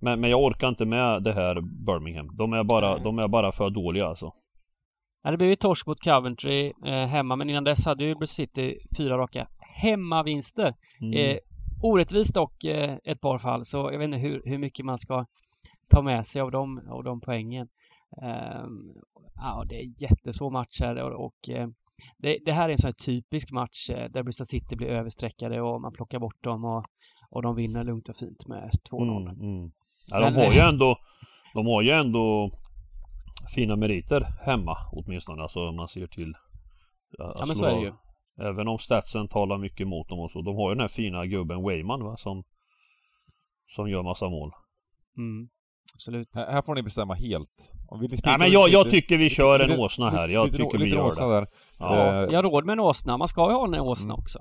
Men, 0.00 0.20
men 0.20 0.30
jag 0.30 0.42
orkar 0.42 0.68
inte 0.68 0.84
med 0.84 1.22
det 1.22 1.32
här 1.32 1.60
Birmingham. 1.60 2.36
De 2.36 2.52
är 2.52 2.64
bara, 2.64 2.98
de 2.98 3.18
är 3.18 3.28
bara 3.28 3.52
för 3.52 3.70
dåliga 3.70 4.06
alltså. 4.06 4.32
Ja, 5.22 5.30
det 5.30 5.36
blev 5.36 5.48
ju 5.48 5.56
torsk 5.56 5.86
mot 5.86 6.04
Coventry 6.04 6.72
eh, 6.86 7.06
hemma, 7.06 7.36
men 7.36 7.50
innan 7.50 7.64
dess 7.64 7.86
hade 7.86 8.04
ju 8.04 8.14
Bristol 8.14 8.46
City 8.46 8.78
fyra 8.96 9.18
raka 9.18 9.48
hemmavinster. 9.76 10.74
mm. 11.00 11.14
Eh, 11.14 11.38
orättvist 11.82 12.34
dock 12.34 12.64
eh, 12.64 12.96
ett 13.04 13.20
par 13.20 13.38
fall, 13.38 13.64
så 13.64 13.76
jag 13.92 13.98
vet 13.98 14.04
inte 14.04 14.18
hur, 14.18 14.42
hur 14.44 14.58
mycket 14.58 14.84
man 14.84 14.98
ska 14.98 15.26
ta 15.88 16.02
med 16.02 16.26
sig 16.26 16.42
av 16.42 16.50
de, 16.50 16.88
av 16.90 17.04
de 17.04 17.20
poängen. 17.20 17.68
Ehm, 18.22 18.94
ja, 19.34 19.64
det 19.68 19.74
är 19.74 20.02
jättesvår 20.02 20.50
match 20.50 20.80
här 20.80 21.02
och, 21.02 21.24
och 21.24 21.50
eh, 21.50 21.68
det, 22.18 22.38
det 22.44 22.52
här 22.52 22.68
är 22.68 22.72
en 22.72 22.78
sån 22.78 22.88
här 22.88 23.04
typisk 23.04 23.52
match 23.52 23.90
eh, 23.90 24.10
där 24.10 24.22
Bristol 24.22 24.46
City 24.46 24.76
blir 24.76 24.88
överstreckade 24.88 25.60
och 25.60 25.80
man 25.80 25.92
plockar 25.92 26.18
bort 26.18 26.44
dem 26.44 26.64
och, 26.64 26.84
och 27.30 27.42
de 27.42 27.56
vinner 27.56 27.84
lugnt 27.84 28.08
och 28.08 28.16
fint 28.16 28.46
med 28.46 28.70
2-0. 28.90 29.30
Mm, 29.30 29.40
mm. 29.40 29.70
Ja, 30.06 30.20
de 30.20 30.34
har 30.34 30.52
ju 30.54 30.60
ändå 30.60 30.98
De 31.54 31.66
har 31.66 31.82
ju 31.82 31.90
ändå 31.90 32.50
Fina 33.54 33.76
meriter 33.76 34.26
hemma 34.44 34.76
åtminstone 34.92 35.42
alltså 35.42 35.72
man 35.72 35.88
ser 35.88 36.06
till 36.06 36.34
Ja, 37.18 37.44
men 37.46 37.56
så 37.56 37.64
är 37.64 37.74
det 37.74 37.82
ju. 37.82 37.92
Även 38.40 38.68
om 38.68 38.78
statsen 38.78 39.28
talar 39.28 39.58
mycket 39.58 39.80
emot 39.80 40.08
dem 40.08 40.18
och 40.18 40.30
så 40.30 40.42
De 40.42 40.56
har 40.56 40.68
ju 40.70 40.74
den 40.74 40.80
här 40.80 40.88
fina 40.88 41.26
gubben 41.26 41.62
Weyman 41.62 42.04
va 42.04 42.16
som 42.16 42.44
Som 43.76 43.90
gör 43.90 44.02
massa 44.02 44.28
mål 44.28 44.50
Mm, 45.18 45.48
absolut. 45.94 46.28
Här, 46.34 46.52
här 46.52 46.62
får 46.62 46.74
ni 46.74 46.82
bestämma 46.82 47.14
helt. 47.14 47.72
Om 47.88 48.00
vill 48.00 48.10
ni 48.10 48.16
Nej 48.24 48.38
men 48.38 48.50
jag, 48.50 48.68
jag 48.68 48.90
tycker 48.90 49.16
vi 49.16 49.30
kör 49.30 49.60
en 49.60 49.68
lite- 49.68 49.80
åsna 49.80 50.10
här. 50.10 50.28
Jag 50.28 50.44
lite- 50.46 50.56
tycker 50.56 50.78
vi 50.78 50.88
gör 50.88 51.04
åsna 51.06 51.26
det. 51.26 51.34
Där. 51.34 51.46
Ja. 51.78 52.24
Eh, 52.24 52.32
Jag 52.32 52.44
råd 52.44 52.64
med 52.64 52.72
en 52.72 52.80
åsna. 52.80 53.16
Man 53.16 53.28
ska 53.28 53.48
ju 53.50 53.56
ha 53.56 53.64
en 53.64 53.74
åsna 53.80 54.12
Mm. 54.14 54.22
också. 54.22 54.38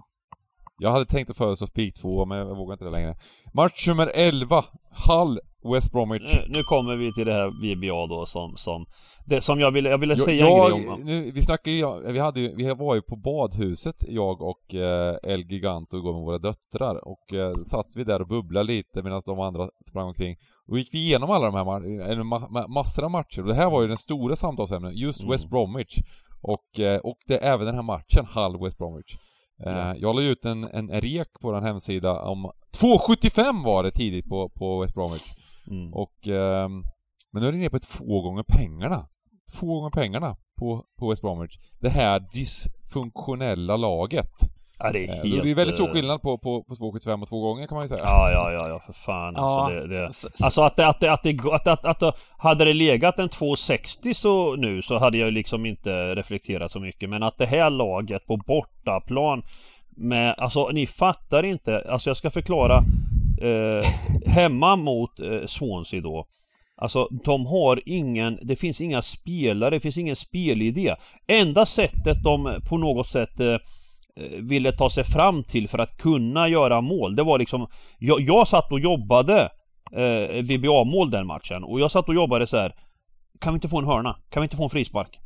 Jag 0.78 0.92
hade 0.92 1.06
tänkt 1.06 1.30
att 1.30 1.38
föreslå 1.38 1.68
spik 1.68 1.94
2 2.02 2.26
men 2.26 2.38
jag 2.38 2.56
vågar 2.56 2.74
inte 2.74 2.86
det 2.86 2.92
längre. 2.92 3.16
Match 3.54 3.88
nummer 3.88 4.12
11. 4.16 4.64
Hull 5.08 5.40
West 5.74 5.92
Bromwich. 5.92 6.34
Nu, 6.34 6.44
nu 6.48 6.64
kommer 6.70 6.96
vi 6.96 7.14
till 7.14 7.26
det 7.26 7.34
här 7.34 7.48
VBA 7.48 8.08
då 8.08 8.26
som, 8.26 8.58
som 8.58 8.86
det 9.26 9.42
som 9.42 9.60
jag 9.60 9.72
ville, 9.72 9.90
jag 9.90 9.98
ville 9.98 10.18
säga 10.18 10.46
jag, 10.46 10.72
en 10.72 10.78
grej 10.78 10.90
om. 10.90 11.02
Nu, 11.02 11.32
vi 11.32 11.42
snackade 11.42 11.76
ju, 11.76 12.12
vi 12.12 12.20
hade 12.20 12.40
ju, 12.40 12.56
vi 12.56 12.74
var 12.74 12.96
ju 12.96 13.02
på 13.02 13.16
badhuset, 13.16 14.06
jag 14.08 14.42
och 14.42 14.76
eh, 14.76 15.16
El 15.24 15.42
Giganto 15.42 15.98
igår 15.98 16.14
med 16.14 16.22
våra 16.22 16.38
döttrar 16.38 17.08
och 17.08 17.34
eh, 17.34 17.54
satt 17.54 17.88
vi 17.96 18.04
där 18.04 18.22
och 18.22 18.28
bubblade 18.28 18.68
lite 18.68 19.04
medan 19.04 19.22
de 19.26 19.40
andra 19.40 19.70
sprang 19.86 20.08
omkring. 20.08 20.36
Och 20.68 20.78
gick 20.78 20.94
vi 20.94 20.98
igenom 20.98 21.32
alla 21.32 21.46
de 21.46 21.56
här 21.56 22.24
ma 22.24 22.48
ma 22.50 22.68
massor 22.68 23.04
av 23.04 23.12
matcher 23.12 23.42
och 23.42 23.48
det 23.48 23.56
här 23.56 23.70
var 23.70 23.82
ju 23.82 23.88
den 23.88 23.98
stora 23.98 24.36
samtalsämnet, 24.36 24.96
just 24.96 25.22
Mm. 25.22 25.32
West 25.32 25.50
Bromwich. 25.50 25.98
Och, 26.42 26.80
eh, 26.80 27.00
och 27.00 27.18
det, 27.28 27.38
även 27.38 27.66
den 27.66 27.76
här 27.76 27.84
matchen, 27.84 28.26
Hull 28.36 28.64
West 28.64 28.78
Bromwich. 28.78 29.18
Ja. 29.58 29.96
Jag 29.96 30.16
la 30.16 30.22
ut 30.22 30.46
en, 30.46 30.64
en 30.64 31.02
rek 31.02 31.28
på 31.42 31.52
den 31.52 31.64
hemsida 31.64 32.22
om 32.22 32.52
2,75 32.82 33.64
var 33.64 33.84
det 33.84 33.92
tidigt 33.92 34.30
på, 34.30 34.50
på 34.50 34.82
West 34.82 34.96
Bromwich. 34.96 35.24
Mm. 35.68 35.94
Och, 35.94 36.28
ehm, 36.28 36.84
men 37.32 37.42
nu 37.42 37.48
är 37.48 37.52
det 37.52 37.58
nere 37.58 37.70
på 37.70 37.80
två 37.80 38.22
gånger 38.22 38.44
pengarna. 38.44 39.08
Två 39.60 39.68
gånger 39.76 39.90
pengarna 39.90 40.36
på, 40.60 40.86
på 41.00 41.10
West 41.10 41.22
Bromwich. 41.22 41.58
Det 41.80 41.90
här 41.90 42.24
dysfunktionella 42.34 43.78
laget. 43.78 44.32
Ja, 44.80 44.92
det 44.92 45.00
är 45.06 45.10
Eh, 45.10 45.16
helt... 45.32 45.44
det 45.44 45.52
är 45.52 45.56
väldigt 45.56 45.76
stor 45.76 45.88
eh, 45.88 45.94
skillnad 45.94 46.22
på, 46.22 46.38
på, 46.38 46.64
på 46.64 46.76
2,75 46.76 47.22
och 47.22 47.28
två 47.30 47.42
gånger 47.42 47.68
kan 47.68 47.76
man 47.76 47.84
ju 47.84 47.88
säga. 47.88 48.02
Ja, 48.04 48.32
ja, 48.32 48.52
ja, 48.52 48.70
ja 48.70 48.80
för 48.86 48.94
fan 48.94 49.34
Ja. 49.38 49.42
alltså 49.66 49.80
det, 49.80 49.88
det... 49.88 50.06
Alltså 50.46 50.62
att 50.62 50.76
det, 50.76 50.88
att 50.88 51.00
det, 51.00 51.12
att 51.14 51.24
det, 51.24 51.40
att, 51.52 51.68
att, 51.68 51.86
att, 51.86 52.04
att 52.04 52.16
hade 52.38 52.66
det 52.66 52.74
legat 52.74 53.20
en 53.20 53.30
260 53.30 54.14
så 54.14 54.56
nu 54.56 54.82
så 54.82 54.98
hade 54.98 55.18
jag 55.18 55.34
liksom 55.34 55.66
inte 55.66 56.16
reflekterat 56.16 56.72
så 56.72 56.80
mycket 56.80 57.10
men 57.10 57.24
att 57.24 57.38
det 57.38 57.46
här 57.46 57.70
laget 57.70 58.26
på 58.26 58.38
bortaplan 58.38 59.44
med, 59.98 60.36
alltså 60.38 60.70
ni 60.70 60.88
fattar 60.88 61.44
inte, 61.46 61.86
alltså 61.90 62.10
jag 62.10 62.18
ska 62.18 62.30
förklara 62.30 62.82
eh, 63.42 63.86
hemma 64.26 64.76
mot 64.76 65.20
eh, 65.20 65.46
Swansea 65.46 66.02
då 66.02 66.28
Alltså 66.78 67.08
de 67.24 67.46
har 67.46 67.82
ingen, 67.86 68.40
det 68.42 68.56
finns 68.56 68.82
inga 68.82 69.02
spelare, 69.02 69.70
det 69.70 69.80
finns 69.80 69.98
ingen 69.98 70.16
spelidé. 70.16 70.96
Enda 71.28 71.66
sättet 71.66 72.24
de 72.24 72.62
på 72.70 72.78
något 72.78 73.08
sätt 73.08 73.40
eh, 73.40 73.48
eh 73.48 73.60
ville 74.42 74.72
ta 74.72 74.90
sig 74.90 75.04
fram 75.04 75.44
till 75.44 75.68
för 75.68 75.78
att 75.78 75.98
kunna 75.98 76.48
göra 76.48 76.82
mål, 76.82 77.16
det 77.16 77.24
var 77.24 77.40
liksom 77.40 77.68
Jag, 78.00 78.22
jag 78.22 78.48
satt 78.48 78.72
och 78.72 78.80
jobbade 78.80 79.50
eh, 79.92 80.44
VBA-mål 80.44 81.12
den 81.12 81.28
matchen 81.28 81.64
och 81.64 81.80
jag 81.80 81.92
satt 81.92 82.10
och 82.10 82.16
jobbade 82.16 82.48
så 82.48 82.58
här. 82.58 82.74
Kan 83.40 83.54
vi 83.54 83.56
inte 83.56 83.70
få 83.70 83.78
en 83.78 83.86
hörna? 83.86 84.16
Kan 84.30 84.42
vi 84.42 84.46
inte 84.46 84.58
få 84.58 84.64
en 84.64 84.70
frispark? 84.70 85.20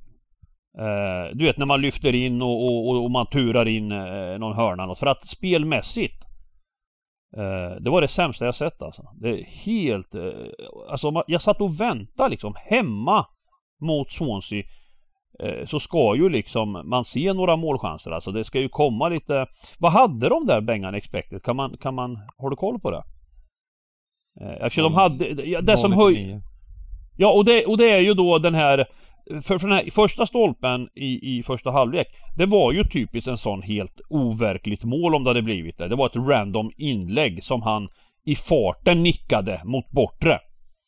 Eh, 0.77 1.35
du 1.35 1.45
vet 1.45 1.57
när 1.57 1.65
man 1.65 1.81
lyfter 1.81 2.15
in 2.15 2.41
och, 2.41 2.65
och, 2.65 3.03
och 3.03 3.11
man 3.11 3.25
turar 3.25 3.67
in 3.67 3.91
eh, 3.91 4.37
någon 4.39 4.55
hörna 4.55 4.85
något. 4.85 4.99
För 4.99 5.07
att 5.07 5.29
spelmässigt 5.29 6.28
det 7.79 7.89
var 7.89 8.01
det 8.01 8.07
sämsta 8.07 8.45
jag 8.45 8.55
sett 8.55 8.81
alltså. 8.81 9.07
Det 9.21 9.29
är 9.29 9.43
helt 9.43 10.15
eh, 10.15 10.31
Alltså 10.89 11.23
jag 11.27 11.41
satt 11.41 11.61
och 11.61 11.79
väntade 11.79 12.29
liksom 12.29 12.53
hemma 12.57 13.25
Mot 13.81 14.11
Swansea 14.11 14.63
eh, 15.39 15.65
Så 15.65 15.79
ska 15.79 16.15
ju 16.15 16.29
liksom 16.29 16.81
man 16.85 17.05
se 17.05 17.33
några 17.33 17.55
målchanser 17.55 18.11
alltså. 18.11 18.31
Det 18.31 18.43
ska 18.43 18.59
ju 18.59 18.69
komma 18.69 19.09
lite 19.09 19.47
Vad 19.79 19.91
hade 19.91 20.29
de 20.29 20.45
där 20.45 20.61
Bengan 20.61 20.95
expected? 20.95 21.43
Kan 21.43 21.55
man, 21.55 21.77
kan 21.77 21.95
man 21.95 22.19
Har 22.37 22.49
du 22.49 22.55
koll 22.55 22.79
på 22.79 22.91
det? 22.91 23.03
Eh, 24.41 24.65
Eftersom 24.65 24.83
de 24.83 24.93
hade 24.93 25.61
Det 25.61 25.77
som 25.77 25.93
höj 25.93 26.15
0,99. 26.15 26.41
Ja 27.17 27.31
och 27.31 27.45
det, 27.45 27.65
och 27.65 27.77
det 27.77 27.89
är 27.91 27.99
ju 27.99 28.13
då 28.13 28.37
den 28.37 28.55
här 28.55 28.85
för, 29.29 29.57
för 29.57 29.67
den 29.67 29.77
här 29.77 29.91
första 29.91 30.25
stolpen 30.25 30.89
i, 30.95 31.37
i 31.37 31.43
första 31.43 31.71
halvlek 31.71 32.07
Det 32.37 32.45
var 32.45 32.71
ju 32.71 32.83
typiskt 32.83 33.27
en 33.27 33.37
sån 33.37 33.61
helt 33.61 34.01
overkligt 34.09 34.83
mål 34.83 35.15
om 35.15 35.23
det 35.23 35.29
hade 35.29 35.41
blivit 35.41 35.77
det. 35.77 35.87
Det 35.87 35.95
var 35.95 36.05
ett 36.05 36.15
random 36.15 36.71
inlägg 36.77 37.43
som 37.43 37.61
han 37.61 37.89
i 38.25 38.35
farten 38.35 39.03
nickade 39.03 39.61
mot 39.63 39.91
bortre. 39.91 40.39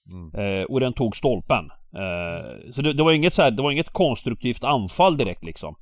Mm. 0.10 0.60
Eh, 0.60 0.64
och 0.64 0.80
den 0.80 0.94
tog 0.94 1.16
stolpen. 1.16 1.72
Eh, 1.96 2.72
så 2.74 2.82
det, 2.82 2.94
det 2.94 3.04
var 3.04 3.12
inget 3.12 3.34
så 3.34 3.42
här, 3.42 3.52
det 3.52 3.64
var 3.64 3.72
inget 3.72 3.90
konstruktivt 3.90 4.64
anfall 4.64 5.18
direkt 5.18 5.44
liksom. 5.44 5.76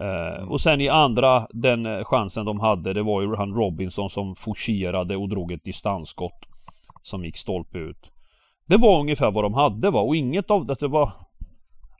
Eh, 0.00 0.48
och 0.48 0.60
sen 0.60 0.80
i 0.80 0.88
andra, 0.88 1.46
den 1.50 2.04
chansen 2.04 2.44
de 2.44 2.60
hade, 2.60 2.92
det 2.92 3.02
var 3.02 3.22
ju 3.22 3.36
han 3.36 3.54
Robinson 3.54 4.10
som 4.10 4.36
forcerade 4.36 5.16
och 5.16 5.28
drog 5.28 5.52
ett 5.52 5.64
distansskott. 5.64 6.46
Som 7.02 7.24
gick 7.24 7.36
stolpe 7.36 7.78
ut. 7.78 8.10
Det 8.66 8.76
var 8.76 9.00
ungefär 9.00 9.30
vad 9.30 9.44
de 9.44 9.54
hade 9.54 9.90
va, 9.90 10.00
och 10.00 10.16
inget 10.16 10.50
av 10.50 10.66
det, 10.66 10.80
det 10.80 10.88
var... 10.88 11.12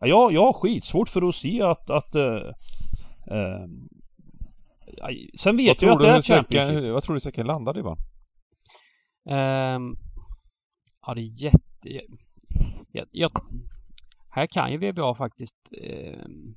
Ja, 0.01 0.07
jag, 0.07 0.33
jag 0.33 0.47
har 0.47 0.53
skitsvårt 0.53 1.09
för 1.09 1.29
att 1.29 1.35
se 1.35 1.63
att... 1.63 1.91
att 1.91 2.15
eh, 2.15 2.53
eh, 3.27 3.67
aj, 5.03 5.31
sen 5.39 5.57
Vad 5.57 5.65
vet 5.65 5.83
jag 5.83 5.93
att 5.93 6.01
det 6.01 6.09
är 6.09 6.23
Championship. 6.23 6.93
vad 6.93 7.03
tror 7.03 7.15
du 7.15 7.21
säcken 7.21 7.47
landade 7.47 7.81
Ivan? 7.81 7.97
Ehm, 9.31 9.97
ja, 11.07 11.15
det 11.15 11.21
är 11.21 11.43
jätte... 11.45 12.01
Jag, 12.93 13.07
jag, 13.11 13.31
här 14.31 14.47
kan 14.47 14.73
ju 14.73 14.79
VBA 14.79 15.15
faktiskt... 15.15 15.73
Um, 15.73 16.57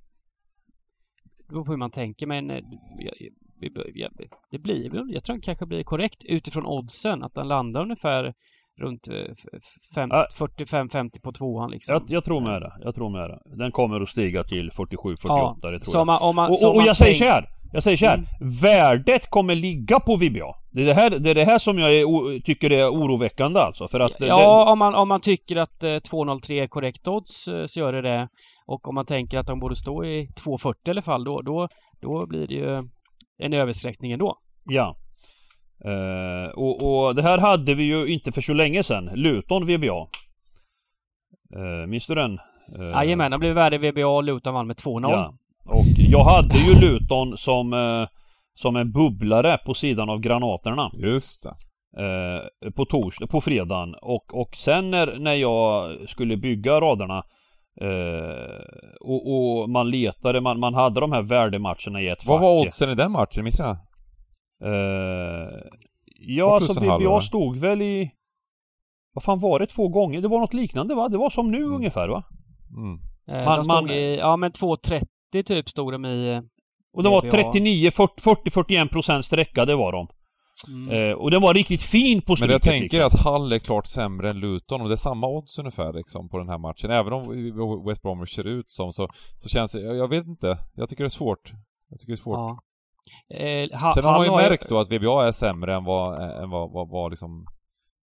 det 1.38 1.48
beror 1.48 1.66
på 1.66 1.72
hur 1.72 1.78
man 1.78 1.92
tänker 1.92 2.28
men 2.28 2.50
eh, 2.50 2.64
jag, 3.00 4.14
det 4.52 4.60
blir 4.60 5.14
jag 5.14 5.24
tror 5.24 5.36
det 5.36 5.42
kanske 5.42 5.66
blir 5.66 5.84
korrekt 5.84 6.24
utifrån 6.24 6.66
oddsen 6.66 7.24
att 7.24 7.34
den 7.34 7.48
landar 7.48 7.82
ungefär 7.82 8.34
runt 8.82 9.08
eh, 9.08 9.16
f- 9.32 9.64
fem- 9.96 10.10
Ja. 10.12 10.28
45-50 10.38 11.22
på 11.24 11.32
tvåan 11.32 11.72
liksom. 11.72 11.94
Jag, 11.94 12.04
jag 12.08 12.24
tror 12.24 12.42
med 12.42 12.62
det. 12.62 12.74
Jag 12.82 12.96
tror 12.96 13.10
med 13.10 13.30
det. 13.30 13.40
Den 13.58 13.72
kommer 13.72 14.02
att 14.02 14.10
stiga 14.10 14.44
till 14.44 14.72
47-48 14.72 15.16
Ja, 15.24 15.58
det 15.62 15.80
tror 15.80 15.98
jag. 15.98 16.06
man, 16.08 16.22
om 16.22 16.36
man, 16.36 16.50
Och, 16.52 16.58
och, 16.66 16.76
och 16.76 16.84
jag 16.84 16.98
säger 16.98 17.14
tänk- 17.14 17.24
så 17.24 17.30
här. 17.32 17.50
Jag 17.74 17.84
säger 17.84 17.98
så 17.98 18.06
här. 18.06 18.14
Mm. 18.16 18.28
Värdet 18.62 19.30
kommer 19.30 19.56
ligga 19.56 20.00
på 20.00 20.16
VBA. 20.16 20.56
Det 20.72 20.82
är 20.82 20.86
det 20.86 20.94
här, 20.94 21.10
det 21.10 21.30
är 21.30 21.36
det 21.36 21.44
här 21.46 21.58
som 21.60 21.80
jag 21.80 21.94
är, 21.96 22.40
tycker 22.40 22.70
är 22.72 22.90
oroväckande 22.90 23.60
alltså. 23.60 23.88
För 23.88 24.00
att 24.00 24.18
det- 24.20 24.28
Ja, 24.28 24.72
om 24.72 24.80
man, 24.80 24.96
om 24.96 25.08
man 25.08 25.22
tycker 25.22 25.56
att 25.56 25.84
eh, 25.84 25.98
203 25.98 26.60
är 26.60 26.68
korrekt 26.68 27.08
odds 27.08 27.48
eh, 27.48 27.66
så 27.66 27.80
gör 27.80 27.94
det 27.94 28.02
det. 28.02 28.28
Och 28.66 28.88
om 28.88 28.96
man 28.96 29.06
tänker 29.06 29.38
att 29.38 29.48
de 29.48 29.60
borde 29.60 29.76
stå 29.76 30.06
i 30.06 30.28
240 30.44 30.80
i 30.88 30.90
alla 30.92 31.02
fall 31.02 31.24
då, 31.24 31.42
då, 31.42 31.68
då 32.02 32.26
blir 32.28 32.48
det 32.48 32.54
ju 32.54 32.90
en 33.38 33.54
översträckning 33.54 34.12
ändå. 34.12 34.38
Ja. 34.66 34.96
Eh, 35.86 36.50
och, 36.50 37.06
och 37.08 37.16
det 37.16 37.22
här 37.22 37.38
hade 37.38 37.74
vi 37.76 37.84
ju 37.84 38.08
inte 38.08 38.32
för 38.32 38.42
så 38.42 38.54
länge 38.54 38.84
sedan. 38.84 39.10
Luton 39.14 39.66
VBA. 39.66 40.08
Uh, 41.56 41.88
minns 41.88 42.08
du 42.08 42.16
den? 42.16 42.40
Uh, 42.80 42.90
Jajamän, 42.92 43.32
de 43.32 43.40
blev 43.40 43.56
värde 43.56 43.78
VBA 43.78 44.08
och 44.08 44.24
Luton 44.24 44.54
vann 44.54 44.68
med 44.68 44.76
2-0. 44.76 45.12
Ja. 45.12 45.34
Och 45.66 45.86
jag 45.98 46.24
hade 46.24 46.58
ju 46.58 46.80
Luton 46.80 47.38
som, 47.38 47.74
eh, 47.74 48.08
som 48.56 48.76
en 48.76 48.92
bubblare 48.92 49.58
på 49.66 49.74
sidan 49.74 50.10
av 50.10 50.20
granaterna. 50.20 50.84
Just 50.94 51.44
det. 51.44 51.54
eh, 52.04 52.72
på 52.72 52.86
torsdag, 52.86 53.28
på 53.28 53.42
fredagen 53.42 53.96
och, 54.02 54.42
och 54.42 54.56
sen 54.56 54.92
när, 54.92 55.20
när 55.20 55.34
jag 55.34 55.96
skulle 56.10 56.38
bygga 56.38 56.82
raderna 56.82 57.24
eh, 57.82 58.62
och, 59.02 59.34
och 59.34 59.70
man 59.70 59.90
letade, 59.90 60.42
man, 60.42 60.60
man 60.60 60.74
hade 60.74 61.00
de 61.00 61.12
här 61.12 61.22
värdematcherna 61.22 62.02
i 62.02 62.08
ett 62.10 62.26
Vad 62.26 62.38
fack. 62.38 62.42
var 62.44 62.62
oddsen 62.68 62.90
i 62.90 62.96
den 62.96 63.12
matchen, 63.12 63.44
missade 63.44 63.70
jag? 63.70 63.78
Eh, 64.64 65.60
ja, 66.28 66.56
alltså 66.56 66.86
va? 66.86 66.98
VBA 66.98 67.22
stod 67.22 67.58
väl 67.58 67.82
i 67.82 68.12
Vad 69.14 69.24
fan 69.24 69.40
var 69.40 69.60
det 69.60 69.68
två 69.68 69.88
gånger? 69.88 70.22
Det 70.22 70.28
var 70.28 70.40
något 70.40 70.54
liknande 70.54 70.96
va? 70.96 71.10
Det 71.10 71.18
var 71.18 71.30
som 71.30 71.52
nu 71.52 71.58
Mm. 71.58 71.74
ungefär 71.74 72.08
va? 72.08 72.24
Mm. 72.78 73.00
Eh, 73.28 73.46
Man- 73.46 73.64
man- 73.68 73.90
i, 73.90 74.18
ja 74.18 74.38
men 74.38 74.52
2.30 74.52 75.44
typ 75.44 75.70
stod 75.70 75.92
de 75.94 76.06
i. 76.06 76.30
eh, 76.30 76.42
Och 76.94 77.04
det 77.04 77.10
var 77.10 77.22
VBA. 77.22 77.30
39, 77.32 77.92
40, 77.92 78.22
40 78.22 78.52
41 78.52 78.90
procent 78.92 79.26
sträcka 79.26 79.66
det 79.66 79.76
var 79.76 79.92
de. 79.92 80.08
Mm. 80.68 81.10
Eh, 81.10 81.14
och 81.16 81.32
den 81.32 81.42
var 81.42 81.54
riktigt 81.54 81.82
fin 81.82 82.22
på 82.22 82.32
Men 82.32 82.38
stryket 82.38 82.52
jag 82.52 82.62
tänker 82.62 83.04
liksom. 83.04 83.32
att 83.34 83.40
Hull 83.42 83.52
är 83.52 83.60
klart 83.60 83.88
sämre 83.88 84.30
än 84.30 84.40
Luton 84.40 84.82
och 84.82 84.88
det 84.88 84.94
är 84.94 84.98
samma 84.98 85.28
odds 85.28 85.60
ungefär 85.60 85.94
liksom 85.94 86.30
på 86.30 86.38
den 86.38 86.50
här 86.50 86.58
matchen. 86.58 86.92
Även 86.92 87.14
om 87.14 87.24
West 87.88 88.02
Bromwich 88.02 88.36
ser 88.36 88.48
ut 88.48 88.70
som 88.70 88.92
så, 88.94 89.08
så 89.38 89.50
känns 89.50 89.72
det, 89.72 89.82
jag, 89.82 89.96
jag 89.98 90.08
vet 90.08 90.28
inte. 90.28 90.58
Jag 90.76 90.90
tycker 90.90 91.04
det 91.04 91.08
är 91.08 91.10
svårt. 91.10 91.52
Jag 91.90 92.00
tycker 92.00 92.12
det 92.12 92.16
är 92.16 92.18
svårt. 92.18 92.38
Ja. 92.38 92.60
Eh, 93.30 93.80
ha, 93.80 93.94
Sen 93.94 94.04
har 94.04 94.14
man 94.18 94.26
ju 94.26 94.50
märkt 94.50 94.70
då 94.70 94.80
att 94.80 94.92
VBA 94.92 95.28
är 95.28 95.32
sämre 95.32 95.76
än 95.76 95.84
vad, 95.84 96.22
än 96.44 96.50
vad, 96.50 96.72
vad, 96.72 96.90
vad 96.90 97.12
liksom 97.12 97.46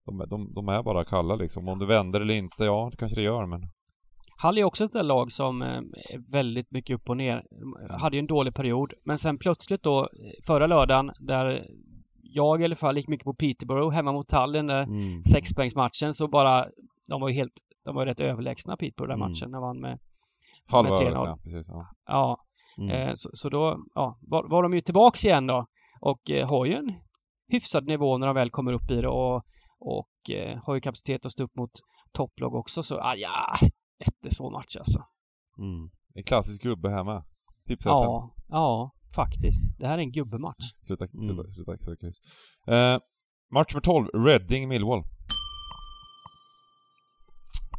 de, 0.05 0.17
de, 0.29 0.53
de 0.53 0.69
är 0.69 0.83
bara 0.83 1.05
kalla 1.05 1.35
liksom. 1.35 1.67
Om 1.67 1.79
det 1.79 1.85
vänder 1.85 2.21
eller 2.21 2.33
inte, 2.33 2.63
ja 2.63 2.87
det 2.91 2.97
kanske 2.97 3.15
det 3.15 3.21
gör 3.23 3.45
men... 3.45 3.61
Hull 4.43 4.57
är 4.57 4.63
också 4.63 4.83
ett 4.83 4.93
där 4.93 5.03
lag 5.03 5.31
som 5.31 5.61
eh, 5.61 5.67
är 6.09 6.31
väldigt 6.31 6.71
mycket 6.71 6.95
upp 6.95 7.09
och 7.09 7.17
ner. 7.17 7.43
De 7.87 8.01
hade 8.01 8.15
ju 8.15 8.19
en 8.19 8.27
dålig 8.27 8.55
period. 8.55 8.93
Men 9.05 9.17
sen 9.17 9.37
plötsligt 9.37 9.83
då, 9.83 9.99
eh, 10.01 10.07
förra 10.47 10.67
lördagen, 10.67 11.11
där 11.19 11.65
jag 12.23 12.61
i 12.61 12.65
alla 12.65 12.75
fall 12.75 12.97
gick 12.97 13.07
mycket 13.07 13.25
på 13.25 13.33
Peterborough 13.33 13.95
hemma 13.95 14.11
mot 14.11 14.27
Tallinn, 14.27 14.67
där 14.67 14.83
Mm. 14.83 15.23
sexpoängsmatchen, 15.23 16.13
så 16.13 16.27
bara, 16.27 16.65
de 17.07 17.21
var 17.21 17.29
ju 17.29 17.35
helt, 17.35 17.53
de 17.85 17.95
var 17.95 18.05
ju 18.05 18.09
rätt 18.09 18.19
överlägsna 18.19 18.77
Peterborough 18.77 19.09
den 19.09 19.19
Mm. 19.21 19.29
matchen. 19.31 19.51
De 19.51 19.61
vann 19.61 19.79
med, 19.79 19.99
Halva 20.67 20.89
Med 20.89 20.99
3-0. 20.99 21.03
rörelsen, 21.05 21.27
ja, 21.27 21.37
precis. 21.43 21.67
Ja. 21.69 21.87
ja, 22.07 22.37
Mm. 22.81 22.89
eh, 23.07 23.11
så, 23.15 23.29
så 23.33 23.49
då, 23.49 23.83
ja, 23.93 24.17
var, 24.21 24.49
var 24.49 24.63
de 24.63 24.73
ju 24.73 24.81
tillbaks 24.81 25.25
igen 25.25 25.47
då. 25.47 25.65
Och 26.01 26.31
eh, 26.31 26.49
har 26.49 26.65
ju 26.65 26.73
en 26.73 26.93
hyfsad 27.47 27.87
nivå 27.87 28.17
när 28.17 28.27
de 28.27 28.35
väl 28.35 28.49
kommer 28.49 28.73
upp 28.73 28.91
i 28.91 29.01
det 29.01 29.07
och, 29.07 29.43
och 29.79 30.31
eh, 30.35 30.59
har 30.63 30.75
ju 30.75 30.81
kapacitet 30.81 31.25
att 31.25 31.31
stå 31.31 31.43
upp 31.43 31.55
mot 31.55 31.71
topplag 32.11 32.55
också. 32.55 32.83
Så, 32.83 32.99
ah, 32.99 33.15
ja, 33.15 33.55
jättesvår 34.05 34.51
match 34.51 34.75
alltså. 34.77 35.03
Mm. 35.57 35.89
En 36.15 36.23
klassisk 36.23 36.63
gubbe 36.63 36.89
här 36.89 37.03
med. 37.03 37.23
Tipset 37.67 37.89
Ja, 37.89 38.33
ja, 38.47 38.91
faktiskt. 39.15 39.79
Det 39.79 39.87
här 39.87 39.97
är 39.97 40.01
en 40.01 40.11
gubbematch. 40.11 40.65
Sluta, 40.81 41.05
Mm. 41.05 41.25
sluta, 41.25 41.51
sluta, 41.53 41.77
sluta 41.77 41.99
kryss. 41.99 42.17
Eh, 42.67 42.97
match 43.53 43.73
nummer 43.73 43.81
12, 43.81 44.07
Reading 44.25 44.67
Millwall. 44.67 45.03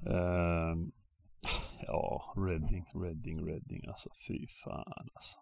Eh, 0.06 0.76
ja, 1.92 2.22
Reading, 2.36 2.84
Reading, 2.94 3.46
Reading 3.48 3.82
alltså. 3.88 4.08
Fy 4.28 4.46
fan 4.64 4.84
alltså. 5.14 5.36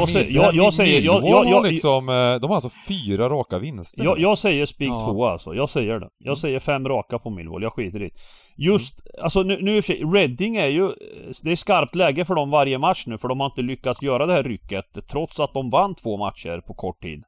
Jag 0.00 0.08
säger, 0.08 0.34
jag, 0.36 0.54
jag 0.54 0.74
säger, 0.74 1.02
jag, 1.02 1.24
jag, 1.28 1.46
jag, 1.46 1.66
liksom, 1.66 2.08
eh, 2.08 2.40
de 2.40 2.46
har 2.48 2.54
alltså 2.54 2.70
fyra 2.88 3.28
raka 3.28 3.58
vinster. 3.58 4.04
jag, 4.04 4.18
jag 4.18 4.38
säger 4.38 4.66
spik 4.66 4.88
Ja. 4.88 5.04
två 5.04 5.26
alltså. 5.26 5.54
Jag 5.54 5.68
säger 5.70 6.00
det. 6.00 6.08
Jag 6.18 6.26
Mm. 6.26 6.36
säger 6.36 6.58
fem 6.60 6.88
raka 6.88 7.18
på 7.18 7.30
Millwall. 7.30 7.62
Jag 7.62 7.72
skiter 7.72 8.02
i 8.02 8.08
det. 8.08 8.14
Just, 8.58 8.94
alltså 9.22 9.42
nu, 9.42 9.62
nu 9.62 9.80
Reading 9.80 10.56
är 10.56 10.66
ju, 10.66 10.92
det 11.42 11.50
är 11.50 11.56
skarpt 11.56 11.94
läge 11.94 12.24
för 12.24 12.34
dem 12.34 12.50
varje 12.50 12.78
match 12.78 13.06
nu 13.06 13.18
för 13.18 13.28
de 13.28 13.40
har 13.40 13.46
inte 13.46 13.62
lyckats 13.62 14.02
göra 14.02 14.26
det 14.26 14.32
här 14.32 14.42
rycket 14.42 14.84
trots 15.10 15.40
att 15.40 15.52
de 15.52 15.70
vann 15.70 15.94
två 15.94 16.16
matcher 16.16 16.60
på 16.66 16.74
kort 16.74 17.02
tid. 17.02 17.22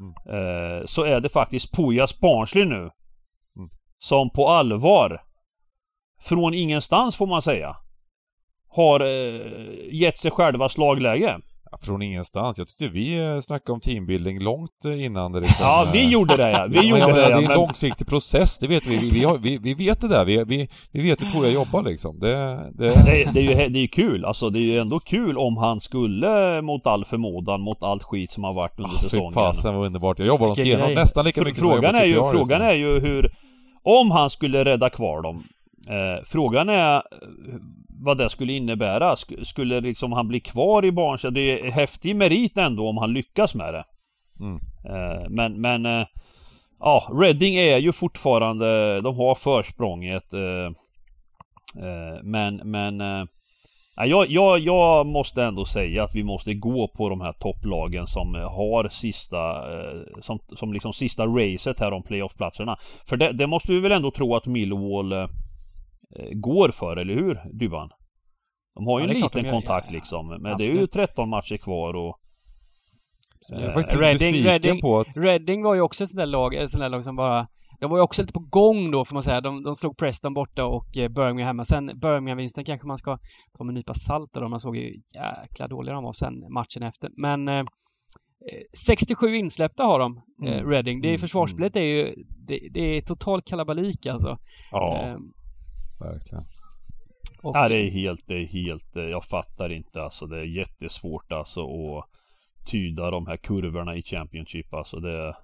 Mm. 0.00 0.14
Eh, 0.36 0.86
så 0.86 1.04
är 1.04 1.20
det 1.20 1.28
faktiskt 1.28 1.74
Pujas 1.76 2.20
Barnsley 2.20 2.64
nu. 2.64 2.76
Mm. 3.56 3.68
Som 3.98 4.30
på 4.30 4.48
allvar, 4.48 5.22
från 6.22 6.54
ingenstans 6.54 7.16
får 7.16 7.26
man 7.26 7.42
säga, 7.42 7.76
har 8.68 9.00
eh, 9.00 9.40
gett 9.92 10.18
sig 10.18 10.30
själva 10.30 10.68
slagläge. 10.68 11.38
Ja, 11.70 11.78
från 11.82 12.02
ingenstans. 12.02 12.58
Jag 12.58 12.68
tyckte 12.68 12.88
vi 12.88 13.20
eh, 13.34 13.40
snackade 13.40 13.72
om 13.72 13.80
teambuilding 13.80 14.40
långt 14.40 14.84
eh, 14.84 15.04
innan 15.04 15.32
det 15.32 15.40
liksom... 15.40 15.66
Ja, 15.66 15.84
eh, 15.86 15.92
vi 15.92 16.10
gjorde 16.10 16.36
det 16.36 16.50
ja. 16.50 16.66
Vi 16.68 16.76
Ja, 16.76 16.82
gjorde 16.82 17.00
jag 17.00 17.14
det 17.14 17.20
ja. 17.22 17.28
Det 17.28 17.34
är 17.34 17.38
en 17.38 17.44
Men, 17.44 17.56
långsiktig 17.56 18.06
process, 18.06 18.58
det 18.58 18.66
vet 18.66 18.86
vi. 18.86 18.98
Vi, 18.98 19.10
vi, 19.10 19.24
har, 19.24 19.38
vi, 19.38 19.58
vi 19.58 19.74
vet 19.74 20.00
det 20.00 20.08
där. 20.08 20.24
Vi, 20.24 20.44
vi, 20.44 20.68
vi 20.90 21.02
vet 21.02 21.22
hur 21.22 21.30
Poja 21.30 21.50
jobbar 21.50 21.82
liksom. 21.82 22.18
Det, 22.18 22.34
det, 22.72 22.88
det, 23.04 23.30
det 23.34 23.40
är 23.40 23.62
ju 23.64 23.68
det 23.68 23.78
är 23.78 23.86
kul. 23.86 24.24
Alltså 24.24 24.50
det 24.50 24.58
är 24.58 24.62
ju 24.62 24.78
ändå 24.78 24.98
kul 24.98 25.38
om 25.38 25.56
han 25.56 25.80
skulle 25.80 26.62
mot 26.62 26.86
all 26.86 27.04
förmodan, 27.04 27.60
mot 27.60 27.82
allt 27.82 28.02
skit 28.02 28.30
som 28.30 28.44
har 28.44 28.52
varit 28.52 28.78
under 28.78 28.90
Ah, 28.90 28.98
Fy 29.00 29.04
säsongen. 29.08 29.32
fasen 29.32 29.74
vad 29.74 29.86
underbart. 29.86 30.18
Jag 30.18 30.28
jobbar 30.28 30.46
de 30.46 30.54
Vilken 30.54 30.78
senare 30.78 30.94
nästan 30.94 31.24
lika 31.24 31.42
mycket 31.44 31.58
som 31.58 31.68
jag 31.68 31.76
Frågan 31.76 31.94
är 31.94 32.04
ju, 32.04 32.14
just 32.14 32.30
frågan 32.30 32.62
är 32.62 32.72
ju 32.74 33.00
hur 33.00 33.30
Om 33.82 34.10
han 34.10 34.30
skulle 34.30 34.64
rädda 34.64 34.90
kvar 34.90 35.22
dem 35.22 35.44
eh, 35.88 36.24
Frågan 36.24 36.68
är 36.68 36.96
eh, 36.96 37.02
vad 38.04 38.18
det 38.18 38.30
skulle 38.30 38.52
innebära. 38.52 39.14
Sk- 39.14 39.44
Skulle 39.44 39.80
liksom 39.80 40.12
han 40.12 40.28
bli 40.28 40.40
kvar 40.40 40.84
i 40.84 40.92
Barnstad? 40.92 41.30
Det 41.30 41.60
är 41.66 41.70
häftig 41.70 42.16
merit 42.16 42.58
ändå 42.58 42.88
om 42.88 42.96
han 42.96 43.12
lyckas 43.12 43.54
med 43.54 43.74
det. 43.74 43.84
Mm. 44.40 44.60
Eh, 44.84 45.22
men 45.28 45.60
men 45.60 45.86
eh, 45.86 46.06
Ja, 46.84 47.08
Reading 47.20 47.54
är 47.56 47.78
ju 47.78 47.92
fortfarande, 47.92 49.00
de 49.00 49.16
har 49.16 49.34
försprånget 49.34 50.32
eh, 50.32 50.66
eh, 51.84 52.22
Men 52.22 52.56
men 52.56 53.00
ja, 53.96 54.06
jag, 54.06 54.30
jag, 54.30 54.58
jag 54.58 55.06
måste 55.06 55.42
ändå 55.44 55.64
säga 55.64 56.04
att 56.04 56.14
vi 56.14 56.22
måste 56.22 56.54
gå 56.54 56.88
på 56.88 57.08
de 57.08 57.20
här 57.20 57.32
topplagen 57.32 58.06
som 58.06 58.34
har 58.34 58.88
sista 58.88 59.64
som, 60.22 60.38
som 60.56 60.72
liksom 60.72 60.92
sista 60.92 61.26
racet 61.26 61.80
här 61.80 61.92
om 61.92 62.02
playoffplatserna. 62.02 62.76
För 63.06 63.16
det, 63.16 63.32
det 63.32 63.46
måste 63.46 63.72
vi 63.72 63.80
väl 63.80 63.92
ändå 63.92 64.10
tro 64.10 64.36
att 64.36 64.46
Millwall 64.46 65.12
går 66.32 66.68
för, 66.70 66.96
eller 66.96 67.14
hur 67.14 67.58
Dybban? 67.58 67.88
De 68.74 68.86
har 68.86 69.00
ju 69.00 69.04
Ja, 69.06 69.10
en 69.14 69.20
liten 69.20 69.44
gör. 69.44 69.50
kontakt 69.50 69.86
Ja, 69.90 69.92
ja. 69.94 69.98
liksom. 69.98 70.28
Men 70.28 70.42
det 70.42 70.48
är 70.48 70.54
Absolut. 70.54 70.82
ju 70.82 70.86
13 70.86 71.28
matcher 71.28 71.56
kvar 71.56 71.94
och 71.94 72.18
Jag 73.50 73.62
är 73.62 73.68
eh, 73.68 73.74
faktiskt 73.74 74.00
lite 74.32 74.58
Reading- 74.58 74.80
på 74.80 74.98
att... 75.00 75.16
Reading 75.16 75.62
var 75.62 75.74
ju 75.74 75.80
också 75.80 76.04
ett 76.04 76.10
sånt 76.10 76.18
där 76.18 76.26
lag, 76.26 76.54
ett 76.54 76.70
sånt 76.70 76.82
där 76.82 76.88
lag 76.88 77.04
som 77.04 77.16
bara 77.16 77.46
de 77.80 77.90
var 77.90 77.98
ju 77.98 78.02
också 78.02 78.22
lite 78.22 78.32
på 78.32 78.40
gång 78.50 78.90
då 78.90 79.04
får 79.04 79.14
man 79.14 79.22
säga. 79.22 79.40
De, 79.40 79.62
de 79.62 79.74
slog 79.74 79.96
Preston 79.96 80.34
borta 80.34 80.64
och 80.64 80.98
eh, 80.98 81.08
Birmingham 81.08 81.46
hemma. 81.46 81.64
Sen 81.64 81.86
Birmingham-vinsten 82.00 82.64
kanske 82.64 82.86
man 82.86 82.98
ska 82.98 83.18
ta 83.58 83.64
med 83.64 83.70
en 83.70 83.74
nypa 83.74 83.94
salt 83.94 84.30
där. 84.32 84.48
Man 84.48 84.60
såg 84.60 84.76
ju 84.76 85.00
jäkla 85.14 85.68
dåliga 85.68 85.94
de 85.94 86.04
var 86.04 86.12
sen 86.12 86.52
matchen 86.52 86.82
efter. 86.82 87.10
Men 87.16 87.48
eh, 87.48 87.58
eh, 87.58 87.64
67 88.86 89.36
insläppta 89.36 89.84
har 89.84 89.98
de, 89.98 90.20
eh, 90.46 90.52
Mm. 90.58 90.70
Reading. 90.70 91.00
Det 91.00 91.08
är 91.08 91.10
Mm, 91.10 91.20
försvarsspelet 91.20 91.76
är 91.76 91.80
ju 91.80 92.14
det, 92.46 92.68
det 92.70 92.96
är 92.96 93.00
total 93.00 93.42
kalabalik 93.42 94.06
alltså. 94.06 94.38
Ja, 94.70 95.02
Eh, 95.02 95.16
verkligen. 96.02 96.44
och, 97.42 97.56
Ja 97.56 97.68
det 97.68 97.76
är 97.76 97.90
helt, 97.90 98.26
det 98.26 98.34
är 98.34 98.46
helt, 98.46 98.96
eh, 98.96 99.02
jag 99.02 99.24
fattar 99.24 99.72
inte 99.72 100.02
alltså. 100.02 100.26
Det 100.26 100.38
är 100.38 100.44
jättesvårt 100.44 101.32
alltså 101.32 101.60
att 101.60 102.04
tyda 102.66 103.10
de 103.10 103.26
här 103.26 103.36
kurvorna 103.36 103.96
i 103.96 104.02
Championship 104.02 104.74
alltså. 104.74 105.00
Det, 105.00 105.36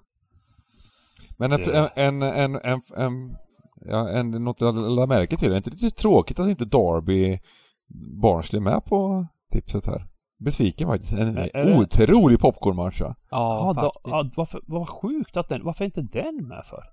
Men 1.37 1.51
en, 1.51 1.59
Det- 1.59 1.87
en, 1.95 2.21
en, 2.21 2.55
en, 2.55 2.81
en, 2.95 3.37
ja, 3.85 4.09
en, 4.09 4.31
något 4.31 4.61
jag 4.61 4.75
lade 4.75 5.07
märke 5.07 5.37
till, 5.37 5.47
är 5.47 5.51
det 5.51 5.57
inte 5.57 5.69
lite 5.69 5.89
tråkigt 5.89 6.39
att 6.39 6.49
inte 6.49 6.65
Derby 6.65 7.39
Barnsley 8.21 8.59
är 8.59 8.63
med 8.63 8.85
på 8.85 9.27
tipset 9.51 9.85
här? 9.85 10.05
Besviken 10.39 10.87
faktiskt. 10.87 11.13
En 11.13 11.37
Är- 11.37 11.55
är 11.57 11.77
otrolig 11.79 12.39
popcornmatch 12.39 13.01
ja. 13.01 13.15
ja, 13.29 13.73
ja, 13.75 13.81
då, 13.81 13.81
faktiskt. 13.81 14.07
ja, 14.07 14.29
varför, 14.35 14.61
vad 14.67 14.89
sjukt 14.89 15.37
att 15.37 15.49
den, 15.49 15.63
varför 15.63 15.83
är 15.83 15.85
inte 15.85 16.19
den 16.19 16.47
med 16.47 16.65
för? 16.65 16.83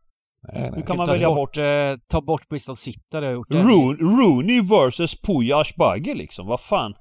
Nej. 0.53 0.73
Hur 0.75 0.83
kan 0.83 0.97
man 0.97 1.07
ta 1.07 1.13
välja 1.13 1.29
bort, 1.35 1.57
eh, 1.57 1.65
ta 2.09 2.21
bort 2.21 2.49
Bristol 2.49 2.77
City 2.77 3.01
hade 3.13 3.27
jag 3.27 3.35
gjort. 3.35 3.49
det. 3.51 3.59
Roon, 3.63 3.97
Rooney 3.97 4.61
vs 4.61 5.21
Puja 5.21 5.59
Ashbagge 5.59 6.15
liksom, 6.15 6.47
vad 6.47 6.61
fan? 6.61 6.95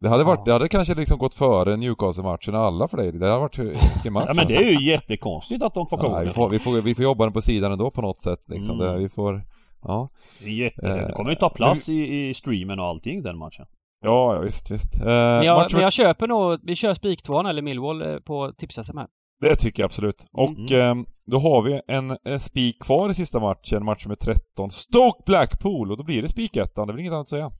Det 0.00 0.08
hade 0.08 0.24
varit, 0.24 0.38
Ja. 0.38 0.44
det 0.44 0.52
hade 0.52 0.68
kanske 0.68 0.94
liksom 0.94 1.18
gått 1.18 1.34
före 1.34 1.76
Newcastle-matchen 1.76 2.54
alla 2.54 2.88
för 2.88 2.96
dig. 2.96 3.12
Det 3.12 3.26
hade 3.26 3.40
varit 3.40 3.58
vilken 3.58 4.12
match 4.12 4.24
Ja 4.28 4.34
men 4.34 4.46
det 4.46 4.56
alltså. 4.56 4.56
är 4.70 4.80
ju 4.80 4.90
jättekonstigt 4.90 5.62
att 5.62 5.74
de 5.74 5.86
plockar 5.88 6.04
ja, 6.04 6.10
bort 6.18 6.26
vi, 6.26 6.30
får, 6.32 6.48
vi, 6.48 6.58
får, 6.58 6.72
vi 6.82 6.94
får 6.94 7.04
jobba 7.04 7.24
den 7.24 7.32
på 7.32 7.42
sidan 7.42 7.72
ändå 7.72 7.90
på 7.90 8.02
något 8.02 8.20
sätt 8.20 8.38
liksom. 8.46 8.80
Mm. 8.80 8.92
Det, 8.92 8.98
vi 8.98 9.08
får, 9.08 9.42
ja. 9.82 10.08
Det 10.44 10.50
jätte, 10.50 10.80
det 10.86 11.00
Eh, 11.02 11.08
kommer 11.16 11.30
ju 11.30 11.36
ta 11.36 11.48
plats 11.50 11.88
i, 11.88 12.28
i 12.28 12.34
streamen 12.34 12.78
och 12.80 12.86
allting 12.86 13.22
den 13.22 13.38
matchen. 13.38 13.66
Ja, 14.04 14.34
ja 14.34 14.40
visst, 14.40 14.70
visst. 14.70 15.00
Eh, 15.00 15.06
Men 15.06 15.42
jag, 15.44 15.56
match- 15.58 15.72
men 15.72 15.82
jag 15.82 15.92
köper 15.92 16.26
nog, 16.26 16.58
vi 16.62 16.74
kör 16.74 16.94
spiktvåan 16.94 17.46
eller 17.46 17.62
Millwall 17.62 18.02
eh, 18.02 18.18
på 18.18 18.52
tips-SM 18.58 18.98
här. 18.98 19.06
Det 19.40 19.56
tycker 19.56 19.82
jag 19.82 19.84
absolut. 19.88 20.26
Och 20.32 20.70
Mm. 20.72 20.98
eh, 21.00 21.04
då 21.26 21.38
har 21.38 21.62
vi 21.62 21.80
en, 21.88 22.16
en 22.24 22.40
spik 22.40 22.82
kvar 22.82 23.10
i 23.10 23.14
sista 23.14 23.40
matchen, 23.40 23.84
match 23.84 24.04
nummer 24.06 24.16
13. 24.16 24.70
Stoke 24.70 25.22
Blackpool, 25.26 25.90
och 25.90 25.96
då 25.96 26.04
blir 26.04 26.22
det 26.22 26.28
spikettan, 26.28 26.86
det 26.86 26.90
är 26.90 26.94
väl 26.94 27.00
inget 27.00 27.12
annat 27.12 27.20
att 27.24 27.28
säga. 27.28 27.50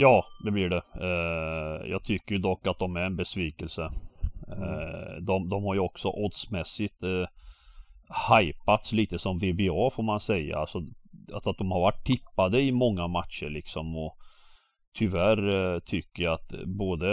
Ja, 0.00 0.24
det 0.44 0.50
blir 0.50 0.68
det. 0.68 0.82
Eh, 1.00 1.90
jag 1.90 2.04
tycker 2.04 2.34
ju 2.34 2.38
dock 2.40 2.66
att 2.66 2.78
de 2.78 2.96
är 2.96 3.00
en 3.00 3.16
besvikelse. 3.16 3.82
Eh, 4.48 5.22
de, 5.22 5.48
de 5.48 5.64
har 5.64 5.74
ju 5.74 5.80
också 5.80 6.08
oddsmässigt 6.08 7.02
eh, 7.02 7.26
hypats 8.38 8.92
lite 8.92 9.18
som 9.18 9.38
VBA 9.38 9.90
får 9.90 10.02
man 10.02 10.20
säga. 10.20 10.58
Alltså 10.58 10.78
att, 11.34 11.46
att 11.46 11.58
de 11.58 11.70
har 11.70 11.80
varit 11.80 12.04
tippade 12.04 12.60
i 12.62 12.72
många 12.72 13.06
matcher 13.06 13.50
liksom. 13.50 13.96
Och 13.96 14.16
tyvärr 14.94 15.74
eh, 15.74 15.78
tycker 15.78 16.24
jag 16.24 16.32
att 16.32 16.52
både 16.64 17.06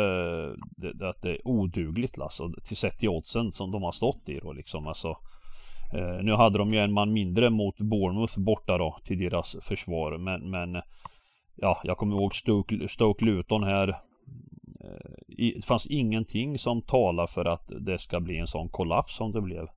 det, 0.78 1.10
att 1.10 1.22
det 1.22 1.32
är 1.32 1.48
odugligt 1.48 2.20
alltså, 2.20 2.54
till 2.64 2.78
sett 2.78 2.98
till 2.98 3.10
oddsen 3.10 3.52
som 3.52 3.72
de 3.72 3.84
har 3.84 3.92
stått 3.92 4.30
i 4.30 4.40
då 4.40 4.54
liksom. 4.54 4.88
Alltså, 4.88 5.18
eh, 5.94 6.24
nu 6.24 6.34
hade 6.34 6.58
de 6.58 6.74
ju 6.74 6.80
en 6.80 6.94
man 6.94 7.14
mindre 7.14 7.50
mot 7.50 7.78
Bournemouth 7.78 8.40
borta 8.40 8.78
då 8.78 8.98
till 9.04 9.20
deras 9.20 9.56
försvar. 9.62 10.18
Men, 10.18 10.50
men 10.50 10.82
ja, 11.56 11.82
jag 11.84 11.98
kommer 11.98 12.16
ihåg 12.16 12.36
Stoke, 12.36 12.88
Stoke 12.90 13.26
Luton 13.26 13.64
här. 13.64 13.90
Eh, 14.84 15.12
det 15.28 15.66
fanns 15.66 15.86
ingenting 15.86 16.60
som 16.60 16.82
talar 16.82 17.28
för 17.28 17.46
att 17.46 17.72
det 17.80 17.98
ska 17.98 18.20
bli 18.20 18.38
en 18.38 18.48
sån 18.48 18.70
kollaps 18.70 19.16
som 19.16 19.32
det 19.32 19.42
blev. 19.42 19.68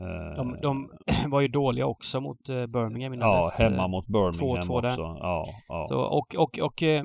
Eh, 0.00 0.36
De, 0.36 0.56
de 0.62 0.90
var 1.30 1.40
ju 1.40 1.48
dåliga 1.48 1.86
också 1.86 2.20
mot 2.20 2.48
eh, 2.48 2.66
Birmingham 2.66 3.14
innan 3.14 3.28
Ja, 3.28 3.36
dess. 3.36 3.60
hemma 3.62 3.82
eh, 3.82 3.88
mot 3.88 4.06
Birmingham 4.06 4.68
2-2 4.68 4.82
där. 4.82 4.88
också. 4.90 5.00
Ja, 5.02 5.44
ja. 5.68 5.84
Så, 5.84 6.00
och, 6.00 6.34
och, 6.36 6.58
och 6.58 6.82
eh, 6.82 7.04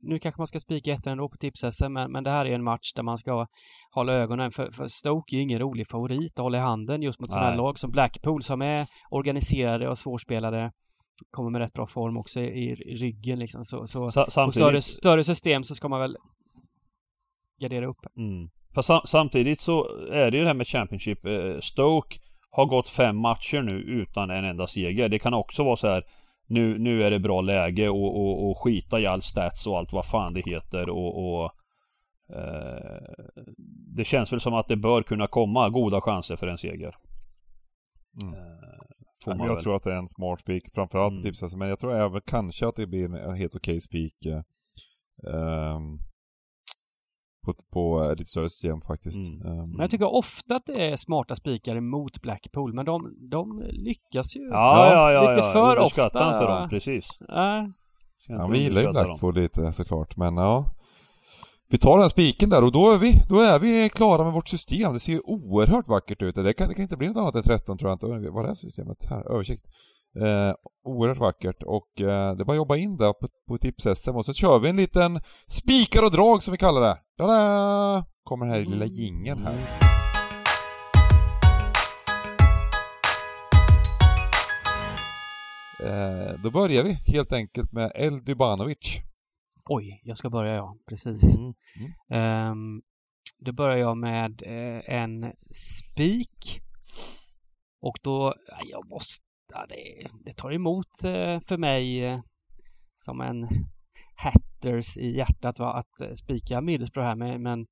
nu, 0.00 0.18
kanske 0.18 0.40
man 0.40 0.46
ska 0.46 0.58
spika 0.60 0.92
ettan 0.92 1.12
ändå 1.12 1.28
på 1.28 1.36
tips 1.36 1.64
men, 1.90 2.12
men 2.12 2.24
det 2.24 2.30
här 2.30 2.44
är 2.46 2.50
en 2.54 2.64
match 2.64 2.92
där 2.96 3.02
man 3.02 3.18
ska 3.18 3.46
hålla 3.90 4.12
ögonen 4.12 4.50
för, 4.52 4.70
för 4.70 4.86
Stoke 4.86 5.34
är 5.34 5.36
ju 5.36 5.42
ingen 5.42 5.58
rolig 5.58 5.86
favorit 5.90 6.32
att 6.38 6.42
hålla 6.42 6.58
i 6.58 6.60
handen 6.60 7.02
just 7.02 7.20
mot 7.20 7.32
sådana 7.32 7.50
här 7.50 7.56
lag 7.56 7.78
som 7.78 7.90
Blackpool 7.90 8.42
som 8.42 8.62
är 8.62 8.86
organiserade 9.10 9.88
och 9.88 9.98
svårspelade. 9.98 10.72
Kommer 11.30 11.50
med 11.50 11.60
rätt 11.60 11.72
bra 11.72 11.86
form 11.86 12.16
också 12.16 12.40
i, 12.40 12.70
i 12.70 12.74
ryggen 12.96 13.38
liksom. 13.38 13.64
Så, 13.64 13.86
så 13.86 14.10
Sa- 14.10 14.24
på 14.24 14.30
större, 14.30 14.52
samtidigt, 14.52 14.84
större 14.84 15.24
system 15.24 15.62
så 15.62 15.74
ska 15.74 15.88
man 15.88 16.00
väl 16.00 16.16
gardera 17.60 17.86
upp. 17.86 18.00
mm. 18.16 18.48
Fast 18.74 18.90
samtidigt 19.08 19.60
så 19.60 19.84
är 20.12 20.30
det 20.30 20.36
ju 20.36 20.42
det 20.42 20.48
här 20.48 20.54
med 20.54 20.66
Championship. 20.66 21.24
Eh, 21.26 21.58
Stoke 21.60 22.18
har 22.56 22.66
gått 22.66 22.88
fem 22.88 23.16
matcher 23.16 23.62
nu 23.62 23.76
utan 23.76 24.30
en 24.30 24.44
enda 24.44 24.66
seger. 24.66 25.08
Det 25.08 25.18
kan 25.18 25.34
också 25.34 25.64
vara 25.64 25.76
så 25.76 25.88
här 25.88 26.02
nu, 26.48 26.78
nu 26.78 27.02
är 27.02 27.10
det 27.10 27.18
bra 27.18 27.40
läge 27.40 27.88
och, 27.88 28.16
och, 28.20 28.50
och 28.50 28.58
skita 28.58 29.00
i 29.00 29.06
all 29.06 29.22
stats 29.22 29.66
och 29.66 29.78
allt 29.78 29.92
vad 29.92 30.06
fan 30.06 30.34
det 30.34 30.42
heter 30.46 30.88
och, 30.88 31.24
och 31.24 31.50
eh, 32.36 33.00
Det 33.96 34.04
känns 34.04 34.32
väl 34.32 34.40
som 34.40 34.54
att 34.54 34.68
det 34.68 34.76
bör 34.76 35.02
kunna 35.02 35.26
komma 35.26 35.68
goda 35.68 36.00
chanser 36.00 36.36
för 36.36 36.46
en 36.46 36.58
seger. 36.58 36.94
Mm. 38.22 38.34
Eh, 38.34 39.46
jag 39.46 39.54
väl. 39.54 39.62
tror 39.62 39.76
att 39.76 39.82
det 39.82 39.92
är 39.92 39.98
en 39.98 40.08
smart 40.08 40.40
spik, 40.40 40.62
framförallt 40.74 41.12
Mm. 41.12 41.22
tipset. 41.22 41.54
Men 41.54 41.68
jag 41.68 41.78
tror 41.78 41.92
även 41.94 42.20
kanske 42.26 42.66
att 42.66 42.76
det 42.76 42.86
blir 42.86 43.16
en 43.16 43.36
helt 43.36 43.54
okej 43.54 43.80
spik 43.80 44.26
eh, 44.26 44.42
ehm, 45.34 45.98
på, 47.46 47.54
på 47.72 48.14
lite 48.18 48.30
större 48.30 48.50
system 48.50 48.80
faktiskt. 48.80 49.44
Mm. 49.44 49.56
Men 49.56 49.80
jag 49.80 49.90
tycker 49.90 50.14
ofta 50.14 50.56
att 50.56 50.66
det 50.66 50.90
är 50.90 50.96
smarta 50.96 51.36
spikar 51.36 51.76
emot 51.76 52.22
Blackpool 52.22 52.74
men 52.74 52.84
de, 52.84 53.16
de 53.30 53.62
lyckas 53.70 54.36
ju. 54.36 54.40
Ja, 54.40 54.92
ja, 54.92 55.12
ja. 55.12 55.30
lite 55.30 55.46
ja. 55.46 55.52
för 55.52 55.76
Underskatta 55.76 56.06
ofta. 56.06 56.34
inte 56.34 56.52
dem, 56.52 56.68
precis. 56.68 57.04
Ska 57.04 58.34
Ja, 58.34 58.46
vi 58.46 58.58
gillar 58.58 58.80
ju 58.80 58.86
underskatta 58.86 59.08
dem. 59.08 59.18
Blackpool 59.18 59.34
lite 59.34 59.72
såklart, 59.72 60.16
men 60.16 60.36
ja. 60.36 60.64
Vi 61.68 61.78
tar 61.78 61.98
den 61.98 62.08
spiken 62.08 62.50
där 62.50 62.64
och 62.64 62.72
då 62.72 62.92
är 62.92 62.98
vi, 62.98 63.12
då 63.28 63.40
är 63.40 63.58
vi 63.58 63.88
klara 63.88 64.24
med 64.24 64.32
vårt 64.32 64.48
system. 64.48 64.92
Det 64.92 65.00
ser 65.00 65.12
ju 65.12 65.20
oerhört 65.24 65.88
vackert 65.88 66.22
ut. 66.22 66.34
Det 66.34 66.52
kan, 66.52 66.68
det 66.68 66.74
kan 66.74 66.82
inte 66.82 66.96
bli 66.96 67.06
något 67.06 67.16
annat 67.16 67.34
än 67.34 67.42
13 67.42 67.78
tror 67.78 67.90
jag 67.90 67.96
inte. 67.96 68.30
Vad 68.30 68.50
är 68.50 68.54
systemet 68.54 69.06
här? 69.10 69.32
Översikt. 69.32 69.66
Eh, 70.22 70.54
oerhört 70.84 71.18
vackert 71.18 71.62
och 71.62 72.00
eh, 72.00 72.36
det 72.36 72.42
är 72.42 72.44
bara 72.44 72.52
att 72.52 72.56
jobba 72.56 72.76
in 72.76 72.96
det 72.96 73.12
på, 73.12 73.28
på 73.48 73.58
tips-SM 73.58 74.16
och 74.16 74.24
så 74.24 74.32
kör 74.32 74.58
vi 74.58 74.68
en 74.68 74.76
liten 74.76 75.20
spikar 75.48 76.04
och 76.04 76.10
drag 76.10 76.42
som 76.42 76.52
vi 76.52 76.58
kallar 76.58 76.80
det. 76.80 76.98
Tada! 77.18 78.04
Kommer 78.22 78.46
här 78.46 78.60
lilla 78.60 78.84
jingeln 78.84 79.42
här. 79.42 79.54
Eh, 85.84 86.40
då 86.42 86.50
börjar 86.50 86.84
vi 86.84 86.92
helt 86.92 87.32
enkelt 87.32 87.72
med 87.72 87.92
El 87.94 88.24
Dubanovic. 88.24 89.00
Oj, 89.68 90.00
jag 90.04 90.16
ska 90.16 90.30
börja 90.30 90.54
ja, 90.54 90.76
precis. 90.88 91.36
Mm. 91.36 92.50
Um, 92.52 92.82
då 93.38 93.52
börjar 93.52 93.76
jag 93.76 93.96
med 93.96 94.42
eh, 94.42 94.94
en 94.94 95.32
spik. 95.52 96.60
Och 97.80 97.96
då, 98.02 98.34
ja, 98.48 98.58
jag 98.70 98.88
måste, 98.88 99.25
ja, 99.52 99.66
det, 99.68 100.06
det 100.24 100.36
tar 100.36 100.52
emot 100.52 101.04
eh, 101.04 101.40
för 101.40 101.56
mig 101.56 102.04
eh, 102.04 102.20
som 102.98 103.20
en 103.20 103.48
hatters 104.14 104.98
i 104.98 105.16
hjärtat 105.16 105.58
va, 105.58 105.72
att 105.72 106.00
eh, 106.00 106.12
spika 106.12 106.60
Middlesbrough 106.60 107.08
här 107.08 107.16
med, 107.16 107.40
men 107.40 107.66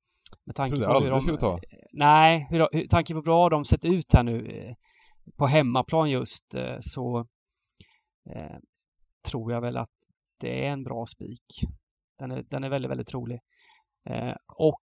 med 0.45 0.55
tanke 0.55 0.77
på 0.77 0.99
hur 0.99 1.09
de, 1.09 1.37
ta. 1.37 1.59
Nej, 1.93 2.47
hur, 2.49 2.67
hur, 2.71 2.87
tanke 2.87 3.13
på 3.13 3.17
hur 3.17 3.23
bra 3.23 3.49
de 3.49 3.65
sett 3.65 3.85
ut 3.85 4.13
här 4.13 4.23
nu 4.23 4.75
på 5.37 5.47
hemmaplan 5.47 6.09
just 6.09 6.55
så 6.79 7.19
eh, 8.29 8.57
tror 9.31 9.51
jag 9.51 9.61
väl 9.61 9.77
att 9.77 9.89
det 10.39 10.65
är 10.65 10.71
en 10.71 10.83
bra 10.83 11.05
spik. 11.05 11.45
Den 12.19 12.31
är, 12.31 12.43
den 12.43 12.63
är 12.63 12.69
väldigt, 12.69 12.91
väldigt 12.91 13.07
trolig. 13.07 13.39
Eh, 14.09 14.35
och 14.47 14.83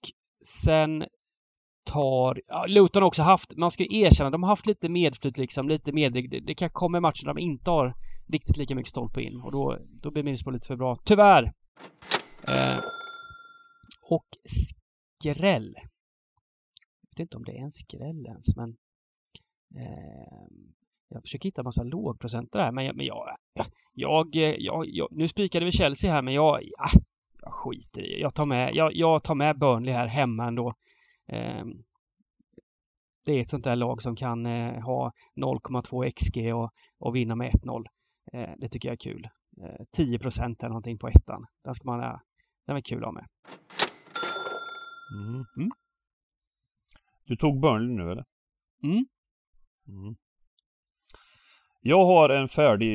sen 0.45 1.05
tar, 1.83 2.41
ja, 2.47 2.65
Luton 2.65 3.01
har 3.01 3.07
också 3.07 3.21
haft, 3.21 3.57
man 3.57 3.71
ska 3.71 3.83
ju 3.83 3.99
erkänna, 3.99 4.29
de 4.29 4.43
har 4.43 4.49
haft 4.49 4.65
lite 4.65 4.89
medflyt 4.89 5.37
liksom, 5.37 5.69
lite 5.69 5.91
med 5.91 6.13
Det, 6.13 6.39
det 6.39 6.55
kan 6.55 6.69
komma 6.69 6.99
matcher 6.99 7.25
där 7.25 7.33
de 7.33 7.41
inte 7.41 7.71
har 7.71 7.93
riktigt 8.27 8.57
lika 8.57 8.75
mycket 8.75 8.89
stolpe 8.89 9.21
in 9.21 9.41
och 9.41 9.51
då, 9.51 9.77
då 10.01 10.11
blir 10.11 10.23
Middlesbrough 10.23 10.55
lite 10.55 10.67
för 10.67 10.75
bra. 10.75 10.97
Tyvärr! 11.03 11.43
Eh, 12.49 12.79
och 14.09 14.27
skräll. 14.45 15.73
Jag 17.01 17.09
vet 17.09 17.19
inte 17.19 17.37
om 17.37 17.43
det 17.43 17.57
är 17.57 17.63
en 17.63 17.71
skräll 17.71 18.25
ens, 18.25 18.55
men 18.55 18.69
eh, 19.75 20.47
jag 21.09 21.21
försöker 21.21 21.47
hitta 21.47 21.61
en 21.61 21.65
massa 21.65 21.83
lågprocentare 21.83 22.63
här, 22.63 22.71
men 22.71 22.85
jag, 22.85 22.95
men 22.95 23.05
jag, 23.05 23.37
jag, 23.93 24.35
jag, 24.59 24.85
jag 24.87 25.07
nu 25.11 25.27
spikade 25.27 25.65
vi 25.65 25.71
Chelsea 25.71 26.11
här, 26.11 26.21
men 26.21 26.33
jag, 26.33 26.63
ja, 26.63 26.85
jag 27.41 27.53
skiter 27.53 28.01
i 28.01 28.13
det. 28.13 28.19
Jag 28.19 28.33
tar 28.33 28.45
med, 28.45 28.75
jag, 28.75 28.95
jag 28.95 29.23
tar 29.23 29.35
med 29.35 29.59
Burnley 29.59 29.93
här 29.93 30.07
hemma 30.07 30.47
ändå. 30.47 30.73
Eh, 31.27 31.65
det 33.25 33.31
är 33.31 33.41
ett 33.41 33.49
sånt 33.49 33.63
där 33.63 33.75
lag 33.75 34.01
som 34.01 34.15
kan 34.15 34.45
eh, 34.45 34.81
ha 34.81 35.11
0,2 35.35 36.11
XG 36.11 36.55
och, 36.55 36.71
och 36.99 37.15
vinna 37.15 37.35
med 37.35 37.51
1-0. 37.51 37.85
Eh, 38.33 38.49
det 38.57 38.69
tycker 38.69 38.89
jag 38.89 38.93
är 38.93 39.11
kul. 39.11 39.27
Eh, 39.61 39.85
10 39.91 40.19
procent 40.19 40.59
eller 40.59 40.69
någonting 40.69 40.97
på 40.97 41.07
ettan. 41.07 41.45
Den 41.63 41.73
ska 41.73 41.91
man, 41.91 42.03
eh, 42.03 42.19
den 42.67 42.77
är 42.77 42.81
kul 42.81 42.97
att 42.97 43.05
ha 43.05 43.11
med. 43.11 43.27
Mm. 45.13 45.45
Mm. 45.57 45.71
Du 47.25 47.35
tog 47.35 47.59
Burnley 47.59 47.95
nu 47.95 48.11
eller? 48.11 48.25
Mm. 48.83 49.05
Mm. 49.87 50.15
Jag 51.81 52.05
har 52.05 52.29
en 52.29 52.47
färdig, 52.47 52.91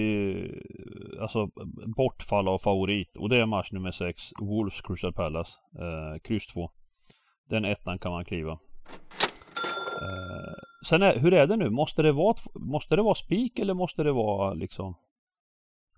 alltså 1.21 1.51
bortfall 1.97 2.49
av 2.49 2.59
favorit 2.59 3.17
och 3.17 3.29
det 3.29 3.41
är 3.41 3.47
match 3.47 3.73
nummer 3.73 3.91
6, 3.91 4.23
Wolves 4.41 4.81
Crystal 4.81 5.13
Palace, 5.13 5.53
eh, 5.79 6.19
kryss 6.23 6.47
2. 6.47 6.71
Den 7.49 7.65
ettan 7.65 7.99
kan 7.99 8.13
man 8.13 8.25
kliva. 8.25 8.53
Eh, 10.03 10.55
sen 10.87 11.03
är, 11.03 11.19
hur 11.19 11.35
är 11.35 11.47
det 11.47 11.57
nu? 11.57 11.71
Måste 11.71 12.03
det 12.03 12.13
vara, 12.13 12.37
måste 12.55 12.97
det 12.97 13.03
vara 13.03 13.15
spik 13.15 13.59
eller 13.59 13.75
måste 13.75 14.03
det 14.03 14.13
vara 14.13 14.55
liksom? 14.55 14.95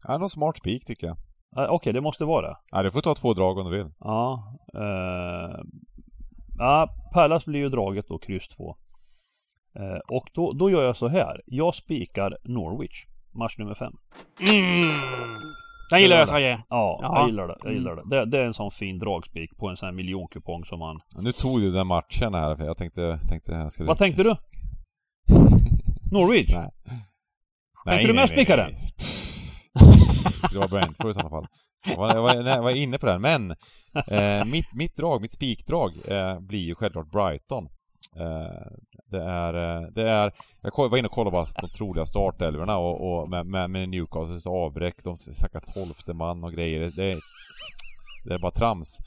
Ja, 0.09 0.19
någon 0.19 0.31
smart 0.31 0.57
spik 0.57 0.85
tycker 0.85 1.07
jag. 1.07 1.17
Eh, 1.57 1.73
Okej, 1.73 1.93
det 1.93 2.01
måste 2.01 2.25
vara 2.25 2.49
det. 2.49 2.57
Ja, 2.71 2.83
du 2.83 2.91
får 2.91 3.01
ta 3.01 3.15
två 3.15 3.35
drag 3.35 3.59
om 3.59 3.71
du 3.71 3.77
vill. 3.79 3.93
Ja. 4.01 4.55
Eh, 4.75 5.61
ja, 6.59 6.89
Palace 7.13 7.51
blir 7.51 7.61
ju 7.61 7.69
draget 7.69 8.09
då, 8.09 8.19
kryss 8.19 8.49
2. 8.49 8.77
Eh, 9.75 9.99
och 10.09 10.31
då, 10.35 10.53
då 10.53 10.71
gör 10.71 10.83
jag 10.83 10.97
så 10.97 11.09
här. 11.09 11.43
Jag 11.47 11.75
spikar 11.75 12.37
Norwich, 12.45 13.07
match 13.33 13.59
nummer 13.59 13.75
5. 13.75 13.93
Mm. 14.53 14.91
Den 15.91 16.01
gillar 16.01 16.17
jag 16.17 16.29
Sagge. 16.29 16.63
Ja, 16.69 16.99
Ja. 17.03 17.19
jag 17.19 17.27
gillar 17.29 17.49
det. 17.49 17.57
Jag 17.65 17.73
gillar 17.73 17.97
det. 17.97 18.03
det. 18.17 18.27
Det 18.27 18.39
är 18.39 18.45
en 18.45 18.55
sån 18.55 18.71
fin 18.71 18.99
dragspik 18.99 19.57
på 19.57 19.69
en 19.69 19.77
sån 19.77 19.87
här 19.87 19.93
miljonkupong 19.95 20.65
som 20.65 20.79
man... 20.79 21.01
Nu 21.17 21.33
tog 21.33 21.61
du 21.61 21.71
den 21.71 21.87
matchen 21.87 22.35
här 22.35 22.57
för 22.57 22.65
jag 22.65 22.77
tänkte, 22.77 23.19
tänkte 23.29 23.53
jag 23.53 23.73
skulle... 23.73 23.87
Vad 23.89 23.99
tänkte 23.99 24.23
du? 24.23 24.37
Norwich? 26.13 26.55
Nej. 26.55 26.71
Tänkte 27.85 28.07
du 28.07 28.15
med 28.15 28.29
spikare? 28.29 28.63
nej. 28.63 28.75
Det 30.53 30.59
var 30.59 30.69
Brentford 30.69 31.11
i 31.11 31.15
sådana 31.15 31.31
fall. 31.31 31.47
Jag 31.87 31.97
var, 31.97 32.15
jag, 32.15 32.23
var, 32.23 32.35
nej, 32.35 32.53
jag 32.55 32.63
var 32.63 32.77
inne 32.77 32.99
på 32.99 33.07
den, 33.07 33.21
men 33.21 33.51
eh, 34.07 34.45
mitt, 34.45 34.75
mitt 34.75 34.97
drag, 34.97 35.21
mitt 35.21 35.33
spikdrag 35.33 35.93
eh, 36.09 36.41
blir 36.41 36.61
ju 36.61 36.75
självklart 36.75 37.11
Brighton. 37.11 37.69
Eh, 38.17 38.73
det 39.11 39.23
är, 39.23 39.55
eh, 39.55 39.89
det 39.89 40.11
är, 40.11 40.33
jag 40.61 40.89
var 40.91 40.99
inne 40.99 41.09
och 41.09 41.15
kollade 41.15 41.35
bara 41.35 41.47
de 41.61 41.69
troliga 41.69 42.07
startelvorna 42.07 42.79
och, 42.79 43.23
och 43.23 43.31
med, 43.31 43.47
med, 43.47 43.71
med 43.71 43.89
Newcastles 43.89 44.47
avbräck, 44.47 45.05
de 45.05 45.17
snackar 45.17 45.61
tolfte 45.61 46.15
man 46.15 46.45
och 46.45 46.53
grejer. 46.53 46.93
Det 46.97 47.13
är, 47.13 47.19
det 48.25 48.35
är 48.35 48.39
bara 48.39 48.51
trams. 48.51 48.99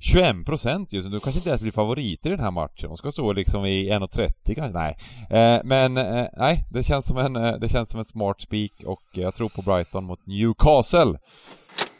21% 0.00 0.86
just 0.90 1.08
nu, 1.08 1.14
du 1.14 1.20
kanske 1.20 1.38
inte 1.38 1.48
ens 1.48 1.62
blir 1.62 1.72
favoriter 1.72 2.30
i 2.30 2.36
den 2.36 2.44
här 2.44 2.50
matchen. 2.50 2.88
De 2.88 2.96
ska 2.96 3.12
stå 3.12 3.32
liksom 3.32 3.66
i 3.66 3.90
1.30 3.90 4.54
kanske, 4.54 4.78
nej. 4.78 4.96
Eh, 5.30 5.60
men 5.64 5.96
eh, 5.96 6.26
nej, 6.36 6.64
det 6.70 6.82
känns 6.82 7.06
som 7.06 7.18
en, 7.18 7.36
eh, 7.36 7.54
det 7.54 7.68
känns 7.68 7.90
som 7.90 7.98
en 7.98 8.04
smart 8.04 8.40
spik 8.40 8.72
och 8.86 9.02
jag 9.12 9.34
tror 9.34 9.48
på 9.48 9.62
Brighton 9.62 10.04
mot 10.04 10.26
Newcastle. 10.26 11.18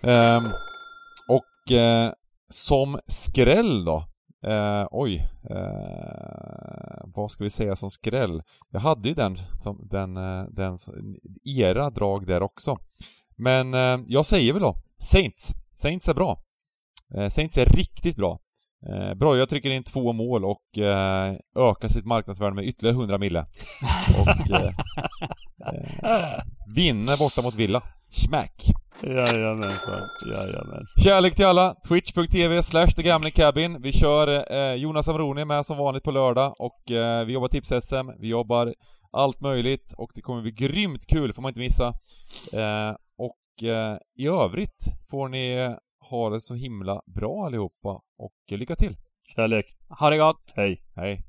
Ehm, 0.02 0.44
och 1.28 1.72
eh, 1.72 2.12
som 2.48 2.98
skräll 3.06 3.84
då? 3.84 4.04
Eh, 4.46 4.86
oj, 4.90 5.28
eh, 5.50 7.02
vad 7.04 7.30
ska 7.30 7.44
vi 7.44 7.50
säga 7.50 7.76
som 7.76 7.90
skräll? 7.90 8.42
Jag 8.70 8.80
hade 8.80 9.08
ju 9.08 9.14
den, 9.14 9.36
som, 9.60 9.88
den, 9.90 10.16
eh, 10.16 10.44
den, 10.50 10.76
era 11.44 11.90
drag 11.90 12.26
där 12.26 12.42
också. 12.42 12.78
Men 13.36 13.74
eh, 13.74 13.98
jag 14.06 14.26
säger 14.26 14.52
väl 14.52 14.62
då 14.62 14.76
Saints. 14.98 15.54
Saints 15.72 16.08
är 16.08 16.14
bra. 16.14 16.42
Eh, 17.14 17.28
Saints 17.28 17.58
är 17.58 17.66
riktigt 17.66 18.16
bra. 18.16 18.38
Eh, 18.86 19.14
Broja 19.14 19.46
trycker 19.46 19.70
in 19.70 19.84
två 19.84 20.12
mål 20.12 20.44
och 20.44 20.78
eh, 20.78 21.36
ökar 21.56 21.88
sitt 21.88 22.04
marknadsvärde 22.04 22.54
med 22.54 22.64
ytterligare 22.64 22.96
100 22.96 23.18
mille. 23.18 23.46
Och 24.18 24.50
eh, 24.50 24.72
eh, 26.12 26.42
vinner 26.74 27.18
borta 27.18 27.42
mot 27.42 27.54
Villa. 27.54 27.82
Smack! 28.10 28.64
Jajamensan, 29.02 30.00
jajamensan. 30.32 31.02
Kärlek 31.04 31.34
till 31.34 31.46
alla! 31.46 31.74
Twitch.tv 31.88 32.62
slash 32.62 32.86
Cabin. 33.34 33.82
Vi 33.82 33.92
kör 33.92 34.52
eh, 34.52 34.74
Jonas 34.74 35.08
Amroni 35.08 35.44
med 35.44 35.66
som 35.66 35.78
vanligt 35.78 36.02
på 36.02 36.10
lördag 36.10 36.54
och 36.58 36.90
eh, 36.90 37.24
vi 37.24 37.32
jobbar 37.32 37.48
tips-SM, 37.48 38.20
vi 38.20 38.28
jobbar 38.28 38.74
allt 39.12 39.40
möjligt 39.40 39.94
och 39.96 40.10
det 40.14 40.20
kommer 40.20 40.42
bli 40.42 40.52
grymt 40.52 41.06
kul, 41.06 41.32
får 41.32 41.42
man 41.42 41.48
inte 41.48 41.60
missa. 41.60 41.86
Eh, 42.52 42.96
och 43.18 43.68
eh, 43.68 43.96
i 44.18 44.26
övrigt 44.26 44.84
får 45.10 45.28
ni 45.28 45.76
ha 46.10 46.30
det 46.30 46.40
så 46.40 46.54
himla 46.54 47.02
bra 47.06 47.46
allihopa 47.46 48.00
och 48.18 48.58
lycka 48.58 48.76
till! 48.76 48.96
Kärlek. 49.36 49.66
Ha 49.88 50.10
det 50.10 50.18
gott! 50.18 50.52
Hej. 50.56 50.82
Hej! 50.96 51.27